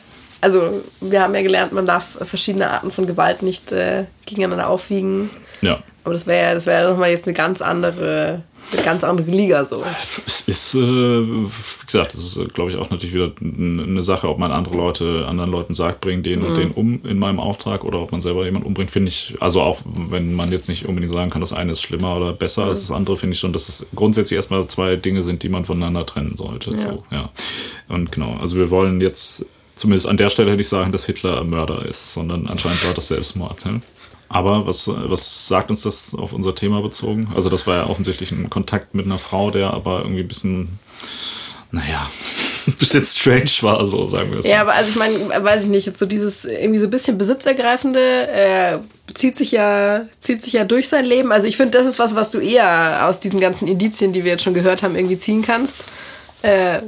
also 0.40 0.82
wir 1.02 1.20
haben 1.20 1.34
ja 1.34 1.42
gelernt, 1.42 1.72
man 1.72 1.84
darf 1.84 2.26
verschiedene 2.26 2.70
Arten 2.70 2.90
von 2.90 3.06
Gewalt 3.06 3.42
nicht 3.42 3.70
äh, 3.70 4.06
gegeneinander 4.24 4.68
aufwiegen. 4.68 5.28
Ja. 5.60 5.82
Aber 6.04 6.14
das 6.14 6.26
wäre 6.26 6.48
ja, 6.48 6.54
das 6.54 6.64
wäre 6.64 6.84
ja 6.84 6.90
nochmal 6.90 7.10
jetzt 7.10 7.26
eine 7.26 7.34
ganz 7.34 7.60
andere 7.60 8.42
eine 8.72 8.82
ganz 8.82 9.04
andere 9.04 9.30
Liga 9.30 9.64
so. 9.64 9.82
Es 10.26 10.42
ist, 10.42 10.74
äh, 10.74 10.78
wie 10.80 11.86
gesagt, 11.86 12.14
das 12.14 12.20
ist, 12.20 12.54
glaube 12.54 12.70
ich, 12.70 12.76
auch 12.76 12.90
natürlich 12.90 13.14
wieder 13.14 13.32
eine 13.40 14.02
Sache, 14.02 14.28
ob 14.28 14.38
man 14.38 14.50
andere 14.50 14.76
Leute, 14.76 15.26
anderen 15.26 15.50
Leuten 15.50 15.74
sagt, 15.74 16.00
bring 16.00 16.22
den 16.22 16.40
mhm. 16.40 16.46
und 16.46 16.56
den 16.56 16.70
um 16.70 17.04
in 17.04 17.18
meinem 17.18 17.40
Auftrag 17.40 17.84
oder 17.84 18.00
ob 18.00 18.12
man 18.12 18.22
selber 18.22 18.44
jemanden 18.44 18.66
umbringt, 18.66 18.90
finde 18.90 19.08
ich, 19.08 19.34
also 19.40 19.60
auch 19.60 19.80
wenn 19.84 20.34
man 20.34 20.50
jetzt 20.52 20.68
nicht 20.68 20.86
unbedingt 20.86 21.12
sagen 21.12 21.30
kann, 21.30 21.40
das 21.40 21.52
eine 21.52 21.72
ist 21.72 21.82
schlimmer 21.82 22.16
oder 22.16 22.32
besser 22.32 22.64
mhm. 22.64 22.68
als 22.70 22.80
das 22.80 22.90
andere, 22.90 23.16
finde 23.16 23.34
ich 23.34 23.40
schon, 23.40 23.52
dass 23.52 23.68
es 23.68 23.86
grundsätzlich 23.94 24.36
erstmal 24.36 24.66
zwei 24.68 24.96
Dinge 24.96 25.22
sind, 25.22 25.42
die 25.42 25.48
man 25.48 25.64
voneinander 25.64 26.06
trennen 26.06 26.36
sollte. 26.36 26.70
Ja. 26.70 26.78
So, 26.78 27.02
ja. 27.10 27.30
Und 27.88 28.12
genau, 28.12 28.36
also 28.40 28.56
wir 28.56 28.70
wollen 28.70 29.00
jetzt, 29.00 29.44
zumindest 29.76 30.08
an 30.08 30.16
der 30.16 30.28
Stelle 30.28 30.54
ich 30.54 30.68
sagen, 30.68 30.92
dass 30.92 31.06
Hitler 31.06 31.40
ein 31.40 31.50
Mörder 31.50 31.84
ist, 31.84 32.14
sondern 32.14 32.46
anscheinend 32.46 32.84
war 32.86 32.94
das 32.94 33.08
Selbstmord. 33.08 33.64
Ne? 33.66 33.80
Aber 34.32 34.66
was, 34.66 34.88
was 34.88 35.46
sagt 35.46 35.70
uns 35.70 35.82
das 35.82 36.14
auf 36.14 36.32
unser 36.32 36.54
Thema 36.54 36.80
bezogen? 36.80 37.28
Also 37.34 37.50
das 37.50 37.66
war 37.66 37.76
ja 37.76 37.86
offensichtlich 37.86 38.32
ein 38.32 38.48
Kontakt 38.48 38.94
mit 38.94 39.04
einer 39.04 39.18
Frau, 39.18 39.50
der 39.50 39.72
aber 39.74 40.00
irgendwie 40.00 40.22
ein 40.22 40.28
bisschen, 40.28 40.78
naja, 41.70 42.10
ein 42.66 42.74
bisschen 42.74 43.04
strange 43.04 43.50
war, 43.60 43.86
so 43.86 44.08
sagen 44.08 44.30
wir 44.30 44.38
es. 44.38 44.46
Ja, 44.46 44.56
mal. 44.56 44.60
aber 44.62 44.74
also 44.74 44.90
ich 44.90 44.96
meine, 44.96 45.44
weiß 45.44 45.64
ich 45.64 45.68
nicht, 45.68 45.86
jetzt 45.86 45.98
so 45.98 46.06
dieses 46.06 46.46
irgendwie 46.46 46.78
so 46.78 46.86
ein 46.86 46.90
bisschen 46.90 47.18
Besitzergreifende 47.18 48.28
äh, 48.28 48.78
zieht 49.12 49.36
sich 49.36 49.52
ja 49.52 50.02
zieht 50.18 50.42
sich 50.42 50.54
ja 50.54 50.64
durch 50.64 50.88
sein 50.88 51.04
Leben. 51.04 51.30
Also 51.30 51.46
ich 51.46 51.58
finde, 51.58 51.76
das 51.76 51.86
ist 51.86 51.98
was, 51.98 52.14
was 52.14 52.30
du 52.30 52.38
eher 52.38 53.06
aus 53.06 53.20
diesen 53.20 53.38
ganzen 53.38 53.68
Indizien, 53.68 54.14
die 54.14 54.24
wir 54.24 54.32
jetzt 54.32 54.44
schon 54.44 54.54
gehört 54.54 54.82
haben, 54.82 54.96
irgendwie 54.96 55.18
ziehen 55.18 55.42
kannst. 55.42 55.84
Äh, 56.42 56.80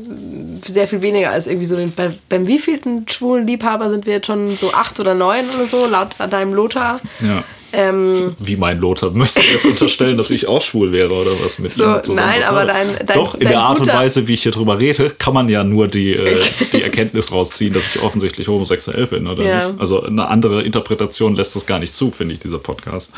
sehr 0.67 0.89
viel 0.89 1.01
weniger 1.01 1.31
als 1.31 1.47
irgendwie 1.47 1.67
so 1.67 1.77
den, 1.77 1.93
bei, 1.93 2.13
beim 2.29 2.47
wievielten 2.49 3.07
schwulen 3.09 3.47
Liebhaber 3.47 3.89
sind 3.89 4.05
wir 4.05 4.15
jetzt 4.15 4.27
schon 4.27 4.49
so 4.49 4.73
acht 4.73 4.99
oder 4.99 5.15
neun 5.15 5.45
oder 5.55 5.67
so, 5.67 5.87
laut 5.87 6.09
deinem 6.31 6.55
Lothar. 6.55 7.01
Ja. 7.21 7.45
Ähm, 7.73 8.35
Wie 8.41 8.57
mein 8.57 8.81
Lothar, 8.81 9.11
möchtest 9.13 9.47
du 9.47 9.53
jetzt 9.53 9.67
unterstellen, 9.67 10.17
dass 10.17 10.31
ich 10.31 10.47
auch 10.47 10.63
schwul 10.63 10.93
wäre 10.93 11.13
oder 11.13 11.33
was 11.41 11.59
mit 11.59 11.73
so, 11.73 11.85
ihm? 11.85 12.01
Nein, 12.15 12.43
aber 12.49 12.65
dein, 12.65 12.89
dein 13.05 13.17
Doch, 13.17 13.35
in 13.35 13.41
dein 13.41 13.53
der 13.53 13.61
Art 13.61 13.81
und 13.81 13.87
Weise, 13.87 14.27
wie 14.29 14.35
ich 14.35 14.43
hier 14.43 14.53
drüber 14.53 14.81
rede, 14.81 15.11
kann 15.11 15.35
man 15.35 15.49
ja 15.49 15.65
nur 15.65 15.89
die, 15.89 16.13
äh, 16.15 16.41
die 16.73 16.83
Erkenntnis 16.83 17.33
rausziehen, 17.33 17.73
dass 17.73 17.95
ich 17.95 18.03
offensichtlich 18.03 18.49
homosexuell 18.49 19.07
bin, 19.07 19.27
oder 19.27 19.45
ja. 19.45 19.69
nicht? 19.69 19.81
Also 19.81 20.03
eine 20.03 20.29
andere 20.29 20.63
Interpretation 20.63 21.35
lässt 21.35 21.57
das 21.57 21.67
gar 21.67 21.79
nicht 21.79 21.95
zu, 21.95 22.11
finde 22.11 22.35
ich, 22.35 22.41
dieser 22.41 22.59
Podcast. 22.59 23.13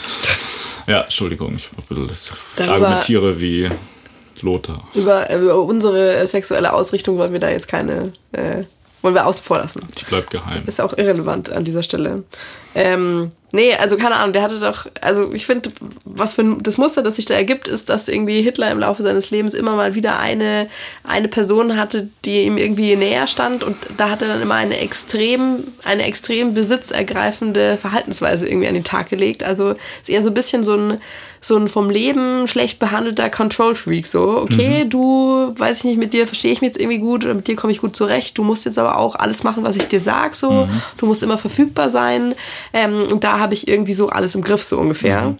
Ja, 0.86 1.02
Entschuldigung, 1.02 1.56
ich 1.56 1.68
argumentiere 2.60 3.40
wie 3.40 3.70
Lothar. 4.42 4.86
Über, 4.94 5.32
über 5.34 5.62
unsere 5.62 6.26
sexuelle 6.26 6.72
Ausrichtung 6.72 7.18
wollen 7.18 7.32
wir 7.32 7.40
da 7.40 7.50
jetzt 7.50 7.68
keine, 7.68 8.12
äh, 8.32 8.64
wollen 9.02 9.14
wir 9.14 9.26
außen 9.26 9.42
vor 9.42 9.58
lassen. 9.58 9.80
Die 9.98 10.04
bleibt 10.04 10.30
geheim. 10.30 10.62
Ist 10.66 10.80
auch 10.80 10.96
irrelevant 10.96 11.50
an 11.50 11.64
dieser 11.64 11.82
Stelle. 11.82 12.24
Ähm, 12.78 13.32
nee, 13.52 13.74
also 13.74 13.96
keine 13.96 14.16
Ahnung, 14.16 14.34
der 14.34 14.42
hatte 14.42 14.60
doch, 14.60 14.86
also 15.00 15.32
ich 15.32 15.46
finde, 15.46 15.70
was 16.04 16.34
für 16.34 16.42
ein, 16.42 16.62
das 16.62 16.76
Muster, 16.76 17.02
das 17.02 17.16
sich 17.16 17.24
da 17.24 17.32
ergibt, 17.32 17.68
ist, 17.68 17.88
dass 17.88 18.06
irgendwie 18.06 18.42
Hitler 18.42 18.70
im 18.70 18.80
Laufe 18.80 19.02
seines 19.02 19.30
Lebens 19.30 19.54
immer 19.54 19.76
mal 19.76 19.94
wieder 19.94 20.18
eine, 20.18 20.68
eine 21.02 21.28
Person 21.28 21.78
hatte, 21.78 22.10
die 22.26 22.42
ihm 22.42 22.58
irgendwie 22.58 22.94
näher 22.96 23.26
stand 23.28 23.64
und 23.64 23.78
da 23.96 24.10
hat 24.10 24.20
er 24.20 24.28
dann 24.28 24.42
immer 24.42 24.56
eine 24.56 24.78
extrem, 24.78 25.64
eine 25.84 26.04
extrem 26.04 26.52
besitzergreifende 26.52 27.78
Verhaltensweise 27.78 28.46
irgendwie 28.46 28.68
an 28.68 28.74
den 28.74 28.84
Tag 28.84 29.08
gelegt. 29.08 29.42
Also 29.42 29.70
ist 30.02 30.10
eher 30.10 30.20
so 30.20 30.28
ein 30.28 30.34
bisschen 30.34 30.62
so 30.62 30.76
ein, 30.76 31.00
so 31.46 31.56
ein 31.56 31.68
vom 31.68 31.90
Leben 31.90 32.48
schlecht 32.48 32.78
behandelter 32.78 33.30
Control-Freak. 33.30 34.06
So, 34.06 34.38
okay, 34.38 34.84
mhm. 34.84 34.90
du, 34.90 35.54
weiß 35.56 35.78
ich 35.78 35.84
nicht, 35.84 35.98
mit 35.98 36.12
dir 36.12 36.26
verstehe 36.26 36.52
ich 36.52 36.60
mich 36.60 36.68
jetzt 36.68 36.80
irgendwie 36.80 36.98
gut 36.98 37.24
oder 37.24 37.34
mit 37.34 37.46
dir 37.46 37.56
komme 37.56 37.72
ich 37.72 37.80
gut 37.80 37.94
zurecht. 37.94 38.36
Du 38.36 38.42
musst 38.42 38.64
jetzt 38.64 38.78
aber 38.78 38.98
auch 38.98 39.14
alles 39.14 39.44
machen, 39.44 39.62
was 39.62 39.76
ich 39.76 39.86
dir 39.86 40.00
sag. 40.00 40.34
So, 40.34 40.50
mhm. 40.50 40.82
du 40.96 41.06
musst 41.06 41.22
immer 41.22 41.38
verfügbar 41.38 41.88
sein. 41.90 42.34
Ähm, 42.72 43.06
und 43.10 43.22
da 43.22 43.38
habe 43.38 43.54
ich 43.54 43.68
irgendwie 43.68 43.94
so 43.94 44.08
alles 44.08 44.34
im 44.34 44.42
Griff, 44.42 44.62
so 44.62 44.78
ungefähr. 44.78 45.22
Mhm. 45.22 45.38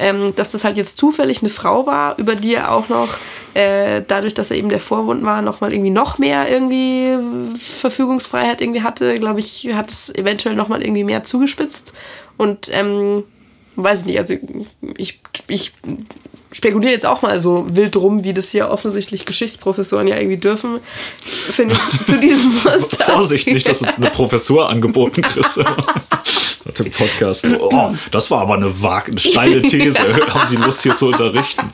Ähm, 0.00 0.32
dass 0.36 0.52
das 0.52 0.62
halt 0.62 0.76
jetzt 0.76 0.96
zufällig 0.96 1.40
eine 1.40 1.48
Frau 1.48 1.86
war, 1.86 2.16
über 2.18 2.36
die 2.36 2.54
er 2.54 2.70
auch 2.70 2.88
noch, 2.88 3.08
äh, 3.54 4.00
dadurch, 4.06 4.34
dass 4.34 4.52
er 4.52 4.56
eben 4.56 4.68
der 4.68 4.78
Vorwund 4.78 5.24
war, 5.24 5.42
nochmal 5.42 5.72
irgendwie 5.72 5.90
noch 5.90 6.18
mehr 6.18 6.48
irgendwie 6.48 7.18
Verfügungsfreiheit 7.56 8.60
irgendwie 8.60 8.82
hatte, 8.82 9.14
glaube 9.14 9.40
ich, 9.40 9.68
hat 9.74 9.90
es 9.90 10.14
eventuell 10.14 10.54
nochmal 10.54 10.84
irgendwie 10.84 11.02
mehr 11.02 11.24
zugespitzt. 11.24 11.94
Und 12.36 12.70
ähm, 12.72 13.24
weiß 13.82 14.00
ich 14.00 14.06
nicht, 14.06 14.18
also 14.18 14.34
ich, 14.96 15.20
ich 15.48 15.72
spekuliere 16.52 16.92
jetzt 16.92 17.06
auch 17.06 17.22
mal 17.22 17.40
so 17.40 17.66
wild 17.70 17.96
rum, 17.96 18.24
wie 18.24 18.32
das 18.32 18.50
hier 18.50 18.70
offensichtlich 18.70 19.24
Geschichtsprofessoren 19.26 20.08
ja 20.08 20.16
irgendwie 20.16 20.38
dürfen, 20.38 20.80
finde 21.24 21.74
ich 21.74 22.06
zu 22.06 22.18
diesem 22.18 22.52
Muster. 22.64 23.04
Vorsicht, 23.04 23.46
nicht, 23.46 23.68
dass 23.68 23.80
du 23.80 23.86
eine 23.86 24.10
Professur 24.10 24.68
angeboten 24.68 25.22
kriegst. 25.22 25.58
dem 25.58 26.90
Podcast. 26.90 27.46
Oh, 27.58 27.92
das 28.10 28.30
war 28.30 28.42
aber 28.42 28.54
eine, 28.54 28.72
eine 28.82 29.18
steile 29.18 29.62
These. 29.62 29.98
ja. 30.08 30.34
Haben 30.34 30.48
Sie 30.48 30.56
Lust 30.56 30.82
hier 30.82 30.96
zu 30.96 31.08
unterrichten? 31.08 31.70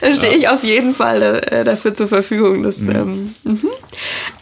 Da 0.00 0.12
stehe 0.12 0.36
ich 0.36 0.48
auf 0.48 0.64
jeden 0.64 0.94
Fall 0.94 1.20
da, 1.20 1.38
äh, 1.38 1.64
dafür 1.64 1.94
zur 1.94 2.08
Verfügung. 2.08 2.62
Das, 2.62 2.78
mhm. 2.78 2.90
Ähm, 2.94 3.34
mhm. 3.44 3.70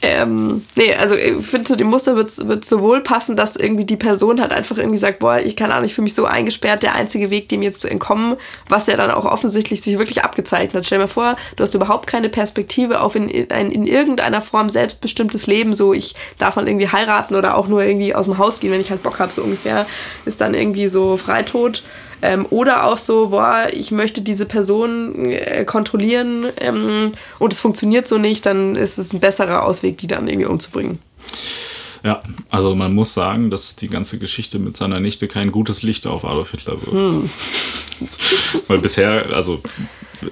Ähm, 0.03 0.65
nee, 0.77 0.95
also 0.95 1.15
ich 1.15 1.45
finde, 1.47 1.65
zu 1.65 1.77
dem 1.77 1.89
Muster 1.89 2.17
wird 2.17 2.31
es 2.31 2.69
sowohl 2.69 3.01
passen, 3.01 3.37
dass 3.37 3.57
irgendwie 3.57 3.85
die 3.85 3.97
Person 3.97 4.41
halt 4.41 4.53
einfach 4.53 4.79
irgendwie 4.79 4.99
sagt, 4.99 5.19
boah, 5.19 5.39
ich 5.39 5.57
kann 5.57 5.73
auch 5.73 5.81
nicht, 5.81 5.95
für 5.95 6.03
mich 6.03 6.15
so 6.15 6.25
eingesperrt, 6.25 6.83
der 6.83 6.95
einzige 6.95 7.31
Weg, 7.31 7.49
dem 7.49 7.63
jetzt 7.63 7.81
zu 7.81 7.89
entkommen, 7.89 8.37
was 8.69 8.87
ja 8.87 8.97
dann 8.97 9.11
auch 9.11 9.25
offensichtlich 9.25 9.83
sich 9.83 9.99
wirklich 9.99 10.23
abgezeichnet 10.25 10.75
hat. 10.75 10.87
Stell 10.87 10.99
dir 10.99 11.05
mal 11.05 11.09
vor, 11.09 11.37
du 11.57 11.63
hast 11.63 11.75
überhaupt 11.75 12.07
keine 12.07 12.29
Perspektive 12.29 13.01
auf 13.01 13.15
in, 13.15 13.29
in, 13.29 13.71
in 13.73 13.87
irgendeiner 13.87 14.41
Form 14.41 14.71
selbstbestimmtes 14.71 15.47
Leben, 15.47 15.75
so 15.75 15.93
ich 15.93 16.15
darf 16.39 16.57
mal 16.57 16.69
irgendwie 16.69 16.89
heiraten 16.89 17.35
oder 17.35 17.57
auch 17.57 17.69
nur 17.69 17.83
irgendwie 17.83 18.15
aus 18.15 18.27
dem 18.27 18.39
Haus 18.39 18.61
gehen, 18.61 18.73
wenn 18.73 18.81
ich 18.81 18.91
halt 18.91 19.03
Bock 19.03 19.19
habe, 19.19 19.33
so 19.33 19.43
ungefähr, 19.43 19.87
ist 20.25 20.41
dann 20.41 20.55
irgendwie 20.55 20.89
so 20.89 21.17
Freitod. 21.17 21.83
Ähm, 22.23 22.47
oder 22.51 22.87
auch 22.87 22.99
so, 22.99 23.29
boah, 23.29 23.69
ich 23.73 23.91
möchte 23.91 24.23
diese 24.23 24.47
Person 24.47 25.31
äh, 25.31 25.65
kontrollieren 25.65 26.47
ähm, 26.61 27.13
und 27.39 27.53
es 27.53 27.61
funktioniert 27.61 28.09
so 28.09 28.19
nicht, 28.19 28.47
dann 28.47 28.75
ist 28.77 28.99
es 28.99 29.13
ein 29.13 29.21
besserer 29.21 29.65
Ausweg, 29.65 29.99
die 29.99 30.07
dann 30.07 30.29
irgendwie 30.29 30.47
umzubringen. 30.47 30.99
Ja, 32.03 32.23
also 32.51 32.75
man 32.75 32.95
muss 32.95 33.15
sagen, 33.15 33.51
dass 33.51 33.77
die 33.77 33.89
ganze 33.89 34.19
Geschichte 34.19 34.59
mit 34.59 34.77
seiner 34.77 35.01
Nichte 35.01 35.29
kein 35.29 35.51
gutes 35.51 35.83
Licht 35.83 36.07
auf 36.07 36.25
Adolf 36.25 36.53
Hitler 36.53 36.75
wirft. 36.75 36.93
Hm. 36.93 37.31
Weil 38.69 38.79
bisher, 38.79 39.27
also 39.33 39.61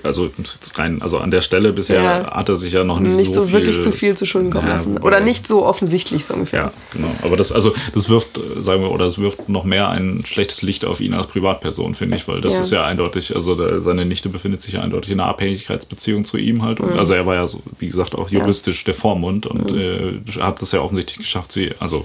also 0.03 0.31
rein, 0.77 1.03
also 1.03 1.19
an 1.19 1.31
der 1.31 1.41
Stelle 1.41 1.73
bisher 1.73 2.03
Ja. 2.03 2.31
hat 2.37 2.49
er 2.49 2.57
sich 2.57 2.73
ja 2.73 2.85
noch 2.85 3.01
nicht, 3.01 3.17
Nicht 3.17 3.35
so, 3.35 3.41
so, 3.41 3.47
viel, 3.47 3.53
wirklich 3.55 3.81
zu 3.81 3.93
viel 3.93 4.17
zu 4.17 4.27
Schulden 4.27 4.51
kommen 4.51 4.67
Ja, 4.67 4.73
lassen. 4.75 4.99
Oder 4.99 5.21
nicht 5.21 5.47
so 5.47 5.65
offensichtlich, 5.65 6.25
so 6.25 6.35
ungefähr. 6.35 6.61
Ja, 6.61 6.73
genau. 6.93 7.11
Aber 7.23 7.37
das, 7.37 7.53
also, 7.53 7.73
das 7.95 8.09
wirft, 8.09 8.41
sagen 8.61 8.83
wir, 8.83 8.91
oder 8.91 9.07
es 9.07 9.19
wirft 9.19 9.49
noch 9.49 9.65
mehr 9.65 9.89
ein 9.89 10.23
schlechtes 10.27 10.63
Licht 10.63 10.85
auf 10.85 11.01
ihn 11.01 11.15
als 11.15 11.27
Privatperson, 11.27 11.95
finde 11.95 12.17
ich, 12.17 12.27
weil 12.29 12.41
das 12.41 12.55
Ja. 12.55 12.61
ist 12.61 12.71
ja 12.73 12.85
eindeutig, 12.85 13.35
also 13.35 13.55
der, 13.55 13.81
seine 13.81 14.05
Nichte 14.05 14.29
befindet 14.29 14.63
sich 14.63 14.75
ja 14.75 14.81
eindeutig 14.83 15.11
in 15.13 15.21
einer 15.21 15.29
Abhängigkeitsbeziehung 15.31 16.25
zu 16.25 16.37
ihm 16.37 16.63
halt. 16.63 16.81
Und, 16.81 16.99
Also 16.99 17.15
er 17.15 17.27
war 17.27 17.35
ja, 17.35 17.47
so, 17.47 17.63
wie 17.79 17.87
gesagt, 17.87 18.15
auch 18.15 18.31
juristisch 18.31 18.85
der 18.85 18.95
Vormund 18.95 19.47
und 19.47 19.71
äh, 19.73 20.21
hat 20.41 20.61
das 20.63 20.73
ja 20.73 20.81
offensichtlich 20.81 21.19
geschafft, 21.19 21.53
sie, 21.53 21.71
also 21.81 22.05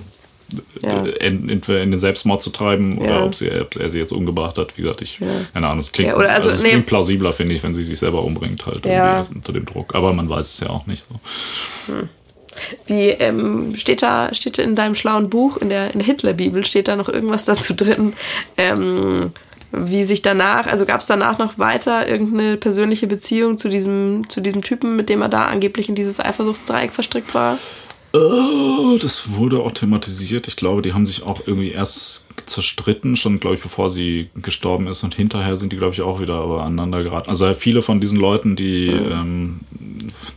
Ja. 0.82 1.06
äh, 1.06 1.12
ent- 1.20 1.50
entweder 1.50 1.82
in 1.82 1.92
den 1.92 2.00
Selbstmord 2.00 2.42
zu 2.42 2.50
treiben 2.50 2.98
oder 2.98 3.10
Ja. 3.20 3.24
ob, 3.24 3.36
sie, 3.36 3.50
ob 3.52 3.76
er 3.76 3.90
sie 3.90 4.00
jetzt 4.00 4.12
umgebracht 4.12 4.58
hat. 4.58 4.78
Wie 4.78 4.82
gesagt, 4.82 5.02
ich, 5.02 5.20
keine 5.54 5.68
Ahnung, 5.68 5.80
es 5.80 5.92
klingt, 5.92 6.10
Ja, 6.12 6.16
oder 6.18 6.30
also, 6.30 6.50
also, 6.50 6.58
es 6.58 6.64
nee. 6.64 6.70
klingt 6.70 6.86
plausibler, 6.88 7.34
finde 7.34 7.54
ich, 7.54 7.64
wenn 7.64 7.74
sie 7.74 7.84
sich 7.84 8.00
selber 8.00 8.24
umbringt 8.24 8.66
halt 8.66 8.86
Ja. 8.86 9.22
unter 9.34 9.54
dem 9.54 9.66
Druck. 9.66 9.96
Aber 9.96 10.14
man 10.14 10.30
weiß 10.30 10.54
es 10.54 10.60
ja 10.60 10.70
auch 10.70 10.86
nicht 10.88 11.06
so. 11.08 11.96
Wie 12.88 13.10
ähm, 13.10 13.76
steht 13.78 14.02
da, 14.02 14.34
steht 14.34 14.58
in 14.60 14.76
deinem 14.76 14.96
schlauen 14.96 15.30
Buch, 15.30 15.58
in 15.58 15.70
der, 15.70 15.94
in 15.94 16.00
der 16.00 16.06
Hitlerbibel, 16.06 16.66
steht 16.66 16.88
da 16.88 16.96
noch 16.96 17.08
irgendwas 17.10 17.46
dazu 17.46 17.74
drin? 17.74 18.14
Ähm, 18.58 19.32
wie 19.72 20.04
sich 20.04 20.22
danach, 20.24 20.66
also 20.66 20.86
gab 20.86 21.00
es 21.00 21.06
danach 21.06 21.38
noch 21.38 21.60
weiter 21.60 22.08
irgendeine 22.08 22.58
persönliche 22.58 23.06
Beziehung 23.08 23.58
zu 23.58 23.70
diesem, 23.70 24.28
zu 24.28 24.42
diesem 24.42 24.64
Typen, 24.64 24.96
mit 24.96 25.10
dem 25.10 25.22
er 25.22 25.30
da 25.30 25.46
angeblich 25.46 25.88
in 25.90 25.96
dieses 25.96 26.20
Eifersuchtsdreieck 26.20 26.92
verstrickt 26.92 27.34
war? 27.36 27.58
Oh, 28.12 28.98
das 29.00 29.34
wurde 29.34 29.60
auch 29.60 29.72
thematisiert. 29.72 30.48
Ich 30.48 30.56
glaube, 30.56 30.82
die 30.82 30.94
haben 30.94 31.06
sich 31.06 31.22
auch 31.24 31.42
irgendwie 31.46 31.72
erst 31.72 32.28
zerstritten, 32.48 33.16
schon, 33.16 33.40
glaube 33.40 33.58
ich, 33.58 33.62
bevor 33.62 33.90
sie 33.90 34.30
gestorben 34.36 34.88
ist. 34.88 35.04
Und 35.04 35.14
hinterher 35.14 35.58
sind 35.58 35.72
die, 35.74 35.78
glaube 35.78 35.94
ich, 35.94 36.02
auch 36.02 36.20
wieder 36.20 36.36
aber 36.36 36.64
aneinander 36.64 37.04
geraten. 37.04 37.30
Also 37.30 37.54
viele 37.54 37.84
von 37.84 38.02
diesen 38.02 38.18
Leuten, 38.18 38.56
die, 38.56 38.88
ähm, 38.88 39.60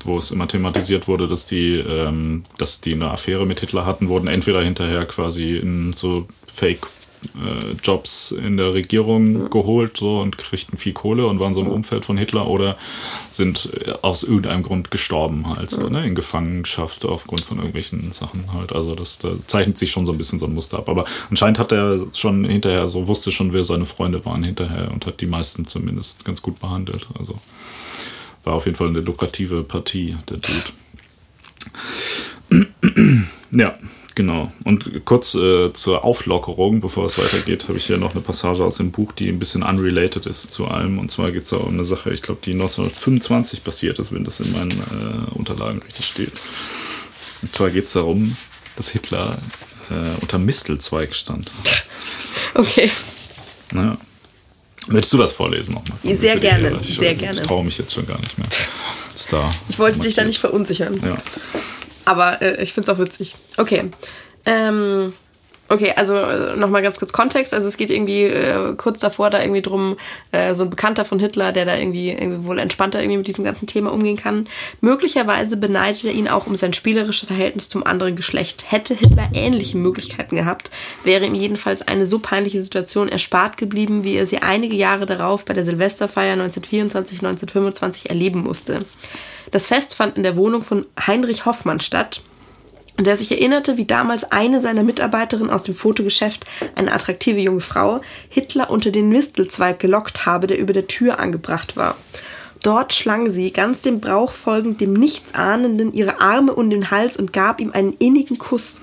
wo 0.04 0.18
es 0.18 0.30
immer 0.30 0.48
thematisiert 0.48 1.08
wurde, 1.08 1.28
dass 1.28 1.46
die, 1.46 1.76
ähm, 1.76 2.44
dass 2.58 2.82
die 2.82 2.92
eine 2.92 3.10
Affäre 3.10 3.46
mit 3.46 3.60
Hitler 3.60 3.86
hatten, 3.86 4.08
wurden 4.08 4.28
entweder 4.28 4.62
hinterher 4.62 5.06
quasi 5.06 5.56
in 5.56 5.94
so 5.94 6.26
Fake 6.46 6.86
äh, 7.34 7.72
Jobs 7.82 8.32
in 8.32 8.56
der 8.56 8.74
Regierung 8.74 9.50
geholt 9.50 9.96
so 9.96 10.20
und 10.20 10.38
kriegten 10.38 10.76
viel 10.76 10.92
Kohle 10.92 11.26
und 11.26 11.40
waren 11.40 11.54
so 11.54 11.60
im 11.60 11.68
Umfeld 11.68 12.04
von 12.04 12.16
Hitler 12.16 12.48
oder 12.48 12.76
sind 13.30 13.70
äh, 13.86 13.92
aus 14.02 14.22
irgendeinem 14.22 14.62
Grund 14.62 14.90
gestorben 14.90 15.48
halt 15.48 15.70
so, 15.70 15.88
ne, 15.88 16.06
in 16.06 16.14
Gefangenschaft 16.14 17.04
aufgrund 17.04 17.42
von 17.42 17.58
irgendwelchen 17.58 18.12
Sachen 18.12 18.52
halt. 18.52 18.72
Also 18.72 18.94
das 18.94 19.18
da 19.18 19.30
zeichnet 19.46 19.78
sich 19.78 19.90
schon 19.90 20.06
so 20.06 20.12
ein 20.12 20.18
bisschen 20.18 20.38
so 20.38 20.46
ein 20.46 20.54
Muster 20.54 20.78
ab. 20.78 20.88
Aber 20.88 21.04
anscheinend 21.30 21.58
hat 21.58 21.72
er 21.72 21.98
schon 22.12 22.44
hinterher 22.44 22.88
so 22.88 23.08
wusste 23.08 23.32
schon, 23.32 23.52
wer 23.52 23.64
seine 23.64 23.86
Freunde 23.86 24.24
waren 24.24 24.42
hinterher 24.42 24.90
und 24.90 25.06
hat 25.06 25.20
die 25.20 25.26
meisten 25.26 25.66
zumindest 25.66 26.24
ganz 26.24 26.42
gut 26.42 26.60
behandelt. 26.60 27.06
Also 27.18 27.38
war 28.44 28.54
auf 28.54 28.66
jeden 28.66 28.76
Fall 28.76 28.88
eine 28.88 29.00
lukrative 29.00 29.62
Partie, 29.62 30.16
der 30.28 30.38
Dude. 30.38 30.72
Ja, 33.54 33.78
genau. 34.14 34.52
Und 34.64 35.04
kurz 35.04 35.34
äh, 35.34 35.72
zur 35.72 36.04
Auflockerung, 36.04 36.80
bevor 36.80 37.04
es 37.04 37.18
weitergeht, 37.18 37.68
habe 37.68 37.78
ich 37.78 37.86
hier 37.86 37.98
noch 37.98 38.12
eine 38.12 38.20
Passage 38.20 38.64
aus 38.64 38.76
dem 38.76 38.90
Buch, 38.90 39.12
die 39.12 39.28
ein 39.28 39.38
bisschen 39.38 39.62
unrelated 39.62 40.26
ist 40.26 40.52
zu 40.52 40.66
allem. 40.66 40.98
Und 40.98 41.10
zwar 41.10 41.30
geht 41.30 41.44
es 41.44 41.50
da 41.50 41.56
um 41.56 41.74
eine 41.74 41.84
Sache, 41.84 42.12
ich 42.12 42.22
glaube, 42.22 42.40
die 42.44 42.52
1925 42.52 43.64
passiert 43.64 43.98
ist, 43.98 44.12
wenn 44.12 44.24
das 44.24 44.40
in 44.40 44.52
meinen 44.52 44.70
äh, 44.70 45.30
Unterlagen 45.34 45.80
richtig 45.82 46.06
steht. 46.06 46.32
Und 47.42 47.54
zwar 47.54 47.70
geht 47.70 47.84
es 47.86 47.92
darum, 47.92 48.36
dass 48.76 48.90
Hitler 48.90 49.38
äh, 49.90 50.20
unter 50.20 50.38
Mistelzweig 50.38 51.14
stand. 51.14 51.50
Okay. 52.54 52.90
Naja. 53.70 53.98
Möchtest 54.88 55.12
du 55.12 55.18
das 55.18 55.32
vorlesen 55.32 55.74
nochmal? 55.74 56.16
Sehr 56.16 56.38
gerne. 56.38 56.78
Ich, 56.80 56.96
sehr 56.96 57.12
ich 57.12 57.18
gerne. 57.18 57.40
traue 57.42 57.64
mich 57.64 57.78
jetzt 57.78 57.94
schon 57.94 58.06
gar 58.06 58.20
nicht 58.20 58.36
mehr. 58.36 58.48
Star. 59.16 59.54
Ich 59.68 59.78
wollte 59.78 60.00
dich 60.00 60.14
da 60.14 60.24
nicht 60.24 60.38
verunsichern. 60.38 61.00
Ja. 61.04 61.16
Aber 62.04 62.42
äh, 62.42 62.62
ich 62.62 62.72
finde 62.72 62.90
es 62.90 62.96
auch 62.96 63.00
witzig. 63.00 63.36
Okay. 63.56 63.90
Ähm, 64.44 65.12
okay, 65.68 65.92
also 65.96 66.16
äh, 66.16 66.56
nochmal 66.56 66.82
ganz 66.82 66.98
kurz 66.98 67.12
Kontext. 67.12 67.54
Also 67.54 67.68
es 67.68 67.76
geht 67.76 67.90
irgendwie 67.90 68.24
äh, 68.24 68.74
kurz 68.76 69.00
davor 69.00 69.30
da 69.30 69.40
irgendwie 69.40 69.62
drum, 69.62 69.96
äh, 70.32 70.54
so 70.54 70.64
ein 70.64 70.70
Bekannter 70.70 71.04
von 71.04 71.18
Hitler, 71.18 71.52
der 71.52 71.64
da 71.64 71.76
irgendwie, 71.76 72.10
irgendwie 72.10 72.46
wohl 72.46 72.58
entspannter 72.58 73.00
irgendwie 73.00 73.18
mit 73.18 73.26
diesem 73.26 73.44
ganzen 73.44 73.66
Thema 73.66 73.92
umgehen 73.92 74.16
kann. 74.16 74.46
Möglicherweise 74.80 75.56
beneidet 75.56 76.04
er 76.04 76.12
ihn 76.12 76.28
auch 76.28 76.46
um 76.46 76.56
sein 76.56 76.72
spielerisches 76.72 77.28
Verhältnis 77.28 77.68
zum 77.68 77.86
anderen 77.86 78.16
Geschlecht. 78.16 78.70
Hätte 78.70 78.94
Hitler 78.94 79.30
ähnliche 79.32 79.78
Möglichkeiten 79.78 80.36
gehabt, 80.36 80.70
wäre 81.04 81.24
ihm 81.24 81.34
jedenfalls 81.34 81.82
eine 81.82 82.06
so 82.06 82.18
peinliche 82.18 82.62
Situation 82.62 83.08
erspart 83.08 83.56
geblieben, 83.56 84.04
wie 84.04 84.16
er 84.16 84.26
sie 84.26 84.38
einige 84.38 84.76
Jahre 84.76 85.06
darauf 85.06 85.44
bei 85.44 85.54
der 85.54 85.64
Silvesterfeier 85.64 86.34
1924, 86.34 87.18
1925 87.18 88.10
erleben 88.10 88.42
musste. 88.42 88.84
Das 89.52 89.66
Fest 89.66 89.94
fand 89.94 90.16
in 90.16 90.24
der 90.24 90.36
Wohnung 90.36 90.62
von 90.62 90.86
Heinrich 91.06 91.44
Hoffmann 91.46 91.78
statt, 91.78 92.22
der 92.98 93.16
sich 93.16 93.30
erinnerte, 93.30 93.76
wie 93.76 93.84
damals 93.84 94.24
eine 94.24 94.60
seiner 94.60 94.82
Mitarbeiterinnen 94.82 95.50
aus 95.50 95.62
dem 95.62 95.74
Fotogeschäft, 95.74 96.44
eine 96.74 96.92
attraktive 96.92 97.38
junge 97.38 97.60
Frau, 97.60 98.00
Hitler 98.28 98.70
unter 98.70 98.90
den 98.90 99.10
Mistelzweig 99.10 99.78
gelockt 99.78 100.26
habe, 100.26 100.46
der 100.46 100.58
über 100.58 100.72
der 100.72 100.88
Tür 100.88 101.20
angebracht 101.20 101.76
war. 101.76 101.96
Dort 102.62 102.94
schlang 102.94 103.28
sie, 103.28 103.52
ganz 103.52 103.82
dem 103.82 104.00
Brauch 104.00 104.32
folgend, 104.32 104.80
dem 104.80 104.92
Nichtsahnenden 104.92 105.92
ihre 105.92 106.20
Arme 106.20 106.54
um 106.54 106.70
den 106.70 106.90
Hals 106.90 107.16
und 107.16 107.32
gab 107.32 107.60
ihm 107.60 107.72
einen 107.72 107.92
innigen 107.94 108.38
Kuss. 108.38 108.80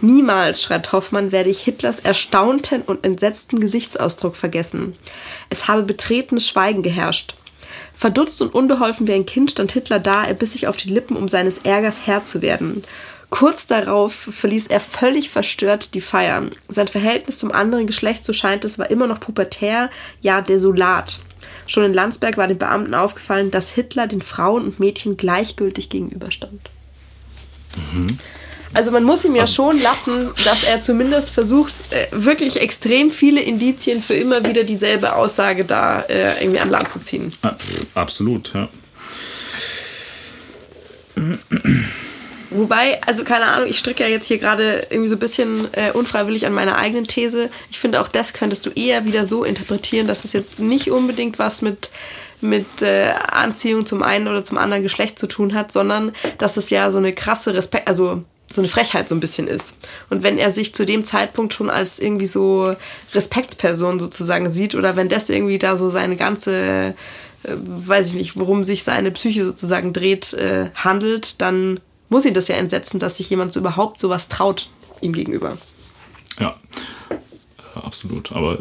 Niemals, 0.00 0.62
schreibt 0.62 0.92
Hoffmann, 0.92 1.32
werde 1.32 1.50
ich 1.50 1.60
Hitlers 1.60 1.98
erstaunten 1.98 2.82
und 2.82 3.04
entsetzten 3.04 3.58
Gesichtsausdruck 3.58 4.36
vergessen. 4.36 4.96
Es 5.50 5.66
habe 5.66 5.82
betretenes 5.82 6.46
Schweigen 6.46 6.82
geherrscht. 6.82 7.34
Verdutzt 7.98 8.40
und 8.40 8.54
unbeholfen 8.54 9.08
wie 9.08 9.12
ein 9.12 9.26
Kind 9.26 9.50
stand 9.50 9.72
Hitler 9.72 9.98
da, 9.98 10.24
er 10.24 10.34
biss 10.34 10.52
sich 10.52 10.68
auf 10.68 10.76
die 10.76 10.88
Lippen, 10.88 11.16
um 11.16 11.26
seines 11.26 11.58
Ärgers 11.58 12.06
Herr 12.06 12.22
zu 12.22 12.42
werden. 12.42 12.82
Kurz 13.28 13.66
darauf 13.66 14.14
verließ 14.14 14.68
er 14.68 14.78
völlig 14.78 15.30
verstört 15.30 15.94
die 15.94 16.00
Feier. 16.00 16.44
Sein 16.68 16.86
Verhältnis 16.86 17.38
zum 17.38 17.50
anderen 17.50 17.88
Geschlecht, 17.88 18.24
so 18.24 18.32
scheint 18.32 18.64
es, 18.64 18.78
war 18.78 18.88
immer 18.88 19.08
noch 19.08 19.18
pubertär, 19.18 19.90
ja 20.20 20.40
desolat. 20.40 21.18
Schon 21.66 21.82
in 21.84 21.92
Landsberg 21.92 22.36
war 22.36 22.46
den 22.46 22.56
Beamten 22.56 22.94
aufgefallen, 22.94 23.50
dass 23.50 23.72
Hitler 23.72 24.06
den 24.06 24.22
Frauen 24.22 24.64
und 24.64 24.78
Mädchen 24.78 25.16
gleichgültig 25.16 25.90
gegenüberstand. 25.90 26.70
Also 28.74 28.90
man 28.90 29.04
muss 29.04 29.24
ihm 29.24 29.34
ja 29.34 29.46
schon 29.46 29.80
lassen, 29.80 30.30
dass 30.44 30.64
er 30.64 30.80
zumindest 30.80 31.30
versucht, 31.30 31.72
äh, 31.90 32.06
wirklich 32.12 32.60
extrem 32.60 33.10
viele 33.10 33.40
Indizien 33.40 34.02
für 34.02 34.14
immer 34.14 34.44
wieder 34.44 34.64
dieselbe 34.64 35.14
Aussage 35.14 35.64
da 35.64 36.00
äh, 36.02 36.42
irgendwie 36.42 36.60
an 36.60 36.70
Land 36.70 36.90
zu 36.90 37.02
ziehen. 37.02 37.32
Absolut, 37.94 38.52
ja. 38.54 38.68
Wobei, 42.50 43.00
also 43.06 43.24
keine 43.24 43.44
Ahnung, 43.46 43.68
ich 43.68 43.78
stricke 43.78 44.02
ja 44.02 44.08
jetzt 44.08 44.26
hier 44.26 44.38
gerade 44.38 44.86
irgendwie 44.90 45.08
so 45.08 45.16
ein 45.16 45.20
bisschen 45.20 45.68
äh, 45.72 45.90
unfreiwillig 45.92 46.46
an 46.46 46.54
meiner 46.54 46.76
eigenen 46.76 47.04
These. 47.04 47.50
Ich 47.70 47.78
finde, 47.78 48.00
auch 48.00 48.08
das 48.08 48.32
könntest 48.32 48.64
du 48.64 48.70
eher 48.70 49.04
wieder 49.04 49.26
so 49.26 49.44
interpretieren, 49.44 50.06
dass 50.06 50.24
es 50.24 50.32
jetzt 50.32 50.58
nicht 50.58 50.90
unbedingt 50.90 51.38
was 51.38 51.60
mit, 51.60 51.90
mit 52.40 52.80
äh, 52.80 53.10
Anziehung 53.30 53.84
zum 53.84 54.02
einen 54.02 54.28
oder 54.28 54.42
zum 54.42 54.56
anderen 54.56 54.82
Geschlecht 54.82 55.18
zu 55.18 55.26
tun 55.26 55.52
hat, 55.54 55.72
sondern 55.72 56.12
dass 56.38 56.56
es 56.56 56.70
ja 56.70 56.90
so 56.90 56.98
eine 56.98 57.12
krasse 57.12 57.52
Respekt, 57.52 57.86
also 57.86 58.22
so 58.50 58.60
eine 58.60 58.68
Frechheit 58.68 59.08
so 59.08 59.14
ein 59.14 59.20
bisschen 59.20 59.46
ist. 59.46 59.74
Und 60.10 60.22
wenn 60.22 60.38
er 60.38 60.50
sich 60.50 60.74
zu 60.74 60.86
dem 60.86 61.04
Zeitpunkt 61.04 61.52
schon 61.52 61.70
als 61.70 61.98
irgendwie 61.98 62.26
so 62.26 62.74
Respektsperson 63.12 64.00
sozusagen 64.00 64.50
sieht 64.50 64.74
oder 64.74 64.96
wenn 64.96 65.08
das 65.08 65.28
irgendwie 65.28 65.58
da 65.58 65.76
so 65.76 65.90
seine 65.90 66.16
ganze 66.16 66.94
äh, 67.44 67.54
weiß 67.56 68.08
ich 68.08 68.14
nicht, 68.14 68.36
worum 68.36 68.64
sich 68.64 68.82
seine 68.82 69.10
Psyche 69.10 69.44
sozusagen 69.44 69.92
dreht, 69.92 70.32
äh, 70.32 70.70
handelt, 70.74 71.40
dann 71.40 71.80
muss 72.08 72.24
ihn 72.24 72.34
das 72.34 72.48
ja 72.48 72.56
entsetzen, 72.56 72.98
dass 72.98 73.18
sich 73.18 73.30
jemand 73.30 73.52
so 73.52 73.60
überhaupt 73.60 74.00
sowas 74.00 74.28
traut 74.28 74.70
ihm 75.00 75.12
gegenüber. 75.12 75.56
Ja, 76.40 76.56
äh, 77.10 77.78
absolut. 77.78 78.32
Aber 78.32 78.58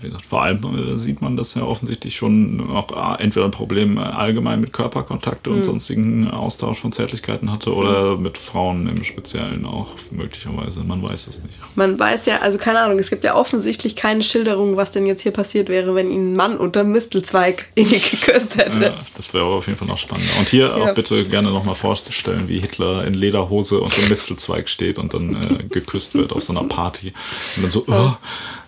gesagt, 0.00 0.24
vor 0.24 0.42
allem 0.42 0.92
äh, 0.94 0.96
sieht 0.96 1.20
man, 1.20 1.36
dass 1.36 1.56
er 1.56 1.66
offensichtlich 1.66 2.16
schon 2.16 2.70
auch 2.70 3.18
äh, 3.18 3.22
entweder 3.22 3.46
ein 3.46 3.50
Problem 3.50 3.98
äh, 3.98 4.00
allgemein 4.02 4.60
mit 4.60 4.72
Körperkontakt 4.72 5.48
und 5.48 5.64
sonstigen 5.64 6.30
Austausch 6.30 6.78
von 6.78 6.92
Zärtlichkeiten 6.92 7.50
hatte 7.50 7.74
oder 7.74 8.16
mit 8.16 8.38
Frauen 8.38 8.88
im 8.88 9.02
Speziellen 9.04 9.64
auch 9.66 9.88
möglicherweise. 10.10 10.80
Man 10.80 11.02
weiß 11.02 11.26
es 11.26 11.42
nicht. 11.42 11.58
Man 11.74 11.98
weiß 11.98 12.26
ja, 12.26 12.38
also 12.38 12.58
keine 12.58 12.80
Ahnung, 12.80 12.98
es 12.98 13.10
gibt 13.10 13.24
ja 13.24 13.34
offensichtlich 13.34 13.96
keine 13.96 14.22
Schilderung, 14.22 14.76
was 14.76 14.90
denn 14.90 15.06
jetzt 15.06 15.22
hier 15.22 15.32
passiert 15.32 15.68
wäre, 15.68 15.94
wenn 15.94 16.10
ihn 16.10 16.32
ein 16.32 16.36
Mann 16.36 16.56
unter 16.56 16.84
Mistelzweig 16.84 17.66
in 17.74 17.88
die 17.88 17.98
geküsst 18.00 18.56
hätte. 18.56 18.80
Ja, 18.82 18.94
das 19.16 19.34
wäre 19.34 19.44
auf 19.44 19.66
jeden 19.66 19.78
Fall 19.78 19.88
noch 19.88 19.98
spannender. 19.98 20.32
Und 20.38 20.48
hier 20.48 20.66
Ja. 20.66 20.74
auch 20.74 20.94
bitte 20.94 21.24
gerne 21.24 21.50
nochmal 21.50 21.74
vorstellen, 21.74 22.48
wie 22.48 22.60
Hitler 22.60 23.04
in 23.06 23.14
Lederhose 23.14 23.80
unter 23.80 24.00
dem 24.00 24.08
Mistelzweig 24.08 24.68
steht 24.68 24.98
und 24.98 25.14
dann 25.14 25.36
äh, 25.36 25.64
geküsst 25.64 26.14
wird 26.14 26.32
auf 26.32 26.42
so 26.42 26.52
einer 26.52 26.64
Party. 26.64 27.12
Und 27.56 27.62
dann 27.62 27.70
so, 27.70 27.84
oh, 27.86 28.12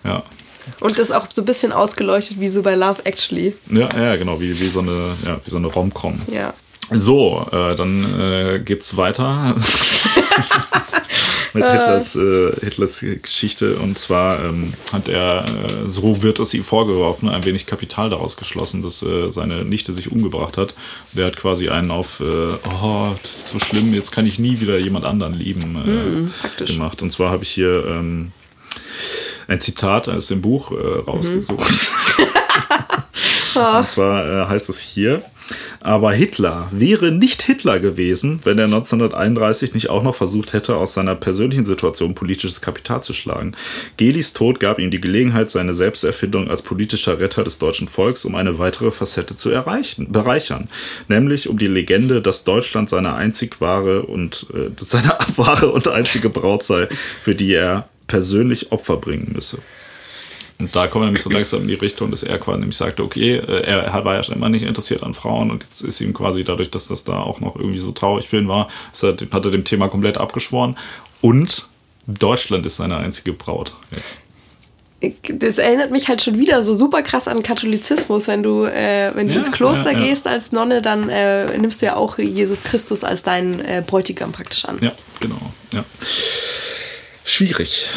ja. 0.03 0.23
Und 0.79 0.97
das 0.97 1.11
auch 1.11 1.27
so 1.33 1.41
ein 1.41 1.45
bisschen 1.45 1.71
ausgeleuchtet 1.71 2.39
wie 2.39 2.47
so 2.47 2.61
bei 2.61 2.75
Love 2.75 3.05
Actually. 3.05 3.55
Ja, 3.69 3.89
ja, 3.95 4.15
genau, 4.15 4.39
wie, 4.39 4.59
wie 4.59 4.67
so 4.67 4.79
eine, 4.79 5.15
ja, 5.25 5.39
wie 5.43 5.49
so 5.49 5.57
eine 5.57 5.67
Rom-Com. 5.67 6.19
Ja. 6.31 6.53
So, 6.93 7.47
äh, 7.51 7.75
dann 7.75 8.19
äh, 8.19 8.59
geht's 8.59 8.97
weiter. 8.97 9.55
mit 11.53 11.65
Hitlers, 11.65 12.15
äh, 12.15 12.51
Hitlers 12.61 13.05
Geschichte. 13.21 13.75
Und 13.77 13.97
zwar 13.97 14.43
ähm, 14.43 14.73
hat 14.91 15.07
er, 15.07 15.45
äh, 15.45 15.89
so 15.89 16.23
wird 16.23 16.39
es 16.39 16.53
ihm 16.53 16.63
vorgeworfen, 16.63 17.29
ein 17.29 17.45
wenig 17.45 17.65
Kapital 17.65 18.09
daraus 18.09 18.37
geschlossen, 18.37 18.81
dass 18.81 19.03
äh, 19.03 19.29
seine 19.29 19.65
Nichte 19.65 19.93
sich 19.93 20.11
umgebracht 20.11 20.57
hat. 20.57 20.73
Der 21.13 21.27
hat 21.27 21.37
quasi 21.37 21.69
einen 21.69 21.91
auf, 21.91 22.19
äh, 22.19 22.23
oh, 22.23 23.09
das 23.21 23.31
ist 23.31 23.47
so 23.49 23.59
schlimm, 23.59 23.93
jetzt 23.93 24.11
kann 24.11 24.25
ich 24.25 24.39
nie 24.39 24.59
wieder 24.59 24.77
jemand 24.77 25.05
anderen 25.05 25.33
lieben, 25.33 25.75
äh, 25.75 26.63
hm, 26.63 26.65
gemacht. 26.65 27.01
Und 27.01 27.11
zwar 27.11 27.31
habe 27.31 27.43
ich 27.43 27.49
hier 27.49 27.85
ähm, 27.85 28.31
ein 29.47 29.61
Zitat 29.61 30.07
aus 30.07 30.27
dem 30.27 30.41
Buch 30.41 30.71
äh, 30.71 30.75
rausgesucht. 30.75 31.59
Mhm. 32.17 32.25
Und 33.79 33.89
zwar 33.89 34.47
heißt 34.47 34.69
es 34.69 34.79
hier, 34.79 35.21
aber 35.79 36.13
Hitler 36.13 36.69
wäre 36.71 37.11
nicht 37.11 37.41
Hitler 37.41 37.79
gewesen, 37.79 38.39
wenn 38.43 38.57
er 38.57 38.65
1931 38.65 39.73
nicht 39.73 39.89
auch 39.89 40.03
noch 40.03 40.15
versucht 40.15 40.53
hätte, 40.53 40.75
aus 40.75 40.93
seiner 40.93 41.15
persönlichen 41.15 41.65
Situation 41.65 42.15
politisches 42.15 42.61
Kapital 42.61 43.01
zu 43.03 43.13
schlagen. 43.13 43.53
Gelis 43.97 44.33
Tod 44.33 44.59
gab 44.59 44.79
ihm 44.79 44.91
die 44.91 45.01
Gelegenheit, 45.01 45.49
seine 45.49 45.73
Selbsterfindung 45.73 46.49
als 46.49 46.61
politischer 46.61 47.19
Retter 47.19 47.43
des 47.43 47.57
deutschen 47.57 47.87
Volks 47.87 48.25
um 48.25 48.35
eine 48.35 48.59
weitere 48.59 48.91
Facette 48.91 49.35
zu 49.35 49.49
erreichen, 49.49 50.11
bereichern, 50.11 50.69
nämlich 51.07 51.49
um 51.49 51.57
die 51.57 51.67
Legende, 51.67 52.21
dass 52.21 52.43
Deutschland 52.43 52.89
seine 52.89 53.15
einzig 53.15 53.59
wahre 53.59 54.03
und 54.03 54.47
äh, 54.53 54.69
seine 54.79 55.09
wahre 55.35 55.71
und 55.71 55.87
einzige 55.87 56.29
Braut 56.29 56.63
sei, 56.63 56.87
für 57.21 57.35
die 57.35 57.53
er 57.53 57.89
persönlich 58.11 58.73
Opfer 58.73 58.97
bringen 58.97 59.31
müsse. 59.33 59.59
Und 60.59 60.75
da 60.75 60.87
kommen 60.87 61.03
wir 61.03 61.05
nämlich 61.07 61.23
so 61.23 61.29
langsam 61.29 61.61
in 61.61 61.69
die 61.69 61.75
Richtung, 61.75 62.11
dass 62.11 62.23
er 62.23 62.37
quasi 62.39 62.59
nämlich 62.59 62.75
sagte, 62.75 63.03
okay, 63.03 63.37
äh, 63.37 63.61
er 63.61 64.05
war 64.05 64.15
ja 64.15 64.21
schon 64.21 64.35
immer 64.35 64.49
nicht 64.49 64.63
interessiert 64.63 65.01
an 65.01 65.13
Frauen 65.13 65.49
und 65.49 65.63
jetzt 65.63 65.81
ist 65.81 66.01
ihm 66.01 66.13
quasi 66.13 66.43
dadurch, 66.43 66.69
dass 66.69 66.89
das 66.89 67.05
da 67.05 67.21
auch 67.21 67.39
noch 67.39 67.55
irgendwie 67.55 67.79
so 67.79 67.93
traurig 67.93 68.27
für 68.27 68.37
ihn 68.37 68.49
war, 68.49 68.67
hat 69.01 69.45
er 69.45 69.51
dem 69.51 69.63
Thema 69.63 69.87
komplett 69.87 70.17
abgeschworen. 70.17 70.77
Und 71.21 71.69
Deutschland 72.05 72.65
ist 72.65 72.75
seine 72.75 72.97
einzige 72.97 73.31
Braut 73.31 73.73
jetzt 73.95 74.17
das 75.33 75.57
erinnert 75.57 75.89
mich 75.89 76.09
halt 76.09 76.21
schon 76.21 76.37
wieder 76.37 76.61
so 76.61 76.75
super 76.75 77.01
krass 77.01 77.27
an 77.27 77.41
Katholizismus. 77.41 78.27
Wenn 78.27 78.43
du, 78.43 78.65
äh, 78.65 79.11
wenn 79.15 79.27
du 79.27 79.33
ja, 79.33 79.39
ins 79.39 79.51
Kloster 79.51 79.91
ja, 79.93 79.97
ja. 79.97 80.05
gehst 80.05 80.27
als 80.27 80.51
Nonne, 80.51 80.81
dann 80.81 81.09
äh, 81.09 81.57
nimmst 81.57 81.81
du 81.81 81.87
ja 81.87 81.95
auch 81.95 82.19
Jesus 82.19 82.61
Christus 82.63 83.03
als 83.03 83.23
deinen 83.23 83.59
äh, 83.61 83.83
Bräutigam 83.85 84.31
praktisch 84.31 84.65
an. 84.65 84.77
Ja, 84.79 84.91
genau. 85.19 85.39
Ja. 85.73 85.83
Schwierig. 87.23 87.87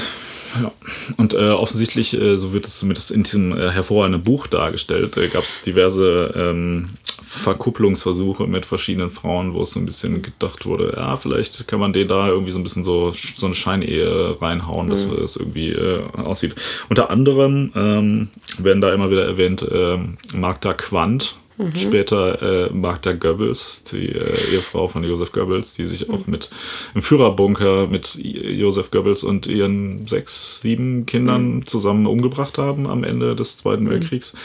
Ja. 0.60 0.72
Und 1.16 1.34
äh, 1.34 1.48
offensichtlich, 1.48 2.14
äh, 2.14 2.38
so 2.38 2.52
wird 2.52 2.66
es 2.66 2.78
zumindest 2.78 3.10
in 3.10 3.24
diesem 3.24 3.56
äh, 3.56 3.70
hervorragenden 3.70 4.22
Buch 4.22 4.46
dargestellt, 4.46 5.16
äh, 5.16 5.28
gab 5.28 5.44
es 5.44 5.62
diverse 5.62 6.32
ähm, 6.36 6.90
Verkupplungsversuche 7.22 8.46
mit 8.46 8.64
verschiedenen 8.64 9.10
Frauen, 9.10 9.55
wo 9.55 9.62
es 9.62 9.72
so 9.72 9.80
ein 9.80 9.86
bisschen 9.86 10.22
gedacht 10.22 10.66
wurde, 10.66 10.94
ja, 10.96 11.16
vielleicht 11.16 11.66
kann 11.66 11.80
man 11.80 11.92
den 11.92 12.06
da 12.06 12.28
irgendwie 12.28 12.52
so 12.52 12.59
ein 12.59 12.62
bisschen 12.62 12.84
so, 12.84 13.10
so 13.12 13.46
eine 13.46 13.55
Scheinehe 13.56 14.40
reinhauen, 14.40 14.88
dass 14.88 15.06
mhm. 15.06 15.24
es 15.24 15.36
irgendwie 15.36 15.70
äh, 15.70 16.05
aussieht. 16.16 16.55
Unter 16.88 17.10
anderem 17.10 17.72
ähm, 17.74 18.28
werden 18.59 18.80
da 18.80 18.94
immer 18.94 19.10
wieder 19.10 19.26
erwähnt 19.26 19.66
ähm, 19.70 20.18
Magda 20.32 20.74
Quandt, 20.74 21.36
Mhm. 21.56 21.76
Später 21.76 22.66
äh, 22.66 22.72
Magda 22.72 23.12
Goebbels, 23.12 23.85
die 23.85 24.09
äh, 24.09 24.55
Ehefrau 24.55 24.89
von 24.89 25.05
Josef 25.05 25.31
Goebbels, 25.31 25.74
die 25.74 25.85
sich 25.85 26.10
auch 26.10 26.26
mhm. 26.26 26.32
mit 26.32 26.51
im 26.94 27.02
Führerbunker 27.02 27.86
mit 27.86 28.16
Josef 28.16 28.90
Goebbels 28.90 29.22
und 29.22 29.47
ihren 29.47 30.06
sechs, 30.06 30.60
sieben 30.60 31.06
Kindern 31.06 31.56
mhm. 31.56 31.66
zusammen 31.66 32.06
umgebracht 32.06 32.59
haben 32.59 32.86
am 32.86 33.05
Ende 33.05 33.36
des 33.36 33.56
Zweiten 33.59 33.85
mhm. 33.85 33.90
Weltkriegs. 33.90 34.36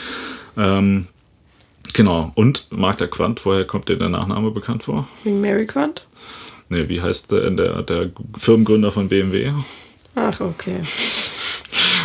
Ähm, 0.56 1.07
genau. 1.94 2.31
Und 2.36 2.68
Magda 2.69 3.07
Quandt, 3.07 3.44
woher 3.45 3.65
kommt 3.65 3.90
dir 3.90 3.98
der 3.98 4.10
Nachname 4.10 4.52
bekannt 4.52 4.84
vor? 4.84 5.07
Wegen 5.23 5.41
Mary 5.41 5.65
Quandt? 5.65 6.06
Nee, 6.69 6.88
wie 6.88 7.02
heißt 7.02 7.31
der, 7.31 7.49
der, 7.49 7.81
der 7.81 8.11
Firmengründer 8.38 8.91
von 8.91 9.10
BMW? 9.10 9.52
Ach, 10.14 10.40
okay. 10.41 10.81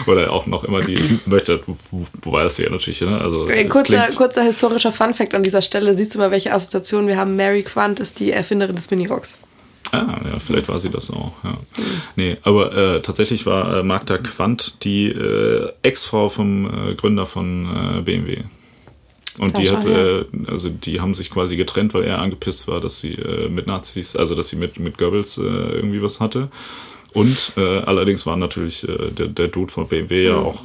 Oder 0.06 0.32
auch 0.32 0.46
noch 0.46 0.64
immer 0.64 0.82
die, 0.82 0.94
ich 0.94 1.10
möchte, 1.26 1.60
wobei 2.22 2.42
das 2.42 2.58
ja 2.58 2.68
natürlich, 2.70 3.00
ne? 3.00 3.20
Also, 3.20 3.48
kurzer, 3.68 4.08
kurzer 4.08 4.42
historischer 4.42 4.92
Funfact 4.92 5.34
an 5.34 5.42
dieser 5.42 5.62
Stelle. 5.62 5.96
Siehst 5.96 6.14
du 6.14 6.18
mal, 6.18 6.30
welche 6.30 6.52
Assoziation 6.52 7.06
wir 7.06 7.16
haben? 7.16 7.36
Mary 7.36 7.62
Quant 7.62 8.00
ist 8.00 8.20
die 8.20 8.32
Erfinderin 8.32 8.76
des 8.76 8.90
Minirocks. 8.90 9.38
Ah, 9.92 10.20
ja, 10.24 10.38
vielleicht 10.38 10.68
war 10.68 10.80
sie 10.80 10.90
das 10.90 11.10
auch. 11.10 11.32
Ja. 11.44 11.50
Mhm. 11.50 11.56
Nee, 12.16 12.36
aber 12.42 12.74
äh, 12.74 13.02
tatsächlich 13.02 13.46
war 13.46 13.78
äh, 13.78 13.82
Magda 13.82 14.18
Quandt 14.18 14.84
die 14.84 15.08
äh, 15.08 15.70
Ex-Frau 15.82 16.28
vom 16.28 16.90
äh, 16.90 16.94
Gründer 16.94 17.26
von 17.26 17.98
äh, 17.98 18.00
BMW. 18.00 18.42
Und 19.38 19.58
die 19.58 19.68
hat, 19.70 19.84
äh, 19.84 20.24
also 20.46 20.68
die 20.68 21.00
haben 21.00 21.14
sich 21.14 21.30
quasi 21.30 21.56
getrennt, 21.56 21.92
weil 21.94 22.04
er 22.04 22.20
angepisst 22.20 22.68
war, 22.68 22.80
dass 22.80 23.00
sie 23.00 23.14
äh, 23.14 23.48
mit 23.48 23.66
Nazis, 23.66 24.14
also 24.14 24.34
dass 24.34 24.48
sie 24.48 24.56
mit, 24.56 24.78
mit 24.78 24.96
Goebbels 24.96 25.38
äh, 25.38 25.42
irgendwie 25.42 26.00
was 26.02 26.20
hatte. 26.20 26.48
Und 27.14 27.52
äh, 27.56 27.78
allerdings 27.78 28.26
war 28.26 28.36
natürlich 28.36 28.86
äh, 28.88 29.10
der, 29.12 29.28
der 29.28 29.46
Dude 29.46 29.70
von 29.70 29.86
BMW 29.86 30.26
ja 30.26 30.36
auch 30.36 30.64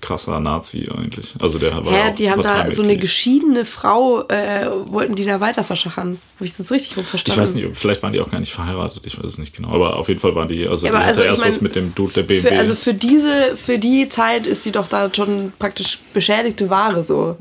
krasser 0.00 0.38
Nazi 0.38 0.88
eigentlich. 0.88 1.34
Also 1.40 1.58
der 1.58 1.84
war 1.84 1.92
ja, 1.92 2.10
die 2.12 2.30
haben 2.30 2.42
da 2.42 2.70
so 2.70 2.82
eine 2.82 2.96
geschiedene 2.96 3.64
Frau, 3.64 4.22
äh, 4.28 4.68
wollten 4.86 5.16
die 5.16 5.24
da 5.24 5.40
weiter 5.40 5.64
verschachern. 5.64 6.20
Habe 6.36 6.44
ich 6.44 6.56
das 6.56 6.70
richtig 6.70 6.94
verstanden? 7.04 7.30
Ich 7.32 7.36
weiß 7.36 7.54
nicht, 7.54 7.76
vielleicht 7.76 8.04
waren 8.04 8.12
die 8.12 8.20
auch 8.20 8.30
gar 8.30 8.38
nicht 8.38 8.52
verheiratet, 8.52 9.04
ich 9.04 9.18
weiß 9.18 9.26
es 9.26 9.38
nicht 9.38 9.54
genau. 9.54 9.70
Aber 9.70 9.96
auf 9.96 10.06
jeden 10.06 10.20
Fall 10.20 10.36
waren 10.36 10.48
die, 10.48 10.64
also 10.68 10.86
ja, 10.86 10.92
die 10.92 11.04
also 11.04 11.22
erst 11.22 11.40
mein, 11.40 11.48
was 11.48 11.60
mit 11.60 11.74
dem 11.74 11.92
Dude 11.92 12.12
der 12.12 12.22
BMW. 12.22 12.48
Für, 12.48 12.56
also 12.56 12.76
für 12.76 12.94
diese, 12.94 13.56
für 13.56 13.78
die 13.78 14.08
Zeit 14.08 14.46
ist 14.46 14.62
sie 14.62 14.70
doch 14.70 14.86
da 14.86 15.12
schon 15.12 15.52
praktisch 15.58 15.98
beschädigte 16.14 16.70
Ware 16.70 17.02
so. 17.02 17.36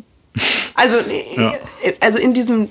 Also, 0.74 0.98
ja. 1.36 1.54
also 2.00 2.18
in 2.18 2.34
diesem 2.34 2.70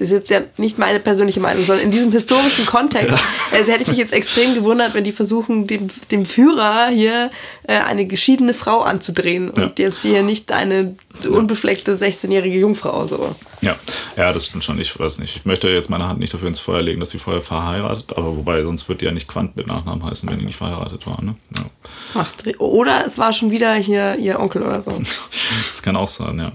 das 0.00 0.08
ist 0.08 0.14
jetzt 0.14 0.30
ja 0.30 0.40
nicht 0.56 0.78
meine 0.78 0.98
persönliche 0.98 1.40
Meinung, 1.40 1.62
sondern 1.62 1.84
in 1.84 1.90
diesem 1.90 2.10
historischen 2.10 2.64
Kontext. 2.64 3.10
Ja. 3.10 3.20
Also 3.52 3.70
hätte 3.70 3.82
ich 3.82 3.88
mich 3.88 3.98
jetzt 3.98 4.14
extrem 4.14 4.54
gewundert, 4.54 4.94
wenn 4.94 5.04
die 5.04 5.12
versuchen, 5.12 5.66
dem, 5.66 5.88
dem 6.10 6.24
Führer 6.24 6.88
hier 6.88 7.30
äh, 7.64 7.74
eine 7.74 8.06
geschiedene 8.06 8.54
Frau 8.54 8.80
anzudrehen 8.80 9.50
und 9.50 9.78
ja. 9.78 9.84
jetzt 9.84 10.00
hier 10.00 10.22
nicht 10.22 10.52
eine 10.52 10.96
unbefleckte 11.28 11.96
16-jährige 11.96 12.58
Jungfrau. 12.58 13.06
So. 13.06 13.36
Ja. 13.60 13.76
ja, 14.16 14.32
das 14.32 14.46
stimmt 14.46 14.64
schon. 14.64 14.80
Ich 14.80 14.98
weiß 14.98 15.18
nicht. 15.18 15.36
Ich 15.36 15.44
möchte 15.44 15.68
jetzt 15.68 15.90
meine 15.90 16.08
Hand 16.08 16.18
nicht 16.18 16.32
dafür 16.32 16.48
ins 16.48 16.60
Feuer 16.60 16.80
legen, 16.80 17.00
dass 17.00 17.10
sie 17.10 17.18
vorher 17.18 17.42
verheiratet, 17.42 18.14
aber 18.16 18.34
wobei 18.38 18.62
sonst 18.62 18.88
wird 18.88 19.02
die 19.02 19.04
ja 19.04 19.12
nicht 19.12 19.28
Quant 19.28 19.54
mit 19.54 19.66
Nachnamen 19.66 20.02
heißen, 20.02 20.30
wenn 20.30 20.38
die 20.38 20.46
nicht 20.46 20.56
verheiratet 20.56 21.06
war. 21.06 21.22
Ne? 21.22 21.34
Ja. 21.58 21.64
Das 22.06 22.14
macht, 22.14 22.58
oder 22.58 23.04
es 23.06 23.18
war 23.18 23.34
schon 23.34 23.50
wieder 23.50 23.74
hier 23.74 24.16
ihr 24.16 24.40
Onkel 24.40 24.62
oder 24.62 24.80
so. 24.80 24.92
das 25.72 25.82
kann 25.82 25.96
auch 25.96 26.08
sein, 26.08 26.38
ja. 26.38 26.52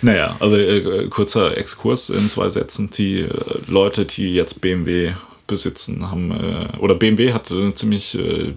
Naja, 0.00 0.36
also 0.40 0.56
äh, 0.56 1.08
kurzer 1.08 1.56
Exkurs 1.58 2.08
in 2.10 2.30
zwei 2.30 2.48
Sätzen. 2.48 2.77
Die 2.78 3.20
äh, 3.20 3.30
Leute, 3.66 4.04
die 4.04 4.34
jetzt 4.34 4.60
BMW 4.60 5.12
besitzen, 5.46 6.10
haben, 6.10 6.30
äh, 6.30 6.68
oder 6.78 6.94
BMW 6.94 7.32
hat 7.32 7.50
eine 7.50 7.74
ziemlich 7.74 8.16
äh, 8.16 8.54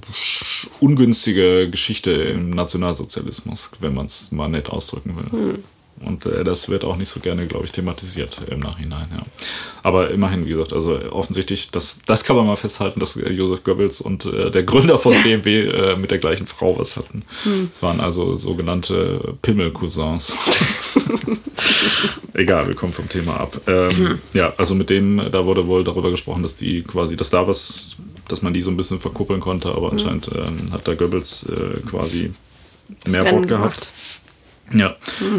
ungünstige 0.80 1.70
Geschichte 1.70 2.12
im 2.12 2.52
Nationalsozialismus, 2.52 3.72
wenn 3.80 3.96
man 3.96 4.06
es 4.06 4.32
mal 4.32 4.50
nett 4.50 4.70
ausdrücken 4.70 5.16
will. 5.16 5.32
Hm. 5.32 5.64
Und 6.06 6.26
äh, 6.26 6.44
das 6.44 6.70
wird 6.70 6.84
auch 6.84 6.96
nicht 6.96 7.10
so 7.10 7.20
gerne, 7.20 7.46
glaube 7.48 7.66
ich, 7.66 7.72
thematisiert 7.72 8.38
im 8.50 8.60
Nachhinein, 8.60 9.08
ja. 9.12 9.24
Aber 9.84 10.12
immerhin, 10.12 10.46
wie 10.46 10.50
gesagt, 10.50 10.74
also 10.74 11.00
offensichtlich, 11.12 11.72
das, 11.72 12.00
das 12.06 12.24
kann 12.24 12.36
man 12.36 12.46
mal 12.46 12.56
festhalten, 12.56 13.00
dass 13.00 13.16
äh, 13.16 13.32
Josef 13.32 13.64
Goebbels 13.64 14.02
und 14.02 14.26
äh, 14.26 14.52
der 14.52 14.64
Gründer 14.64 15.00
von 15.00 15.14
BMW 15.24 15.68
äh, 15.68 15.96
mit 15.96 16.12
der 16.12 16.18
gleichen 16.18 16.46
Frau 16.46 16.78
was 16.80 16.98
hatten. 16.98 17.24
Hm. 17.44 17.70
Das 17.74 17.82
waren 17.82 18.00
also 18.00 18.36
sogenannte 18.36 19.36
Pimmel-Cousins. 19.42 20.34
Egal, 22.34 22.68
wir 22.68 22.76
kommen 22.76 22.94
vom 22.94 23.10
Thema 23.10 23.40
ab. 23.40 23.62
Ähm, 23.68 23.98
hm. 23.98 24.20
Ja, 24.34 24.54
also 24.58 24.76
mit 24.76 24.90
dem, 24.90 25.22
da 25.32 25.46
wurde 25.46 25.68
wohl 25.68 25.84
darüber 25.84 26.10
gesprochen, 26.10 26.44
dass 26.44 26.56
die 26.56 26.82
quasi, 26.82 27.16
dass 27.16 27.30
da 27.30 27.48
was, 27.48 27.98
dass 28.28 28.42
man 28.42 28.54
die 28.54 28.62
so 28.62 28.72
ein 28.72 28.78
bisschen 28.78 29.00
verkuppeln 29.00 29.40
konnte, 29.40 29.70
aber 29.70 29.88
hm. 29.88 29.92
anscheinend 29.92 30.30
ähm, 30.34 30.72
hat 30.72 30.88
da 30.88 30.96
Goebbels 30.96 31.46
äh, 31.50 31.80
quasi 31.88 32.34
mehr 33.08 33.24
Bock 33.26 33.48
gehabt. 33.48 33.92
Ja. 34.74 34.96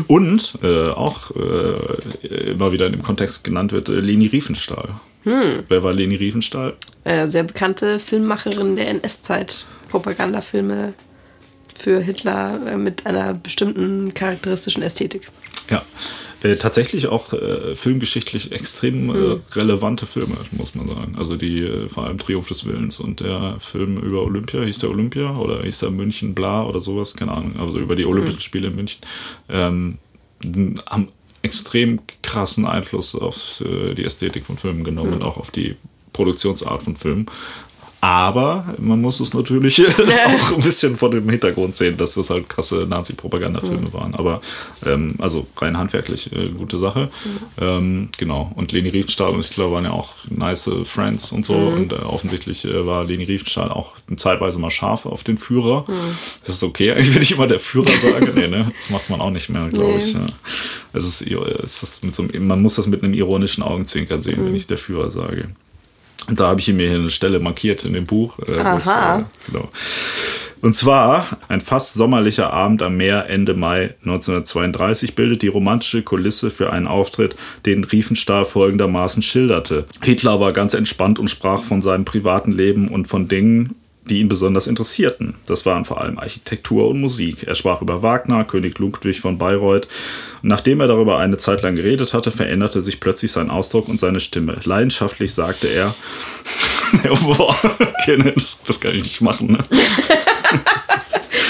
Und 0.06 0.58
äh, 0.62 0.90
auch 0.90 1.30
äh, 1.34 2.50
immer 2.50 2.72
wieder 2.72 2.86
in 2.86 2.92
dem 2.92 3.02
Kontext 3.02 3.44
genannt 3.44 3.72
wird 3.72 3.88
äh, 3.88 4.00
Leni 4.00 4.26
Riefenstahl. 4.26 4.96
Hm. 5.24 5.64
Wer 5.68 5.82
war 5.82 5.92
Leni 5.92 6.16
Riefenstahl? 6.16 6.74
Äh, 7.04 7.26
sehr 7.26 7.44
bekannte 7.44 7.98
Filmmacherin 7.98 8.76
der 8.76 8.88
NS-Zeit. 8.88 9.64
Propagandafilme 9.88 10.94
für 11.74 12.00
Hitler 12.00 12.60
äh, 12.66 12.76
mit 12.76 13.06
einer 13.06 13.34
bestimmten 13.34 14.14
charakteristischen 14.14 14.82
Ästhetik. 14.82 15.28
Ja, 15.70 15.82
äh, 16.42 16.56
tatsächlich 16.56 17.06
auch 17.06 17.32
äh, 17.32 17.74
filmgeschichtlich 17.74 18.52
extrem 18.52 19.06
mhm. 19.06 19.40
relevante 19.52 20.06
Filme, 20.06 20.36
muss 20.52 20.74
man 20.74 20.88
sagen. 20.88 21.14
Also 21.16 21.36
die, 21.36 21.60
äh, 21.60 21.88
vor 21.88 22.06
allem 22.06 22.18
Triumph 22.18 22.48
des 22.48 22.66
Willens 22.66 22.98
und 23.00 23.20
der 23.20 23.56
Film 23.60 23.98
über 23.98 24.22
Olympia, 24.22 24.62
hieß 24.62 24.80
der 24.80 24.90
Olympia 24.90 25.36
oder 25.36 25.62
hieß 25.62 25.80
der 25.80 25.90
München 25.90 26.34
Bla 26.34 26.66
oder 26.66 26.80
sowas, 26.80 27.14
keine 27.14 27.32
Ahnung, 27.32 27.54
also 27.58 27.78
über 27.78 27.94
die 27.94 28.06
Olympischen 28.06 28.38
mhm. 28.38 28.42
Spiele 28.42 28.68
in 28.68 28.74
München, 28.74 29.00
ähm, 29.48 29.98
haben 30.90 31.08
extrem 31.42 32.00
krassen 32.22 32.66
Einfluss 32.66 33.14
auf 33.14 33.62
äh, 33.64 33.94
die 33.94 34.04
Ästhetik 34.04 34.44
von 34.44 34.58
Filmen 34.58 34.84
genommen 34.84 35.10
mhm. 35.10 35.16
und 35.16 35.22
auch 35.22 35.36
auf 35.36 35.50
die 35.50 35.76
Produktionsart 36.12 36.82
von 36.82 36.96
Filmen 36.96 37.26
Aber 38.02 38.74
man 38.78 39.00
muss 39.00 39.20
es 39.20 39.32
natürlich 39.32 39.80
auch 40.26 40.52
ein 40.52 40.60
bisschen 40.60 40.96
vor 40.96 41.08
dem 41.08 41.28
Hintergrund 41.30 41.76
sehen, 41.76 41.96
dass 41.96 42.14
das 42.14 42.30
halt 42.30 42.48
krasse 42.48 42.84
Nazi-Propagandafilme 42.88 43.90
mhm. 43.90 43.92
waren. 43.92 44.14
Aber 44.16 44.40
ähm, 44.84 45.14
also 45.18 45.46
rein 45.56 45.78
handwerklich 45.78 46.32
äh, 46.32 46.48
gute 46.48 46.78
Sache. 46.78 47.10
Mhm. 47.24 47.38
Ähm, 47.60 48.08
genau. 48.18 48.50
Und 48.56 48.72
Leni 48.72 48.88
Riefenstahl 48.88 49.30
und 49.30 49.44
Hitler 49.44 49.70
waren 49.70 49.84
ja 49.84 49.92
auch 49.92 50.14
nice 50.28 50.68
Friends 50.82 51.30
und 51.30 51.46
so. 51.46 51.54
Mhm. 51.54 51.74
Und 51.74 51.92
äh, 51.92 51.96
offensichtlich 51.96 52.64
äh, 52.64 52.84
war 52.84 53.04
Leni 53.04 53.22
Riefenstahl 53.22 53.70
auch 53.70 53.92
zeitweise 54.16 54.58
mal 54.58 54.70
scharf 54.70 55.06
auf 55.06 55.22
den 55.22 55.38
Führer. 55.38 55.84
Mhm. 55.86 55.94
Das 56.40 56.56
ist 56.56 56.64
okay, 56.64 56.90
eigentlich, 56.90 57.14
wenn 57.14 57.22
ich 57.22 57.30
immer 57.30 57.46
der 57.46 57.60
Führer 57.60 57.96
sage. 57.98 58.32
nee, 58.34 58.48
ne? 58.48 58.72
Das 58.76 58.90
macht 58.90 59.10
man 59.10 59.20
auch 59.20 59.30
nicht 59.30 59.48
mehr, 59.48 59.68
glaube 59.68 59.92
nee. 59.92 59.98
ich. 59.98 60.12
Ja. 60.12 60.26
Es 60.92 61.06
ist, 61.06 61.22
es 61.22 61.82
ist 61.84 62.04
mit 62.04 62.16
so 62.16 62.24
einem, 62.24 62.48
man 62.48 62.60
muss 62.60 62.74
das 62.74 62.88
mit 62.88 63.04
einem 63.04 63.14
ironischen 63.14 63.62
Augenzwinkern 63.62 64.20
sehen, 64.20 64.38
wenn 64.38 64.48
mhm. 64.48 64.56
ich 64.56 64.66
der 64.66 64.78
Führer 64.78 65.08
sage. 65.08 65.50
Und 66.28 66.40
da 66.40 66.48
habe 66.48 66.60
ich 66.60 66.68
mir 66.68 66.88
hier 66.88 66.98
eine 66.98 67.10
Stelle 67.10 67.40
markiert 67.40 67.84
in 67.84 67.92
dem 67.92 68.04
Buch. 68.04 68.38
Äh, 68.46 68.58
Aha. 68.58 69.18
Äh, 69.20 69.22
genau. 69.46 69.68
Und 70.62 70.76
zwar 70.76 71.26
ein 71.48 71.60
fast 71.60 71.94
sommerlicher 71.94 72.52
Abend 72.52 72.82
am 72.82 72.96
Meer 72.96 73.28
Ende 73.28 73.54
Mai 73.54 73.96
1932 74.04 75.16
bildet 75.16 75.42
die 75.42 75.48
romantische 75.48 76.02
Kulisse 76.02 76.52
für 76.52 76.72
einen 76.72 76.86
Auftritt, 76.86 77.34
den 77.66 77.82
Riefenstahl 77.82 78.44
folgendermaßen 78.44 79.24
schilderte. 79.24 79.86
Hitler 80.02 80.38
war 80.38 80.52
ganz 80.52 80.74
entspannt 80.74 81.18
und 81.18 81.28
sprach 81.28 81.64
von 81.64 81.82
seinem 81.82 82.04
privaten 82.04 82.52
Leben 82.52 82.86
und 82.88 83.08
von 83.08 83.26
Dingen, 83.26 83.74
die 84.04 84.18
ihn 84.18 84.28
besonders 84.28 84.66
interessierten. 84.66 85.34
Das 85.46 85.64
waren 85.64 85.84
vor 85.84 86.00
allem 86.00 86.18
Architektur 86.18 86.88
und 86.88 87.00
Musik. 87.00 87.44
Er 87.44 87.54
sprach 87.54 87.82
über 87.82 88.02
Wagner, 88.02 88.44
König 88.44 88.78
Ludwig 88.78 89.20
von 89.20 89.38
Bayreuth. 89.38 89.86
nachdem 90.42 90.80
er 90.80 90.88
darüber 90.88 91.18
eine 91.18 91.38
Zeit 91.38 91.62
lang 91.62 91.76
geredet 91.76 92.12
hatte, 92.12 92.32
veränderte 92.32 92.82
sich 92.82 92.98
plötzlich 92.98 93.30
sein 93.30 93.50
Ausdruck 93.50 93.88
und 93.88 94.00
seine 94.00 94.18
Stimme. 94.20 94.56
Leidenschaftlich 94.64 95.32
sagte 95.32 95.68
er, 95.68 95.94
ne, 98.16 98.32
das, 98.34 98.58
das, 98.66 98.80
kann 98.80 98.94
ich 98.94 99.04
nicht 99.04 99.20
machen. 99.20 99.52
Ne? 99.52 99.58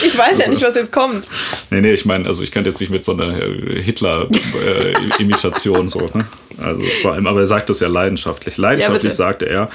Ich 0.04 0.16
weiß 0.16 0.30
also, 0.30 0.42
ja 0.42 0.50
nicht, 0.50 0.62
was 0.62 0.74
jetzt 0.74 0.90
kommt. 0.92 1.28
Nee, 1.70 1.80
nee, 1.80 1.92
ich 1.92 2.04
meine, 2.04 2.26
also 2.26 2.42
ich 2.42 2.50
kann 2.50 2.64
jetzt 2.64 2.80
nicht 2.80 2.90
mit 2.90 3.04
so 3.04 3.12
einer 3.12 3.34
Hitler-Imitation 3.34 5.86
äh, 5.86 5.88
so, 5.88 6.10
ne? 6.12 6.26
Also 6.58 6.82
vor 7.02 7.12
allem, 7.12 7.26
aber 7.26 7.40
er 7.40 7.46
sagt 7.46 7.70
das 7.70 7.80
ja 7.80 7.88
leidenschaftlich. 7.88 8.58
Leidenschaftlich 8.58 9.12
ja, 9.12 9.16
sagte 9.16 9.46
er, 9.46 9.70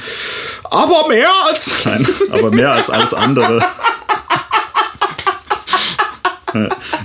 aber 0.63 1.07
mehr 1.07 1.29
als, 1.49 1.73
nein, 1.85 2.07
aber 2.29 2.51
mehr 2.51 2.71
als 2.71 2.89
alles 2.89 3.13
andere. 3.13 3.65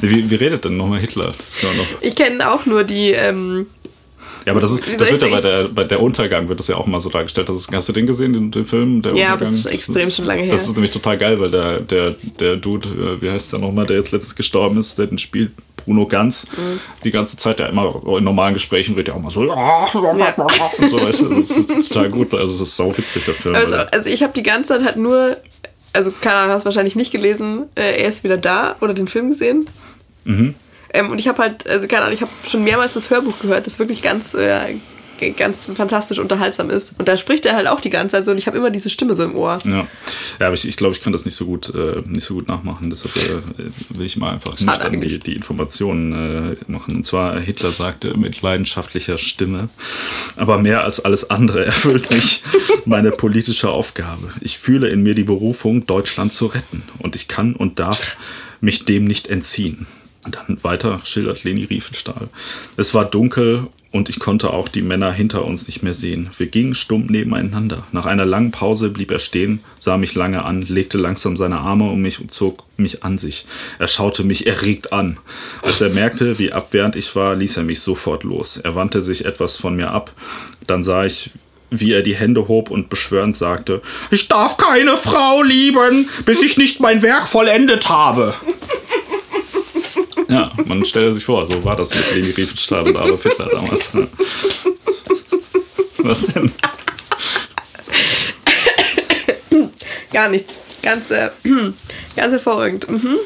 wie, 0.01 0.31
wie 0.31 0.35
redet 0.35 0.65
denn 0.65 0.77
nochmal 0.77 1.01
Hitler? 1.01 1.27
Noch 1.27 1.85
ich 2.01 2.15
kenne 2.15 2.51
auch 2.51 2.67
nur 2.67 2.85
die, 2.85 3.13
ähm, 3.13 3.67
ja, 4.45 4.53
aber 4.53 4.61
das, 4.61 4.73
ist, 4.73 5.01
das 5.01 5.11
wird 5.11 5.23
ja 5.23 5.29
bei 5.29 5.41
der, 5.41 5.69
bei 5.69 5.85
der 5.85 6.01
Untergang 6.01 6.49
wird 6.49 6.59
das 6.59 6.69
ja 6.69 6.77
auch 6.77 6.87
mal 6.87 7.01
so 7.01 7.09
dargestellt. 7.11 7.49
Das 7.49 7.57
ist, 7.57 7.73
hast 7.73 7.89
du 7.89 7.93
den 7.93 8.07
gesehen, 8.07 8.33
den, 8.33 8.51
den 8.51 8.65
Film? 8.65 9.03
Der 9.03 9.15
ja, 9.15 9.33
Untergang? 9.33 9.39
das 9.39 9.59
ist 9.59 9.67
extrem 9.67 10.07
das, 10.07 10.17
schon 10.17 10.25
lange 10.25 10.43
her. 10.43 10.53
Das 10.53 10.63
ist 10.63 10.75
nämlich 10.75 10.91
total 10.91 11.19
geil, 11.19 11.41
weil 11.41 11.51
der, 11.51 11.81
der, 11.81 12.15
der 12.41 12.57
Dude, 12.57 12.89
äh, 12.89 13.23
wie 13.23 13.31
heißt 13.31 13.53
der 13.53 13.61
nochmal, 13.61 13.87
der 13.87 13.97
jetzt 13.97 14.13
letztens 14.13 14.35
gestorben 14.35 14.79
ist, 14.79 14.99
der 14.99 15.07
den 15.07 15.19
spielt, 15.19 15.53
Bruno 15.85 16.07
Ganz, 16.07 16.47
mhm. 16.57 16.81
die 17.05 17.11
ganze 17.11 17.37
Zeit 17.37 17.59
ja 17.61 17.67
immer 17.67 17.95
in 18.17 18.25
normalen 18.25 18.55
Gesprächen 18.55 18.95
redet 18.95 19.09
ja 19.09 19.15
auch 19.15 19.21
mal 19.21 19.31
so, 19.31 19.45
ja. 19.47 19.85
und 19.93 20.91
so, 20.91 21.01
weißt 21.01 21.21
du, 21.21 21.29
das 21.29 21.51
ist 21.51 21.89
total 21.89 22.09
gut. 22.09 22.35
Also, 22.35 22.55
es 22.55 22.61
ist 22.61 22.77
sau 22.77 22.97
witzig, 22.97 23.25
der 23.25 23.35
Film. 23.35 23.55
Also, 23.55 23.77
also 23.77 24.09
ich 24.09 24.23
habe 24.23 24.33
die 24.33 24.43
ganze 24.43 24.69
Zeit 24.69 24.85
halt 24.85 24.97
nur, 24.97 25.37
also 25.93 26.13
keine 26.21 26.37
Ahnung, 26.37 26.55
hast 26.55 26.65
wahrscheinlich 26.65 26.97
nicht 26.97 27.11
gelesen, 27.11 27.65
äh, 27.75 28.03
er 28.03 28.09
ist 28.09 28.25
wieder 28.25 28.37
da 28.37 28.77
oder 28.81 28.95
den 28.95 29.09
Film 29.09 29.31
gesehen. 29.31 29.67
Mhm. 30.25 30.55
Ähm, 30.93 31.11
und 31.11 31.19
ich 31.19 31.29
habe 31.29 31.43
halt, 31.43 31.67
also 31.69 31.89
keine 31.89 32.03
Ahnung, 32.03 32.15
ich 32.15 32.23
habe 32.23 32.33
schon 32.49 32.65
mehrmals 32.65 32.93
das 32.93 33.11
Hörbuch 33.11 33.39
gehört, 33.41 33.67
das 33.67 33.79
wirklich 33.79 34.03
ganz, 34.03 34.35
äh, 34.35 34.75
ganz 35.31 35.67
fantastisch 35.75 36.19
unterhaltsam 36.19 36.69
ist. 36.69 36.99
Und 36.99 37.07
da 37.07 37.17
spricht 37.17 37.47
er 37.47 37.55
halt 37.55 37.69
auch 37.69 37.81
die 37.81 37.91
ganze 37.91 38.17
Zeit 38.17 38.25
so 38.25 38.33
und 38.33 38.39
ich 38.39 38.47
habe 38.47 38.59
immer 38.59 38.71
diese 38.71 38.91
Stimme 38.91 39.15
so 39.15 39.23
im 39.25 39.37
Ohr. 39.37 39.59
Ja, 39.65 39.87
ja 40.41 40.47
aber 40.47 40.55
ich, 40.55 40.67
ich 40.67 40.77
glaube, 40.77 40.95
ich 40.95 41.03
kann 41.03 41.13
das 41.13 41.25
nicht 41.25 41.37
so 41.37 41.47
gut, 41.47 41.73
äh, 41.75 42.03
nicht 42.07 42.25
so 42.25 42.35
gut 42.35 42.49
nachmachen. 42.49 42.91
Deshalb 42.91 43.15
äh, 43.17 43.97
will 43.97 44.07
ich 44.07 44.17
mal 44.17 44.33
einfach 44.33 44.59
nicht 44.59 44.67
dann 44.67 45.01
die, 45.01 45.19
die 45.19 45.35
Informationen 45.35 46.13
äh, 46.13 46.57
machen. 46.67 46.97
Und 46.97 47.07
zwar, 47.07 47.39
Hitler 47.39 47.71
sagte 47.71 48.17
mit 48.17 48.43
leidenschaftlicher 48.43 49.17
Stimme, 49.17 49.69
aber 50.37 50.59
mehr 50.59 50.83
als 50.83 51.01
alles 51.01 51.31
andere 51.31 51.65
erfüllt 51.65 52.11
mich 52.11 52.43
meine 52.85 53.13
politische 53.13 53.71
Aufgabe. 53.71 54.31
Ich 54.41 54.59
fühle 54.59 54.89
in 54.89 55.03
mir 55.03 55.15
die 55.15 55.25
Berufung, 55.25 55.87
Deutschland 55.87 56.33
zu 56.33 56.47
retten. 56.47 56.83
Und 56.99 57.15
ich 57.15 57.29
kann 57.29 57.55
und 57.55 57.79
darf 57.79 58.17
mich 58.61 58.85
dem 58.85 59.05
nicht 59.07 59.29
entziehen. 59.29 59.87
Und 60.25 60.37
dann 60.37 60.63
weiter 60.63 61.01
schildert 61.05 61.45
Leni 61.45 61.65
Riefenstahl. 61.65 62.29
Es 62.77 62.95
war 62.95 63.05
dunkel 63.05 63.67
und 63.93 64.09
ich 64.09 64.19
konnte 64.19 64.51
auch 64.51 64.69
die 64.69 64.81
Männer 64.81 65.13
hinter 65.13 65.45
uns 65.45 65.67
nicht 65.67 65.83
mehr 65.83 65.93
sehen. 65.93 66.31
Wir 66.39 66.47
gingen 66.47 66.75
stumm 66.75 67.07
nebeneinander. 67.07 67.85
Nach 67.93 68.07
einer 68.07 68.25
langen 68.25 68.51
Pause 68.51 68.89
blieb 68.89 69.11
er 69.11 69.19
stehen, 69.19 69.61
sah 69.79 69.99
mich 69.99 70.15
lange 70.15 70.45
an, 70.45 70.63
legte 70.63 70.97
langsam 70.97 71.37
seine 71.37 71.59
Arme 71.59 71.91
um 71.91 72.01
mich 72.01 72.19
und 72.19 72.33
zog 72.33 72.65
mich 72.79 73.05
an 73.05 73.19
sich. 73.19 73.45
Er 73.79 73.89
schaute 73.89 74.25
mich 74.25 74.47
erregt 74.47 74.93
an. 74.93 75.19
Als 75.61 75.81
er 75.81 75.91
merkte, 75.91 76.39
wie 76.39 76.53
abwehrend 76.53 76.97
ich 76.97 77.15
war, 77.15 77.37
ließ 77.37 77.59
er 77.59 77.65
mich 77.65 77.81
sofort 77.81 78.25
los. 78.25 78.57
Er 78.57 78.75
wandte 78.75 79.03
sich 79.03 79.27
etwas 79.27 79.57
von 79.57 79.77
mir 79.77 79.91
ab. 79.91 80.11
Dann 80.67 80.85
sah 80.85 81.05
ich, 81.05 81.31
wie 81.69 81.93
er 81.93 82.03
die 82.03 82.15
Hände 82.15 82.49
hob 82.49 82.71
und 82.71 82.89
beschwörend 82.89 83.37
sagte, 83.37 83.83
ich 84.11 84.29
darf 84.29 84.57
keine 84.57 84.97
Frau 84.97 85.43
lieben, 85.43 86.09
bis 86.25 86.43
ich 86.43 86.57
nicht 86.57 86.81
mein 86.81 87.03
Werk 87.03 87.29
vollendet 87.29 87.89
habe. 87.89 88.35
Ja, 90.33 90.51
man 90.65 90.83
stellt 90.87 91.13
sich 91.13 91.25
vor, 91.25 91.47
so 91.47 91.63
war 91.63 91.77
das 91.77 91.95
mit 91.95 92.15
Leni 92.15 92.31
Riefenstahl 92.31 92.89
und 92.89 92.97
Adolf 92.97 93.23
Hitler 93.23 93.49
damals. 93.51 93.93
Was 95.99 96.27
denn? 96.29 96.51
Gar 100.11 100.29
nichts. 100.31 100.59
Ganz, 100.83 101.11
äh, 101.11 101.29
ganz 102.17 102.33
hervorragend. 102.33 102.91
Mhm. 102.91 103.19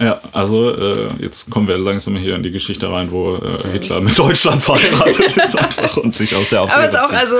Ja, 0.00 0.18
also 0.32 0.70
äh, 0.70 1.10
jetzt 1.20 1.50
kommen 1.50 1.68
wir 1.68 1.76
langsam 1.76 2.16
hier 2.16 2.34
in 2.34 2.42
die 2.42 2.50
Geschichte 2.50 2.90
rein, 2.90 3.10
wo 3.10 3.36
äh, 3.36 3.58
Hitler 3.70 4.00
mit 4.00 4.18
Deutschland 4.18 4.62
verheiratet 4.62 5.36
ist 5.36 5.58
einfach 5.58 5.98
und 5.98 6.16
sich 6.16 6.34
aus 6.34 6.48
der 6.48 6.60
Aber 6.60 6.84
es 6.84 6.92
ist 6.92 6.98
auch, 6.98 7.12
also 7.12 7.36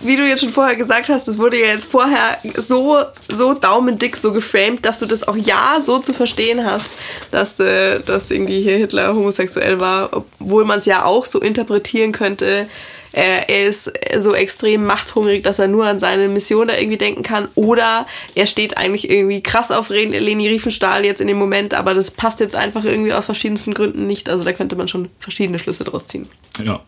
wie 0.00 0.16
du 0.16 0.26
jetzt 0.26 0.40
schon 0.40 0.48
vorher 0.48 0.74
gesagt 0.74 1.10
hast, 1.10 1.28
das 1.28 1.38
wurde 1.38 1.60
ja 1.60 1.66
jetzt 1.66 1.90
vorher 1.90 2.38
so, 2.56 2.96
so 3.28 3.52
daumendick 3.52 4.16
so 4.16 4.32
geframed, 4.32 4.86
dass 4.86 5.00
du 5.00 5.06
das 5.06 5.28
auch 5.28 5.36
ja 5.36 5.80
so 5.82 5.98
zu 5.98 6.14
verstehen 6.14 6.64
hast, 6.64 6.88
dass, 7.30 7.60
äh, 7.60 8.00
dass 8.00 8.30
irgendwie 8.30 8.62
hier 8.62 8.78
Hitler 8.78 9.14
homosexuell 9.14 9.78
war, 9.78 10.08
obwohl 10.12 10.64
man 10.64 10.78
es 10.78 10.86
ja 10.86 11.04
auch 11.04 11.26
so 11.26 11.40
interpretieren 11.40 12.12
könnte. 12.12 12.68
Äh, 13.16 13.46
er 13.48 13.68
ist 13.68 13.90
so 14.18 14.34
extrem 14.34 14.84
machthungrig, 14.84 15.42
dass 15.42 15.58
er 15.58 15.68
nur 15.68 15.86
an 15.86 15.98
seine 15.98 16.28
Mission 16.28 16.68
da 16.68 16.76
irgendwie 16.76 16.98
denken 16.98 17.22
kann. 17.22 17.48
Oder 17.54 18.06
er 18.34 18.46
steht 18.46 18.76
eigentlich 18.76 19.08
irgendwie 19.08 19.42
krass 19.42 19.70
auf 19.70 19.88
Leni 19.88 20.48
Riefenstahl 20.48 21.04
jetzt 21.04 21.22
in 21.22 21.26
dem 21.26 21.38
Moment, 21.38 21.72
aber 21.72 21.94
das 21.94 22.10
passt 22.10 22.40
jetzt 22.40 22.54
einfach 22.54 22.84
irgendwie 22.84 23.14
aus 23.14 23.24
verschiedensten 23.24 23.72
Gründen 23.72 24.06
nicht. 24.06 24.28
Also 24.28 24.44
da 24.44 24.52
könnte 24.52 24.76
man 24.76 24.86
schon 24.86 25.08
verschiedene 25.18 25.58
Schlüsse 25.58 25.84
draus 25.84 26.06
ziehen. 26.06 26.28
Ja. 26.62 26.82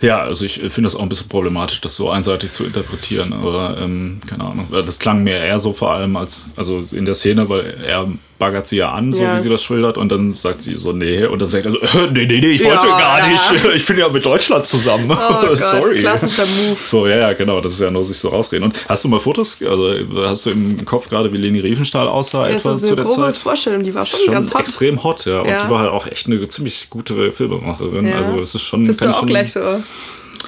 Ja, 0.00 0.20
also 0.20 0.44
ich 0.44 0.60
finde 0.60 0.82
das 0.82 0.94
auch 0.94 1.02
ein 1.02 1.08
bisschen 1.08 1.28
problematisch, 1.28 1.80
das 1.80 1.96
so 1.96 2.10
einseitig 2.10 2.52
zu 2.52 2.64
interpretieren, 2.64 3.32
aber 3.32 3.78
ähm, 3.80 4.20
keine 4.26 4.44
Ahnung. 4.44 4.68
Das 4.70 4.98
klang 4.98 5.24
mir 5.24 5.38
eher 5.38 5.58
so 5.58 5.72
vor 5.72 5.90
allem 5.92 6.16
als, 6.16 6.52
also 6.56 6.84
in 6.92 7.06
der 7.06 7.14
Szene, 7.14 7.48
weil 7.48 7.82
er 7.82 8.06
baggert 8.38 8.66
sie 8.66 8.76
ja 8.76 8.92
an, 8.92 9.12
so 9.12 9.22
ja. 9.22 9.36
wie 9.36 9.40
sie 9.40 9.48
das 9.48 9.62
schildert, 9.62 9.98
und 9.98 10.10
dann 10.10 10.34
sagt 10.34 10.62
sie 10.62 10.76
so, 10.76 10.92
nee, 10.92 11.24
und 11.24 11.40
dann 11.40 11.48
sagt 11.48 11.66
er 11.66 11.72
so, 11.72 11.78
nee, 12.12 12.26
nee, 12.26 12.40
nee, 12.40 12.50
ich 12.52 12.64
wollte 12.64 12.86
ja, 12.86 12.98
gar 12.98 13.18
ja. 13.18 13.28
nicht, 13.28 13.64
ich 13.74 13.86
bin 13.86 13.98
ja 13.98 14.08
mit 14.08 14.24
Deutschland 14.24 14.66
zusammen. 14.66 15.10
Oh 15.10 15.54
Sorry. 15.54 16.02
Gott, 16.02 16.18
klassischer 16.18 16.46
Move. 16.46 16.76
So, 16.76 17.06
ja, 17.06 17.16
ja, 17.16 17.32
genau, 17.32 17.60
das 17.60 17.74
ist 17.74 17.80
ja 17.80 17.90
nur 17.90 18.04
sich 18.04 18.18
so 18.18 18.28
rausreden. 18.28 18.64
Und 18.64 18.88
hast 18.88 19.04
du 19.04 19.08
mal 19.08 19.20
Fotos, 19.20 19.58
also 19.62 19.94
hast 20.22 20.46
du 20.46 20.50
im 20.50 20.84
Kopf 20.84 21.08
gerade, 21.08 21.32
wie 21.32 21.38
Leni 21.38 21.60
Riefenstahl 21.60 22.08
aussah 22.08 22.48
ja, 22.48 22.56
etwa 22.56 22.78
so 22.78 22.86
zu 22.86 22.96
der 22.96 23.08
Zeit? 23.08 23.36
Vorstellung, 23.36 23.82
die 23.82 23.94
war 23.94 24.04
schon, 24.04 24.20
schon 24.20 24.34
ganz 24.34 24.52
hot. 24.52 24.60
extrem 24.60 25.02
hot, 25.02 25.24
ja, 25.24 25.40
und 25.40 25.48
die 25.48 25.70
war 25.70 25.80
halt 25.80 25.90
auch 25.90 26.06
echt 26.06 26.26
eine 26.26 26.46
ziemlich 26.48 26.90
gute 26.90 27.32
Filmemacherin, 27.32 28.12
also 28.12 28.40
es 28.40 28.54
ist 28.54 28.62
schon... 28.62 28.86
Bist 28.86 29.00
du 29.00 29.08
auch 29.08 29.18
schon, 29.18 29.28
gleich 29.28 29.52
so... 29.52 29.60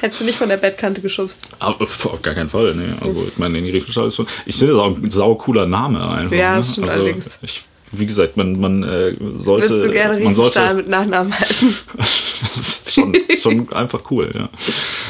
Hättest 0.00 0.20
du 0.20 0.24
nicht 0.24 0.38
von 0.38 0.48
der 0.48 0.58
Bettkante 0.58 1.00
geschubst? 1.00 1.48
Aber, 1.58 1.82
auf 1.82 2.22
gar 2.22 2.34
keinen 2.34 2.48
Fall, 2.48 2.74
nee. 2.74 2.92
Also 3.04 3.24
ich 3.26 3.36
meine, 3.38 3.54
Leni 3.54 3.70
Riefenstahl 3.70 4.06
ist 4.06 4.16
schon... 4.16 4.26
Ich 4.46 4.56
finde 4.56 4.74
das 4.74 4.82
auch 4.82 4.96
ein 4.96 5.10
sau 5.10 5.34
cooler 5.34 5.66
Name 5.66 6.08
einfach. 6.08 6.36
Ja, 6.36 6.56
ne? 6.56 6.64
stimmt 6.64 6.88
also, 6.88 7.00
allerdings. 7.00 7.38
Ich, 7.42 7.64
wie 7.92 8.06
gesagt, 8.06 8.36
man, 8.36 8.60
man 8.60 8.82
äh, 8.82 9.14
sollte. 9.38 9.70
Würdest 9.70 9.86
du 9.86 9.90
gerne 9.92 10.20
man 10.20 10.34
sollte, 10.34 10.74
mit 10.74 10.88
Nachnamen 10.88 11.38
heißen? 11.38 11.74
das 11.96 12.58
ist 12.58 12.92
schon, 12.94 13.14
schon 13.40 13.72
einfach 13.72 14.02
cool, 14.10 14.30
ja. 14.34 14.48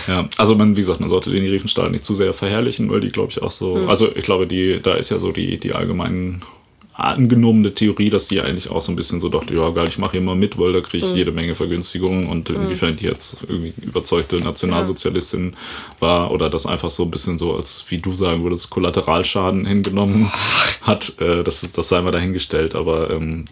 ja. 0.07 0.29
Also 0.37 0.55
man, 0.55 0.77
wie 0.77 0.81
gesagt, 0.81 1.01
man 1.01 1.09
sollte 1.09 1.31
Leni 1.31 1.49
Riefenstahl 1.49 1.91
nicht 1.91 2.05
zu 2.05 2.15
sehr 2.15 2.33
verherrlichen, 2.33 2.91
weil 2.91 3.01
die, 3.01 3.09
glaube 3.09 3.31
ich, 3.31 3.43
auch 3.43 3.51
so. 3.51 3.77
Hm. 3.77 3.89
Also 3.89 4.09
ich 4.15 4.25
glaube, 4.25 4.47
die, 4.47 4.81
da 4.83 4.95
ist 4.95 5.11
ja 5.11 5.19
so 5.19 5.33
die, 5.33 5.59
die 5.59 5.73
allgemeinen 5.73 6.43
angenommene 6.99 7.75
Theorie, 7.75 8.11
dass 8.11 8.27
die 8.27 8.41
eigentlich 8.41 8.71
auch 8.71 8.83
so 8.83 8.91
ein 8.91 8.97
bisschen 8.97 9.21
so 9.21 9.29
dachte, 9.29 9.55
ja 9.55 9.71
geil, 9.71 9.87
ich 9.87 9.99
mache 9.99 10.13
hier 10.13 10.21
mal 10.21 10.35
mit, 10.35 10.59
weil 10.59 10.73
da 10.73 10.81
kriege 10.81 11.07
ich 11.07 11.13
mhm. 11.13 11.17
jede 11.17 11.31
Menge 11.31 11.55
Vergünstigungen 11.55 12.27
und 12.27 12.51
mhm. 12.51 12.57
inwiefern 12.57 12.97
die 12.97 13.05
jetzt 13.05 13.45
irgendwie 13.49 13.73
überzeugte 13.81 14.41
Nationalsozialistin 14.41 15.53
ja. 15.53 16.01
war 16.01 16.33
oder 16.33 16.51
das 16.51 16.67
einfach 16.67 16.91
so 16.91 17.05
ein 17.05 17.11
bisschen 17.13 17.39
so 17.39 17.55
als, 17.55 17.85
wie 17.91 17.99
du 17.99 18.11
sagen 18.11 18.43
würdest, 18.43 18.71
Kollateralschaden 18.71 19.65
hingenommen 19.65 20.33
hat, 20.83 21.21
äh, 21.21 21.45
das, 21.45 21.61
das 21.73 21.89
sei 21.89 22.03
mal 22.03 22.11
dahingestellt. 22.11 22.75
Aber 22.75 23.11
ähm, 23.11 23.45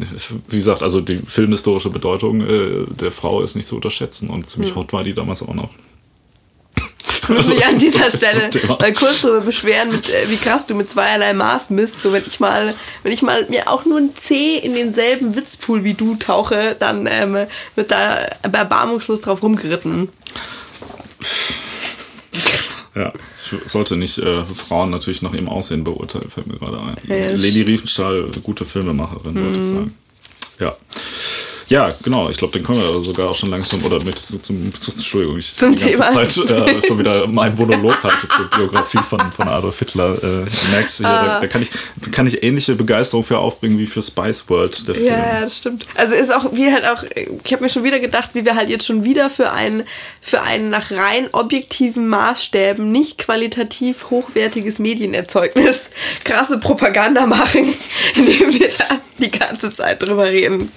wie 0.49 0.57
gesagt, 0.57 0.83
also 0.83 1.01
die 1.01 1.19
filmhistorische 1.19 1.91
Bedeutung 1.91 2.41
äh, 2.41 2.85
der 3.01 3.13
Frau 3.13 3.43
ist 3.43 3.55
nicht 3.55 3.69
zu 3.69 3.77
unterschätzen 3.77 4.29
und 4.29 4.49
ziemlich 4.49 4.75
mhm. 4.75 4.81
hot 4.81 4.93
war 4.93 5.05
die 5.05 5.15
damals 5.15 5.45
auch 5.45 5.55
noch. 5.55 5.71
Ich 7.29 7.35
würde 7.35 7.49
mich 7.49 7.67
an 7.67 7.79
dieser 7.79 8.11
Stelle 8.11 8.51
mal 8.69 8.93
kurz 8.93 9.23
darüber 9.23 9.41
beschweren, 9.41 9.91
mit, 9.91 10.09
äh, 10.11 10.29
wie 10.29 10.37
krass 10.37 10.67
du 10.67 10.75
mit 10.75 10.89
zweierlei 10.89 11.33
Maß 11.33 11.71
misst. 11.71 12.03
So, 12.03 12.13
wenn 12.13 12.25
ich 12.27 12.41
mal, 12.41 12.75
wenn 13.03 13.13
ich 13.13 13.23
mal 13.23 13.47
mir 13.49 13.69
auch 13.69 13.85
nur 13.85 13.99
ein 13.99 14.15
C 14.15 14.59
in 14.59 14.75
denselben 14.75 15.35
Witzpool 15.35 15.85
wie 15.85 15.95
du 15.95 16.17
tauche, 16.17 16.77
dann 16.79 17.09
ähm, 17.11 17.47
wird 17.75 17.91
da 17.91 18.17
erbarmungslos 18.43 19.21
drauf 19.23 19.43
rumgeritten. 19.43 20.09
Ja, 22.95 23.13
ich 23.45 23.71
sollte 23.71 23.97
nicht 23.97 24.19
äh, 24.19 24.45
Frauen 24.45 24.91
natürlich 24.91 25.21
nach 25.21 25.35
ihrem 25.35 25.49
Aussehen 25.49 25.85
beurteilen, 25.85 26.31
fällt 26.31 26.47
mir 26.47 26.59
gerade 26.59 26.81
ein. 26.81 26.97
Ja, 27.07 27.31
Lady 27.33 27.63
Riefenstahl, 27.63 28.31
gute 28.43 28.65
Filmemacherin, 28.65 29.35
mhm. 29.35 29.45
würde 29.45 29.59
ich 29.59 29.65
sagen. 29.67 29.95
Ja. 30.59 30.77
Ja, 31.69 31.93
genau. 32.03 32.31
Ich 32.31 32.37
glaube, 32.37 32.53
den 32.53 32.65
können 32.65 32.81
wir 32.81 33.03
sogar 33.03 33.31
auch 33.31 33.35
schon 33.35 33.51
langsam, 33.51 33.85
oder 33.85 34.03
mit 34.05 34.19
zum, 34.19 34.43
zum, 34.43 34.73
Entschuldigung, 34.95 35.39
ich 35.39 35.55
zum 35.55 35.75
die 35.75 35.85
ganze 35.85 35.99
Thema. 35.99 36.13
Zeit 36.13 36.37
äh, 36.37 36.83
schon 36.87 36.99
wieder 36.99 37.27
mein 37.27 37.55
Monolog 37.57 38.03
halte 38.03 38.29
zur 38.29 38.49
Biografie 38.51 38.99
von, 38.99 39.21
von 39.33 39.49
Adolf 39.49 39.79
Hitler. 39.79 40.15
Äh, 40.17 40.21
du 40.21 40.71
merkst 40.71 40.99
hier, 40.99 41.09
ah. 41.09 41.25
da, 41.25 41.41
da, 41.41 41.47
kann 41.49 41.63
ich, 41.63 41.71
da 41.97 42.11
kann 42.11 42.27
ich 42.27 42.43
ähnliche 42.43 42.75
Begeisterung 42.77 43.25
für 43.25 43.39
aufbringen 43.39 43.79
wie 43.79 43.87
für 43.87 44.01
Spice 44.01 44.49
World, 44.49 44.87
der 44.87 44.95
Film. 44.95 45.07
Ja, 45.07 45.17
ja, 45.17 45.41
das 45.43 45.59
stimmt. 45.59 45.87
Also 45.97 46.15
ist 46.15 46.33
auch, 46.33 46.53
wie 46.53 46.71
halt 46.71 46.87
auch, 46.87 47.03
ich 47.45 47.53
habe 47.53 47.65
mir 47.65 47.71
schon 47.71 47.83
wieder 47.83 47.99
gedacht, 47.99 48.31
wie 48.35 48.45
wir 48.45 48.55
halt 48.55 48.69
jetzt 48.69 48.87
schon 48.87 49.05
wieder 49.05 49.29
für 49.29 49.51
einen, 49.51 49.83
für 50.21 50.43
einen 50.43 50.71
nach 50.71 50.93
rein 50.93 51.29
objektiven 51.33 52.07
Maßstäben 52.07 52.93
nicht 52.93 53.19
qualitativ 53.19 54.11
hochwertiges 54.11 54.79
Medienerzeugnis 54.79 55.91
krasse 56.25 56.59
Propaganda 56.59 57.27
machen, 57.27 57.75
indem 58.15 58.53
wir 58.53 58.69
da 58.69 58.99
die 59.19 59.31
ganze 59.31 59.73
Zeit 59.73 60.03
drüber 60.03 60.27
reden. 60.27 60.71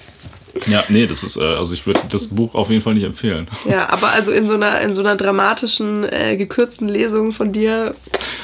Ja, 0.67 0.83
nee, 0.89 1.05
das 1.05 1.23
ist, 1.23 1.37
äh, 1.37 1.43
also 1.43 1.73
ich 1.73 1.85
würde 1.85 2.01
das 2.09 2.27
Buch 2.27 2.55
auf 2.55 2.69
jeden 2.69 2.81
Fall 2.81 2.93
nicht 2.93 3.03
empfehlen. 3.03 3.47
Ja, 3.69 3.89
aber 3.89 4.09
also 4.09 4.31
in 4.31 4.47
so 4.47 4.55
einer, 4.55 4.81
in 4.81 4.95
so 4.95 5.01
einer 5.01 5.15
dramatischen, 5.15 6.03
äh, 6.11 6.37
gekürzten 6.37 6.87
Lesung 6.87 7.33
von 7.33 7.51
dir 7.51 7.93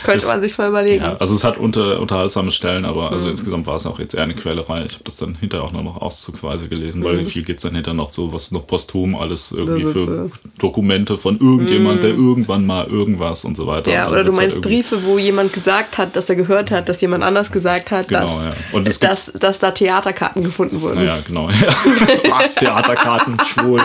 könnte 0.04 0.22
das, 0.22 0.28
man 0.28 0.42
sich 0.42 0.58
mal 0.58 0.70
überlegen. 0.70 1.04
Ja, 1.04 1.18
also 1.18 1.34
es 1.34 1.44
hat 1.44 1.58
unter, 1.58 2.00
unterhaltsame 2.00 2.52
Stellen, 2.52 2.86
aber 2.86 3.12
also 3.12 3.26
mhm. 3.26 3.32
insgesamt 3.32 3.68
war 3.68 3.76
es 3.76 3.86
auch 3.86 4.00
jetzt 4.00 4.14
eher 4.14 4.24
eine 4.24 4.36
Quälerei. 4.36 4.86
Ich 4.86 4.94
habe 4.94 5.04
das 5.04 5.18
dann 5.18 5.36
hinterher 5.36 5.66
auch 5.66 5.72
nur 5.72 5.84
noch 5.84 6.02
auszugsweise 6.02 6.68
gelesen, 6.68 7.02
mhm. 7.02 7.06
weil 7.06 7.26
viel 7.26 7.44
geht 7.44 7.58
es 7.58 7.64
dann 7.64 7.74
hinterher 7.74 7.96
noch 7.96 8.12
so, 8.12 8.32
was 8.32 8.52
noch 8.52 8.68
posthum 8.68 9.16
alles 9.16 9.52
irgendwie 9.52 9.86
für 9.86 10.30
Dokumente 10.60 11.18
von 11.18 11.40
irgendjemand, 11.40 11.98
mhm. 11.98 12.02
der 12.02 12.12
irgendwann 12.12 12.66
mal 12.66 12.86
irgendwas 12.88 13.46
und 13.46 13.58
so 13.58 13.68
weiter. 13.68 13.92
Ja, 13.92 14.10
oder 14.10 14.24
du 14.24 14.32
halt 14.32 14.38
meinst 14.38 14.56
halt 14.56 14.66
Briefe, 14.66 15.04
wo 15.04 15.18
jemand 15.18 15.54
gesagt 15.54 15.98
hat, 15.98 16.16
dass 16.16 16.30
er 16.30 16.36
gehört 16.36 16.72
hat, 16.72 16.88
dass 16.88 17.02
jemand 17.02 17.24
anders 17.24 17.52
gesagt 17.52 17.92
hat, 17.92 18.08
genau, 18.08 18.22
dass, 18.22 18.46
ja. 18.46 18.54
und 18.74 19.04
dass, 19.04 19.34
dass 19.34 19.60
da 19.60 19.72
Theaterkarten 19.72 20.44
gefunden 20.44 20.82
wurden. 20.82 21.06
Ja, 21.06 21.18
genau. 21.26 21.50
Ja. 21.66 21.74
Was? 22.30 22.56
Theaterkarten, 22.56 23.38
schwul. 23.46 23.82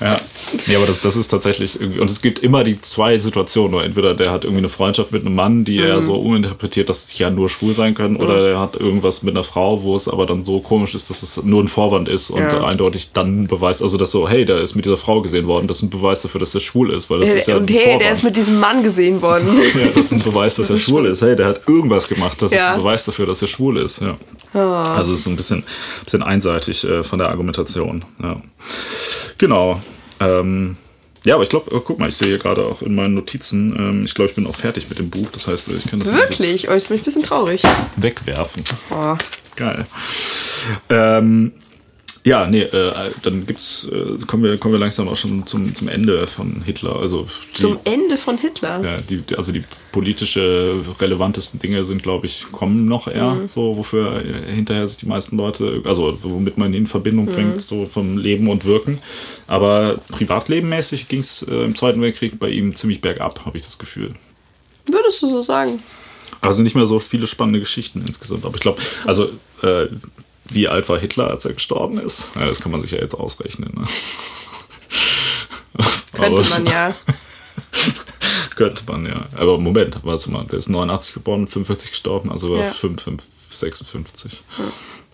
Ja. 0.00 0.20
Nee, 0.66 0.76
aber 0.76 0.86
das, 0.86 1.00
das 1.00 1.16
ist 1.16 1.28
tatsächlich 1.28 1.80
irgendwie, 1.80 2.00
und 2.00 2.10
es 2.10 2.20
gibt 2.22 2.38
immer 2.38 2.64
die 2.64 2.80
zwei 2.80 3.18
Situationen. 3.18 3.80
Entweder 3.80 4.14
der 4.14 4.30
hat 4.30 4.44
irgendwie 4.44 4.58
eine 4.58 4.68
Freundschaft 4.68 5.12
mit 5.12 5.24
einem 5.24 5.34
Mann, 5.34 5.64
die 5.64 5.78
mhm. 5.78 5.86
er 5.86 6.02
so 6.02 6.16
uminterpretiert, 6.16 6.88
dass 6.88 7.08
sie 7.08 7.22
ja 7.22 7.30
nur 7.30 7.48
schwul 7.48 7.74
sein 7.74 7.94
können, 7.94 8.14
mhm. 8.14 8.20
oder 8.20 8.48
er 8.50 8.60
hat 8.60 8.76
irgendwas 8.76 9.22
mit 9.22 9.34
einer 9.34 9.44
Frau, 9.44 9.82
wo 9.82 9.96
es 9.96 10.08
aber 10.08 10.26
dann 10.26 10.44
so 10.44 10.60
komisch 10.60 10.94
ist, 10.94 11.10
dass 11.10 11.22
es 11.22 11.42
nur 11.42 11.62
ein 11.62 11.68
Vorwand 11.68 12.08
ist 12.08 12.30
und 12.30 12.40
ja. 12.40 12.64
eindeutig 12.64 13.10
dann 13.12 13.46
beweist, 13.46 13.82
also 13.82 13.96
dass 13.96 14.10
so, 14.10 14.28
hey, 14.28 14.44
der 14.44 14.58
ist 14.58 14.74
mit 14.74 14.84
dieser 14.84 14.96
Frau 14.96 15.22
gesehen 15.22 15.46
worden, 15.46 15.66
das 15.66 15.78
ist 15.78 15.84
ein 15.84 15.90
Beweis 15.90 16.22
dafür, 16.22 16.40
dass 16.40 16.54
er 16.54 16.60
schwul 16.60 16.92
ist, 16.92 17.10
weil 17.10 17.20
das 17.20 17.30
äh, 17.30 17.38
ist 17.38 17.48
ja 17.48 17.56
Und 17.56 17.70
hey, 17.70 17.82
Vorwand. 17.82 18.02
der 18.02 18.12
ist 18.12 18.24
mit 18.24 18.36
diesem 18.36 18.60
Mann 18.60 18.82
gesehen 18.82 19.22
worden. 19.22 19.48
ja, 19.74 19.88
das 19.88 20.06
ist 20.06 20.12
ein 20.12 20.22
Beweis, 20.22 20.56
dass 20.56 20.70
er 20.70 20.78
schwul 20.78 21.06
ist. 21.06 21.22
Hey, 21.22 21.36
der 21.36 21.46
hat 21.46 21.62
irgendwas 21.66 22.08
gemacht, 22.08 22.40
das 22.42 22.52
ja. 22.52 22.58
ist 22.58 22.66
ein 22.66 22.78
Beweis 22.78 23.04
dafür, 23.04 23.26
dass 23.26 23.42
er 23.42 23.48
schwul 23.48 23.78
ist. 23.78 24.00
Ja. 24.00 24.16
Oh. 24.54 24.58
Also 24.58 25.14
es 25.14 25.20
ist 25.20 25.26
ein 25.26 25.36
bisschen, 25.36 25.64
bisschen 26.04 26.22
einseitig 26.22 26.84
äh, 26.84 27.02
von 27.02 27.18
der 27.18 27.23
Argumentation. 27.28 28.04
Ja. 28.22 28.40
Genau. 29.38 29.80
Ähm, 30.20 30.76
ja, 31.24 31.34
aber 31.34 31.42
ich 31.42 31.48
glaube, 31.48 31.74
oh, 31.74 31.80
guck 31.80 31.98
mal, 31.98 32.08
ich 32.08 32.16
sehe 32.16 32.28
hier 32.28 32.38
gerade 32.38 32.64
auch 32.64 32.82
in 32.82 32.94
meinen 32.94 33.14
Notizen, 33.14 33.74
ähm, 33.78 34.04
ich 34.04 34.14
glaube, 34.14 34.30
ich 34.30 34.36
bin 34.36 34.46
auch 34.46 34.54
fertig 34.54 34.88
mit 34.90 34.98
dem 34.98 35.08
Buch. 35.08 35.28
Das 35.32 35.46
heißt, 35.46 35.68
ich 35.68 35.86
kann 35.86 36.00
das 36.00 36.12
Wirklich? 36.12 36.68
Oh, 36.68 36.72
jetzt 36.72 36.88
bin 36.88 36.96
ich 36.96 37.02
ein 37.02 37.04
bisschen 37.04 37.22
traurig. 37.22 37.62
Wegwerfen. 37.96 38.62
Oh. 38.90 39.16
Geil. 39.56 39.86
Ähm, 40.90 41.52
ja, 42.26 42.46
nee, 42.46 42.62
äh, 42.62 42.92
dann 43.22 43.44
gibt's, 43.46 43.86
äh, 43.92 44.16
kommen, 44.26 44.44
wir, 44.44 44.56
kommen 44.56 44.72
wir 44.72 44.78
langsam 44.78 45.08
auch 45.08 45.16
schon 45.16 45.46
zum, 45.46 45.74
zum 45.74 45.88
Ende 45.88 46.26
von 46.26 46.62
Hitler. 46.64 46.96
Also 46.96 47.26
die, 47.54 47.60
zum 47.60 47.78
Ende 47.84 48.16
von 48.16 48.38
Hitler? 48.38 48.82
Ja, 48.82 48.96
die, 48.96 49.22
also 49.36 49.52
die 49.52 49.62
politische 49.92 50.80
relevantesten 50.98 51.60
Dinge 51.60 51.84
sind, 51.84 52.02
glaube 52.02 52.24
ich, 52.24 52.46
kommen 52.50 52.86
noch 52.86 53.08
eher, 53.08 53.34
mhm. 53.34 53.48
so 53.48 53.76
wofür 53.76 54.22
hinterher 54.46 54.88
sich 54.88 54.96
die 54.96 55.06
meisten 55.06 55.36
Leute, 55.36 55.82
also 55.84 56.16
womit 56.22 56.56
man 56.56 56.72
ihn 56.72 56.80
in 56.80 56.86
Verbindung 56.86 57.26
mhm. 57.26 57.30
bringt, 57.30 57.62
so 57.62 57.84
vom 57.84 58.16
Leben 58.16 58.48
und 58.48 58.64
Wirken. 58.64 59.00
Aber 59.46 60.00
privatlebenmäßig 60.08 61.08
ging 61.08 61.20
es 61.20 61.42
äh, 61.42 61.64
im 61.64 61.74
Zweiten 61.74 62.00
Weltkrieg 62.00 62.38
bei 62.38 62.48
ihm 62.48 62.74
ziemlich 62.74 63.02
bergab, 63.02 63.44
habe 63.44 63.58
ich 63.58 63.64
das 63.64 63.76
Gefühl. 63.76 64.14
Würdest 64.90 65.20
du 65.20 65.26
so 65.26 65.42
sagen? 65.42 65.82
Also 66.40 66.62
nicht 66.62 66.74
mehr 66.74 66.86
so 66.86 66.98
viele 66.98 67.26
spannende 67.26 67.60
Geschichten 67.60 68.02
insgesamt. 68.06 68.46
Aber 68.46 68.54
ich 68.54 68.60
glaube, 68.60 68.80
also 69.04 69.28
äh, 69.62 69.88
wie 70.44 70.68
alt 70.68 70.88
war 70.88 70.98
Hitler, 70.98 71.30
als 71.30 71.44
er 71.44 71.54
gestorben 71.54 71.98
ist? 71.98 72.30
Ja, 72.34 72.46
das 72.46 72.60
kann 72.60 72.72
man 72.72 72.80
sich 72.80 72.92
ja 72.92 72.98
jetzt 72.98 73.14
ausrechnen. 73.14 73.72
Ne? 73.74 73.84
Könnte 76.12 76.42
Aber, 76.42 76.48
man 76.50 76.66
ja. 76.66 76.96
könnte 78.54 78.82
man 78.86 79.04
ja. 79.06 79.26
Aber 79.34 79.58
Moment, 79.58 79.98
warte 80.02 80.30
mal, 80.30 80.44
der 80.44 80.58
ist 80.58 80.68
89 80.68 81.14
geboren, 81.14 81.48
45 81.48 81.90
gestorben, 81.90 82.30
also 82.30 82.50
war 82.50 82.64
ja. 82.64 82.70
5, 82.70 83.02
5, 83.02 83.22
56. 83.50 84.42
Ja. 84.58 84.64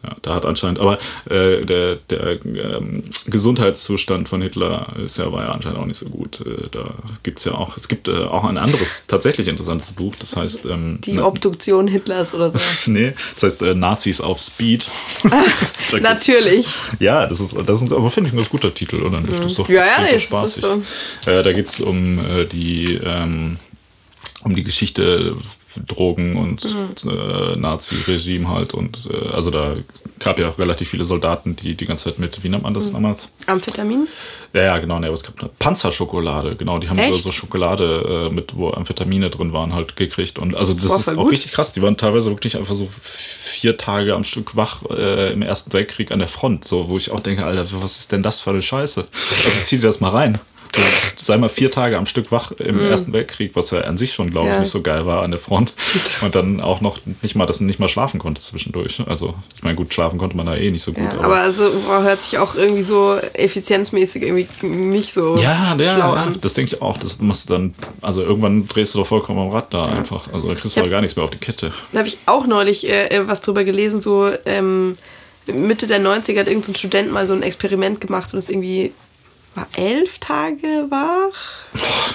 Ja, 0.02 0.16
da 0.22 0.34
hat 0.34 0.46
anscheinend, 0.46 0.78
aber 0.78 0.98
äh, 1.28 1.60
der, 1.60 1.96
der 2.08 2.42
ähm, 2.46 3.04
Gesundheitszustand 3.26 4.30
von 4.30 4.40
Hitler 4.40 4.94
ist 5.04 5.18
ja, 5.18 5.30
war 5.30 5.42
ja 5.42 5.52
anscheinend 5.52 5.78
auch 5.78 5.84
nicht 5.84 5.98
so 5.98 6.08
gut. 6.08 6.40
Äh, 6.40 6.68
da 6.70 6.94
gibt's 7.22 7.44
ja 7.44 7.52
auch, 7.52 7.76
es 7.76 7.86
gibt 7.86 8.08
äh, 8.08 8.24
auch 8.24 8.44
ein 8.44 8.56
anderes 8.56 9.04
tatsächlich 9.06 9.46
interessantes 9.46 9.92
Buch, 9.92 10.14
das 10.18 10.36
heißt 10.36 10.64
ähm, 10.64 11.00
Die 11.04 11.18
Obduktion 11.18 11.86
Hitlers 11.86 12.32
oder 12.32 12.50
so. 12.50 12.58
nee, 12.86 13.12
das 13.34 13.42
heißt 13.42 13.62
äh, 13.62 13.74
Nazis 13.74 14.22
auf 14.22 14.40
Speed. 14.40 14.88
Natürlich. 16.00 16.72
Ja, 16.98 17.26
das 17.26 17.40
ist, 17.40 17.54
das 17.66 17.82
ist 17.82 17.92
aber 17.92 18.10
finde 18.10 18.28
ich 18.28 18.34
ein 18.34 18.38
ganz 18.38 18.48
guter 18.48 18.72
Titel, 18.72 19.02
oder 19.02 19.20
nicht? 19.20 19.38
Das 19.38 19.52
ist 19.52 19.58
doch, 19.58 19.68
ja, 19.68 19.84
ja, 19.84 20.00
nee, 20.00 20.18
spaßig. 20.18 20.62
Ist 20.64 20.84
so. 21.24 21.30
Äh, 21.30 21.42
da 21.42 21.52
geht 21.52 21.66
es 21.66 21.78
um 21.78 22.18
äh, 22.20 22.46
die 22.46 22.98
ähm, 23.04 23.58
um 24.42 24.56
die 24.56 24.64
Geschichte 24.64 25.36
Drogen 25.86 26.36
und 26.36 26.64
mhm. 26.64 27.10
äh, 27.10 27.56
Nazi-Regime 27.56 28.48
halt. 28.48 28.74
Und 28.74 29.08
äh, 29.10 29.28
also 29.28 29.50
da 29.50 29.76
gab 30.18 30.38
ja 30.38 30.50
relativ 30.50 30.90
viele 30.90 31.04
Soldaten, 31.04 31.56
die 31.56 31.74
die 31.74 31.86
ganze 31.86 32.04
Zeit 32.04 32.18
mit, 32.18 32.42
wie 32.42 32.48
nennt 32.48 32.62
man 32.62 32.74
das 32.74 32.88
mhm. 32.88 32.94
damals? 32.94 33.28
Amphetamin? 33.46 34.08
Ja, 34.52 34.62
ja, 34.62 34.78
genau. 34.78 34.98
Nee, 34.98 35.06
aber 35.06 35.14
es 35.14 35.22
gab 35.22 35.40
eine 35.40 35.50
Panzerschokolade, 35.58 36.56
genau. 36.56 36.78
Die 36.78 36.88
haben 36.88 36.98
so, 37.12 37.18
so, 37.18 37.32
Schokolade 37.32 38.28
äh, 38.30 38.34
mit, 38.34 38.56
wo 38.56 38.70
Amphetamine 38.70 39.30
drin 39.30 39.52
waren, 39.52 39.74
halt 39.74 39.96
gekriegt. 39.96 40.38
Und 40.38 40.56
also 40.56 40.74
das 40.74 40.88
Boah, 40.88 40.98
ist 40.98 41.08
auch 41.08 41.24
gut. 41.24 41.32
richtig 41.32 41.52
krass. 41.52 41.72
Die 41.72 41.82
waren 41.82 41.96
teilweise 41.96 42.30
wirklich 42.30 42.56
einfach 42.56 42.74
so 42.74 42.88
vier 42.90 43.76
Tage 43.76 44.14
am 44.14 44.24
Stück 44.24 44.56
wach 44.56 44.82
äh, 44.90 45.32
im 45.32 45.42
Ersten 45.42 45.72
Weltkrieg 45.72 46.10
an 46.10 46.18
der 46.18 46.28
Front. 46.28 46.66
So, 46.66 46.88
wo 46.88 46.96
ich 46.96 47.10
auch 47.10 47.20
denke, 47.20 47.44
Alter, 47.44 47.66
was 47.80 47.98
ist 48.00 48.12
denn 48.12 48.22
das 48.22 48.40
für 48.40 48.50
eine 48.50 48.62
Scheiße? 48.62 49.00
Also 49.00 49.60
zieh 49.62 49.76
dir 49.76 49.86
das 49.86 50.00
mal 50.00 50.10
rein 50.10 50.38
sei 51.16 51.36
mal 51.36 51.48
vier 51.48 51.70
Tage 51.70 51.98
am 51.98 52.06
Stück 52.06 52.32
wach 52.32 52.52
im 52.52 52.76
mm. 52.76 52.90
Ersten 52.90 53.12
Weltkrieg, 53.12 53.54
was 53.54 53.70
ja 53.70 53.80
an 53.82 53.96
sich 53.96 54.12
schon, 54.12 54.30
glaube 54.30 54.50
ich, 54.50 54.58
nicht 54.58 54.70
so 54.70 54.82
geil 54.82 55.06
war 55.06 55.22
an 55.22 55.30
der 55.30 55.40
Front. 55.40 55.72
Und 56.22 56.34
dann 56.34 56.60
auch 56.60 56.80
noch 56.80 56.98
nicht 57.22 57.34
mal, 57.34 57.46
dass 57.46 57.58
du 57.58 57.64
nicht 57.64 57.78
mal 57.78 57.88
schlafen 57.88 58.18
konntest 58.18 58.48
zwischendurch. 58.48 59.02
Also, 59.06 59.34
ich 59.54 59.62
meine, 59.62 59.76
gut, 59.76 59.92
schlafen 59.92 60.18
konnte 60.18 60.36
man 60.36 60.46
da 60.46 60.56
eh 60.56 60.70
nicht 60.70 60.82
so 60.82 60.92
gut. 60.92 61.04
Ja, 61.04 61.12
aber, 61.12 61.24
aber, 61.24 61.38
also 61.40 61.70
hört 61.86 62.22
sich 62.22 62.38
auch 62.38 62.54
irgendwie 62.54 62.82
so 62.82 63.18
effizienzmäßig 63.34 64.22
irgendwie 64.22 64.66
nicht 64.66 65.12
so 65.12 65.36
ja, 65.36 65.76
ja, 65.78 65.94
schlau 65.94 66.14
ja, 66.14 66.22
an. 66.22 66.38
Das 66.40 66.54
denke 66.54 66.74
ich 66.74 66.82
auch. 66.82 66.98
Das 66.98 67.20
musst 67.20 67.48
du 67.48 67.54
dann, 67.54 67.74
also 68.00 68.22
irgendwann 68.22 68.68
drehst 68.68 68.94
du 68.94 68.98
doch 68.98 69.06
vollkommen 69.06 69.38
am 69.38 69.50
Rad 69.50 69.72
da 69.74 69.86
einfach. 69.86 70.32
Also 70.32 70.48
da 70.48 70.54
kriegst 70.54 70.76
du 70.76 70.80
hab, 70.80 70.90
gar 70.90 71.00
nichts 71.00 71.16
mehr 71.16 71.24
auf 71.24 71.30
die 71.30 71.38
Kette. 71.38 71.72
Da 71.92 71.98
habe 71.98 72.08
ich 72.08 72.18
auch 72.26 72.46
neulich 72.46 72.88
äh, 72.88 73.06
äh, 73.06 73.28
was 73.28 73.40
drüber 73.40 73.64
gelesen, 73.64 74.00
so 74.00 74.30
ähm, 74.44 74.96
Mitte 75.46 75.86
der 75.86 76.00
90er 76.00 76.40
hat 76.40 76.48
irgendein 76.48 76.62
so 76.62 76.74
Student 76.74 77.12
mal 77.12 77.26
so 77.26 77.32
ein 77.32 77.42
Experiment 77.42 78.00
gemacht 78.00 78.32
und 78.32 78.38
es 78.38 78.48
irgendwie 78.48 78.92
war 79.54 79.66
elf 79.76 80.18
Tage 80.18 80.86
wach. 80.90 81.68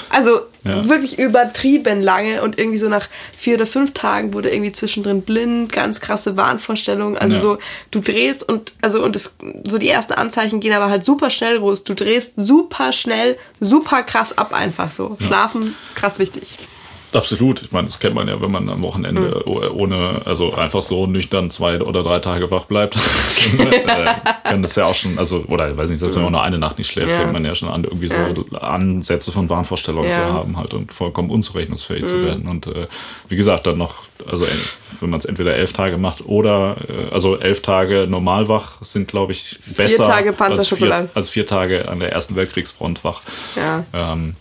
Also 0.10 0.42
ja. 0.64 0.88
wirklich 0.88 1.20
übertrieben 1.20 2.02
lange 2.02 2.42
und 2.42 2.58
irgendwie 2.58 2.78
so 2.78 2.88
nach 2.88 3.08
vier 3.36 3.56
oder 3.56 3.68
fünf 3.68 3.94
Tagen 3.94 4.34
wurde 4.34 4.50
irgendwie 4.50 4.72
zwischendrin 4.72 5.22
blind, 5.22 5.72
ganz 5.72 6.00
krasse 6.00 6.38
Wahnvorstellungen. 6.38 7.18
Also 7.18 7.36
ja. 7.36 7.42
so, 7.42 7.58
du 7.92 8.00
drehst 8.00 8.48
und, 8.48 8.74
also 8.82 9.04
und 9.04 9.16
es, 9.16 9.34
so 9.66 9.78
die 9.78 9.90
ersten 9.90 10.14
Anzeichen 10.14 10.60
gehen 10.60 10.74
aber 10.74 10.90
halt 10.90 11.04
super 11.04 11.30
schnell 11.30 11.58
los. 11.58 11.84
Du 11.84 11.94
drehst 11.94 12.34
super 12.38 12.92
schnell, 12.92 13.38
super 13.60 14.04
krass 14.04 14.38
ab 14.38 14.54
einfach 14.54 14.92
so. 14.92 15.18
Ja. 15.20 15.28
Schlafen 15.28 15.76
ist 15.86 15.96
krass 15.96 16.20
wichtig. 16.20 16.58
Absolut. 17.16 17.62
Ich 17.62 17.72
meine, 17.72 17.88
das 17.88 18.00
kennt 18.00 18.16
man 18.16 18.28
ja, 18.28 18.40
wenn 18.42 18.52
man 18.52 18.70
am 18.70 18.82
Wochenende 18.82 19.44
mhm. 19.46 19.52
ohne, 19.74 20.22
also 20.26 20.54
einfach 20.54 20.82
so 20.82 21.08
nüchtern 21.08 21.50
zwei 21.50 21.82
oder 21.82 22.04
drei 22.04 22.20
Tage 22.20 22.52
wach 22.52 22.66
bleibt. 22.66 22.96
äh, 23.58 24.06
kann 24.44 24.62
das 24.62 24.76
ja 24.76 24.86
auch 24.86 24.96
schon, 24.96 25.18
also, 25.18 25.44
oder 25.48 25.72
ich 25.72 25.78
weiß 25.78 25.90
nicht, 25.90 26.00
selbst 26.00 26.16
wenn 26.16 26.24
man 26.24 26.34
nur 26.34 26.44
eine 26.44 26.58
Nacht 26.58 26.78
nicht 26.78 26.90
schläft, 26.90 27.10
ja. 27.10 27.18
fängt 27.18 27.34
man 27.34 27.46
ja 27.46 27.56
schon 27.56 27.70
an, 27.70 27.84
irgendwie 27.84 28.08
so 28.08 28.16
ja. 28.16 28.60
Ansätze 28.60 29.32
von 29.32 29.50
Wahnvorstellungen 29.50 30.10
ja. 30.10 30.28
zu 30.28 30.34
haben 30.34 30.58
halt 30.58 30.74
und 30.74 30.94
vollkommen 30.94 31.30
unzurechnungsfähig 31.30 32.04
mhm. 32.04 32.08
zu 32.08 32.26
werden. 32.26 32.48
Und 32.48 32.68
äh, 32.68 32.88
wie 33.30 33.36
gesagt, 33.36 33.68
dann 33.68 33.78
noch, 33.78 34.04
also 34.30 34.46
wenn 35.00 35.10
man 35.10 35.20
es 35.20 35.26
entweder 35.26 35.56
elf 35.56 35.74
Tage 35.74 35.98
macht 35.98 36.26
oder, 36.26 36.78
äh, 36.90 37.14
also 37.14 37.38
elf 37.38 37.62
Tage 37.62 38.08
normal 38.10 38.48
wach 38.48 38.74
sind, 38.82 39.08
glaube 39.08 39.32
ich, 39.32 39.58
besser 39.78 40.04
vier 40.04 40.14
Tage 40.14 40.40
als, 40.40 40.68
vier, 40.68 41.10
als 41.14 41.30
vier 41.30 41.46
Tage 41.46 41.90
an 41.90 42.00
der 42.00 42.12
Ersten 42.12 42.36
Weltkriegsfront 42.36 43.04
wach. 43.04 43.22
Ja. 43.56 43.84
Ähm, 43.94 44.36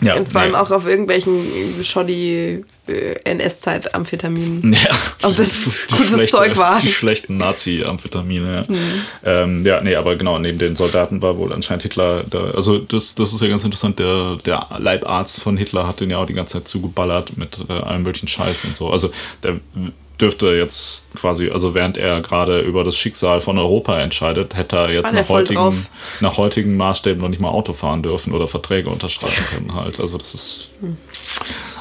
Ja, 0.00 0.16
und 0.16 0.30
vor 0.30 0.42
allem 0.42 0.52
nee. 0.52 0.58
auch 0.58 0.70
auf 0.70 0.86
irgendwelchen 0.86 1.40
shoddy 1.82 2.64
äh, 2.86 3.14
NS-Zeit 3.24 3.94
Amphetaminen. 3.94 4.72
Ja. 4.72 4.90
Ob 5.22 5.36
das 5.36 5.86
gutes 5.90 6.30
Zeug 6.30 6.56
war. 6.56 6.78
Die 6.80 6.88
schlechten 6.88 7.38
Nazi-Amphetamine, 7.38 8.54
ja. 8.56 8.64
Mhm. 8.68 8.76
Ähm, 9.24 9.66
ja, 9.66 9.80
nee, 9.80 9.96
aber 9.96 10.16
genau, 10.16 10.38
neben 10.38 10.58
den 10.58 10.76
Soldaten 10.76 11.22
war 11.22 11.38
wohl 11.38 11.52
anscheinend 11.52 11.82
Hitler 11.82 12.24
da. 12.28 12.50
Also 12.50 12.78
das, 12.78 13.14
das 13.14 13.32
ist 13.32 13.40
ja 13.40 13.48
ganz 13.48 13.64
interessant, 13.64 13.98
der, 13.98 14.36
der 14.44 14.66
Leibarzt 14.78 15.42
von 15.42 15.56
Hitler 15.56 15.86
hat 15.86 16.00
den 16.00 16.10
ja 16.10 16.18
auch 16.18 16.26
die 16.26 16.34
ganze 16.34 16.54
Zeit 16.54 16.68
zugeballert 16.68 17.36
mit 17.38 17.58
äh, 17.68 17.72
allem 17.72 18.02
möglichen 18.02 18.28
Scheiß 18.28 18.64
und 18.64 18.76
so. 18.76 18.90
Also 18.90 19.10
der 19.42 19.60
dürfte 20.20 20.54
jetzt 20.54 21.14
quasi, 21.14 21.50
also 21.50 21.74
während 21.74 21.98
er 21.98 22.20
gerade 22.20 22.60
über 22.60 22.84
das 22.84 22.96
Schicksal 22.96 23.40
von 23.40 23.58
Europa 23.58 23.98
entscheidet, 23.98 24.56
hätte 24.56 24.76
er 24.76 24.90
jetzt 24.90 25.12
nach 25.12 25.28
heutigen, 25.28 25.86
nach 26.20 26.36
heutigen 26.38 26.76
Maßstäben 26.76 27.20
noch 27.20 27.28
nicht 27.28 27.40
mal 27.40 27.50
Auto 27.50 27.72
fahren 27.72 28.02
dürfen 28.02 28.32
oder 28.32 28.48
Verträge 28.48 28.88
unterschreiben 28.88 29.32
können 29.54 29.74
halt. 29.74 30.00
Also 30.00 30.16
das 30.16 30.34
ist 30.34 30.70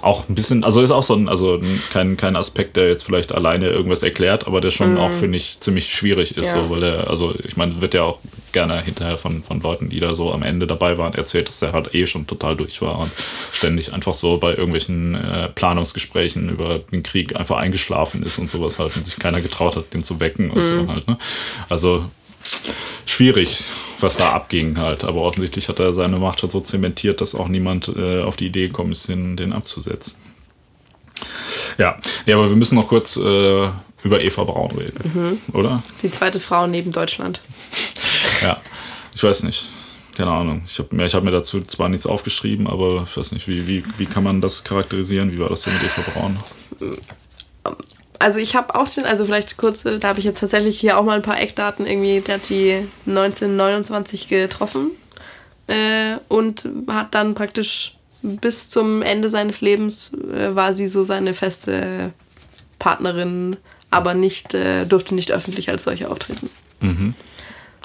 auch 0.02 0.28
ein 0.30 0.36
bisschen, 0.36 0.64
also 0.64 0.82
ist 0.82 0.92
auch 0.92 1.04
so 1.04 1.16
ein, 1.16 1.30
also 1.30 1.60
kein, 1.92 2.18
kein 2.18 2.36
Aspekt, 2.36 2.76
der 2.76 2.90
jetzt 2.90 3.04
vielleicht 3.04 3.34
alleine 3.34 3.70
irgendwas 3.70 4.04
erklärt, 4.04 4.48
aber 4.48 4.60
der 4.62 4.72
schon 4.72 4.94
mhm. 4.94 4.98
auch, 5.00 5.12
finde 5.12 5.38
ich, 5.38 5.60
ziemlich 5.62 5.88
schwierig 5.88 6.38
ist, 6.38 6.54
ja. 6.54 6.64
so, 6.64 6.70
weil 6.70 6.84
er, 6.84 7.10
also 7.10 7.34
ich 7.48 7.56
meine, 7.56 7.82
wird 7.82 7.94
ja 7.94 8.04
auch 8.04 8.20
gerne 8.56 8.82
hinterher 8.82 9.18
von, 9.18 9.44
von 9.44 9.60
Leuten, 9.60 9.90
die 9.90 10.00
da 10.00 10.16
so 10.16 10.32
am 10.32 10.42
Ende 10.42 10.66
dabei 10.66 10.98
waren, 10.98 11.14
erzählt, 11.14 11.50
dass 11.50 11.62
er 11.62 11.74
halt 11.74 11.94
eh 11.94 12.08
schon 12.08 12.26
total 12.26 12.56
durch 12.56 12.82
war 12.82 13.00
und 13.00 13.12
ständig 13.52 13.94
einfach 13.94 14.14
so 14.14 14.38
bei 14.38 14.52
irgendwelchen 14.52 15.14
äh, 15.14 15.50
Planungsgesprächen 15.50 16.50
über 16.50 16.80
den 16.80 17.04
Krieg 17.04 17.36
einfach 17.36 17.58
eingeschlafen 17.58 18.24
ist 18.24 18.40
und 18.40 18.50
sowas 18.50 18.80
halt 18.80 18.96
und 18.96 19.06
sich 19.06 19.20
keiner 19.20 19.42
getraut 19.42 19.76
hat, 19.76 19.94
den 19.94 20.06
zu 20.06 20.22
wecken 20.22 20.52
und 20.52 20.62
mhm. 20.62 20.66
so 20.66 20.88
halt, 20.88 21.08
ne? 21.08 21.18
Also 21.68 22.06
schwierig, 23.06 23.66
was 24.00 24.16
da 24.16 24.32
abging 24.32 24.78
halt. 24.78 25.04
Aber 25.04 25.22
offensichtlich 25.24 25.68
hat 25.68 25.80
er 25.80 25.94
seine 25.94 26.18
Macht 26.18 26.40
schon 26.40 26.50
so 26.50 26.62
zementiert, 26.62 27.20
dass 27.20 27.36
auch 27.36 27.50
niemand 27.50 27.90
äh, 27.90 28.22
auf 28.22 28.38
die 28.38 28.48
Idee 28.48 28.68
gekommen 28.68 28.94
ist, 28.94 29.10
den, 29.10 29.36
den 29.36 29.52
abzusetzen. 29.52 30.16
Ja. 31.78 32.00
ja, 32.26 32.38
aber 32.38 32.48
wir 32.50 32.56
müssen 32.56 32.76
noch 32.76 32.88
kurz 32.88 33.18
äh, 33.18 33.68
über 34.04 34.22
Eva 34.22 34.46
Braun 34.46 34.72
reden, 34.72 35.12
mhm. 35.14 35.56
oder? 35.56 35.84
Die 36.04 36.12
zweite 36.12 36.40
Frau 36.40 36.68
neben 36.68 36.94
Deutschland. 36.94 37.42
ja, 38.42 38.62
ich 39.14 39.24
weiß 39.24 39.44
nicht. 39.44 39.68
Keine 40.16 40.32
Ahnung. 40.32 40.64
Ich 40.66 40.80
habe 40.80 40.96
mir, 40.96 41.08
hab 41.08 41.24
mir 41.24 41.32
dazu 41.32 41.62
zwar 41.62 41.90
nichts 41.90 42.06
aufgeschrieben, 42.06 42.68
aber 42.68 43.06
ich 43.10 43.18
weiß 43.18 43.34
nicht, 43.34 43.48
wie, 43.48 43.68
wie, 43.68 43.84
wie 43.98 44.06
kann 44.06 44.24
man 44.24 44.40
das 44.40 44.64
charakterisieren? 44.64 45.32
Wie 45.34 45.40
war 45.40 45.50
das 45.50 45.64
denn 45.64 45.74
mit 45.74 45.84
Eva 45.84 46.02
Braun? 46.14 46.38
also 48.20 48.40
ich 48.40 48.56
habe 48.56 48.76
auch 48.76 48.90
den, 48.90 49.06
also 49.06 49.26
vielleicht 49.26 49.58
kurz, 49.58 49.84
da 49.84 50.08
habe 50.08 50.20
ich 50.20 50.26
jetzt 50.26 50.40
tatsächlich 50.40 50.80
hier 50.80 50.98
auch 50.98 51.04
mal 51.04 51.16
ein 51.16 51.22
paar 51.22 51.40
Eckdaten 51.40 51.86
irgendwie, 51.86 52.22
der 52.22 52.36
hat 52.36 52.50
die 52.50 52.88
1929 53.06 54.28
getroffen 54.28 54.92
äh, 55.68 56.18
und 56.28 56.68
hat 56.88 57.14
dann 57.14 57.36
praktisch 57.36 57.96
bis 58.22 58.70
zum 58.70 59.02
Ende 59.02 59.30
seines 59.30 59.62
Lebens 59.62 60.14
äh, 60.14 60.56
war 60.56 60.74
sie 60.74 60.88
so 60.88 61.04
seine 61.04 61.34
feste 61.34 62.14
Partnerin, 62.80 63.58
aber 63.92 64.14
nicht, 64.14 64.54
äh, 64.54 64.86
durfte 64.86 65.14
nicht 65.14 65.32
öffentlich 65.32 65.70
als 65.70 65.84
solche 65.84 66.10
auftreten. 66.10 66.50
Mhm. 66.82 67.14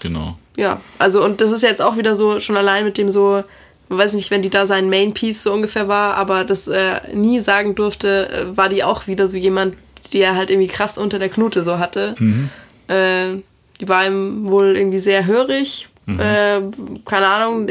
Genau. 0.01 0.37
Ja, 0.57 0.81
also 0.99 1.25
und 1.25 1.41
das 1.41 1.53
ist 1.53 1.63
jetzt 1.63 1.81
auch 1.81 1.97
wieder 1.97 2.17
so, 2.17 2.41
schon 2.41 2.57
allein 2.57 2.85
mit 2.85 2.99
dem 2.99 3.11
so, 3.11 3.45
weiß 3.89 4.15
nicht, 4.15 4.31
wenn 4.31 4.43
die 4.43 4.51
da 4.51 4.67
sein 4.67 4.91
Main 4.91 5.15
Piece 5.15 5.43
so 5.43 5.53
ungefähr 5.53 5.89
war, 5.89 6.15
aber 6.17 6.45
das 6.45 6.69
äh, 6.69 7.01
nie 7.15 7.41
sagen 7.41 7.75
durfte, 7.75 8.29
äh, 8.29 8.57
war 8.57 8.69
die 8.69 8.85
auch 8.85 9.07
wieder 9.07 9.29
so 9.29 9.37
jemand, 9.37 9.77
die 10.13 10.21
er 10.21 10.37
halt 10.37 10.51
irgendwie 10.51 10.69
krass 10.69 10.99
unter 10.99 11.19
der 11.19 11.29
Knute 11.29 11.63
so 11.63 11.79
hatte. 11.79 12.15
Mhm. 12.19 12.51
Äh, 12.89 13.43
die 13.81 13.89
war 13.89 14.07
ihm 14.07 14.49
wohl 14.49 14.77
irgendwie 14.77 14.99
sehr 14.99 15.27
hörig. 15.27 15.89
Mhm. 16.07 16.21
Äh, 16.21 16.61
keine 17.05 17.29
Ahnung. 17.29 17.69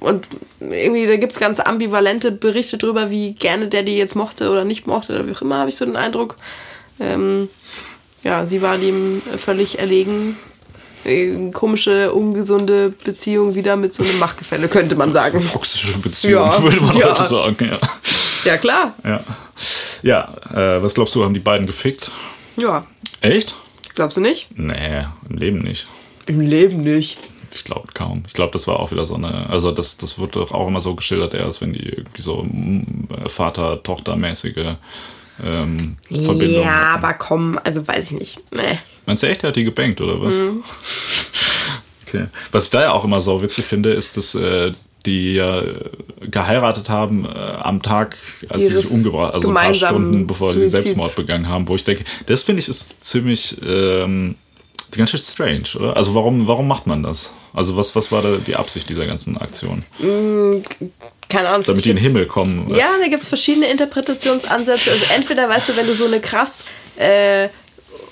Und 0.00 0.28
irgendwie, 0.60 1.06
da 1.06 1.16
gibt 1.16 1.32
es 1.32 1.38
ganz 1.38 1.60
ambivalente 1.60 2.32
Berichte 2.32 2.78
drüber, 2.78 3.10
wie 3.10 3.32
gerne 3.32 3.68
der 3.68 3.82
die 3.82 3.96
jetzt 3.96 4.16
mochte 4.16 4.50
oder 4.50 4.64
nicht 4.64 4.86
mochte, 4.86 5.14
oder 5.14 5.26
wie 5.26 5.32
auch 5.32 5.42
immer, 5.42 5.58
habe 5.58 5.70
ich 5.70 5.76
so 5.76 5.84
den 5.84 5.96
Eindruck. 5.96 6.36
Ähm, 6.98 7.48
ja, 8.22 8.44
sie 8.44 8.62
war 8.62 8.78
dem 8.78 9.22
völlig 9.36 9.78
erlegen. 9.78 10.36
Äh, 11.04 11.50
komische, 11.52 12.12
ungesunde 12.12 12.90
Beziehung 12.90 13.54
wieder 13.54 13.76
mit 13.76 13.94
so 13.94 14.02
einem 14.02 14.18
Machtgefälle, 14.18 14.68
könnte 14.68 14.96
man 14.96 15.12
sagen. 15.12 15.44
Toxische 15.52 15.98
Beziehung, 15.98 16.46
ja. 16.46 16.62
würde 16.62 16.80
man 16.80 16.96
ja. 16.96 17.10
heute 17.10 17.28
sagen, 17.28 17.56
ja. 17.60 17.78
Ja, 18.44 18.58
klar. 18.58 18.94
Ja. 19.04 19.24
Ja, 20.02 20.34
äh, 20.50 20.82
was 20.82 20.94
glaubst 20.94 21.14
du, 21.14 21.24
haben 21.24 21.34
die 21.34 21.40
beiden 21.40 21.66
gefickt? 21.66 22.10
Ja. 22.56 22.86
Echt? 23.20 23.54
Glaubst 23.94 24.16
du 24.16 24.20
nicht? 24.20 24.48
Nee, 24.56 25.06
im 25.28 25.36
Leben 25.36 25.58
nicht. 25.58 25.86
Im 26.26 26.40
Leben 26.40 26.78
nicht. 26.78 27.18
Ich 27.54 27.64
glaube 27.64 27.88
kaum. 27.94 28.24
Ich 28.26 28.34
glaube, 28.34 28.52
das 28.52 28.66
war 28.66 28.80
auch 28.80 28.90
wieder 28.90 29.06
so 29.06 29.14
eine, 29.14 29.48
also 29.48 29.70
das, 29.70 29.96
das 29.96 30.18
wird 30.18 30.36
doch 30.36 30.50
auch 30.50 30.66
immer 30.66 30.80
so 30.80 30.94
geschildert, 30.94 31.34
erst 31.34 31.60
wenn 31.60 31.72
die 31.72 31.88
irgendwie 31.88 32.22
so 32.22 32.42
mm, 32.42 33.08
Vater-Tochter-mäßige 33.26 34.76
ähm, 35.42 35.96
Verbindung. 36.10 36.62
Ja, 36.62 36.92
hatten. 36.92 37.04
aber 37.04 37.14
komm, 37.14 37.58
also 37.62 37.86
weiß 37.86 38.10
ich 38.10 38.18
nicht. 38.18 38.54
Nee. 38.54 38.78
Meinst 39.06 39.22
du 39.22 39.28
echt, 39.28 39.42
er 39.44 39.48
hat 39.48 39.56
die 39.56 39.64
gebankt 39.64 40.00
oder 40.00 40.20
was? 40.20 40.36
Mhm. 40.36 40.62
Okay. 42.06 42.26
Was 42.52 42.66
ich 42.66 42.70
da 42.70 42.82
ja 42.82 42.92
auch 42.92 43.02
immer 43.02 43.20
so 43.20 43.42
witzig 43.42 43.64
finde, 43.64 43.92
ist, 43.92 44.16
dass 44.16 44.36
äh, 44.36 44.70
die 45.04 45.34
ja 45.34 45.62
geheiratet 46.20 46.88
haben 46.88 47.26
äh, 47.26 47.28
am 47.28 47.82
Tag, 47.82 48.16
als 48.48 48.62
Dieses 48.62 48.76
sie 48.76 48.82
sich 48.82 48.90
umgebracht 48.90 49.34
also 49.34 49.48
ein 49.48 49.54
paar 49.54 49.74
Stunden 49.74 50.26
bevor 50.26 50.52
Suizid. 50.52 50.62
sie 50.62 50.68
Selbstmord 50.68 51.16
begangen 51.16 51.48
haben, 51.48 51.68
wo 51.68 51.74
ich 51.74 51.84
denke, 51.84 52.04
das 52.26 52.42
finde 52.42 52.60
ich 52.60 52.68
ist 52.68 53.04
ziemlich 53.04 53.56
ähm, 53.66 54.36
ganz 54.96 55.10
schön 55.10 55.20
strange, 55.20 55.64
oder? 55.76 55.96
Also 55.96 56.14
warum, 56.14 56.46
warum 56.46 56.68
macht 56.68 56.86
man 56.86 57.02
das? 57.02 57.32
Also 57.52 57.76
was, 57.76 57.94
was 57.94 58.10
war 58.12 58.22
da 58.22 58.36
die 58.36 58.56
Absicht 58.56 58.88
dieser 58.88 59.06
ganzen 59.06 59.36
Aktion? 59.36 59.84
Mm, 59.98 60.62
keine 61.28 61.48
Ahnung. 61.48 61.64
Damit 61.66 61.84
die 61.84 61.90
in 61.90 61.96
den 61.96 62.02
Himmel 62.02 62.26
kommen. 62.26 62.70
Ja, 62.70 62.90
da 63.00 63.08
gibt 63.08 63.22
es 63.22 63.28
verschiedene 63.28 63.70
Interpretationsansätze. 63.70 64.90
Also 64.90 65.06
entweder, 65.14 65.48
weißt 65.48 65.70
du, 65.70 65.76
wenn 65.76 65.86
du 65.86 65.94
so 65.94 66.06
eine 66.06 66.20
krass 66.20 66.64
äh, 66.96 67.48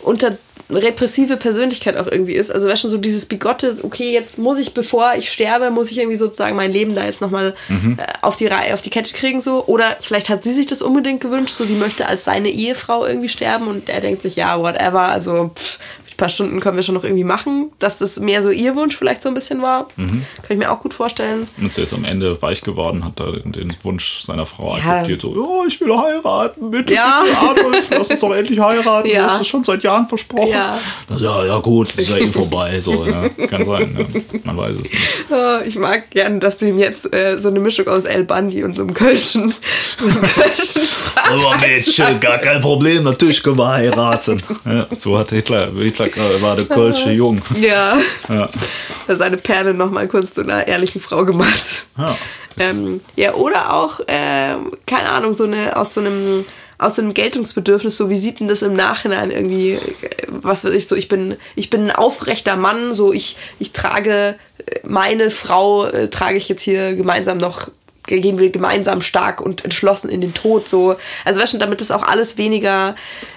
unter 0.02 0.36
repressive 0.70 1.36
Persönlichkeit 1.36 1.96
auch 1.96 2.06
irgendwie 2.06 2.32
ist. 2.32 2.50
Also 2.50 2.66
wäre 2.66 2.76
schon 2.76 2.90
so 2.90 2.98
dieses 2.98 3.26
bigotte, 3.26 3.76
okay, 3.82 4.12
jetzt 4.12 4.38
muss 4.38 4.58
ich, 4.58 4.74
bevor 4.74 5.14
ich 5.16 5.30
sterbe, 5.30 5.70
muss 5.70 5.90
ich 5.90 5.98
irgendwie 5.98 6.16
sozusagen 6.16 6.56
mein 6.56 6.72
Leben 6.72 6.94
da 6.94 7.04
jetzt 7.04 7.20
nochmal 7.20 7.54
mhm. 7.68 7.98
äh, 7.98 8.06
auf 8.22 8.36
die 8.36 8.46
Reihe, 8.46 8.74
auf 8.74 8.82
die 8.82 8.90
Kette 8.90 9.12
kriegen 9.12 9.40
so. 9.40 9.64
Oder 9.66 9.96
vielleicht 10.00 10.28
hat 10.28 10.44
sie 10.44 10.52
sich 10.52 10.66
das 10.66 10.82
unbedingt 10.82 11.20
gewünscht, 11.20 11.54
so 11.54 11.64
sie 11.64 11.74
möchte 11.74 12.06
als 12.06 12.24
seine 12.24 12.50
Ehefrau 12.50 13.04
irgendwie 13.04 13.28
sterben 13.28 13.66
und 13.66 13.88
er 13.88 14.00
denkt 14.00 14.22
sich, 14.22 14.36
ja, 14.36 14.58
whatever, 14.58 15.02
also 15.02 15.50
pff, 15.54 15.78
paar 16.16 16.28
Stunden 16.28 16.60
können 16.60 16.76
wir 16.76 16.82
schon 16.82 16.94
noch 16.94 17.04
irgendwie 17.04 17.24
machen, 17.24 17.72
dass 17.78 17.98
das 17.98 18.18
mehr 18.18 18.42
so 18.42 18.50
ihr 18.50 18.74
Wunsch 18.76 18.96
vielleicht 18.96 19.22
so 19.22 19.28
ein 19.28 19.34
bisschen 19.34 19.62
war. 19.62 19.88
Mhm. 19.96 20.24
Kann 20.42 20.50
ich 20.50 20.58
mir 20.58 20.70
auch 20.70 20.80
gut 20.80 20.94
vorstellen. 20.94 21.46
Und 21.58 21.66
ist 21.66 21.78
jetzt 21.78 21.94
am 21.94 22.04
Ende 22.04 22.40
weich 22.40 22.62
geworden, 22.62 23.04
hat 23.04 23.18
da 23.18 23.32
den 23.32 23.74
Wunsch 23.82 24.20
seiner 24.22 24.46
Frau 24.46 24.76
ja. 24.76 24.82
akzeptiert. 24.82 25.22
So, 25.22 25.34
ja, 25.34 25.66
ich 25.66 25.80
will 25.80 25.96
heiraten, 25.96 26.70
bitte, 26.70 26.94
ja. 26.94 27.22
bitte, 27.24 27.62
Adolf, 27.62 27.90
lass 27.90 28.10
uns 28.10 28.20
doch 28.20 28.34
endlich 28.34 28.60
heiraten. 28.60 29.08
Ja. 29.08 29.26
Du 29.26 29.30
hast 29.32 29.40
es 29.42 29.46
schon 29.48 29.64
seit 29.64 29.82
Jahren 29.82 30.06
versprochen. 30.06 30.48
Ja, 30.50 30.78
ja, 31.18 31.44
ja 31.44 31.58
gut, 31.58 31.94
ist 31.96 32.08
ja 32.08 32.16
eh 32.16 32.30
vorbei. 32.30 32.80
So, 32.80 33.04
ja. 33.06 33.28
Kann 33.46 33.64
sein, 33.64 33.96
ja. 33.98 34.38
man 34.44 34.56
weiß 34.56 34.76
es 34.76 34.90
nicht. 34.90 35.26
ich 35.66 35.76
mag 35.76 36.10
gerne, 36.10 36.38
dass 36.38 36.58
du 36.58 36.68
ihm 36.68 36.78
jetzt 36.78 37.12
äh, 37.14 37.38
so 37.38 37.48
eine 37.48 37.60
Mischung 37.60 37.88
aus 37.88 38.04
El 38.04 38.24
Bandi 38.24 38.64
und 38.64 38.76
so 38.76 38.82
einem 38.82 38.94
Kölschen, 38.94 39.54
so 39.98 40.06
einem 40.06 40.22
Kölschen 40.22 40.82
Aber 41.14 41.58
Mädchen, 41.58 42.20
gar 42.20 42.38
kein 42.38 42.60
Problem, 42.60 43.04
natürlich 43.04 43.42
können 43.42 43.58
wir 43.58 43.68
heiraten. 43.68 44.42
Ja, 44.64 44.86
so 44.94 45.18
hat 45.18 45.30
Hitler, 45.30 45.70
Hitler 45.72 46.08
war 46.40 46.56
der 46.56 46.64
Kölsche 46.64 47.12
Jung. 47.12 47.40
Ja. 47.60 47.98
ja. 48.28 48.48
Seine 49.08 49.36
Perle 49.36 49.74
nochmal 49.74 50.08
kurz 50.08 50.34
zu 50.34 50.42
einer 50.42 50.66
ehrlichen 50.66 51.00
Frau 51.00 51.24
gemacht. 51.24 51.86
Ja, 51.96 52.16
ähm, 52.58 53.00
ja 53.16 53.34
oder 53.34 53.72
auch, 53.72 54.00
äh, 54.00 54.56
keine 54.86 55.10
Ahnung, 55.10 55.34
so 55.34 55.44
eine 55.44 55.76
aus 55.76 55.94
so 55.94 56.00
einem 56.00 56.44
aus 56.78 56.96
so 56.96 57.02
einem 57.02 57.14
Geltungsbedürfnis, 57.14 57.96
so 57.96 58.10
wie 58.10 58.16
sieht 58.16 58.40
denn 58.40 58.48
das 58.48 58.62
im 58.62 58.74
Nachhinein 58.74 59.30
irgendwie, 59.30 59.78
was 60.26 60.64
weiß 60.64 60.72
ich, 60.72 60.88
so 60.88 60.96
ich 60.96 61.08
bin, 61.08 61.36
ich 61.54 61.70
bin 61.70 61.84
ein 61.84 61.90
aufrechter 61.92 62.56
Mann, 62.56 62.92
so 62.92 63.12
ich, 63.12 63.36
ich 63.60 63.72
trage 63.72 64.36
meine 64.82 65.30
Frau, 65.30 65.86
äh, 65.86 66.08
trage 66.08 66.36
ich 66.36 66.48
jetzt 66.48 66.62
hier 66.62 66.94
gemeinsam 66.94 67.38
noch 67.38 67.68
gehen 68.20 68.38
wir 68.38 68.50
gemeinsam 68.50 69.00
stark 69.00 69.40
und 69.40 69.64
entschlossen 69.64 70.10
in 70.10 70.20
den 70.20 70.34
Tod 70.34 70.68
so 70.68 70.96
also 71.24 71.40
weißt 71.40 71.54
du, 71.54 71.58
damit 71.58 71.80
das 71.80 71.90
auch 71.90 72.02
alles 72.02 72.38
weniger 72.38 72.94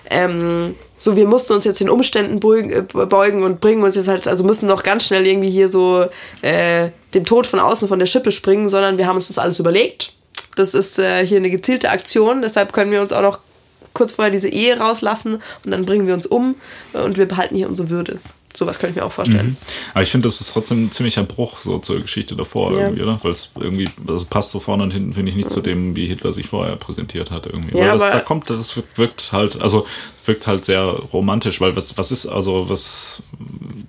ähm, 0.10 0.76
so, 0.98 1.16
wir 1.16 1.28
mussten 1.28 1.54
uns 1.54 1.66
jetzt 1.66 1.80
den 1.80 1.90
Umständen 1.90 2.38
äh, 2.38 2.82
beugen 2.82 3.44
und 3.44 3.60
bringen 3.60 3.84
uns 3.84 3.96
jetzt 3.96 4.08
halt, 4.08 4.28
also 4.28 4.44
müssen 4.44 4.68
noch 4.68 4.84
ganz 4.84 5.06
schnell 5.06 5.28
irgendwie 5.28 5.50
hier 5.50 5.68
so 5.70 6.06
äh, 6.42 6.90
dem 7.14 7.26
Tod 7.26 7.48
von 7.48 7.60
außen 7.60 7.88
von 7.88 8.00
der 8.00 8.06
Schippe 8.06 8.32
springen, 8.32 8.70
sondern 8.70 8.98
wir 8.98 9.08
haben 9.08 9.16
uns 9.16 9.28
das 9.28 9.38
alles 9.38 9.60
überlegt. 9.60 10.14
Das 10.56 10.74
ist 10.74 10.98
äh, 11.00 11.26
hier 11.26 11.38
eine 11.38 11.50
gezielte 11.50 11.90
Aktion, 11.90 12.42
deshalb 12.42 12.72
können 12.72 12.92
wir 12.92 13.02
uns 13.02 13.12
auch 13.12 13.22
noch 13.22 13.40
kurz 13.94 14.14
vorher 14.14 14.32
diese 14.32 14.50
Ehe 14.50 14.78
rauslassen 14.78 15.42
und 15.66 15.72
dann 15.72 15.86
bringen 15.86 16.08
wir 16.08 16.14
uns 16.14 16.26
um 16.26 16.56
und 16.94 17.18
wir 17.18 17.28
behalten 17.28 17.56
hier 17.56 17.68
unsere 17.68 17.90
Würde. 17.90 18.20
Sowas 18.56 18.80
könnte 18.80 18.92
ich 18.92 18.96
mir 18.98 19.06
auch 19.06 19.12
vorstellen. 19.12 19.50
Mhm. 19.50 19.58
Aber 19.94 20.04
ich 20.04 20.10
finde, 20.10 20.28
das 20.28 20.40
ist 20.40 20.54
trotzdem 20.54 20.86
ein 20.86 20.92
ziemlicher 20.92 21.24
Bruch 21.24 21.60
so 21.60 21.80
zur 21.80 22.00
Geschichte 22.00 22.36
davor 22.36 22.72
ja. 22.72 22.86
irgendwie, 22.86 23.04
oder? 23.04 23.22
Weil 23.24 23.32
es 23.32 23.50
irgendwie, 23.60 23.90
das 24.06 24.26
passt 24.26 24.52
so 24.52 24.60
vorne 24.60 24.84
und 24.84 24.92
hinten, 24.92 25.14
finde 25.14 25.32
ich, 25.32 25.36
nicht 25.36 25.50
zu 25.50 25.62
dem, 25.62 25.96
wie 25.96 26.08
Hitler 26.08 26.34
sich 26.34 26.48
vorher 26.48 26.76
präsentiert 26.78 27.32
hat 27.32 27.48
irgendwie. 27.48 27.78
Ja, 27.78 27.92
weil 27.92 27.98
das, 27.98 28.12
da 28.12 28.20
kommt, 28.22 28.50
das 28.50 28.80
wirkt 28.96 29.32
halt, 29.34 29.62
also 29.62 29.86
wirkt 30.24 30.48
halt 30.48 30.66
sehr 30.66 30.82
romantisch, 30.82 31.60
weil 31.60 31.76
was, 31.76 31.98
was 31.98 32.12
ist, 32.12 32.28
also 32.28 32.70
was, 32.70 33.24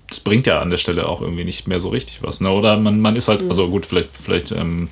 das 0.09 0.21
bringt 0.21 0.47
ja 0.47 0.61
an 0.61 0.71
der 0.71 0.79
Stelle 0.79 1.09
auch 1.09 1.21
irgendwie 1.21 1.45
nicht 1.45 1.69
mehr 1.69 1.81
so 1.81 1.89
richtig 1.91 2.23
was. 2.23 2.41
Ne? 2.41 2.51
Oder 2.51 2.77
man, 2.77 3.01
man 3.01 3.15
ist 3.17 3.29
halt, 3.29 3.43
mhm. 3.43 3.51
also 3.51 3.69
gut, 3.69 3.87
vielleicht, 3.87 4.11
vielleicht 4.19 4.51
ähm, 4.51 4.89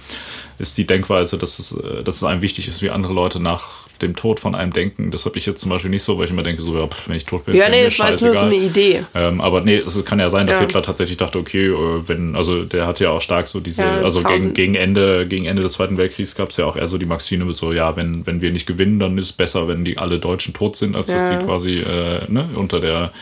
ist 0.59 0.79
die 0.79 0.87
Denkweise, 0.87 1.37
dass 1.37 1.59
es, 1.59 1.73
äh, 1.73 2.03
dass 2.05 2.17
es 2.17 2.25
einem 2.25 2.43
wichtig 2.43 2.69
ist, 2.69 2.83
wie 2.83 2.91
andere 2.91 3.13
Leute 3.13 3.41
nach 3.41 3.84
dem 4.03 4.17
Tod 4.17 4.41
von 4.41 4.55
einem 4.55 4.73
denken. 4.73 5.11
Das 5.11 5.25
habe 5.25 5.39
ich 5.39 5.47
jetzt 5.47 5.61
zum 5.61 5.71
Beispiel 5.71 5.91
nicht 5.91 6.03
so, 6.03 6.19
weil 6.19 6.25
ich 6.25 6.31
immer 6.31 6.43
denke, 6.43 6.63
so, 6.63 6.77
ja, 6.77 6.89
wenn 7.07 7.17
ich 7.17 7.25
tot 7.25 7.45
bin, 7.45 7.55
ja, 7.55 7.65
ist 7.65 7.71
nee, 7.71 7.85
das 7.85 7.99
war 7.99 8.11
jetzt 8.11 8.23
nur 8.23 8.35
so 8.35 8.47
eine 8.47 8.57
Idee. 8.57 9.05
Ähm, 9.15 9.41
aber 9.41 9.61
nee, 9.61 9.77
es 9.77 10.05
kann 10.05 10.19
ja 10.19 10.31
sein, 10.31 10.47
dass 10.47 10.57
ja. 10.57 10.63
Hitler 10.63 10.83
tatsächlich 10.83 11.17
dachte, 11.17 11.39
okay, 11.39 11.67
äh, 11.67 12.03
wenn, 12.07 12.37
also 12.37 12.65
der 12.65 12.87
hat 12.87 13.01
ja 13.01 13.11
auch 13.11 13.23
stark 13.23 13.49
so 13.49 13.61
diese, 13.61 13.83
ja, 13.83 14.01
also 14.03 14.23
gegen, 14.23 14.55
gegen, 14.55 14.75
Ende, 14.75 15.27
gegen 15.27 15.47
Ende 15.47 15.63
des 15.63 15.73
Zweiten 15.75 15.97
Weltkriegs 15.97 16.35
gab 16.35 16.51
es 16.51 16.57
ja 16.57 16.67
auch 16.67 16.77
eher 16.77 16.89
so 16.89 16.99
die 16.99 17.07
Maxime, 17.07 17.53
so, 17.55 17.73
ja, 17.73 17.97
wenn, 17.97 18.27
wenn 18.27 18.41
wir 18.41 18.51
nicht 18.51 18.67
gewinnen, 18.67 18.99
dann 18.99 19.17
ist 19.19 19.27
es 19.27 19.33
besser, 19.33 19.69
wenn 19.69 19.85
die 19.85 19.99
alle 19.99 20.19
Deutschen 20.19 20.55
tot 20.55 20.77
sind, 20.77 20.97
als 20.97 21.09
dass 21.09 21.31
die 21.31 21.37
quasi 21.37 21.79
äh, 21.79 22.21
ne, 22.29 22.49
unter 22.55 22.81
der 22.81 23.13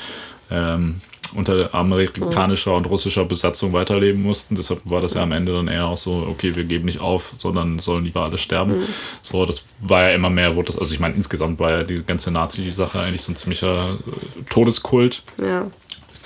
ähm, 0.51 1.01
unter 1.35 1.75
amerikanischer 1.75 2.75
und 2.75 2.87
russischer 2.87 3.25
Besatzung 3.25 3.73
weiterleben 3.73 4.23
mussten. 4.23 4.55
Deshalb 4.55 4.81
war 4.85 5.01
das 5.01 5.15
ja 5.15 5.23
am 5.23 5.33
Ende 5.33 5.53
dann 5.53 5.69
eher 5.69 5.87
auch 5.87 5.97
so, 5.97 6.27
okay, 6.29 6.55
wir 6.55 6.65
geben 6.65 6.87
nicht 6.87 7.01
auf, 7.01 7.35
sondern 7.39 7.79
sollen 7.79 8.05
lieber 8.05 8.23
alle 8.23 8.39
sterben. 8.39 8.79
Mhm. 8.79 8.85
So, 9.23 9.45
das 9.47 9.65
war 9.81 10.09
ja 10.09 10.15
immer 10.15 10.31
mehr, 10.31 10.57
wurde 10.57 10.67
das, 10.67 10.79
also 10.79 10.95
ich 10.95 11.01
meine, 11.01 11.15
insgesamt 11.15 11.59
war 11.61 11.71
ja 11.71 11.83
diese 11.83 12.05
ganze 12.05 12.31
Nazi-Sache 12.31 13.01
eigentlich 13.01 13.23
so 13.23 13.33
ein 13.33 13.37
ziemlicher 13.37 13.93
äh, 13.93 14.43
Todeskult. 14.51 15.23
Ja. 15.39 15.71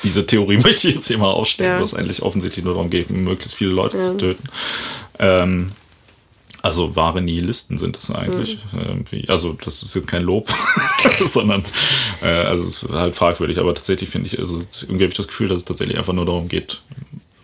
Diese 0.03 0.27
Theorie 0.27 0.57
möchte 0.63 0.89
ich 0.89 0.95
jetzt 0.95 1.09
hier 1.09 1.19
mal 1.19 1.31
aufstellen, 1.31 1.73
ja. 1.73 1.81
was 1.81 1.95
eigentlich 1.95 2.23
offensichtlich 2.23 2.65
nur 2.65 2.75
darum 2.75 2.91
geht, 2.91 3.11
möglichst 3.11 3.55
viele 3.55 3.71
Leute 3.71 3.97
ja. 3.99 4.03
zu 4.03 4.17
töten. 4.17 4.45
Ähm, 5.19 5.73
also 6.67 6.97
wahre 6.97 7.23
Nihilisten 7.23 7.79
sind 7.79 7.97
das 7.97 8.11
eigentlich. 8.11 8.59
Mhm. 8.73 9.25
Also 9.29 9.57
das 9.65 9.83
ist 9.83 9.95
jetzt 9.95 10.09
kein 10.09 10.23
Lob, 10.23 10.53
sondern 11.25 11.65
äh, 12.23 12.27
also 12.27 12.69
halt 12.93 13.15
fragwürdig. 13.15 13.59
Aber 13.59 13.75
tatsächlich 13.75 14.11
finde 14.11 14.27
ich, 14.27 14.39
also 14.39 14.61
irgendwie 14.83 15.05
habe 15.05 15.13
ich 15.13 15.17
das 15.17 15.29
Gefühl, 15.29 15.49
dass 15.49 15.59
es 15.59 15.65
tatsächlich 15.65 15.97
einfach 15.97 16.13
nur 16.13 16.27
darum 16.27 16.49
geht, 16.49 16.81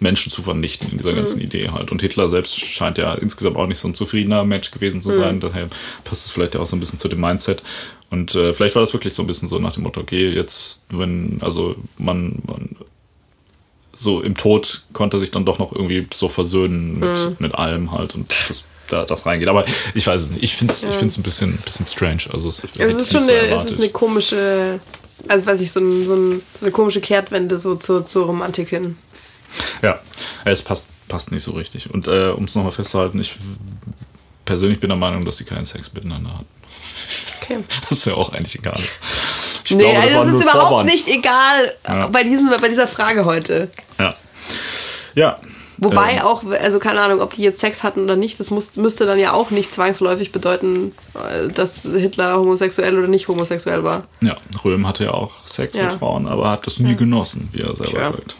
Menschen 0.00 0.30
zu 0.30 0.42
vernichten 0.42 0.90
in 0.90 0.98
dieser 0.98 1.12
ganzen 1.12 1.38
mhm. 1.38 1.44
Idee 1.44 1.70
halt. 1.70 1.92
Und 1.92 2.02
Hitler 2.02 2.28
selbst 2.28 2.58
scheint 2.58 2.98
ja 2.98 3.14
insgesamt 3.14 3.56
auch 3.56 3.66
nicht 3.66 3.78
so 3.78 3.88
ein 3.88 3.94
zufriedener 3.94 4.44
Mensch 4.44 4.70
gewesen 4.72 5.00
zu 5.00 5.14
sein. 5.14 5.36
Mhm. 5.36 5.40
Daher 5.40 5.68
passt 6.04 6.26
es 6.26 6.32
vielleicht 6.32 6.56
auch 6.56 6.66
so 6.66 6.76
ein 6.76 6.80
bisschen 6.80 6.98
zu 6.98 7.08
dem 7.08 7.20
Mindset. 7.20 7.62
Und 8.10 8.34
äh, 8.34 8.52
vielleicht 8.52 8.74
war 8.74 8.82
das 8.82 8.92
wirklich 8.92 9.14
so 9.14 9.22
ein 9.22 9.26
bisschen 9.26 9.48
so 9.48 9.58
nach 9.58 9.72
dem 9.72 9.84
Motto, 9.84 10.00
okay, 10.00 10.30
jetzt, 10.30 10.84
wenn, 10.90 11.38
also 11.40 11.76
man, 11.96 12.42
man 12.46 12.76
so 13.92 14.20
im 14.20 14.36
Tod 14.36 14.84
konnte 14.92 15.18
sich 15.18 15.30
dann 15.30 15.44
doch 15.44 15.58
noch 15.58 15.72
irgendwie 15.72 16.06
so 16.12 16.28
versöhnen 16.28 16.98
mit, 16.98 17.16
mhm. 17.24 17.36
mit 17.38 17.54
allem 17.54 17.92
halt. 17.92 18.14
Und 18.14 18.34
das 18.48 18.66
da 18.92 19.04
das 19.04 19.26
reingeht. 19.26 19.48
Aber 19.48 19.64
ich 19.94 20.06
weiß 20.06 20.22
es 20.22 20.30
nicht. 20.30 20.42
Ich 20.42 20.54
finde 20.56 20.72
es 20.72 20.82
ja. 20.82 20.90
ich 20.90 21.00
ein 21.00 21.22
bisschen, 21.22 21.56
bisschen 21.58 21.86
strange. 21.86 22.22
Also 22.32 22.48
es, 22.48 22.62
es 22.62 22.78
ist 22.78 23.12
schon 23.12 23.20
so 23.20 23.32
eine, 23.32 23.48
es 23.48 23.64
ist 23.64 23.80
eine 23.80 23.88
komische, 23.90 24.80
also 25.28 25.46
weiß 25.46 25.60
ich, 25.60 25.72
so, 25.72 25.80
ein, 25.80 26.06
so, 26.06 26.14
ein, 26.14 26.42
so, 26.58 26.66
eine 26.66 26.70
komische 26.72 27.00
Kehrtwende 27.00 27.58
so 27.58 27.74
zur, 27.76 28.04
zur 28.04 28.26
Romantik 28.26 28.68
hin. 28.68 28.96
Ja, 29.82 29.98
es 30.44 30.62
passt, 30.62 30.88
passt 31.08 31.32
nicht 31.32 31.42
so 31.42 31.52
richtig. 31.52 31.92
Und 31.92 32.06
äh, 32.06 32.28
um 32.28 32.44
es 32.44 32.54
nochmal 32.54 32.72
festzuhalten, 32.72 33.20
ich 33.20 33.34
persönlich 34.44 34.80
bin 34.80 34.88
der 34.88 34.96
Meinung, 34.96 35.24
dass 35.24 35.36
sie 35.36 35.44
keinen 35.44 35.66
Sex 35.66 35.92
miteinander 35.92 36.34
hatten. 36.34 36.46
Okay. 37.40 37.64
Das 37.88 37.98
ist 37.98 38.06
ja 38.06 38.14
auch 38.14 38.32
eigentlich 38.32 38.54
egal. 38.54 38.80
Ich 39.64 39.70
nee, 39.72 39.82
glaube, 39.82 39.94
das, 39.94 40.16
also 40.16 40.24
das 40.24 40.34
ist 40.34 40.42
überhaupt 40.42 40.68
Vorwand. 40.68 40.90
nicht 40.90 41.08
egal 41.08 41.74
ja. 41.86 42.06
bei, 42.06 42.22
diesem, 42.22 42.50
bei 42.60 42.68
dieser 42.68 42.86
Frage 42.86 43.24
heute. 43.24 43.68
Ja. 43.98 44.16
Ja, 45.14 45.38
Wobei 45.82 46.12
ähm, 46.12 46.20
auch, 46.20 46.44
also 46.44 46.78
keine 46.78 47.00
Ahnung, 47.00 47.20
ob 47.20 47.32
die 47.32 47.42
jetzt 47.42 47.60
Sex 47.60 47.82
hatten 47.82 48.04
oder 48.04 48.14
nicht, 48.14 48.38
das 48.38 48.50
muss, 48.50 48.76
müsste 48.76 49.04
dann 49.04 49.18
ja 49.18 49.32
auch 49.32 49.50
nicht 49.50 49.72
zwangsläufig 49.72 50.30
bedeuten, 50.30 50.92
äh, 51.14 51.48
dass 51.48 51.82
Hitler 51.82 52.38
homosexuell 52.38 52.96
oder 52.96 53.08
nicht 53.08 53.26
homosexuell 53.26 53.82
war. 53.82 54.04
Ja, 54.20 54.36
Röhm 54.64 54.86
hatte 54.86 55.04
ja 55.04 55.10
auch 55.10 55.32
Sex 55.46 55.74
ja. 55.74 55.84
mit 55.84 55.94
Frauen, 55.94 56.28
aber 56.28 56.50
hat 56.50 56.66
das 56.66 56.78
nie 56.78 56.90
ja. 56.90 56.96
genossen, 56.96 57.48
wie 57.52 57.62
er 57.62 57.74
selber 57.74 57.98
ja. 57.98 58.12
sagt. 58.12 58.36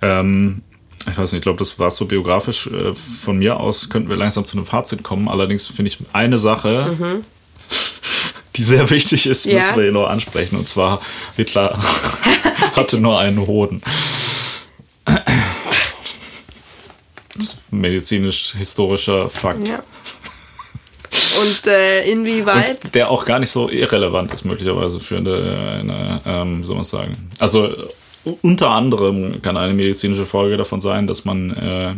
Ähm, 0.00 0.62
ich 1.00 1.18
weiß 1.18 1.32
nicht, 1.32 1.40
ich 1.40 1.42
glaube, 1.42 1.58
das 1.58 1.78
war 1.78 1.90
so 1.90 2.06
biografisch. 2.06 2.68
Äh, 2.68 2.94
von 2.94 3.38
mir 3.38 3.60
aus 3.60 3.90
könnten 3.90 4.08
wir 4.08 4.16
langsam 4.16 4.46
zu 4.46 4.56
einem 4.56 4.64
Fazit 4.64 5.02
kommen. 5.02 5.28
Allerdings 5.28 5.66
finde 5.66 5.90
ich 5.90 5.98
eine 6.14 6.38
Sache, 6.38 6.96
mhm. 6.98 7.24
die 8.56 8.62
sehr 8.62 8.88
wichtig 8.88 9.26
ist, 9.26 9.44
müssen 9.44 9.76
wir 9.76 9.82
hier 9.82 9.92
noch 9.92 10.08
ansprechen. 10.08 10.56
Und 10.56 10.68
zwar, 10.68 11.02
Hitler 11.36 11.78
hatte 12.76 12.98
nur 12.98 13.18
einen 13.18 13.46
Hoden 13.46 13.82
medizinisch-historischer 17.70 19.28
Fakt. 19.28 19.68
Ja. 19.68 19.82
Und 21.40 21.66
äh, 21.66 22.04
inwieweit? 22.10 22.84
Und 22.84 22.94
der 22.94 23.10
auch 23.10 23.24
gar 23.24 23.38
nicht 23.38 23.50
so 23.50 23.68
irrelevant 23.68 24.32
ist, 24.32 24.44
möglicherweise 24.44 25.00
für 25.00 25.16
eine, 25.16 25.80
eine 25.80 26.20
ähm, 26.26 26.64
soll 26.64 26.76
man 26.76 26.84
sagen. 26.84 27.30
Also 27.38 27.70
unter 28.42 28.70
anderem 28.70 29.42
kann 29.42 29.56
eine 29.56 29.74
medizinische 29.74 30.26
Folge 30.26 30.56
davon 30.56 30.80
sein, 30.80 31.06
dass 31.06 31.24
man 31.24 31.50
äh, 31.50 31.94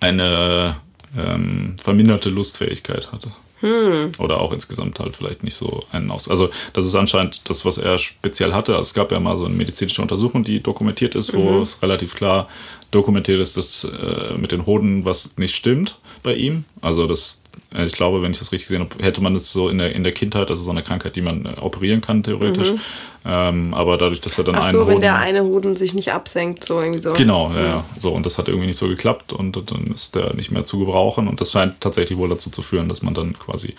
eine 0.00 0.76
ähm, 1.16 1.76
verminderte 1.82 2.30
Lustfähigkeit 2.30 3.12
hatte. 3.12 3.30
Hm. 3.60 4.12
Oder 4.18 4.40
auch 4.40 4.52
insgesamt 4.52 4.98
halt 5.00 5.16
vielleicht 5.16 5.42
nicht 5.42 5.54
so 5.54 5.84
einen 5.92 6.10
aus. 6.10 6.28
Also, 6.28 6.50
das 6.72 6.86
ist 6.86 6.94
anscheinend 6.94 7.48
das, 7.48 7.64
was 7.64 7.78
er 7.78 7.98
speziell 7.98 8.52
hatte. 8.52 8.74
Also, 8.76 8.88
es 8.88 8.94
gab 8.94 9.12
ja 9.12 9.20
mal 9.20 9.36
so 9.36 9.44
eine 9.44 9.54
medizinische 9.54 10.00
Untersuchung, 10.02 10.42
die 10.42 10.62
dokumentiert 10.62 11.14
ist, 11.14 11.34
wo 11.34 11.50
mhm. 11.50 11.62
es 11.62 11.82
relativ 11.82 12.14
klar 12.14 12.48
dokumentiert 12.90 13.38
ist, 13.38 13.56
dass 13.56 13.84
äh, 13.84 14.34
mit 14.36 14.52
den 14.52 14.66
Hoden 14.66 15.04
was 15.04 15.36
nicht 15.36 15.54
stimmt 15.54 15.98
bei 16.22 16.34
ihm. 16.34 16.64
Also, 16.80 17.06
das 17.06 17.39
ich 17.72 17.92
glaube, 17.92 18.20
wenn 18.22 18.32
ich 18.32 18.38
das 18.38 18.50
richtig 18.50 18.68
gesehen 18.68 18.80
habe, 18.80 19.04
hätte 19.04 19.20
man 19.20 19.36
es 19.36 19.52
so 19.52 19.68
in 19.68 19.78
der, 19.78 19.94
in 19.94 20.02
der 20.02 20.12
Kindheit, 20.12 20.50
also 20.50 20.64
so 20.64 20.70
eine 20.72 20.82
Krankheit, 20.82 21.14
die 21.14 21.22
man 21.22 21.46
äh, 21.46 21.60
operieren 21.60 22.00
kann, 22.00 22.22
theoretisch. 22.22 22.72
Mhm. 22.72 22.80
Ähm, 23.24 23.74
aber 23.74 23.96
dadurch, 23.96 24.20
dass 24.20 24.38
er 24.38 24.44
dann 24.44 24.56
Ach 24.56 24.64
einen 24.64 24.72
so, 24.72 24.80
Hoden, 24.80 24.94
wenn 24.94 25.00
der 25.02 25.18
eine 25.18 25.44
Hoden 25.44 25.76
sich 25.76 25.94
nicht 25.94 26.12
absenkt, 26.12 26.64
so 26.64 26.80
irgendwie 26.80 27.00
so. 27.00 27.12
Genau, 27.12 27.52
ja, 27.54 27.64
ja. 27.64 27.84
So, 27.98 28.12
und 28.12 28.26
das 28.26 28.38
hat 28.38 28.48
irgendwie 28.48 28.66
nicht 28.66 28.78
so 28.78 28.88
geklappt 28.88 29.32
und 29.32 29.56
dann 29.70 29.84
ist 29.94 30.16
der 30.16 30.34
nicht 30.34 30.50
mehr 30.50 30.64
zu 30.64 30.80
gebrauchen. 30.80 31.28
Und 31.28 31.40
das 31.40 31.52
scheint 31.52 31.80
tatsächlich 31.80 32.18
wohl 32.18 32.28
dazu 32.28 32.50
zu 32.50 32.62
führen, 32.62 32.88
dass 32.88 33.02
man 33.02 33.14
dann 33.14 33.38
quasi 33.38 33.74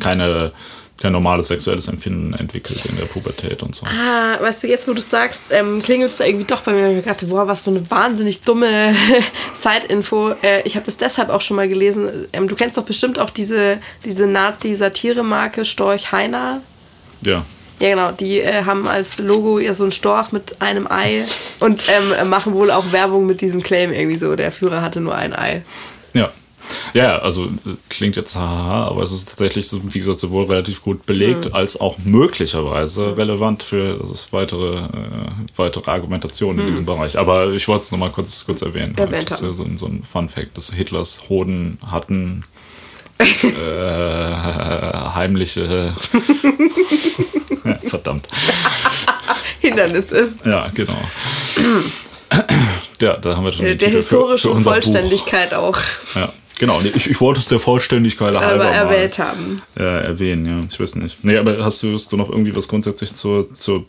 keine 0.00 0.52
kein 0.98 1.12
normales 1.12 1.48
sexuelles 1.48 1.88
Empfinden 1.88 2.32
entwickelt 2.34 2.84
in 2.86 2.96
der 2.96 3.04
Pubertät 3.04 3.62
und 3.62 3.74
so. 3.74 3.86
Ah, 3.86 4.40
weißt 4.40 4.62
du, 4.62 4.68
jetzt 4.68 4.88
wo 4.88 4.94
du 4.94 5.00
sagst, 5.02 5.42
ähm, 5.50 5.82
klingelt 5.82 6.10
es 6.10 6.16
da 6.16 6.24
irgendwie 6.24 6.46
doch 6.46 6.62
bei 6.62 6.72
mir. 6.72 6.98
Ich 6.98 7.04
dachte, 7.04 7.26
boah, 7.26 7.46
was 7.46 7.62
für 7.62 7.70
eine 7.70 7.90
wahnsinnig 7.90 8.42
dumme 8.42 8.94
Side-Info. 9.54 10.34
Äh, 10.42 10.62
ich 10.62 10.74
habe 10.74 10.86
das 10.86 10.96
deshalb 10.96 11.28
auch 11.28 11.42
schon 11.42 11.56
mal 11.56 11.68
gelesen. 11.68 12.26
Ähm, 12.32 12.48
du 12.48 12.54
kennst 12.54 12.78
doch 12.78 12.84
bestimmt 12.84 13.18
auch 13.18 13.28
diese, 13.28 13.78
diese 14.04 14.26
Nazi-Satire-Marke 14.26 15.66
Storch 15.66 16.12
Heiner. 16.12 16.62
Ja. 17.20 17.44
Ja, 17.78 17.90
genau. 17.90 18.12
Die 18.12 18.40
äh, 18.40 18.64
haben 18.64 18.88
als 18.88 19.18
Logo 19.18 19.58
ja 19.58 19.74
so 19.74 19.82
einen 19.82 19.92
Storch 19.92 20.32
mit 20.32 20.62
einem 20.62 20.86
Ei 20.90 21.24
und 21.60 21.84
ähm, 21.88 22.30
machen 22.30 22.54
wohl 22.54 22.70
auch 22.70 22.90
Werbung 22.92 23.26
mit 23.26 23.42
diesem 23.42 23.62
Claim 23.62 23.92
irgendwie 23.92 24.18
so. 24.18 24.34
Der 24.34 24.50
Führer 24.50 24.80
hatte 24.80 25.00
nur 25.00 25.14
ein 25.14 25.34
Ei. 25.34 25.62
Ja. 26.14 26.30
Ja, 26.94 27.18
also 27.18 27.48
klingt 27.88 28.16
jetzt 28.16 28.36
haha, 28.36 28.88
aber 28.88 29.02
es 29.02 29.12
ist 29.12 29.28
tatsächlich, 29.28 29.68
wie 29.72 29.98
gesagt, 29.98 30.20
sowohl 30.20 30.46
relativ 30.46 30.82
gut 30.82 31.06
belegt, 31.06 31.46
mhm. 31.46 31.54
als 31.54 31.80
auch 31.80 31.98
möglicherweise 32.04 33.16
relevant 33.16 33.62
für 33.62 33.98
das 33.98 34.32
weitere, 34.32 34.76
äh, 34.78 34.88
weitere 35.56 35.90
Argumentationen 35.90 36.56
mhm. 36.56 36.62
in 36.62 36.68
diesem 36.68 36.86
Bereich. 36.86 37.18
Aber 37.18 37.52
ich 37.52 37.66
wollte 37.68 37.84
es 37.84 37.92
nochmal 37.92 38.10
kurz, 38.10 38.44
kurz 38.44 38.62
erwähnen. 38.62 38.96
Erwähnt 38.96 39.30
das 39.30 39.40
ist 39.40 39.46
ja 39.46 39.52
so 39.52 39.64
ein, 39.64 39.78
so 39.78 39.86
ein 39.86 40.02
Fun 40.04 40.28
Fact, 40.28 40.56
dass 40.56 40.72
Hitlers 40.72 41.28
Hoden 41.28 41.78
hatten 41.86 42.44
äh, 43.18 44.32
heimliche 45.14 45.92
verdammt 47.88 48.28
Hindernisse. 49.60 50.28
Ja, 50.44 50.68
genau. 50.72 50.98
ja, 53.00 53.16
da 53.16 53.36
haben 53.36 53.44
wir 53.44 53.52
schon 53.52 53.64
der, 53.64 53.74
der 53.74 53.90
historischen 53.90 54.62
Vollständigkeit 54.62 55.50
Buch. 55.50 55.58
auch. 55.58 55.78
Ja. 56.14 56.32
Genau, 56.58 56.80
ich, 56.80 57.10
ich 57.10 57.20
wollte 57.20 57.40
es 57.40 57.48
der 57.48 57.58
Vollständigkeit 57.58 58.34
halber 58.34 58.64
mal 58.64 58.72
erwähnt 58.72 59.18
haben. 59.18 59.60
Ja, 59.78 59.98
erwähnen, 59.98 60.46
ja. 60.46 60.66
Ich 60.70 60.80
weiß 60.80 60.94
nicht. 60.96 61.22
Nee, 61.22 61.36
aber 61.36 61.62
hast 61.62 61.82
du, 61.82 61.92
hast 61.92 62.10
du 62.10 62.16
noch 62.16 62.30
irgendwie 62.30 62.56
was 62.56 62.66
grundsätzlich 62.66 63.14
zur, 63.14 63.52
zur 63.52 63.84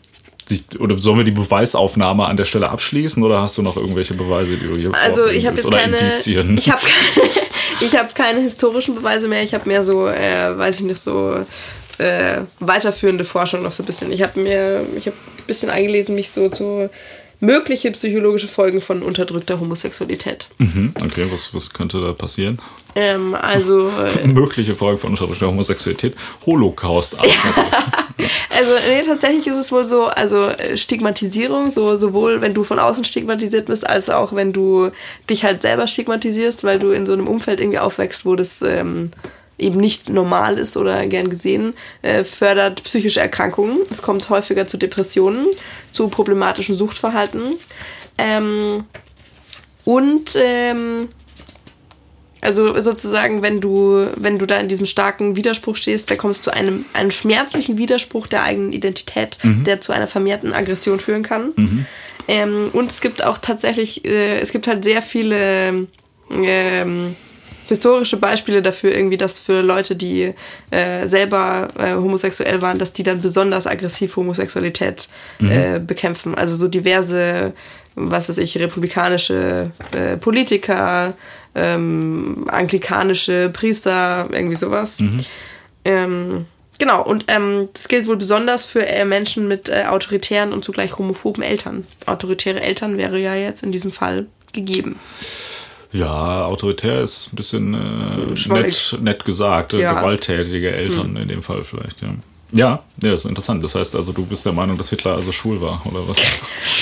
oder 0.78 0.96
sollen 0.96 1.18
wir 1.18 1.24
die 1.24 1.30
Beweisaufnahme 1.30 2.24
an 2.24 2.36
der 2.36 2.44
Stelle 2.44 2.70
abschließen 2.70 3.22
oder 3.22 3.42
hast 3.42 3.58
du 3.58 3.62
noch 3.62 3.76
irgendwelche 3.76 4.14
Beweise, 4.14 4.56
die 4.56 4.66
du 4.66 4.76
hier 4.76 4.94
Also 4.94 5.26
ich 5.26 5.46
habe 5.46 5.56
jetzt 5.56 5.70
keine, 5.70 5.98
Indizien? 5.98 6.56
ich 6.56 6.70
habe 6.70 6.80
ich 7.80 7.96
habe 7.96 8.08
keine 8.14 8.40
historischen 8.40 8.94
Beweise 8.94 9.28
mehr. 9.28 9.42
Ich 9.42 9.52
habe 9.52 9.68
mehr 9.68 9.84
so, 9.84 10.08
äh, 10.08 10.56
weiß 10.56 10.80
ich 10.80 10.86
nicht 10.86 11.00
so 11.00 11.44
äh, 11.98 12.38
weiterführende 12.60 13.24
Forschung 13.24 13.62
noch 13.62 13.72
so 13.72 13.82
ein 13.82 13.86
bisschen. 13.86 14.10
Ich 14.12 14.22
habe 14.22 14.40
mir, 14.40 14.86
ich 14.96 15.06
habe 15.06 15.16
ein 15.16 15.46
bisschen 15.46 15.70
eingelesen, 15.70 16.14
mich 16.14 16.30
so 16.30 16.48
zu 16.48 16.88
mögliche 17.40 17.90
psychologische 17.92 18.48
Folgen 18.48 18.80
von 18.80 19.02
unterdrückter 19.02 19.60
Homosexualität. 19.60 20.48
Mhm, 20.58 20.92
okay, 21.02 21.26
was, 21.30 21.54
was 21.54 21.72
könnte 21.72 22.00
da 22.00 22.12
passieren? 22.12 22.58
Ähm, 22.94 23.34
also. 23.34 23.90
Äh, 23.98 24.26
mögliche 24.26 24.74
Folgen 24.74 24.98
von 24.98 25.10
unterdrückter 25.10 25.46
Homosexualität. 25.46 26.14
Holocaust. 26.46 27.16
also, 28.50 28.72
nee, 28.88 29.02
tatsächlich 29.02 29.46
ist 29.46 29.56
es 29.56 29.72
wohl 29.72 29.84
so, 29.84 30.06
also 30.06 30.50
Stigmatisierung, 30.74 31.70
so, 31.70 31.96
sowohl 31.96 32.40
wenn 32.40 32.54
du 32.54 32.64
von 32.64 32.78
außen 32.78 33.04
stigmatisiert 33.04 33.66
bist, 33.66 33.86
als 33.86 34.08
auch 34.08 34.34
wenn 34.34 34.52
du 34.52 34.90
dich 35.28 35.44
halt 35.44 35.62
selber 35.62 35.86
stigmatisierst, 35.86 36.64
weil 36.64 36.78
du 36.78 36.90
in 36.90 37.06
so 37.06 37.12
einem 37.12 37.28
Umfeld 37.28 37.60
irgendwie 37.60 37.78
aufwächst, 37.78 38.24
wo 38.24 38.36
das. 38.36 38.62
Ähm, 38.62 39.10
eben 39.58 39.78
nicht 39.78 40.08
normal 40.08 40.58
ist 40.58 40.76
oder 40.76 41.06
gern 41.06 41.30
gesehen, 41.30 41.74
äh, 42.02 42.24
fördert 42.24 42.82
psychische 42.84 43.20
Erkrankungen. 43.20 43.80
Es 43.90 44.02
kommt 44.02 44.30
häufiger 44.30 44.66
zu 44.66 44.76
Depressionen, 44.76 45.46
zu 45.92 46.08
problematischen 46.08 46.76
Suchtverhalten. 46.76 47.54
Ähm, 48.16 48.84
und 49.84 50.36
ähm, 50.36 51.08
also 52.40 52.80
sozusagen, 52.80 53.42
wenn 53.42 53.60
du, 53.60 54.06
wenn 54.16 54.38
du 54.38 54.46
da 54.46 54.58
in 54.58 54.68
diesem 54.68 54.86
starken 54.86 55.34
Widerspruch 55.34 55.76
stehst, 55.76 56.10
da 56.10 56.16
kommst 56.16 56.46
du 56.46 56.52
einem, 56.52 56.84
einem 56.92 57.10
schmerzlichen 57.10 57.78
Widerspruch 57.78 58.26
der 58.26 58.44
eigenen 58.44 58.72
Identität, 58.72 59.38
mhm. 59.42 59.64
der 59.64 59.80
zu 59.80 59.92
einer 59.92 60.06
vermehrten 60.06 60.52
Aggression 60.52 61.00
führen 61.00 61.22
kann. 61.22 61.52
Mhm. 61.56 61.86
Ähm, 62.28 62.70
und 62.72 62.92
es 62.92 63.00
gibt 63.00 63.24
auch 63.24 63.38
tatsächlich, 63.38 64.04
äh, 64.04 64.38
es 64.38 64.52
gibt 64.52 64.68
halt 64.68 64.84
sehr 64.84 65.02
viele 65.02 65.86
ähm, 66.30 67.16
historische 67.68 68.16
Beispiele 68.16 68.62
dafür, 68.62 68.94
irgendwie, 68.94 69.18
dass 69.18 69.38
für 69.38 69.60
Leute, 69.60 69.94
die 69.94 70.34
äh, 70.70 71.06
selber 71.06 71.68
äh, 71.78 71.94
homosexuell 71.94 72.62
waren, 72.62 72.78
dass 72.78 72.92
die 72.92 73.02
dann 73.02 73.20
besonders 73.20 73.66
aggressiv 73.66 74.16
Homosexualität 74.16 75.08
mhm. 75.38 75.50
äh, 75.50 75.78
bekämpfen. 75.78 76.34
Also 76.34 76.56
so 76.56 76.66
diverse, 76.66 77.52
was 77.94 78.28
weiß 78.28 78.38
ich, 78.38 78.58
republikanische 78.58 79.70
äh, 79.92 80.16
Politiker, 80.16 81.14
ähm, 81.54 82.46
anglikanische 82.48 83.50
Priester, 83.52 84.28
irgendwie 84.32 84.56
sowas. 84.56 85.00
Mhm. 85.00 85.18
Ähm, 85.84 86.46
genau, 86.78 87.02
und 87.02 87.26
ähm, 87.28 87.68
das 87.74 87.88
gilt 87.88 88.06
wohl 88.06 88.16
besonders 88.16 88.64
für 88.64 88.86
äh, 88.86 89.04
Menschen 89.04 89.46
mit 89.46 89.68
äh, 89.68 89.84
autoritären 89.88 90.52
und 90.52 90.64
zugleich 90.64 90.96
homophoben 90.98 91.42
Eltern. 91.42 91.86
Autoritäre 92.06 92.60
Eltern 92.60 92.96
wäre 92.96 93.18
ja 93.18 93.34
jetzt 93.34 93.62
in 93.62 93.72
diesem 93.72 93.92
Fall 93.92 94.26
gegeben. 94.52 94.98
Ja, 95.92 96.44
autoritär 96.44 97.02
ist 97.02 97.32
ein 97.32 97.36
bisschen 97.36 97.74
äh, 97.74 98.52
nett, 98.52 98.98
nett 99.00 99.24
gesagt. 99.24 99.72
Ja. 99.72 99.94
Gewalttätige 99.94 100.72
Eltern 100.72 101.10
hm. 101.10 101.16
in 101.16 101.28
dem 101.28 101.42
Fall 101.42 101.64
vielleicht, 101.64 102.02
ja. 102.02 102.08
Ja, 102.52 102.82
ja, 103.02 103.10
das 103.10 103.24
ist 103.24 103.26
interessant. 103.26 103.62
Das 103.62 103.74
heißt 103.74 103.94
also, 103.94 104.12
du 104.12 104.24
bist 104.24 104.46
der 104.46 104.54
Meinung, 104.54 104.78
dass 104.78 104.88
Hitler 104.88 105.16
also 105.16 105.32
schwul 105.32 105.60
war, 105.60 105.82
oder 105.84 106.08
was? 106.08 106.16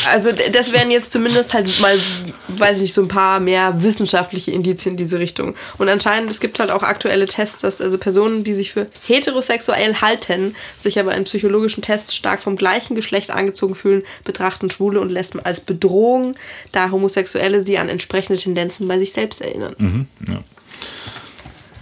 Also, 0.08 0.30
das 0.52 0.70
wären 0.70 0.92
jetzt 0.92 1.10
zumindest 1.10 1.52
halt 1.52 1.80
mal, 1.80 1.98
weiß 2.46 2.76
ich 2.76 2.82
nicht, 2.82 2.94
so 2.94 3.02
ein 3.02 3.08
paar 3.08 3.40
mehr 3.40 3.82
wissenschaftliche 3.82 4.52
Indizien 4.52 4.92
in 4.92 4.96
diese 4.98 5.18
Richtung. 5.18 5.56
Und 5.78 5.88
anscheinend, 5.88 6.30
es 6.30 6.38
gibt 6.38 6.60
halt 6.60 6.70
auch 6.70 6.84
aktuelle 6.84 7.26
Tests, 7.26 7.62
dass 7.62 7.80
also 7.80 7.98
Personen, 7.98 8.44
die 8.44 8.54
sich 8.54 8.70
für 8.70 8.86
heterosexuell 9.04 9.96
halten, 9.96 10.54
sich 10.78 11.00
aber 11.00 11.16
in 11.16 11.24
psychologischen 11.24 11.82
Tests 11.82 12.14
stark 12.14 12.40
vom 12.40 12.54
gleichen 12.54 12.94
Geschlecht 12.94 13.32
angezogen 13.32 13.74
fühlen, 13.74 14.04
betrachten 14.22 14.70
Schwule 14.70 15.00
und 15.00 15.10
Lesben 15.10 15.40
als 15.40 15.60
Bedrohung, 15.60 16.36
da 16.70 16.92
Homosexuelle 16.92 17.62
sie 17.62 17.78
an 17.78 17.88
entsprechende 17.88 18.40
Tendenzen 18.40 18.86
bei 18.86 19.00
sich 19.00 19.10
selbst 19.10 19.42
erinnern. 19.42 19.74
Mhm, 19.78 20.06
ja. 20.28 20.44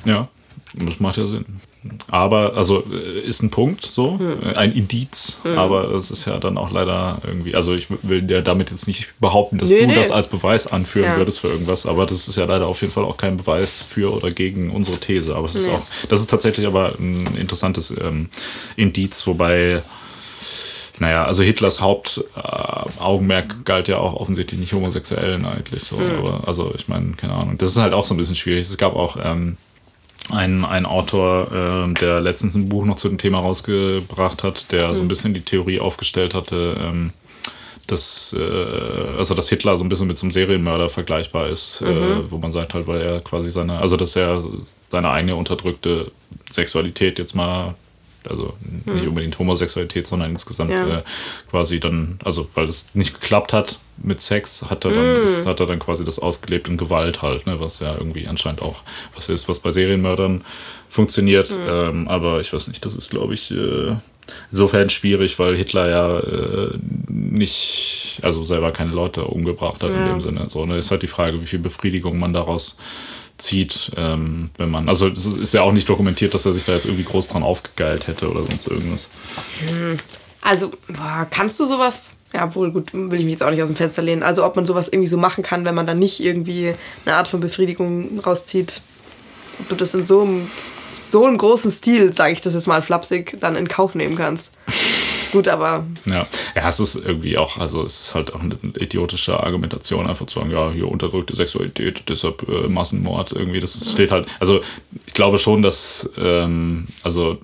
Ja, 0.06 0.28
das 0.73 0.98
macht 0.98 1.19
ja 1.19 1.27
Sinn. 1.27 1.44
Aber, 2.11 2.56
also 2.56 2.82
äh, 2.90 3.20
ist 3.20 3.43
ein 3.43 3.51
Punkt 3.51 3.85
so, 3.85 4.19
hm. 4.19 4.56
ein 4.56 4.73
Indiz, 4.73 5.39
hm. 5.43 5.59
aber 5.59 5.90
es 5.93 6.11
ist 6.11 6.24
ja 6.24 6.39
dann 6.39 6.56
auch 6.56 6.70
leider 6.70 7.19
irgendwie, 7.27 7.55
also 7.55 7.74
ich 7.74 7.89
will 8.02 8.31
ja 8.31 8.40
damit 8.40 8.70
jetzt 8.70 8.86
nicht 8.86 9.09
behaupten, 9.20 9.59
dass 9.59 9.70
nee, 9.70 9.81
du 9.81 9.86
nee. 9.89 9.94
das 9.94 10.11
als 10.11 10.28
Beweis 10.28 10.66
anführen 10.66 11.12
ja. 11.12 11.16
würdest 11.16 11.40
für 11.40 11.48
irgendwas, 11.48 11.85
aber 11.85 12.06
das 12.06 12.27
ist 12.27 12.36
ja 12.36 12.47
leider 12.47 12.66
auf 12.66 12.81
jeden 12.81 12.93
Fall 12.93 13.05
auch 13.05 13.19
kein 13.19 13.36
Beweis 13.36 13.82
für 13.82 14.15
oder 14.15 14.31
gegen 14.31 14.70
unsere 14.70 14.98
These. 14.98 15.35
Aber 15.36 15.47
es 15.47 15.55
nee. 15.55 15.61
ist 15.61 15.69
auch, 15.69 15.82
das 16.09 16.20
ist 16.20 16.31
tatsächlich 16.31 16.66
aber 16.66 16.94
ein 16.98 17.36
interessantes 17.36 17.90
ähm, 17.90 18.28
Indiz, 18.77 19.27
wobei 19.27 19.82
naja, 21.01 21.24
also 21.24 21.43
Hitlers 21.43 21.81
Hauptaugenmerk 21.81 23.52
äh, 23.52 23.62
galt 23.65 23.89
ja 23.89 23.98
auch 23.98 24.15
offensichtlich 24.15 24.61
nicht 24.61 24.73
Homosexuellen 24.73 25.44
eigentlich 25.44 25.82
so. 25.82 25.97
Mhm. 25.97 26.19
Aber 26.19 26.48
also 26.48 26.73
ich 26.77 26.86
meine, 26.86 27.12
keine 27.12 27.32
Ahnung. 27.32 27.59
Das 27.59 27.70
ist 27.70 27.78
halt 27.78 27.93
auch 27.93 28.05
so 28.05 28.15
ein 28.15 28.16
bisschen 28.16 28.36
schwierig. 28.36 28.62
Es 28.62 28.78
gab 28.78 28.94
auch 28.94 29.16
ähm, 29.23 29.56
ein, 30.30 30.64
ein 30.64 30.86
Autor, 30.86 31.52
äh, 31.52 31.94
der 31.94 32.20
letztens 32.20 32.55
ein 32.55 32.68
Buch 32.68 32.84
noch 32.84 32.96
zu 32.96 33.09
dem 33.09 33.18
Thema 33.18 33.40
rausgebracht 33.40 34.42
hat, 34.42 34.72
der 34.72 34.88
mhm. 34.88 34.96
so 34.96 35.02
ein 35.02 35.09
bisschen 35.09 35.34
die 35.34 35.42
Theorie 35.42 35.80
aufgestellt 35.80 36.34
hatte, 36.34 36.76
ähm, 36.80 37.12
dass, 37.86 38.34
äh, 38.38 39.18
also 39.18 39.34
dass 39.34 39.48
Hitler 39.48 39.76
so 39.76 39.84
ein 39.84 39.88
bisschen 39.88 40.06
mit 40.06 40.16
so 40.16 40.24
einem 40.24 40.30
Serienmörder 40.30 40.88
vergleichbar 40.88 41.48
ist, 41.48 41.82
äh, 41.82 41.92
mhm. 41.92 42.12
äh, 42.12 42.30
wo 42.30 42.38
man 42.38 42.52
sagt 42.52 42.74
halt, 42.74 42.86
weil 42.86 43.01
er 43.01 43.20
quasi 43.20 43.51
seine, 43.51 43.78
also 43.78 43.96
dass 43.96 44.16
er 44.16 44.42
seine 44.88 45.10
eigene 45.10 45.36
unterdrückte 45.36 46.10
Sexualität 46.51 47.18
jetzt 47.18 47.34
mal 47.34 47.74
also 48.28 48.55
nicht 48.86 49.02
hm. 49.02 49.09
unbedingt 49.09 49.38
Homosexualität, 49.38 50.06
sondern 50.06 50.30
insgesamt 50.30 50.70
ja. 50.70 50.98
äh, 50.98 51.02
quasi 51.51 51.80
dann, 51.80 52.18
also 52.24 52.48
weil 52.55 52.68
es 52.68 52.94
nicht 52.94 53.20
geklappt 53.20 53.52
hat 53.52 53.78
mit 53.96 54.20
Sex, 54.20 54.64
hat 54.68 54.84
er 54.84 54.92
dann, 54.92 55.20
mm. 55.20 55.24
ist, 55.24 55.46
hat 55.46 55.60
er 55.60 55.66
dann 55.66 55.78
quasi 55.78 56.05
das 56.05 56.18
ausgelebt 56.18 56.66
in 56.66 56.76
Gewalt 56.76 57.22
halt, 57.22 57.46
ne, 57.46 57.60
was 57.60 57.78
ja 57.80 57.94
irgendwie 57.96 58.26
anscheinend 58.26 58.60
auch 58.60 58.82
was 59.14 59.28
ist, 59.28 59.48
was 59.48 59.60
bei 59.60 59.70
Serienmördern 59.70 60.44
funktioniert. 60.88 61.51
Mm. 61.51 61.68
Ähm, 61.68 62.09
aber 62.09 62.40
ich 62.40 62.52
weiß 62.52 62.68
nicht, 62.68 62.84
das 62.84 62.94
ist, 62.94 63.10
glaube 63.10 63.34
ich, 63.34 63.52
äh, 63.52 63.94
insofern 64.51 64.90
schwierig, 64.90 65.38
weil 65.38 65.56
Hitler 65.56 65.88
ja 65.88 66.18
äh, 66.18 66.72
nicht, 67.09 68.18
also 68.22 68.42
selber 68.44 68.72
keine 68.72 68.92
Leute 68.92 69.24
umgebracht 69.24 69.82
hat 69.82 69.90
ja. 69.90 69.96
in 69.96 70.09
dem 70.09 70.20
Sinne. 70.20 70.48
So, 70.48 70.66
ne, 70.66 70.76
ist 70.76 70.90
halt 70.90 71.02
die 71.02 71.09
Frage, 71.09 71.40
wie 71.40 71.46
viel 71.46 71.60
Befriedigung 71.60 72.18
man 72.18 72.32
daraus 72.32 72.76
zieht, 73.36 73.93
ähm, 73.97 74.51
wenn 74.56 74.70
man, 74.70 74.89
also 74.89 75.09
es 75.09 75.27
ist 75.27 75.55
ja 75.55 75.62
auch 75.62 75.73
nicht 75.73 75.89
dokumentiert, 75.89 76.35
dass 76.35 76.47
er 76.47 76.52
sich 76.52 76.65
da 76.65 76.73
jetzt 76.73 76.86
irgendwie 76.86 77.05
groß 77.05 77.28
dran 77.28 77.43
aufgegeilt 77.43 78.06
hätte 78.06 78.31
oder 78.31 78.43
sonst 78.43 78.66
irgendwas. 78.69 79.09
Hm. 79.66 79.98
Also, 80.40 80.70
boah, 80.89 81.27
kannst 81.31 81.59
du 81.59 81.65
sowas? 81.65 82.16
Ja, 82.32 82.55
wohl 82.55 82.70
gut, 82.70 82.93
will 82.93 83.19
ich 83.19 83.24
mich 83.24 83.32
jetzt 83.32 83.43
auch 83.43 83.51
nicht 83.51 83.62
aus 83.62 83.69
dem 83.69 83.77
Fenster 83.77 84.02
lehnen. 84.02 84.23
Also, 84.23 84.44
ob 84.44 84.56
man 84.56 84.66
sowas 84.66 84.89
irgendwie 84.89 85.09
so 85.09 85.16
machen 85.16 85.43
kann, 85.43 85.65
wenn 85.65 85.74
man 85.74 85.86
dann 85.86 85.98
nicht 85.98 86.20
irgendwie 86.20 86.74
eine 87.06 87.16
Art 87.16 87.28
von 87.28 87.40
Befriedigung 87.40 88.19
rauszieht. 88.20 88.82
Ob 89.61 89.69
du 89.70 89.74
das 89.74 89.94
in 89.94 90.05
so 90.05 90.20
einem, 90.20 90.51
so 91.09 91.24
einem 91.24 91.39
großen 91.39 91.70
Stil, 91.70 92.15
sage 92.15 92.32
ich 92.32 92.40
das 92.40 92.55
jetzt 92.55 92.66
mal 92.66 92.82
flapsig, 92.82 93.39
dann 93.40 93.56
in 93.56 93.69
Kauf 93.69 93.94
nehmen 93.94 94.16
kannst. 94.16 94.52
Gut, 95.35 95.48
aber. 95.48 95.85
Ja. 96.06 96.28
ja, 96.55 96.69
es 96.69 96.78
ist 96.78 96.94
irgendwie 96.94 97.36
auch, 97.39 97.59
also 97.59 97.85
es 97.85 98.02
ist 98.02 98.15
halt 98.15 98.32
auch 98.32 98.40
eine 98.40 98.56
idiotische 98.78 99.43
Argumentation, 99.43 100.06
einfach 100.06 100.27
zu 100.27 100.39
sagen, 100.39 100.52
ja, 100.52 100.70
hier 100.70 100.86
unterdrückte 100.86 101.35
Sexualität, 101.35 102.05
deshalb 102.09 102.48
äh, 102.48 102.69
Massenmord 102.69 103.32
irgendwie. 103.32 103.59
Das 103.59 103.90
steht 103.90 104.12
halt, 104.12 104.28
also 104.39 104.61
ich 105.09 105.12
glaube 105.12 105.39
schon, 105.39 105.61
dass, 105.61 106.09
ähm, 106.16 106.86
also, 107.02 107.39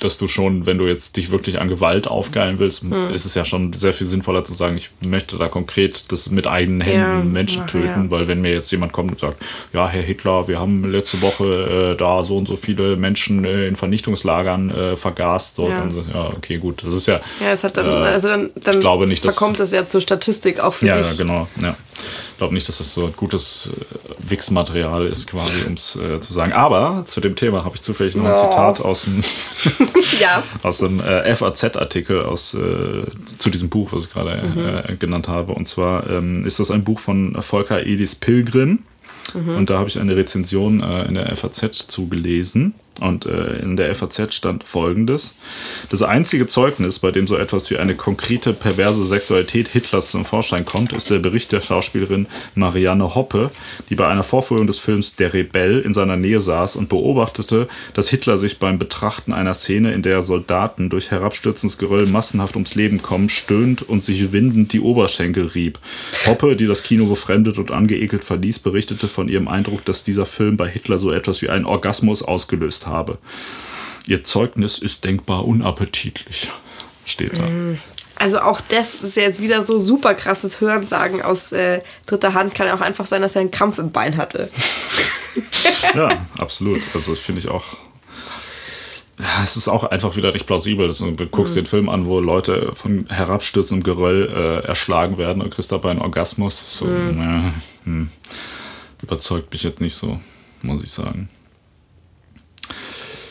dass 0.00 0.18
du 0.18 0.26
schon, 0.26 0.66
wenn 0.66 0.78
du 0.78 0.88
jetzt 0.88 1.16
dich 1.16 1.30
wirklich 1.30 1.60
an 1.60 1.68
Gewalt 1.68 2.08
aufgeilen 2.08 2.58
willst, 2.58 2.82
hm. 2.82 3.14
ist 3.14 3.24
es 3.24 3.36
ja 3.36 3.44
schon 3.44 3.72
sehr 3.72 3.92
viel 3.92 4.08
sinnvoller 4.08 4.42
zu 4.42 4.54
sagen, 4.54 4.76
ich 4.76 4.90
möchte 5.08 5.38
da 5.38 5.46
konkret 5.46 6.10
das 6.10 6.30
mit 6.30 6.48
eigenen 6.48 6.80
Händen 6.80 6.98
ja, 6.98 7.22
Menschen 7.22 7.68
töten, 7.68 8.04
ja. 8.04 8.10
weil 8.10 8.26
wenn 8.26 8.40
mir 8.40 8.50
jetzt 8.50 8.72
jemand 8.72 8.92
kommt 8.92 9.12
und 9.12 9.20
sagt, 9.20 9.40
ja, 9.72 9.86
Herr 9.86 10.02
Hitler, 10.02 10.48
wir 10.48 10.58
haben 10.58 10.82
letzte 10.90 11.22
Woche 11.22 11.92
äh, 11.92 11.96
da 11.96 12.24
so 12.24 12.36
und 12.36 12.48
so 12.48 12.56
viele 12.56 12.96
Menschen 12.96 13.44
äh, 13.44 13.68
in 13.68 13.76
Vernichtungslagern 13.76 14.70
äh, 14.70 14.96
vergast, 14.96 15.54
so, 15.54 15.68
ja. 15.68 15.78
dann, 15.78 15.94
ja, 16.12 16.32
okay, 16.36 16.58
gut. 16.58 16.82
Das 16.82 16.94
ist 16.94 17.06
ja 17.06 17.20
ja, 17.40 17.52
es 17.52 17.64
hat 17.64 17.76
dann, 17.76 17.86
äh, 17.86 17.90
also 17.90 18.28
dann, 18.28 18.50
dann 18.56 18.74
ich 18.74 18.80
glaube 18.80 19.06
nicht, 19.06 19.22
verkommt 19.22 19.60
das 19.60 19.72
ja 19.72 19.86
zur 19.86 20.00
Statistik 20.00 20.60
auch 20.60 20.74
für 20.74 20.86
ja, 20.86 20.96
dich. 20.96 21.10
Ja, 21.10 21.16
genau. 21.16 21.48
Ja. 21.60 21.76
Ich 22.32 22.38
glaube 22.38 22.54
nicht, 22.54 22.68
dass 22.68 22.78
das 22.78 22.94
so 22.94 23.08
gutes 23.08 23.70
äh, 23.72 24.30
Wix-Material 24.30 25.06
ist, 25.06 25.26
quasi, 25.26 25.64
um 25.66 25.74
es 25.74 25.96
äh, 25.96 26.20
zu 26.20 26.32
sagen. 26.32 26.52
Aber 26.52 27.04
zu 27.06 27.20
dem 27.20 27.34
Thema 27.36 27.64
habe 27.64 27.74
ich 27.74 27.82
zufällig 27.82 28.14
noch 28.14 28.24
ein 28.24 28.32
oh. 28.32 28.36
Zitat 28.36 28.80
aus 28.80 29.02
dem, 29.02 29.20
ja. 30.20 30.42
aus 30.62 30.78
dem 30.78 31.00
äh, 31.00 31.34
FAZ-Artikel 31.34 32.22
aus 32.22 32.54
äh, 32.54 33.04
zu 33.38 33.50
diesem 33.50 33.68
Buch, 33.68 33.92
was 33.92 34.04
ich 34.04 34.12
gerade 34.12 34.42
mhm. 34.42 34.92
Äh, 34.92 34.96
genannt 34.96 35.28
habe. 35.28 35.52
Und 35.54 35.66
zwar 35.66 36.08
ähm, 36.08 36.44
ist 36.46 36.60
das 36.60 36.70
ein 36.70 36.84
Buch 36.84 37.00
von 37.00 37.40
Volker 37.42 37.80
Elis 37.80 38.14
Pilgrim. 38.14 38.80
Mhm. 39.34 39.56
Und 39.56 39.70
da 39.70 39.78
habe 39.78 39.88
ich 39.88 39.98
eine 39.98 40.16
Rezension 40.16 40.80
in 40.80 41.14
der 41.14 41.36
FAZ 41.36 41.88
zugelesen. 41.88 42.74
Und 42.98 43.26
äh, 43.26 43.58
in 43.58 43.76
der 43.76 43.94
FAZ 43.94 44.34
stand 44.34 44.64
folgendes. 44.64 45.36
Das 45.90 46.02
einzige 46.02 46.46
Zeugnis, 46.46 46.98
bei 46.98 47.10
dem 47.10 47.26
so 47.26 47.36
etwas 47.36 47.70
wie 47.70 47.78
eine 47.78 47.94
konkrete 47.94 48.52
perverse 48.52 49.04
Sexualität 49.04 49.68
Hitlers 49.68 50.10
zum 50.10 50.24
Vorschein 50.24 50.64
kommt, 50.64 50.92
ist 50.92 51.10
der 51.10 51.18
Bericht 51.18 51.52
der 51.52 51.60
Schauspielerin 51.60 52.26
Marianne 52.54 53.14
Hoppe, 53.14 53.50
die 53.88 53.94
bei 53.94 54.08
einer 54.08 54.24
Vorführung 54.24 54.66
des 54.66 54.78
Films 54.78 55.16
Der 55.16 55.32
Rebell 55.32 55.80
in 55.80 55.94
seiner 55.94 56.16
Nähe 56.16 56.40
saß 56.40 56.76
und 56.76 56.88
beobachtete, 56.88 57.68
dass 57.94 58.08
Hitler 58.08 58.38
sich 58.38 58.58
beim 58.58 58.78
Betrachten 58.78 59.32
einer 59.32 59.54
Szene, 59.54 59.92
in 59.92 60.02
der 60.02 60.22
Soldaten 60.22 60.90
durch 60.90 61.10
herabstürzendes 61.10 61.78
Geröll 61.78 62.06
massenhaft 62.06 62.56
ums 62.56 62.74
Leben 62.74 63.00
kommen, 63.02 63.28
stöhnt 63.28 63.82
und 63.82 64.04
sich 64.04 64.32
windend 64.32 64.72
die 64.72 64.80
Oberschenkel 64.80 65.46
rieb. 65.46 65.78
Hoppe, 66.26 66.56
die 66.56 66.66
das 66.66 66.82
Kino 66.82 67.06
befremdet 67.06 67.58
und 67.58 67.70
angeekelt 67.70 68.24
verließ, 68.24 68.58
berichtete 68.58 69.08
von 69.08 69.28
ihrem 69.28 69.48
Eindruck, 69.48 69.84
dass 69.84 70.02
dieser 70.02 70.26
Film 70.26 70.56
bei 70.56 70.68
Hitler 70.68 70.98
so 70.98 71.12
etwas 71.12 71.42
wie 71.42 71.48
einen 71.48 71.64
Orgasmus 71.64 72.22
ausgelöst 72.22 72.86
habe. 72.88 73.18
Ihr 74.06 74.24
Zeugnis 74.24 74.78
ist 74.78 75.04
denkbar 75.04 75.46
unappetitlich, 75.46 76.50
steht 77.04 77.38
da. 77.38 77.42
Mm. 77.42 77.78
Also 78.20 78.40
auch 78.40 78.60
das 78.60 78.96
ist 78.96 79.16
jetzt 79.16 79.40
wieder 79.40 79.62
so 79.62 79.78
super 79.78 80.14
krasses 80.14 80.60
Hörensagen 80.60 81.22
aus 81.22 81.52
äh, 81.52 81.82
dritter 82.06 82.34
Hand. 82.34 82.52
Kann 82.52 82.66
ja 82.66 82.74
auch 82.74 82.80
einfach 82.80 83.06
sein, 83.06 83.22
dass 83.22 83.36
er 83.36 83.42
einen 83.42 83.52
Krampf 83.52 83.78
im 83.78 83.92
Bein 83.92 84.16
hatte. 84.16 84.50
ja, 85.94 86.26
absolut. 86.36 86.80
Also 86.94 87.14
finde 87.14 87.40
ich 87.40 87.48
auch. 87.48 87.64
Es 89.42 89.56
ist 89.56 89.68
auch 89.68 89.84
einfach 89.84 90.16
wieder 90.16 90.32
nicht 90.32 90.46
plausibel. 90.46 90.88
Du 90.88 91.26
guckst 91.26 91.54
mhm. 91.54 91.60
den 91.60 91.66
Film 91.66 91.88
an, 91.88 92.06
wo 92.06 92.18
Leute 92.18 92.72
von 92.74 93.06
herabstürzendem 93.08 93.84
Geröll 93.84 94.28
äh, 94.28 94.66
erschlagen 94.66 95.16
werden 95.16 95.40
und 95.40 95.50
kriegst 95.50 95.70
dabei 95.70 95.90
einen 95.90 96.00
Orgasmus. 96.00 96.64
So, 96.76 96.86
mhm. 96.86 97.18
ja, 97.20 97.52
hm, 97.84 98.08
überzeugt 99.02 99.52
mich 99.52 99.62
jetzt 99.62 99.80
nicht 99.80 99.94
so, 99.94 100.18
muss 100.62 100.82
ich 100.82 100.90
sagen. 100.90 101.28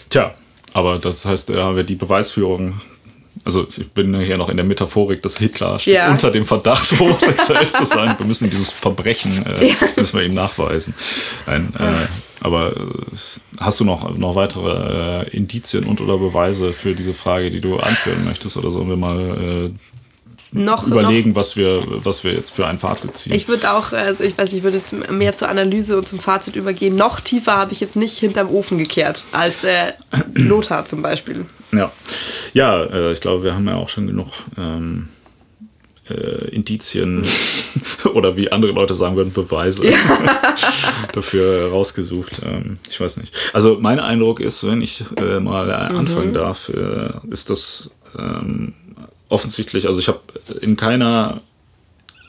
Tja, 0.09 0.33
aber 0.73 0.99
das 0.99 1.25
heißt, 1.25 1.49
ja, 1.49 1.75
wir 1.75 1.83
die 1.83 1.95
Beweisführung 1.95 2.81
also 3.45 3.65
ich 3.77 3.91
bin 3.91 4.19
hier 4.19 4.37
noch 4.37 4.49
in 4.49 4.57
der 4.57 4.65
Metaphorik, 4.65 5.21
dass 5.21 5.37
Hitler 5.37 5.79
steht 5.79 5.95
ja. 5.95 6.11
unter 6.11 6.31
dem 6.31 6.43
Verdacht, 6.43 6.91
homosexuell 6.99 7.69
zu 7.69 7.85
sein. 7.85 8.15
Wir 8.17 8.25
müssen 8.25 8.49
dieses 8.49 8.71
Verbrechen 8.71 9.45
äh, 9.45 9.69
ja. 9.69 9.75
müssen 9.95 10.19
wir 10.19 10.25
ihm 10.25 10.33
nachweisen. 10.33 10.93
Nein, 11.45 11.73
äh, 11.79 12.07
aber 12.41 12.75
äh, 12.75 12.79
hast 13.59 13.79
du 13.79 13.85
noch, 13.85 14.17
noch 14.17 14.35
weitere 14.35 15.23
äh, 15.23 15.29
Indizien 15.29 15.85
und 15.85 16.01
oder 16.01 16.17
Beweise 16.17 16.73
für 16.73 16.93
diese 16.93 17.13
Frage, 17.13 17.49
die 17.49 17.61
du 17.61 17.77
anführen 17.77 18.25
möchtest? 18.25 18.57
Oder 18.57 18.71
sollen 18.71 18.89
wir 18.89 18.97
mal 18.97 19.67
äh, 19.67 19.71
noch, 20.51 20.87
überlegen, 20.87 21.31
noch, 21.31 21.35
was, 21.37 21.55
wir, 21.57 21.83
was 22.03 22.23
wir 22.23 22.33
jetzt 22.33 22.51
für 22.51 22.65
ein 22.65 22.79
Fazit 22.79 23.17
ziehen. 23.17 23.33
Ich 23.33 23.47
würde 23.47 23.71
auch, 23.71 23.91
also 23.91 24.23
ich 24.23 24.37
weiß, 24.37 24.53
ich 24.53 24.63
würde 24.63 24.77
jetzt 24.77 24.93
mehr 25.09 25.35
zur 25.35 25.49
Analyse 25.49 25.97
und 25.97 26.07
zum 26.07 26.19
Fazit 26.19 26.55
übergehen. 26.55 26.95
Noch 26.95 27.19
tiefer 27.19 27.53
habe 27.57 27.73
ich 27.73 27.79
jetzt 27.79 27.95
nicht 27.95 28.17
hinterm 28.17 28.49
Ofen 28.49 28.77
gekehrt 28.77 29.25
als 29.31 29.63
äh, 29.63 29.93
Lothar 30.35 30.85
zum 30.85 31.01
Beispiel. 31.01 31.45
Ja, 31.71 31.91
ja 32.53 32.83
äh, 32.83 33.11
ich 33.11 33.21
glaube, 33.21 33.43
wir 33.43 33.53
haben 33.53 33.67
ja 33.67 33.75
auch 33.75 33.89
schon 33.89 34.07
genug 34.07 34.29
ähm, 34.57 35.09
äh, 36.09 36.47
Indizien 36.49 37.25
oder 38.13 38.37
wie 38.37 38.51
andere 38.51 38.71
Leute 38.71 38.93
sagen 38.93 39.15
würden, 39.15 39.33
Beweise 39.33 39.85
ja. 39.85 39.97
dafür 41.13 41.69
rausgesucht. 41.69 42.41
Ähm, 42.45 42.77
ich 42.89 42.99
weiß 42.99 43.17
nicht. 43.17 43.33
Also 43.53 43.77
mein 43.79 43.99
Eindruck 43.99 44.39
ist, 44.39 44.65
wenn 44.65 44.81
ich 44.81 45.03
äh, 45.17 45.39
mal 45.39 45.69
anfangen 45.71 46.29
mhm. 46.29 46.33
darf, 46.33 46.69
äh, 46.69 47.09
ist 47.29 47.49
das 47.49 47.91
ähm, 48.17 48.73
offensichtlich, 49.29 49.87
also 49.87 49.99
ich 49.99 50.07
habe 50.07 50.21
in 50.61 50.75
keiner 50.75 51.41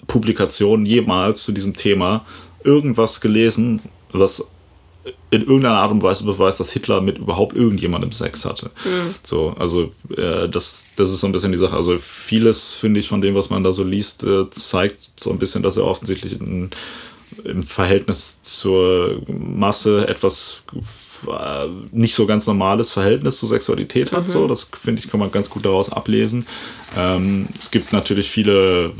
Publikation 0.06 0.86
jemals 0.86 1.44
zu 1.44 1.52
diesem 1.52 1.74
Thema 1.74 2.24
irgendwas 2.64 3.20
gelesen, 3.20 3.80
was 4.12 4.48
in 5.30 5.42
irgendeiner 5.42 5.76
Art 5.76 5.90
und 5.90 6.02
Weise 6.02 6.24
beweist, 6.24 6.58
dass 6.60 6.72
Hitler 6.72 7.00
mit 7.00 7.18
überhaupt 7.18 7.54
irgendjemandem 7.54 8.12
Sex 8.12 8.44
hatte. 8.44 8.70
Mhm. 8.84 9.14
So, 9.22 9.54
also 9.58 9.92
äh, 10.16 10.48
das, 10.48 10.88
das 10.96 11.10
ist 11.10 11.20
so 11.20 11.26
ein 11.26 11.32
bisschen 11.32 11.52
die 11.52 11.58
Sache. 11.58 11.76
Also 11.76 11.98
vieles, 11.98 12.74
finde 12.74 13.00
ich, 13.00 13.08
von 13.08 13.20
dem, 13.20 13.34
was 13.34 13.50
man 13.50 13.62
da 13.62 13.72
so 13.72 13.84
liest, 13.84 14.24
äh, 14.24 14.48
zeigt 14.50 15.10
so 15.16 15.30
ein 15.30 15.38
bisschen, 15.38 15.62
dass 15.62 15.76
er 15.76 15.84
offensichtlich 15.84 16.32
ein 16.40 16.70
im 17.44 17.62
Verhältnis 17.62 18.42
zur 18.42 19.22
Masse 19.28 20.06
etwas 20.08 20.62
äh, 21.26 21.66
nicht 21.92 22.14
so 22.14 22.26
ganz 22.26 22.46
normales 22.46 22.92
Verhältnis 22.92 23.38
zur 23.38 23.48
Sexualität 23.48 24.12
hat. 24.12 24.26
Mhm. 24.26 24.32
So, 24.32 24.46
das 24.46 24.68
finde 24.74 25.00
ich 25.00 25.10
kann 25.10 25.20
man 25.20 25.30
ganz 25.30 25.50
gut 25.50 25.64
daraus 25.64 25.90
ablesen. 25.90 26.46
Ähm, 26.96 27.48
es 27.58 27.70
gibt 27.70 27.92
natürlich 27.92 28.30
viele 28.30 28.92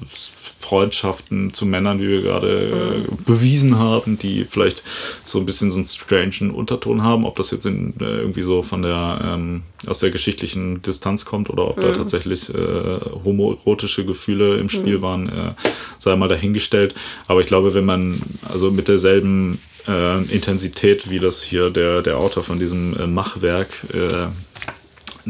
Freundschaften 0.69 1.55
zu 1.55 1.65
Männern, 1.65 1.99
wie 1.99 2.09
wir 2.09 2.21
gerade 2.21 2.99
mhm. 2.99 3.05
äh, 3.05 3.17
bewiesen 3.25 3.79
haben, 3.79 4.19
die 4.19 4.45
vielleicht 4.45 4.83
so 5.25 5.39
ein 5.39 5.47
bisschen 5.47 5.71
so 5.71 5.79
einen 5.79 5.87
strangen 5.87 6.51
Unterton 6.51 7.03
haben, 7.03 7.25
ob 7.25 7.37
das 7.37 7.51
jetzt 7.51 7.65
in, 7.65 7.95
äh, 8.01 8.19
irgendwie 8.19 8.43
so 8.43 8.63
von 8.63 8.83
der 8.83 9.19
ähm, 9.25 9.63
aus 9.87 10.01
der 10.01 10.11
geschichtlichen 10.11 10.83
Distanz 10.83 11.25
kommt 11.25 11.49
oder 11.49 11.69
ob 11.69 11.79
mhm. 11.79 11.83
da 11.83 11.93
tatsächlich 11.93 12.55
äh, 12.55 13.01
homoerotische 13.25 14.05
Gefühle 14.05 14.59
im 14.59 14.69
Spiel 14.69 14.99
mhm. 14.99 15.03
waren, 15.03 15.29
äh, 15.31 15.53
sei 15.97 16.15
mal 16.17 16.29
dahingestellt. 16.29 16.95
Aber 17.29 17.41
ich 17.41 17.47
glaube, 17.47 17.73
wenn 17.73 17.87
man 17.87 18.21
also 18.53 18.71
mit 18.71 18.89
derselben 18.89 19.59
äh, 19.89 20.23
Intensität, 20.25 21.11
wie 21.11 21.19
das 21.19 21.43
hier 21.43 21.71
der, 21.71 22.03
der 22.03 22.19
Autor 22.19 22.43
von 22.43 22.59
diesem 22.59 22.95
äh, 22.97 23.07
Machwerk 23.07 23.69
äh, 23.95 24.27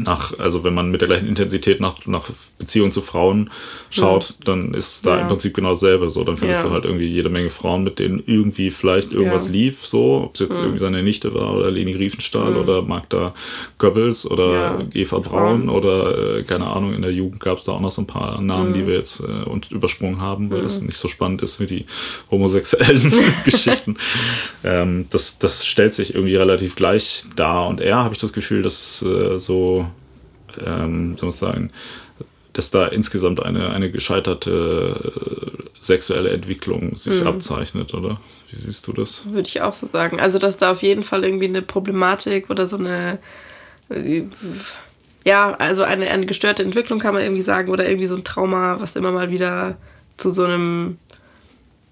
nach, 0.03 0.37
also 0.39 0.63
wenn 0.63 0.73
man 0.73 0.91
mit 0.91 1.01
der 1.01 1.07
gleichen 1.07 1.27
Intensität 1.27 1.79
nach, 1.79 2.05
nach 2.05 2.29
Beziehungen 2.57 2.91
zu 2.91 3.01
Frauen 3.01 3.49
schaut, 3.89 4.35
mhm. 4.39 4.43
dann 4.45 4.73
ist 4.73 5.05
da 5.05 5.15
ja. 5.15 5.21
im 5.21 5.27
Prinzip 5.27 5.53
genau 5.53 5.71
dasselbe. 5.71 6.09
So, 6.09 6.23
dann 6.23 6.37
findest 6.37 6.61
ja. 6.61 6.67
du 6.67 6.73
halt 6.73 6.85
irgendwie 6.85 7.07
jede 7.07 7.29
Menge 7.29 7.49
Frauen, 7.49 7.83
mit 7.83 7.99
denen 7.99 8.21
irgendwie 8.25 8.71
vielleicht 8.71 9.13
irgendwas 9.13 9.47
ja. 9.47 9.53
lief, 9.53 9.85
so, 9.85 10.23
ob 10.25 10.35
es 10.35 10.41
jetzt 10.41 10.57
mhm. 10.57 10.65
irgendwie 10.65 10.79
seine 10.79 11.03
Nichte 11.03 11.33
war 11.33 11.53
oder 11.55 11.71
Leni 11.71 11.93
Riefenstahl 11.93 12.51
mhm. 12.51 12.57
oder 12.57 12.81
Magda 12.81 13.33
Goebbels 13.77 14.29
oder 14.29 14.85
Eva 14.93 15.19
Braun 15.19 15.69
oder 15.69 16.37
äh, 16.37 16.43
keine 16.43 16.67
Ahnung, 16.67 16.93
in 16.93 17.01
der 17.01 17.11
Jugend 17.11 17.39
gab 17.39 17.57
es 17.57 17.63
da 17.65 17.73
auch 17.73 17.81
noch 17.81 17.91
so 17.91 18.01
ein 18.01 18.07
paar 18.07 18.41
Namen, 18.41 18.73
die 18.73 18.81
mhm. 18.81 18.87
wir 18.87 18.93
jetzt 18.95 19.21
äh, 19.21 19.49
und 19.49 19.71
übersprungen 19.71 20.21
haben, 20.21 20.51
weil 20.51 20.61
das 20.61 20.79
mhm. 20.79 20.87
nicht 20.87 20.97
so 20.97 21.07
spannend 21.07 21.41
ist 21.41 21.59
wie 21.59 21.65
die 21.65 21.85
homosexuellen 22.31 23.13
Geschichten. 23.45 23.97
Ähm, 24.63 25.07
das, 25.09 25.39
das 25.39 25.65
stellt 25.65 25.93
sich 25.93 26.15
irgendwie 26.15 26.35
relativ 26.35 26.75
gleich 26.75 27.23
dar 27.35 27.67
und 27.67 27.81
eher 27.81 27.97
habe 27.97 28.13
ich 28.13 28.19
das 28.19 28.33
Gefühl, 28.33 28.61
dass 28.61 29.01
es 29.01 29.01
äh, 29.01 29.39
so 29.39 29.88
ähm, 30.65 31.17
soll 31.17 31.29
man 31.29 31.31
sagen, 31.31 31.71
dass 32.53 32.71
da 32.71 32.87
insgesamt 32.87 33.43
eine, 33.43 33.69
eine 33.69 33.91
gescheiterte 33.91 35.13
äh, 35.55 35.69
sexuelle 35.79 36.31
Entwicklung 36.31 36.95
sich 36.95 37.21
mhm. 37.21 37.27
abzeichnet, 37.27 37.93
oder? 37.93 38.19
Wie 38.49 38.55
siehst 38.57 38.87
du 38.87 38.93
das? 38.93 39.23
Würde 39.29 39.47
ich 39.47 39.61
auch 39.61 39.73
so 39.73 39.87
sagen. 39.87 40.19
Also, 40.19 40.39
dass 40.39 40.57
da 40.57 40.71
auf 40.71 40.81
jeden 40.81 41.03
Fall 41.03 41.23
irgendwie 41.23 41.45
eine 41.45 41.61
Problematik 41.61 42.49
oder 42.49 42.67
so 42.67 42.77
eine, 42.77 43.19
äh, 43.89 44.23
ja, 45.23 45.53
also 45.53 45.83
eine, 45.83 46.09
eine 46.09 46.25
gestörte 46.25 46.63
Entwicklung 46.63 46.99
kann 46.99 47.13
man 47.13 47.23
irgendwie 47.23 47.41
sagen 47.41 47.71
oder 47.71 47.87
irgendwie 47.87 48.07
so 48.07 48.15
ein 48.15 48.23
Trauma, 48.23 48.81
was 48.81 48.95
immer 48.95 49.11
mal 49.11 49.31
wieder 49.31 49.77
zu 50.17 50.31
so 50.31 50.43
einem, 50.43 50.97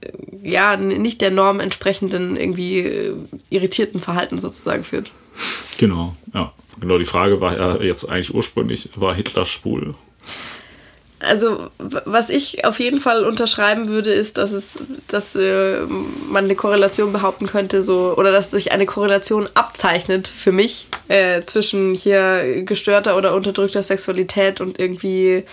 äh, 0.02 0.10
ja, 0.44 0.76
nicht 0.76 1.22
der 1.22 1.32
Norm 1.32 1.60
entsprechenden, 1.60 2.36
irgendwie 2.36 3.14
irritierten 3.50 4.02
Verhalten 4.02 4.40
sozusagen 4.40 4.84
führt. 4.84 5.12
Genau, 5.78 6.16
ja. 6.34 6.54
Genau, 6.80 6.98
die 7.00 7.06
Frage 7.06 7.42
war 7.42 7.58
ja 7.58 7.82
jetzt 7.82 8.06
eigentlich 8.06 8.34
ursprünglich, 8.34 8.90
war 8.96 9.16
Hitler 9.16 9.46
schwul? 9.46 9.94
Also, 11.20 11.72
was 11.80 12.30
ich 12.30 12.64
auf 12.64 12.80
jeden 12.80 13.02
Fall 13.02 13.26
unterschreiben 13.26 13.88
würde, 13.88 14.14
ist, 14.14 14.38
dass 14.38 14.52
es, 14.52 14.78
dass 15.08 15.36
äh, 15.36 15.80
man 16.30 16.46
eine 16.46 16.54
Korrelation 16.54 17.12
behaupten 17.12 17.48
könnte, 17.48 17.84
so, 17.84 18.14
oder 18.16 18.32
dass 18.32 18.52
sich 18.52 18.72
eine 18.72 18.86
Korrelation 18.86 19.50
abzeichnet 19.56 20.28
für 20.28 20.52
mich 20.52 20.88
äh, 21.08 21.42
zwischen 21.46 21.96
hier 21.96 22.64
gestörter 22.64 23.18
oder 23.18 23.34
unterdrückter 23.34 23.82
Sexualität 23.82 24.62
und 24.62 24.78
irgendwie 24.78 25.44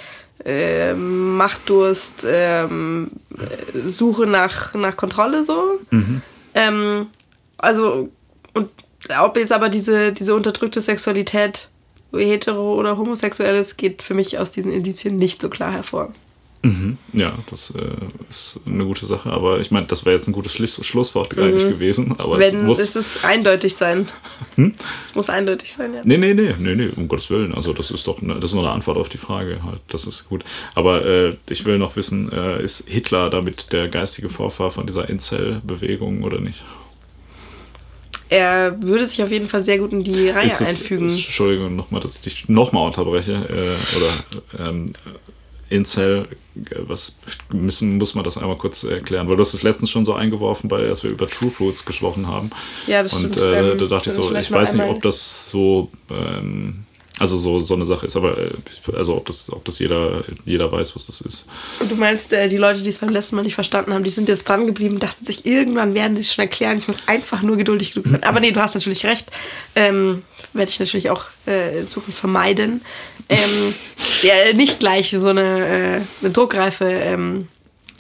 äh, 0.45 0.93
Machtdurst, 0.93 2.27
ähm, 2.29 3.11
Suche 3.87 4.27
nach, 4.27 4.75
nach 4.75 4.99
Kontrolle 4.99 5.45
so. 5.45 5.81
Mhm. 5.91 6.21
Ähm, 6.55 7.07
also, 7.57 8.11
und 8.53 8.69
ob 9.21 9.37
jetzt 9.37 9.53
aber 9.53 9.69
diese, 9.69 10.13
diese 10.13 10.35
unterdrückte 10.35 10.81
Sexualität 10.81 11.69
hetero 12.13 12.75
oder 12.75 12.97
homosexuell 12.97 13.57
ist, 13.57 13.77
geht 13.77 14.03
für 14.03 14.15
mich 14.15 14.39
aus 14.39 14.51
diesen 14.51 14.73
Indizien 14.73 15.17
nicht 15.17 15.43
so 15.43 15.49
klar 15.49 15.73
hervor. 15.73 16.13
Mhm. 16.65 16.97
Ja, 17.13 17.39
das 17.51 17.75
äh, 17.77 17.85
ist 18.31 18.59
eine 18.67 18.87
gute 18.87 19.05
Sache. 19.05 19.31
Aber 19.31 19.61
ich 19.61 19.71
meine, 19.71 19.87
das 19.87 20.07
wäre 20.07 20.17
jetzt 20.17 20.27
ein 20.27 20.33
gutes 20.33 20.53
Schluss 20.53 20.81
Schlusswort 20.83 21.37
mhm. 21.37 21.43
eigentlich 21.43 21.69
gewesen. 21.69 22.15
Aber 22.17 22.39
Wenn, 22.39 22.61
es 22.61 22.63
muss 22.63 22.79
es 22.79 22.97
ist 22.97 23.25
eindeutig 23.25 23.77
sein. 23.77 24.07
Hm? 24.57 24.73
Es 25.03 25.17
muss 25.17 25.29
eindeutig 25.31 25.73
sein, 25.73 25.95
ja. 25.95 26.03
Nee, 26.05 26.17
nee, 26.17 26.33
nee, 26.33 26.55
nee, 26.57 26.77
nee, 26.77 26.89
um 26.95 27.09
Gottes 27.09 27.29
Willen. 27.29 27.53
Also 27.55 27.73
das 27.73 27.91
ist 27.91 28.07
doch 28.07 28.23
eine, 28.23 28.35
das 28.37 28.47
ist 28.47 28.55
nur 28.55 28.63
eine 28.63 28.73
Antwort 28.73 28.97
auf 28.97 29.09
die 29.09 29.19
Frage 29.19 29.65
halt. 29.65 29.81
Das 29.89 30.07
ist 30.07 30.29
gut. 30.29 30.45
Aber 30.77 31.05
äh, 31.05 31.37
ich 31.49 31.65
will 31.65 31.77
noch 31.77 31.97
wissen, 31.97 32.31
äh, 32.31 32.63
ist 32.63 32.85
Hitler 32.87 33.31
damit 33.31 33.73
der 33.73 33.89
geistige 33.89 34.29
Vorfahr 34.29 34.71
von 34.71 34.87
dieser 34.87 35.09
Incel-Bewegung 35.09 36.23
oder 36.23 36.41
nicht? 36.41 36.63
Er 38.35 38.77
würde 38.83 39.07
sich 39.07 39.23
auf 39.23 39.31
jeden 39.31 39.49
Fall 39.49 39.65
sehr 39.65 39.79
gut 39.79 39.93
in 39.93 40.03
die 40.03 40.29
Reihe 40.29 40.47
es, 40.47 40.61
einfügen. 40.61 41.09
Entschuldigung 41.09 41.77
nochmal, 41.77 42.01
dass 42.01 42.17
ich 42.17 42.23
dich 42.23 42.49
nochmal 42.49 42.87
unterbreche. 42.87 43.33
Äh, 43.33 43.97
oder 43.97 44.69
ähm, 44.69 44.93
Incel, 45.71 46.29
was 46.79 47.17
müssen, 47.53 47.97
muss 47.99 48.15
man 48.15 48.25
das 48.25 48.37
einmal 48.37 48.57
kurz 48.57 48.85
erklären? 48.85 49.29
Weil 49.29 49.37
du 49.37 49.41
hast 49.41 49.55
es 49.55 49.63
letztens 49.63 49.91
schon 49.91 50.05
so 50.05 50.15
eingeworfen, 50.15 50.69
bei, 50.69 50.79
als 50.79 51.03
wir 51.05 51.11
über 51.11 51.29
True 51.29 51.51
Fruits 51.51 51.85
gesprochen 51.85 52.27
haben. 52.27 52.51
Ja, 52.87 53.03
das 53.03 53.15
Und 53.15 53.37
stimmt. 53.37 53.37
äh, 53.39 53.73
ähm, 53.73 53.79
da 53.79 53.87
dachte 53.87 54.11
ich 54.11 54.17
so, 54.17 54.35
ich 54.35 54.51
weiß 54.51 54.75
nicht, 54.75 54.87
ob 54.87 55.01
das 55.03 55.51
so 55.51 55.91
ähm, 56.11 56.85
also 57.21 57.37
so, 57.37 57.61
so 57.61 57.75
eine 57.75 57.87
Sache 57.87 58.07
ist, 58.07 58.17
aber 58.17 58.37
äh, 58.37 58.51
also 58.97 59.17
ob 59.17 59.27
das, 59.27 59.53
ob 59.53 59.65
das 59.65 59.79
jeder, 59.79 60.25
jeder 60.45 60.71
weiß, 60.71 60.97
was 60.97 61.07
das 61.07 61.21
ist. 61.21 61.47
Und 61.79 61.91
du 61.91 61.95
meinst, 61.95 62.33
äh, 62.33 62.49
die 62.49 62.57
Leute, 62.57 62.83
die 62.83 62.89
es 62.89 62.99
beim 62.99 63.11
letzten 63.11 63.37
Mal 63.37 63.43
nicht 63.43 63.55
verstanden 63.55 63.95
haben, 63.95 64.03
die 64.03 64.11
sind 64.11 64.29
jetzt 64.29 64.49
dran 64.49 64.67
geblieben, 64.67 64.99
dachten 64.99 65.25
sich, 65.25 65.47
irgendwann 65.47 65.95
werden 65.95 66.17
sie 66.17 66.23
es 66.23 66.35
schon 66.35 66.43
erklären, 66.43 66.79
ich 66.79 66.89
muss 66.89 67.07
einfach 67.07 67.43
nur 67.43 67.57
geduldig 67.57 67.93
genug 67.93 68.09
sein. 68.09 68.25
Aber 68.25 68.41
nee, 68.41 68.51
du 68.51 68.61
hast 68.61 68.75
natürlich 68.75 69.07
recht. 69.07 69.27
Ähm, 69.77 70.25
Werde 70.55 70.71
ich 70.71 70.81
natürlich 70.81 71.11
auch 71.11 71.27
äh, 71.47 71.81
in 71.81 71.89
Zukunft 71.89 72.19
vermeiden. 72.19 72.81
Ähm, 73.29 73.75
ja, 74.23 74.53
nicht 74.53 74.81
gleich 74.81 75.15
so 75.17 75.29
eine, 75.29 75.67
äh, 75.67 76.01
eine 76.21 76.33
druckreife 76.33 76.85
ähm, 76.85 77.47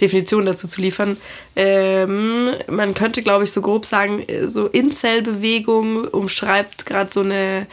Definition 0.00 0.44
dazu 0.44 0.66
zu 0.66 0.80
liefern. 0.80 1.16
Ähm, 1.54 2.50
man 2.68 2.94
könnte, 2.94 3.22
glaube 3.22 3.44
ich, 3.44 3.52
so 3.52 3.60
grob 3.62 3.86
sagen, 3.86 4.24
äh, 4.26 4.48
so 4.48 4.66
Incel-Bewegung 4.66 6.08
umschreibt 6.08 6.84
gerade 6.84 7.10
so 7.12 7.20
eine 7.20 7.68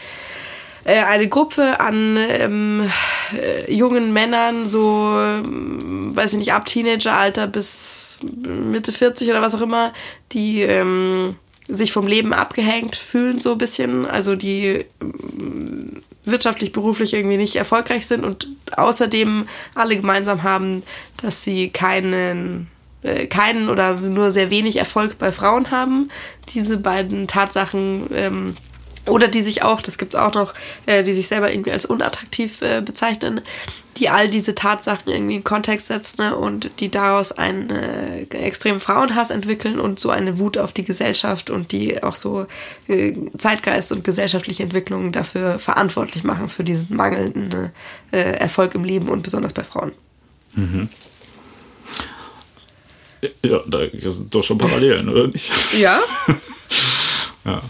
eine 0.86 1.28
Gruppe 1.28 1.80
an 1.80 2.18
ähm, 2.18 2.90
äh, 3.36 3.72
jungen 3.72 4.14
Männern, 4.14 4.68
so, 4.68 5.16
ähm, 5.20 6.16
weiß 6.16 6.34
ich 6.34 6.40
nicht, 6.40 6.54
ab 6.54 6.66
Teenageralter 6.66 7.48
bis 7.48 8.20
Mitte 8.24 8.92
40 8.92 9.30
oder 9.30 9.42
was 9.42 9.56
auch 9.56 9.62
immer, 9.62 9.94
die 10.32 10.62
ähm, 10.62 11.36
sich 11.68 11.92
vom 11.92 12.08
Leben 12.08 12.34
abgehängt 12.34 12.96
fühlen, 12.96 13.40
so 13.40 13.54
ein 13.54 13.58
bisschen. 13.58 14.06
Also 14.06 14.36
die 14.36 14.86
ähm, 15.02 16.02
wirtschaftlich, 16.24 16.72
beruflich 16.72 17.14
irgendwie 17.14 17.38
nicht 17.38 17.56
erfolgreich 17.56 18.06
sind 18.06 18.26
und 18.26 18.48
außerdem 18.76 19.48
alle 19.76 19.96
gemeinsam 19.96 20.44
haben, 20.44 20.84
dass 21.22 21.44
sie 21.44 21.70
keinen 21.70 22.68
äh, 23.04 23.26
keinen 23.28 23.70
oder 23.70 23.96
nur 23.96 24.32
sehr 24.32 24.50
wenig 24.50 24.78
Erfolg 24.78 25.18
bei 25.18 25.32
Frauen 25.32 25.72
haben. 25.72 26.10
Diese 26.50 26.78
beiden 26.78 27.28
Tatsachen 27.28 28.08
ähm, 28.14 28.56
Oder 29.08 29.28
die 29.28 29.42
sich 29.42 29.64
auch, 29.64 29.82
das 29.82 29.98
gibt 29.98 30.14
es 30.14 30.20
auch 30.20 30.34
noch, 30.34 30.54
äh, 30.86 31.04
die 31.04 31.14
sich 31.14 31.28
selber 31.28 31.52
irgendwie 31.52 31.72
als 31.72 31.86
unattraktiv 31.86 32.62
äh, 32.62 32.82
bezeichnen, 32.82 33.42
die 33.98 34.10
all 34.10 34.30
diese 34.30 34.56
Tatsachen 34.56 35.12
irgendwie 35.12 35.36
in 35.36 35.44
Kontext 35.44 35.88
setzen 35.88 36.22
ne, 36.22 36.36
und 36.36 36.70
die 36.80 36.90
daraus 36.90 37.32
einen 37.32 37.70
äh, 37.72 38.22
extremen 38.32 38.80
Frauenhass 38.80 39.32
entwickeln 39.32 39.80
und 39.80 40.00
so 40.00 40.12
eine 40.12 40.38
Wut 40.38 40.58
auf 40.58 40.72
die 40.72 40.84
Gesellschaft 40.84 41.50
und 41.50 41.72
die 41.72 42.02
auch 42.04 42.16
so 42.16 42.46
äh, 42.88 43.14
Zeitgeist 43.38 43.92
und 43.92 44.04
gesellschaftliche 44.04 44.64
Entwicklungen 44.64 45.12
dafür 45.12 45.58
verantwortlich 45.58 46.24
machen, 46.24 46.48
für 46.48 46.64
diesen 46.64 46.96
mangelnden 46.96 47.72
äh, 48.12 48.18
Erfolg 48.18 48.76
im 48.76 48.84
Leben 48.84 49.10
und 49.10 49.24
besonders 49.24 49.54
bei 49.54 49.64
Frauen. 49.64 49.92
Mhm. 50.54 50.90
Ja, 53.44 53.60
da 53.68 53.80
sind 53.94 54.34
doch 54.34 54.44
schon 54.44 54.58
Parallelen, 54.58 55.10
oder 55.10 55.28
nicht? 55.28 55.52
Ja. 55.78 56.00
ja. 57.46 57.62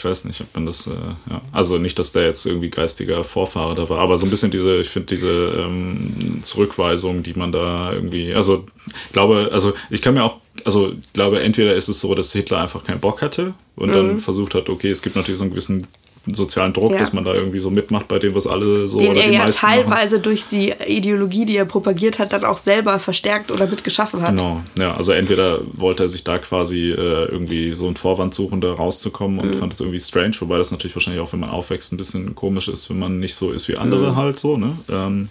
Ich 0.00 0.04
weiß 0.06 0.24
nicht, 0.24 0.40
ob 0.40 0.46
man 0.54 0.64
das, 0.64 0.86
äh, 0.86 0.92
ja. 1.28 1.42
also 1.52 1.76
nicht, 1.76 1.98
dass 1.98 2.12
der 2.12 2.24
jetzt 2.24 2.46
irgendwie 2.46 2.70
geistiger 2.70 3.22
Vorfahre 3.22 3.74
da 3.74 3.86
war, 3.90 3.98
aber 3.98 4.16
so 4.16 4.26
ein 4.26 4.30
bisschen 4.30 4.50
diese, 4.50 4.76
ich 4.76 4.88
finde 4.88 5.08
diese 5.14 5.28
ähm, 5.58 6.38
Zurückweisung, 6.40 7.22
die 7.22 7.34
man 7.34 7.52
da 7.52 7.92
irgendwie, 7.92 8.32
also 8.32 8.64
ich 8.86 9.12
glaube, 9.12 9.50
also 9.52 9.74
ich 9.90 10.00
kann 10.00 10.14
mir 10.14 10.24
auch, 10.24 10.38
also 10.64 10.94
ich 10.98 11.12
glaube, 11.12 11.42
entweder 11.42 11.74
ist 11.74 11.88
es 11.88 12.00
so, 12.00 12.14
dass 12.14 12.32
Hitler 12.32 12.62
einfach 12.62 12.82
keinen 12.82 13.00
Bock 13.00 13.20
hatte 13.20 13.52
und 13.76 13.90
mhm. 13.90 13.92
dann 13.92 14.20
versucht 14.20 14.54
hat, 14.54 14.70
okay, 14.70 14.88
es 14.88 15.02
gibt 15.02 15.16
natürlich 15.16 15.36
so 15.36 15.44
einen 15.44 15.50
gewissen 15.50 15.86
sozialen 16.26 16.72
Druck, 16.72 16.92
ja. 16.92 16.98
dass 16.98 17.12
man 17.12 17.24
da 17.24 17.32
irgendwie 17.32 17.60
so 17.60 17.70
mitmacht 17.70 18.06
bei 18.08 18.18
dem, 18.18 18.34
was 18.34 18.46
alle 18.46 18.86
so 18.86 18.98
Den 18.98 19.12
oder 19.12 19.22
er 19.22 19.28
die 19.30 19.36
ja 19.36 19.48
teilweise 19.50 20.16
machen. 20.16 20.24
durch 20.24 20.44
die 20.46 20.72
Ideologie, 20.86 21.46
die 21.46 21.56
er 21.56 21.64
propagiert 21.64 22.18
hat, 22.18 22.32
dann 22.32 22.44
auch 22.44 22.58
selber 22.58 22.98
verstärkt 22.98 23.50
oder 23.50 23.66
mitgeschaffen 23.66 24.22
hat. 24.22 24.30
Genau, 24.30 24.60
ja, 24.78 24.94
also 24.94 25.12
entweder 25.12 25.60
wollte 25.72 26.04
er 26.04 26.08
sich 26.08 26.22
da 26.22 26.38
quasi 26.38 26.90
äh, 26.90 27.24
irgendwie 27.24 27.72
so 27.72 27.86
einen 27.86 27.96
Vorwand 27.96 28.34
suchen, 28.34 28.60
da 28.60 28.72
rauszukommen 28.72 29.38
und 29.38 29.48
mhm. 29.48 29.54
fand 29.54 29.72
das 29.72 29.80
irgendwie 29.80 30.00
strange, 30.00 30.34
wobei 30.40 30.58
das 30.58 30.70
natürlich 30.70 30.94
wahrscheinlich 30.94 31.22
auch, 31.22 31.32
wenn 31.32 31.40
man 31.40 31.50
aufwächst, 31.50 31.92
ein 31.92 31.96
bisschen 31.96 32.34
komisch 32.34 32.68
ist, 32.68 32.90
wenn 32.90 32.98
man 32.98 33.18
nicht 33.18 33.34
so 33.34 33.50
ist 33.50 33.68
wie 33.68 33.76
andere 33.76 34.12
mhm. 34.12 34.16
halt 34.16 34.38
so, 34.38 34.56
ne? 34.56 34.76
Ähm, 34.90 35.28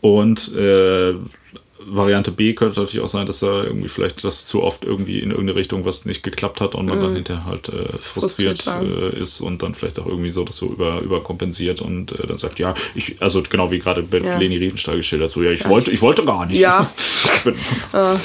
und 0.00 0.54
äh, 0.54 1.14
Variante 1.86 2.30
B 2.30 2.54
könnte 2.54 2.80
natürlich 2.80 3.04
auch 3.04 3.08
sein, 3.08 3.26
dass 3.26 3.40
da 3.40 3.64
irgendwie 3.64 3.88
vielleicht 3.88 4.24
das 4.24 4.46
zu 4.46 4.62
oft 4.62 4.84
irgendwie 4.84 5.20
in 5.20 5.30
irgendeine 5.30 5.58
Richtung 5.58 5.84
was 5.84 6.04
nicht 6.04 6.22
geklappt 6.22 6.60
hat 6.60 6.74
und 6.74 6.86
man 6.86 6.98
mm. 6.98 7.00
dann 7.00 7.10
mhm. 7.10 7.16
hinterher 7.16 7.44
halt 7.46 7.68
äh, 7.68 7.84
frustriert, 7.98 8.62
frustriert 8.62 9.14
äh, 9.14 9.20
ist 9.20 9.40
und 9.40 9.62
dann 9.62 9.74
vielleicht 9.74 9.98
auch 9.98 10.06
irgendwie 10.06 10.30
so 10.30 10.44
das 10.44 10.56
so 10.56 10.66
über, 10.66 11.00
überkompensiert 11.00 11.80
und 11.80 12.12
äh, 12.12 12.26
dann 12.26 12.38
sagt, 12.38 12.58
ja, 12.58 12.74
ich, 12.94 13.20
also 13.20 13.42
genau 13.42 13.70
wie 13.70 13.78
gerade 13.78 14.04
ja. 14.12 14.38
Leni 14.38 14.56
Riefenstahl 14.56 14.96
geschildert, 14.96 15.32
so, 15.32 15.42
ja, 15.42 15.50
ich 15.50 15.64
ja. 15.64 15.68
wollte, 15.68 15.90
ich 15.90 16.02
wollte 16.02 16.24
gar 16.24 16.46
nicht. 16.46 16.58
Ja. 16.58 16.90
Äh, 17.92 18.16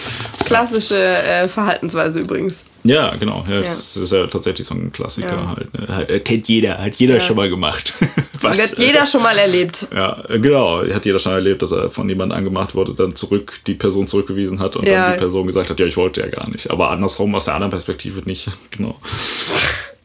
klassische 0.45 0.97
äh, 0.97 1.47
Verhaltensweise 1.47 2.21
übrigens. 2.21 2.63
Ja, 2.83 3.13
genau. 3.19 3.45
Ja, 3.47 3.55
ja. 3.55 3.61
Das 3.61 3.97
ist 3.97 4.11
ja 4.11 4.27
tatsächlich 4.27 4.65
so 4.65 4.73
ein 4.73 4.91
Klassiker 4.91 5.27
ja. 5.27 5.55
halt, 5.55 5.73
ne? 5.73 5.87
halt. 5.87 6.25
Kennt 6.25 6.47
jeder, 6.47 6.77
hat 6.77 6.95
jeder 6.95 7.19
schon 7.19 7.35
mal 7.35 7.49
gemacht. 7.49 7.93
Was, 8.41 8.61
hat 8.61 8.77
jeder 8.77 9.05
schon 9.05 9.21
mal 9.21 9.37
erlebt. 9.37 9.87
Ja, 9.93 10.23
genau. 10.29 10.83
Hat 10.87 11.05
jeder 11.05 11.19
schon 11.19 11.33
erlebt, 11.33 11.61
dass 11.61 11.71
er 11.71 11.89
von 11.89 12.07
jemandem 12.07 12.37
angemacht 12.37 12.75
wurde, 12.75 12.93
dann 12.93 13.15
zurück 13.15 13.59
die 13.67 13.73
Person 13.73 14.07
zurückgewiesen 14.07 14.59
hat 14.59 14.77
und 14.77 14.87
dann 14.87 15.13
die 15.13 15.19
Person 15.19 15.47
gesagt 15.47 15.69
hat, 15.69 15.79
ja, 15.79 15.85
ich 15.85 15.97
wollte 15.97 16.21
ja 16.21 16.27
gar 16.27 16.49
nicht. 16.49 16.71
Aber 16.71 16.89
andersrum 16.89 17.35
aus 17.35 17.45
der 17.45 17.55
anderen 17.55 17.71
Perspektive 17.71 18.21
nicht. 18.21 18.49
Genau. 18.71 18.95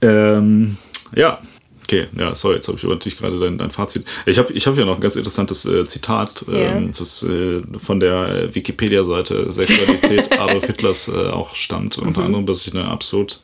ähm, 0.00 0.78
ja, 1.14 1.38
Okay, 1.84 2.06
ja, 2.18 2.34
sorry, 2.34 2.56
jetzt 2.56 2.68
habe 2.68 2.78
ich 2.78 2.84
natürlich 2.84 3.18
gerade 3.18 3.38
dein, 3.38 3.58
dein 3.58 3.70
Fazit. 3.70 4.06
Ich 4.24 4.38
habe 4.38 4.50
ich 4.54 4.66
hab 4.66 4.76
ja 4.78 4.86
noch 4.86 4.94
ein 4.94 5.02
ganz 5.02 5.16
interessantes 5.16 5.66
äh, 5.66 5.84
Zitat, 5.84 6.44
yeah. 6.48 6.76
ähm, 6.76 6.92
das 6.96 7.22
äh, 7.22 7.60
von 7.76 8.00
der 8.00 8.54
Wikipedia-Seite 8.54 9.52
Sexualität 9.52 10.32
Adolf 10.40 10.64
Hitlers 10.64 11.08
äh, 11.08 11.28
auch 11.28 11.54
stammt. 11.54 11.98
Mhm. 11.98 12.08
Unter 12.08 12.22
anderem, 12.22 12.46
dass 12.46 12.66
ich 12.66 12.74
eine 12.74 12.88
absolut 12.88 13.40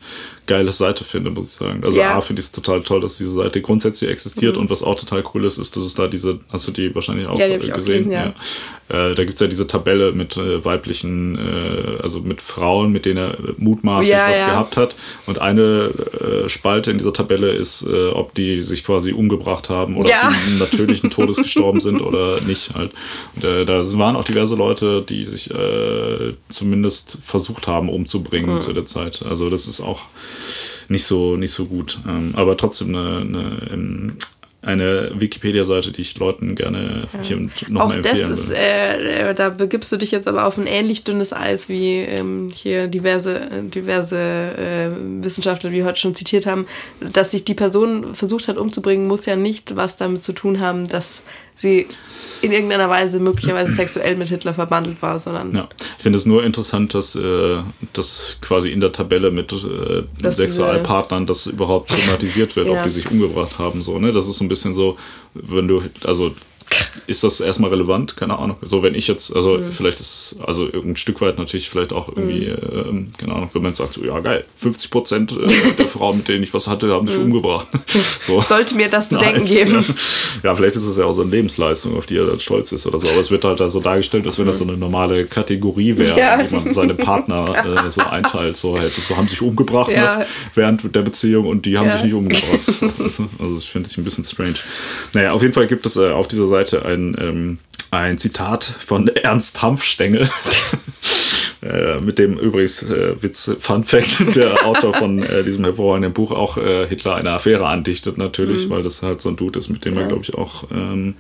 geile 0.50 0.72
Seite 0.72 1.04
finde, 1.04 1.30
muss 1.30 1.46
ich 1.46 1.52
sagen. 1.52 1.84
Also 1.84 2.00
ja. 2.00 2.16
A, 2.16 2.20
finde 2.20 2.40
ich 2.40 2.46
es 2.46 2.52
total 2.52 2.82
toll, 2.82 3.00
dass 3.00 3.18
diese 3.18 3.30
Seite 3.30 3.62
grundsätzlich 3.62 4.10
existiert 4.10 4.56
mhm. 4.56 4.62
und 4.62 4.70
was 4.70 4.82
auch 4.82 4.98
total 4.98 5.22
cool 5.32 5.44
ist, 5.44 5.58
ist, 5.58 5.76
dass 5.76 5.84
es 5.84 5.94
da 5.94 6.08
diese, 6.08 6.40
hast 6.50 6.66
du 6.66 6.72
die 6.72 6.92
wahrscheinlich 6.92 7.28
auch 7.28 7.38
ja, 7.38 7.46
die 7.46 7.58
gesehen? 7.58 7.72
Auch 7.72 7.84
gelesen, 7.84 8.12
ja. 8.12 8.24
ja. 8.24 8.34
Äh, 8.90 9.14
da 9.14 9.22
gibt 9.22 9.34
es 9.34 9.40
ja 9.40 9.46
diese 9.46 9.68
Tabelle 9.68 10.10
mit 10.10 10.36
äh, 10.36 10.64
weiblichen, 10.64 11.38
äh, 11.38 12.02
also 12.02 12.18
mit 12.20 12.42
Frauen, 12.42 12.90
mit 12.90 13.06
denen 13.06 13.18
er 13.18 13.38
mutmaßlich 13.58 14.16
was 14.16 14.38
gehabt 14.38 14.76
hat. 14.76 14.96
Und 15.26 15.38
eine 15.38 15.92
äh, 16.20 16.48
Spalte 16.48 16.90
in 16.90 16.98
dieser 16.98 17.12
Tabelle 17.12 17.52
ist, 17.52 17.86
äh, 17.86 18.08
ob 18.08 18.34
die 18.34 18.60
sich 18.62 18.82
quasi 18.82 19.12
umgebracht 19.12 19.70
haben 19.70 19.96
oder 19.96 20.10
ob 20.10 20.34
die 20.48 20.58
natürlichen 20.58 21.10
Todes 21.10 21.36
gestorben 21.36 21.78
sind 21.80 22.02
oder 22.02 22.40
nicht 22.40 22.74
halt. 22.74 22.90
Und, 23.36 23.44
äh, 23.44 23.64
da 23.64 23.80
waren 23.98 24.16
auch 24.16 24.24
diverse 24.24 24.56
Leute, 24.56 25.02
die 25.08 25.24
sich 25.24 25.50
zumindest 26.48 27.18
versucht 27.22 27.66
haben 27.66 27.88
umzubringen 27.88 28.54
mhm. 28.54 28.60
zu 28.60 28.72
der 28.72 28.86
Zeit. 28.86 29.22
Also 29.28 29.50
das 29.50 29.68
ist 29.68 29.80
auch 29.80 30.00
nicht 30.88 31.04
so, 31.04 31.36
nicht 31.36 31.52
so 31.52 31.66
gut. 31.66 31.98
Ähm, 32.06 32.32
aber 32.36 32.56
trotzdem 32.56 32.94
eine, 32.94 33.20
eine, 33.20 33.68
ähm, 33.72 34.16
eine 34.62 35.12
Wikipedia-Seite, 35.14 35.90
die 35.90 36.02
ich 36.02 36.18
Leuten 36.18 36.54
gerne 36.54 37.08
ja. 37.14 37.22
hier 37.22 37.48
nochmal 37.68 37.96
empfehlen 37.96 38.28
das 38.28 38.40
ist, 38.40 38.50
äh, 38.50 39.34
da 39.34 39.48
begibst 39.48 39.90
du 39.90 39.96
dich 39.96 40.10
jetzt 40.10 40.28
aber 40.28 40.44
auf 40.44 40.58
ein 40.58 40.66
ähnlich 40.66 41.04
dünnes 41.04 41.32
Eis 41.32 41.70
wie 41.70 42.00
ähm, 42.00 42.48
hier 42.52 42.86
diverse, 42.86 43.48
diverse 43.74 44.18
äh, 44.18 45.24
Wissenschaftler, 45.24 45.70
die 45.70 45.76
wir 45.76 45.86
heute 45.86 45.98
schon 45.98 46.14
zitiert 46.14 46.44
haben, 46.44 46.66
dass 47.00 47.30
sich 47.30 47.44
die 47.44 47.54
Person 47.54 48.14
versucht 48.14 48.48
hat 48.48 48.58
umzubringen, 48.58 49.06
muss 49.06 49.24
ja 49.24 49.34
nicht 49.34 49.76
was 49.76 49.96
damit 49.96 50.24
zu 50.24 50.34
tun 50.34 50.60
haben, 50.60 50.88
dass 50.88 51.22
sie 51.56 51.86
in 52.42 52.52
irgendeiner 52.52 52.88
Weise 52.88 53.18
möglicherweise 53.18 53.72
sexuell 53.72 54.16
mit 54.16 54.28
Hitler 54.28 54.54
verbandelt 54.54 55.00
war, 55.02 55.18
sondern. 55.18 55.54
Ja, 55.54 55.68
ich 55.96 56.02
finde 56.02 56.18
es 56.18 56.26
nur 56.26 56.44
interessant, 56.44 56.94
dass, 56.94 57.14
äh, 57.14 57.58
dass 57.92 58.38
quasi 58.40 58.70
in 58.70 58.80
der 58.80 58.92
Tabelle 58.92 59.30
mit 59.30 59.52
äh, 59.52 60.30
Sexualpartnern 60.30 61.26
das 61.26 61.46
überhaupt 61.46 61.90
thematisiert 61.90 62.56
wird, 62.56 62.66
ja. 62.66 62.72
ob 62.72 62.84
die 62.84 62.90
sich 62.90 63.10
umgebracht 63.10 63.58
haben. 63.58 63.82
So, 63.82 63.98
ne? 63.98 64.12
Das 64.12 64.26
ist 64.26 64.38
so 64.38 64.44
ein 64.44 64.48
bisschen 64.48 64.74
so, 64.74 64.96
wenn 65.34 65.68
du, 65.68 65.82
also 66.04 66.32
ist 67.06 67.24
das 67.24 67.40
erstmal 67.40 67.70
relevant? 67.70 68.16
Keine 68.16 68.38
Ahnung. 68.38 68.56
So, 68.62 68.82
wenn 68.82 68.94
ich 68.94 69.08
jetzt, 69.08 69.34
also 69.34 69.58
mhm. 69.58 69.72
vielleicht 69.72 70.00
ist, 70.00 70.36
also 70.46 70.68
ein 70.72 70.96
Stück 70.96 71.20
weit 71.20 71.38
natürlich 71.38 71.68
vielleicht 71.68 71.92
auch 71.92 72.08
irgendwie, 72.08 72.48
mhm. 72.48 73.08
äh, 73.14 73.18
keine 73.18 73.34
Ahnung, 73.34 73.50
wenn 73.52 73.62
man 73.62 73.74
sagt, 73.74 73.94
so, 73.94 74.04
ja 74.04 74.18
geil, 74.20 74.44
50 74.54 74.90
Prozent 74.90 75.32
äh, 75.32 75.72
der 75.78 75.88
Frauen, 75.88 76.18
mit 76.18 76.28
denen 76.28 76.42
ich 76.42 76.54
was 76.54 76.66
hatte, 76.66 76.92
haben 76.92 77.08
sich 77.08 77.18
mhm. 77.18 77.24
umgebracht. 77.24 77.66
so. 78.22 78.40
Sollte 78.40 78.74
mir 78.76 78.88
das 78.88 79.08
zu 79.08 79.16
nice, 79.16 79.24
denken 79.24 79.46
geben. 79.46 79.84
Ja. 79.88 79.94
ja. 80.50 80.54
vielleicht 80.54 80.76
ist 80.76 80.86
es 80.86 80.96
ja 80.96 81.04
auch 81.04 81.12
so 81.12 81.22
eine 81.22 81.30
Lebensleistung, 81.30 81.96
auf 81.96 82.06
die 82.06 82.16
er 82.16 82.26
dann 82.26 82.40
stolz 82.40 82.70
ist 82.72 82.86
oder 82.86 82.98
so, 82.98 83.08
aber 83.08 83.20
es 83.20 83.30
wird 83.30 83.44
halt 83.44 83.60
da 83.60 83.68
so 83.68 83.80
dargestellt, 83.80 84.26
als 84.26 84.38
wenn 84.38 84.46
das 84.46 84.58
so 84.58 84.64
eine 84.64 84.76
normale 84.76 85.26
Kategorie 85.26 85.96
wäre, 85.98 86.18
ja. 86.18 86.38
wie 86.48 86.54
man 86.54 86.72
seine 86.72 86.94
Partner 86.94 87.86
äh, 87.86 87.90
so 87.90 88.02
einteilt. 88.02 88.56
So, 88.56 88.78
halt, 88.78 88.92
so 88.92 89.16
haben 89.16 89.28
sich 89.28 89.42
umgebracht 89.42 89.90
ja. 89.90 90.18
ne, 90.18 90.26
während 90.54 90.94
der 90.94 91.02
Beziehung 91.02 91.46
und 91.46 91.66
die 91.66 91.76
haben 91.76 91.90
sich 91.90 92.04
nicht 92.04 92.14
umgebracht. 92.14 92.60
also, 92.98 93.28
also 93.38 93.58
ich 93.58 93.68
finde 93.68 93.88
es 93.88 93.98
ein 93.98 94.04
bisschen 94.04 94.24
strange. 94.24 94.54
Naja, 95.14 95.32
auf 95.32 95.42
jeden 95.42 95.54
Fall 95.54 95.66
gibt 95.66 95.86
es 95.86 95.96
äh, 95.96 96.10
auf 96.10 96.28
dieser 96.28 96.46
Seite 96.46 96.59
Seite 96.60 96.84
ein, 96.84 97.16
ähm, 97.18 97.58
ein 97.90 98.18
Zitat 98.18 98.64
von 98.64 99.08
Ernst 99.16 99.62
Hanfstengel. 99.62 100.28
Äh, 101.62 102.00
mit 102.00 102.18
dem 102.18 102.38
übrigens 102.38 102.82
äh, 102.84 103.22
Witz, 103.22 103.50
Fun 103.58 103.84
Fact, 103.84 104.34
der 104.34 104.64
Autor 104.64 104.94
von 104.94 105.22
äh, 105.22 105.44
diesem 105.44 105.62
hervorragenden 105.64 106.14
Buch 106.14 106.30
auch 106.30 106.56
äh, 106.56 106.88
Hitler 106.88 107.16
eine 107.16 107.32
Affäre 107.32 107.66
andichtet, 107.66 108.16
natürlich, 108.16 108.64
mhm. 108.64 108.70
weil 108.70 108.82
das 108.82 109.02
halt 109.02 109.20
so 109.20 109.28
ein 109.28 109.36
Dude 109.36 109.58
ist, 109.58 109.68
mit 109.68 109.84
dem 109.84 109.92
ja. 109.92 110.00
er, 110.00 110.08
glaube 110.08 110.22
ich, 110.22 110.32
auch 110.32 110.64
ähm, 110.72 111.16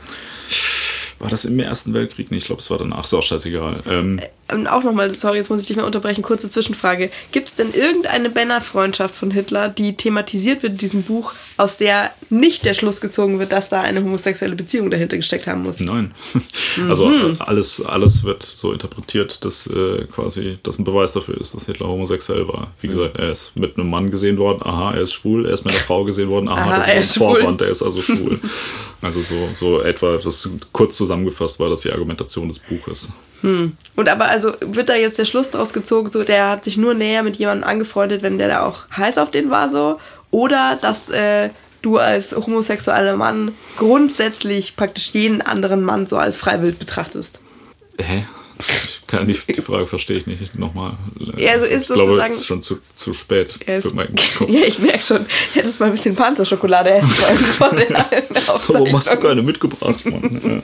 war 1.20 1.28
das 1.28 1.44
im 1.44 1.58
Ersten 1.60 1.92
Weltkrieg? 1.92 2.30
Nee, 2.30 2.38
ich 2.38 2.46
glaube, 2.46 2.62
es 2.62 2.70
war 2.70 2.78
danach. 2.78 3.04
Ist 3.04 3.12
auch 3.12 3.22
scheißegal. 3.22 3.82
Ähm, 3.86 4.18
äh, 4.18 4.66
auch 4.68 4.82
nochmal, 4.82 5.14
sorry, 5.14 5.36
jetzt 5.36 5.50
muss 5.50 5.60
ich 5.60 5.66
dich 5.66 5.76
mal 5.76 5.84
unterbrechen. 5.84 6.22
Kurze 6.22 6.48
Zwischenfrage. 6.48 7.10
Gibt 7.30 7.48
es 7.48 7.54
denn 7.54 7.74
irgendeine 7.74 8.30
Banner-Freundschaft 8.30 9.14
von 9.14 9.30
Hitler, 9.30 9.68
die 9.68 9.96
thematisiert 9.96 10.62
wird 10.62 10.72
in 10.72 10.78
diesem 10.78 11.02
Buch, 11.02 11.34
aus 11.58 11.76
der 11.76 12.10
nicht 12.30 12.64
der 12.64 12.72
Schluss 12.72 13.02
gezogen 13.02 13.38
wird, 13.38 13.52
dass 13.52 13.68
da 13.68 13.82
eine 13.82 14.02
homosexuelle 14.02 14.56
Beziehung 14.56 14.90
dahinter 14.90 15.18
gesteckt 15.18 15.46
haben 15.46 15.62
muss? 15.62 15.80
Nein. 15.80 16.12
also 16.88 17.06
mhm. 17.06 17.36
alles, 17.38 17.84
alles 17.84 18.24
wird 18.24 18.42
so 18.42 18.72
interpretiert, 18.72 19.44
dass 19.44 19.66
äh, 19.66 20.06
quasi 20.06 20.58
das 20.62 20.78
ein 20.78 20.84
Beweis 20.84 21.12
dafür 21.12 21.38
ist, 21.38 21.54
dass 21.54 21.66
Hitler 21.66 21.86
homosexuell 21.88 22.48
war. 22.48 22.72
Wie 22.80 22.86
mhm. 22.86 22.92
gesagt, 22.92 23.16
er 23.18 23.30
ist 23.30 23.54
mit 23.56 23.76
einem 23.76 23.90
Mann 23.90 24.10
gesehen 24.10 24.38
worden, 24.38 24.60
aha, 24.62 24.94
er 24.94 25.02
ist 25.02 25.12
schwul. 25.12 25.44
Er 25.44 25.52
ist 25.52 25.64
mit 25.64 25.74
einer 25.74 25.82
Frau 25.82 26.02
gesehen 26.04 26.30
worden, 26.30 26.48
aha, 26.48 26.60
aha 26.60 26.76
das 26.78 27.06
ist 27.06 27.16
ein 27.16 27.18
Vorwand, 27.18 27.60
er 27.60 27.68
ist 27.68 27.82
also 27.82 28.00
schwul. 28.00 28.40
also 29.02 29.20
so, 29.20 29.50
so 29.52 29.82
etwa, 29.82 30.16
das 30.16 30.48
kurz 30.72 30.96
zusammengefasst 31.10 31.58
war 31.58 31.68
das 31.68 31.80
die 31.80 31.90
Argumentation 31.90 32.48
des 32.48 32.60
Buches. 32.60 33.08
Hm. 33.40 33.72
Und 33.96 34.08
aber 34.08 34.26
also 34.26 34.52
wird 34.60 34.88
da 34.88 34.94
jetzt 34.94 35.18
der 35.18 35.24
Schluss 35.24 35.50
draus 35.50 35.72
gezogen, 35.72 36.08
so 36.08 36.22
der 36.22 36.48
hat 36.48 36.64
sich 36.64 36.76
nur 36.76 36.94
näher 36.94 37.22
mit 37.24 37.36
jemandem 37.36 37.68
angefreundet, 37.68 38.22
wenn 38.22 38.38
der 38.38 38.48
da 38.48 38.64
auch 38.64 38.84
heiß 38.96 39.18
auf 39.18 39.30
den 39.30 39.50
war, 39.50 39.68
so? 39.70 39.98
Oder 40.30 40.78
dass 40.80 41.08
äh, 41.08 41.50
du 41.82 41.98
als 41.98 42.36
homosexueller 42.36 43.16
Mann 43.16 43.52
grundsätzlich 43.76 44.76
praktisch 44.76 45.10
jeden 45.12 45.42
anderen 45.42 45.82
Mann 45.82 46.06
so 46.06 46.16
als 46.16 46.36
Freiwild 46.36 46.78
betrachtest? 46.78 47.40
Hä? 47.98 48.26
Ich 48.68 49.06
kann 49.06 49.26
die, 49.26 49.32
die 49.34 49.60
Frage 49.60 49.86
verstehe 49.86 50.16
ich 50.16 50.26
nicht 50.26 50.58
nochmal. 50.58 50.92
Ja, 51.36 51.52
also 51.52 51.66
ist 51.66 51.90
ich 51.90 51.94
glaube, 51.94 52.22
es 52.24 52.36
ist 52.36 52.46
schon 52.46 52.62
zu, 52.62 52.78
zu 52.92 53.12
spät 53.12 53.52
für 53.52 53.94
meinen 53.94 54.16
Kopf. 54.38 54.48
ja, 54.48 54.60
ich 54.60 54.78
merke 54.78 55.02
schon. 55.02 55.26
Ich 55.50 55.56
hätte 55.56 55.70
mal 55.78 55.86
ein 55.86 55.92
bisschen 55.92 56.14
Panzerschokolade 56.14 56.90
essen 56.90 57.10
sollen. 57.58 57.86
Warum 58.68 58.96
hast 58.96 59.12
du 59.12 59.16
keine 59.16 59.42
mitgebracht, 59.42 60.04
Mann? 60.06 60.40
Ja. 60.44 60.62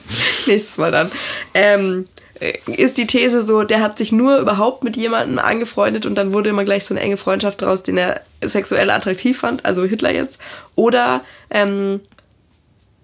Nächstes 0.51 0.77
Mal 0.77 0.91
dann. 0.91 1.11
Ähm, 1.53 2.05
äh, 2.39 2.53
ist 2.67 2.97
die 2.97 3.07
These 3.07 3.41
so, 3.41 3.63
der 3.63 3.81
hat 3.81 3.97
sich 3.97 4.11
nur 4.11 4.37
überhaupt 4.37 4.83
mit 4.83 4.95
jemandem 4.95 5.39
angefreundet 5.39 6.05
und 6.05 6.15
dann 6.15 6.33
wurde 6.33 6.49
immer 6.49 6.63
gleich 6.63 6.85
so 6.85 6.93
eine 6.93 7.01
enge 7.01 7.17
Freundschaft 7.17 7.61
draus, 7.61 7.83
den 7.83 7.97
er 7.97 8.21
sexuell 8.41 8.89
attraktiv 8.89 9.39
fand, 9.39 9.65
also 9.65 9.83
Hitler 9.85 10.13
jetzt. 10.13 10.39
Oder 10.75 11.21
ähm, 11.49 12.01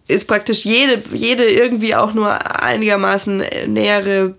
ist 0.08 0.28
praktisch 0.28 0.66
jede, 0.66 1.02
jede 1.14 1.50
irgendwie 1.50 1.96
auch 1.96 2.14
nur 2.14 2.62
einigermaßen 2.62 3.44
nähere 3.68 4.36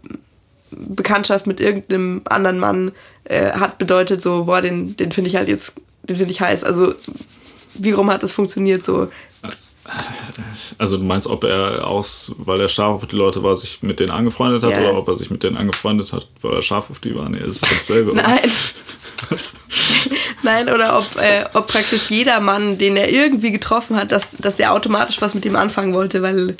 Bekanntschaft 0.76 1.46
mit 1.46 1.60
irgendeinem 1.60 2.22
anderen 2.24 2.58
Mann 2.58 2.92
äh, 3.24 3.52
hat 3.52 3.78
bedeutet 3.78 4.22
so, 4.22 4.44
boah, 4.44 4.60
den, 4.60 4.96
den 4.96 5.12
finde 5.12 5.28
ich 5.28 5.36
halt 5.36 5.48
jetzt, 5.48 5.72
den 6.02 6.16
finde 6.16 6.32
ich 6.32 6.40
heiß. 6.40 6.64
Also 6.64 6.94
wie 7.74 7.90
rum 7.90 8.10
hat 8.10 8.22
das 8.22 8.32
funktioniert 8.32 8.84
so? 8.84 9.08
Also 10.78 10.96
du 10.96 11.04
meinst, 11.04 11.26
ob 11.26 11.44
er 11.44 11.86
aus, 11.86 12.34
weil 12.38 12.60
er 12.60 12.68
scharf 12.68 13.02
auf 13.02 13.08
die 13.08 13.16
Leute 13.16 13.42
war, 13.42 13.54
sich 13.54 13.82
mit 13.82 14.00
denen 14.00 14.10
angefreundet 14.10 14.62
hat 14.62 14.70
yeah. 14.70 14.80
oder 14.80 14.98
ob 14.98 15.08
er 15.08 15.16
sich 15.16 15.30
mit 15.30 15.42
denen 15.42 15.56
angefreundet 15.56 16.12
hat, 16.12 16.26
weil 16.40 16.54
er 16.54 16.62
scharf 16.62 16.90
auf 16.90 17.00
die 17.00 17.14
war? 17.14 17.28
Nee, 17.28 17.38
ist 17.38 17.62
dasselbe. 17.62 18.14
Nein. 18.14 18.50
Nein, 20.42 20.70
oder 20.70 20.98
ob, 20.98 21.16
äh, 21.16 21.44
ob 21.52 21.68
praktisch 21.68 22.10
jeder 22.10 22.40
Mann, 22.40 22.78
den 22.78 22.96
er 22.96 23.10
irgendwie 23.10 23.52
getroffen 23.52 23.96
hat, 23.96 24.10
dass, 24.12 24.30
dass 24.38 24.58
er 24.58 24.72
automatisch 24.72 25.20
was 25.20 25.34
mit 25.34 25.44
ihm 25.44 25.56
anfangen 25.56 25.94
wollte, 25.94 26.22
weil 26.22 26.56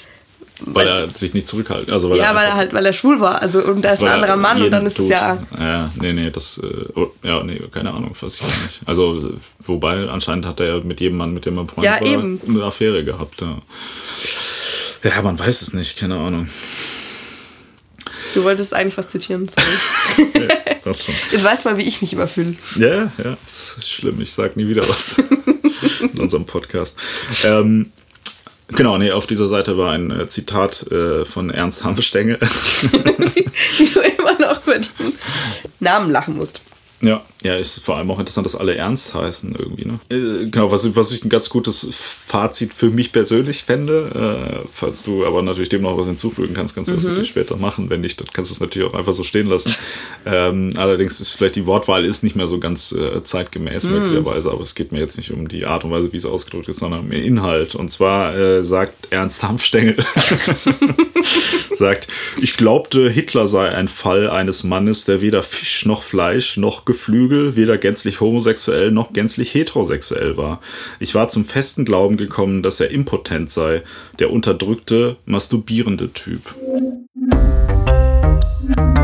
weil, 0.67 0.87
er 0.87 1.09
sich 1.09 1.35
nicht 1.35 1.47
zurückhalten. 1.47 1.93
Also 1.93 2.11
weil 2.11 2.19
ja, 2.19 2.31
er 2.31 2.35
weil 2.35 2.47
er 2.47 2.55
halt, 2.55 2.73
weil 2.73 2.87
er 2.87 2.93
schwul 2.93 3.21
war. 3.21 3.43
Also 3.43 3.63
und 3.65 3.83
da 3.83 3.93
ist 3.93 4.03
ein 4.03 4.09
anderer 4.09 4.37
Mann 4.37 4.63
und 4.63 4.71
dann 4.71 4.87
ist 4.87 4.97
tut. 4.97 5.05
es 5.05 5.11
ja. 5.11 5.39
Ja, 5.59 5.91
nee, 6.01 6.13
nee, 6.13 6.31
das, 6.31 6.59
äh, 6.59 6.87
oh, 6.95 7.11
ja, 7.23 7.43
nee, 7.43 7.61
keine 7.71 7.93
Ahnung, 7.93 8.11
weiß 8.19 8.35
ich 8.35 8.43
auch 8.43 8.47
nicht. 8.47 8.81
Also, 8.87 9.33
wobei 9.61 10.09
anscheinend 10.09 10.47
hat 10.47 10.61
er 10.61 10.83
mit 10.83 11.01
jedem 11.01 11.19
Mann, 11.19 11.35
mit 11.35 11.47
dem 11.47 11.59
er 11.59 11.67
Freund 11.67 11.85
ja, 11.85 12.01
war, 12.01 12.03
eben. 12.07 12.41
eine 12.49 12.63
Affäre 12.63 13.05
gehabt. 13.05 13.41
Ja. 13.41 13.59
ja, 15.03 15.23
man 15.23 15.39
weiß 15.39 15.63
es 15.63 15.73
nicht, 15.73 15.99
keine 15.99 16.19
Ahnung. 16.19 16.49
Du 18.35 18.43
wolltest 18.43 18.75
eigentlich 18.75 18.99
was 18.99 19.09
zitieren, 19.09 19.49
sorry. 19.49 20.29
ja, 20.85 20.95
schon. 20.95 21.15
Jetzt 21.31 21.45
weißt 21.45 21.65
du 21.65 21.71
mal, 21.71 21.79
wie 21.79 21.87
ich 21.87 22.01
mich 22.01 22.13
immer 22.13 22.27
fühle. 22.27 22.57
Ja, 22.77 23.13
ja, 23.23 23.37
das 23.45 23.77
ist 23.79 23.91
schlimm. 23.91 24.21
Ich 24.21 24.33
sag 24.33 24.57
nie 24.57 24.67
wieder 24.67 24.89
was 24.89 25.19
in 26.01 26.19
unserem 26.19 26.45
Podcast. 26.45 26.97
Ähm, 27.45 27.93
Genau, 28.69 28.99
nee, 28.99 29.11
auf 29.13 29.27
dieser 29.27 29.47
Seite 29.47 29.77
war 29.77 29.93
ein 29.93 30.11
äh, 30.11 30.27
Zitat 30.27 30.91
äh, 30.91 31.25
von 31.25 31.51
Ernst 31.51 31.85
Hanfstengel. 31.85 32.39
wie 32.41 33.91
du 33.91 34.01
immer 34.01 34.39
noch 34.39 34.65
mit 34.67 34.91
dem 34.99 35.13
Namen 35.81 36.11
lachen 36.11 36.37
musst. 36.37 36.63
Ja, 37.01 37.23
ja, 37.45 37.57
ist 37.57 37.79
vor 37.81 37.97
allem 37.97 38.11
auch 38.11 38.19
interessant, 38.19 38.47
dass 38.47 38.57
alle 38.57 38.75
ernst 38.75 39.15
heißen 39.15 39.55
irgendwie. 39.59 39.85
Ne? 39.85 39.99
Äh, 40.09 40.47
genau, 40.49 40.73
was, 40.73 40.97
was 40.97 41.13
ich 41.13 41.25
ein 41.25 41.29
ganz 41.29 41.51
gutes 41.51 41.87
Fazit 41.91 42.73
für 42.73 42.91
mich 42.91 43.13
persönlich 43.13 43.65
fände, 43.65 44.63
äh, 44.65 44.67
falls 44.73 45.03
du 45.03 45.27
aber 45.27 45.43
natürlich 45.43 45.69
dem 45.69 45.83
noch 45.83 45.99
was 45.99 46.07
hinzufügen 46.07 46.55
kannst, 46.55 46.75
kannst 46.75 46.89
du 46.89 46.95
mhm. 46.95 46.97
das 46.97 47.05
natürlich 47.05 47.29
später 47.29 47.57
machen. 47.57 47.91
Wenn 47.91 48.01
nicht, 48.01 48.19
dann 48.21 48.29
kannst 48.33 48.51
du 48.51 48.55
es 48.55 48.61
natürlich 48.61 48.89
auch 48.89 48.95
einfach 48.95 49.13
so 49.13 49.23
stehen 49.23 49.49
lassen. 49.49 49.75
ähm, 50.27 50.73
allerdings 50.77 51.21
ist 51.21 51.31
vielleicht 51.31 51.57
die 51.57 51.67
Wortwahl 51.67 52.05
ist 52.05 52.23
nicht 52.23 52.35
mehr 52.35 52.47
so 52.47 52.59
ganz 52.59 52.93
äh, 52.93 53.23
zeitgemäß 53.23 53.85
mhm. 53.85 53.93
möglicherweise, 53.93 54.51
aber 54.51 54.63
es 54.63 54.75
geht 54.75 54.93
mir 54.93 55.01
jetzt 55.01 55.19
nicht 55.19 55.31
um 55.31 55.47
die 55.47 55.67
Art 55.67 55.85
und 55.85 55.91
Weise, 55.91 56.13
wie 56.13 56.17
es 56.17 56.27
ausgedrückt 56.27 56.69
ist, 56.69 56.79
sondern 56.79 57.01
um 57.01 57.11
den 57.11 57.23
Inhalt. 57.23 57.75
Und 57.75 57.91
zwar 57.91 58.35
äh, 58.37 58.65
sagt 58.65 59.09
Ernst 59.11 59.43
Hanfstengel, 59.43 59.97
sagt, 61.75 62.09
ich 62.41 62.57
glaubte, 62.57 63.09
Hitler 63.11 63.47
sei 63.47 63.69
ein 63.69 63.89
Fall 63.89 64.31
eines 64.31 64.65
Mannes, 64.65 65.05
der 65.05 65.21
weder 65.21 65.43
Fisch 65.43 65.87
noch 65.87 66.03
Fleisch 66.03 66.57
noch 66.57 66.85
Geflügel, 66.85 67.34
Vögel 67.35 67.57
weder 67.57 67.79
gänzlich 67.79 68.21
homosexuell 68.21 68.93
noch 68.93 69.13
gänzlich 69.13 69.55
heterosexuell 69.55 70.37
war. 70.37 70.61
Ich 71.01 71.17
war 71.17 71.29
zum 71.29 71.45
festen 71.45 71.85
Glauben 71.85 72.17
gekommen, 72.17 72.63
dass 72.63 72.79
er 72.79 72.91
impotent 72.91 73.51
sei, 73.51 73.83
der 74.21 74.31
unterdrückte, 74.31 75.17
masturbierende 75.27 76.13
Typ. 76.13 76.55
Musik 77.17 79.04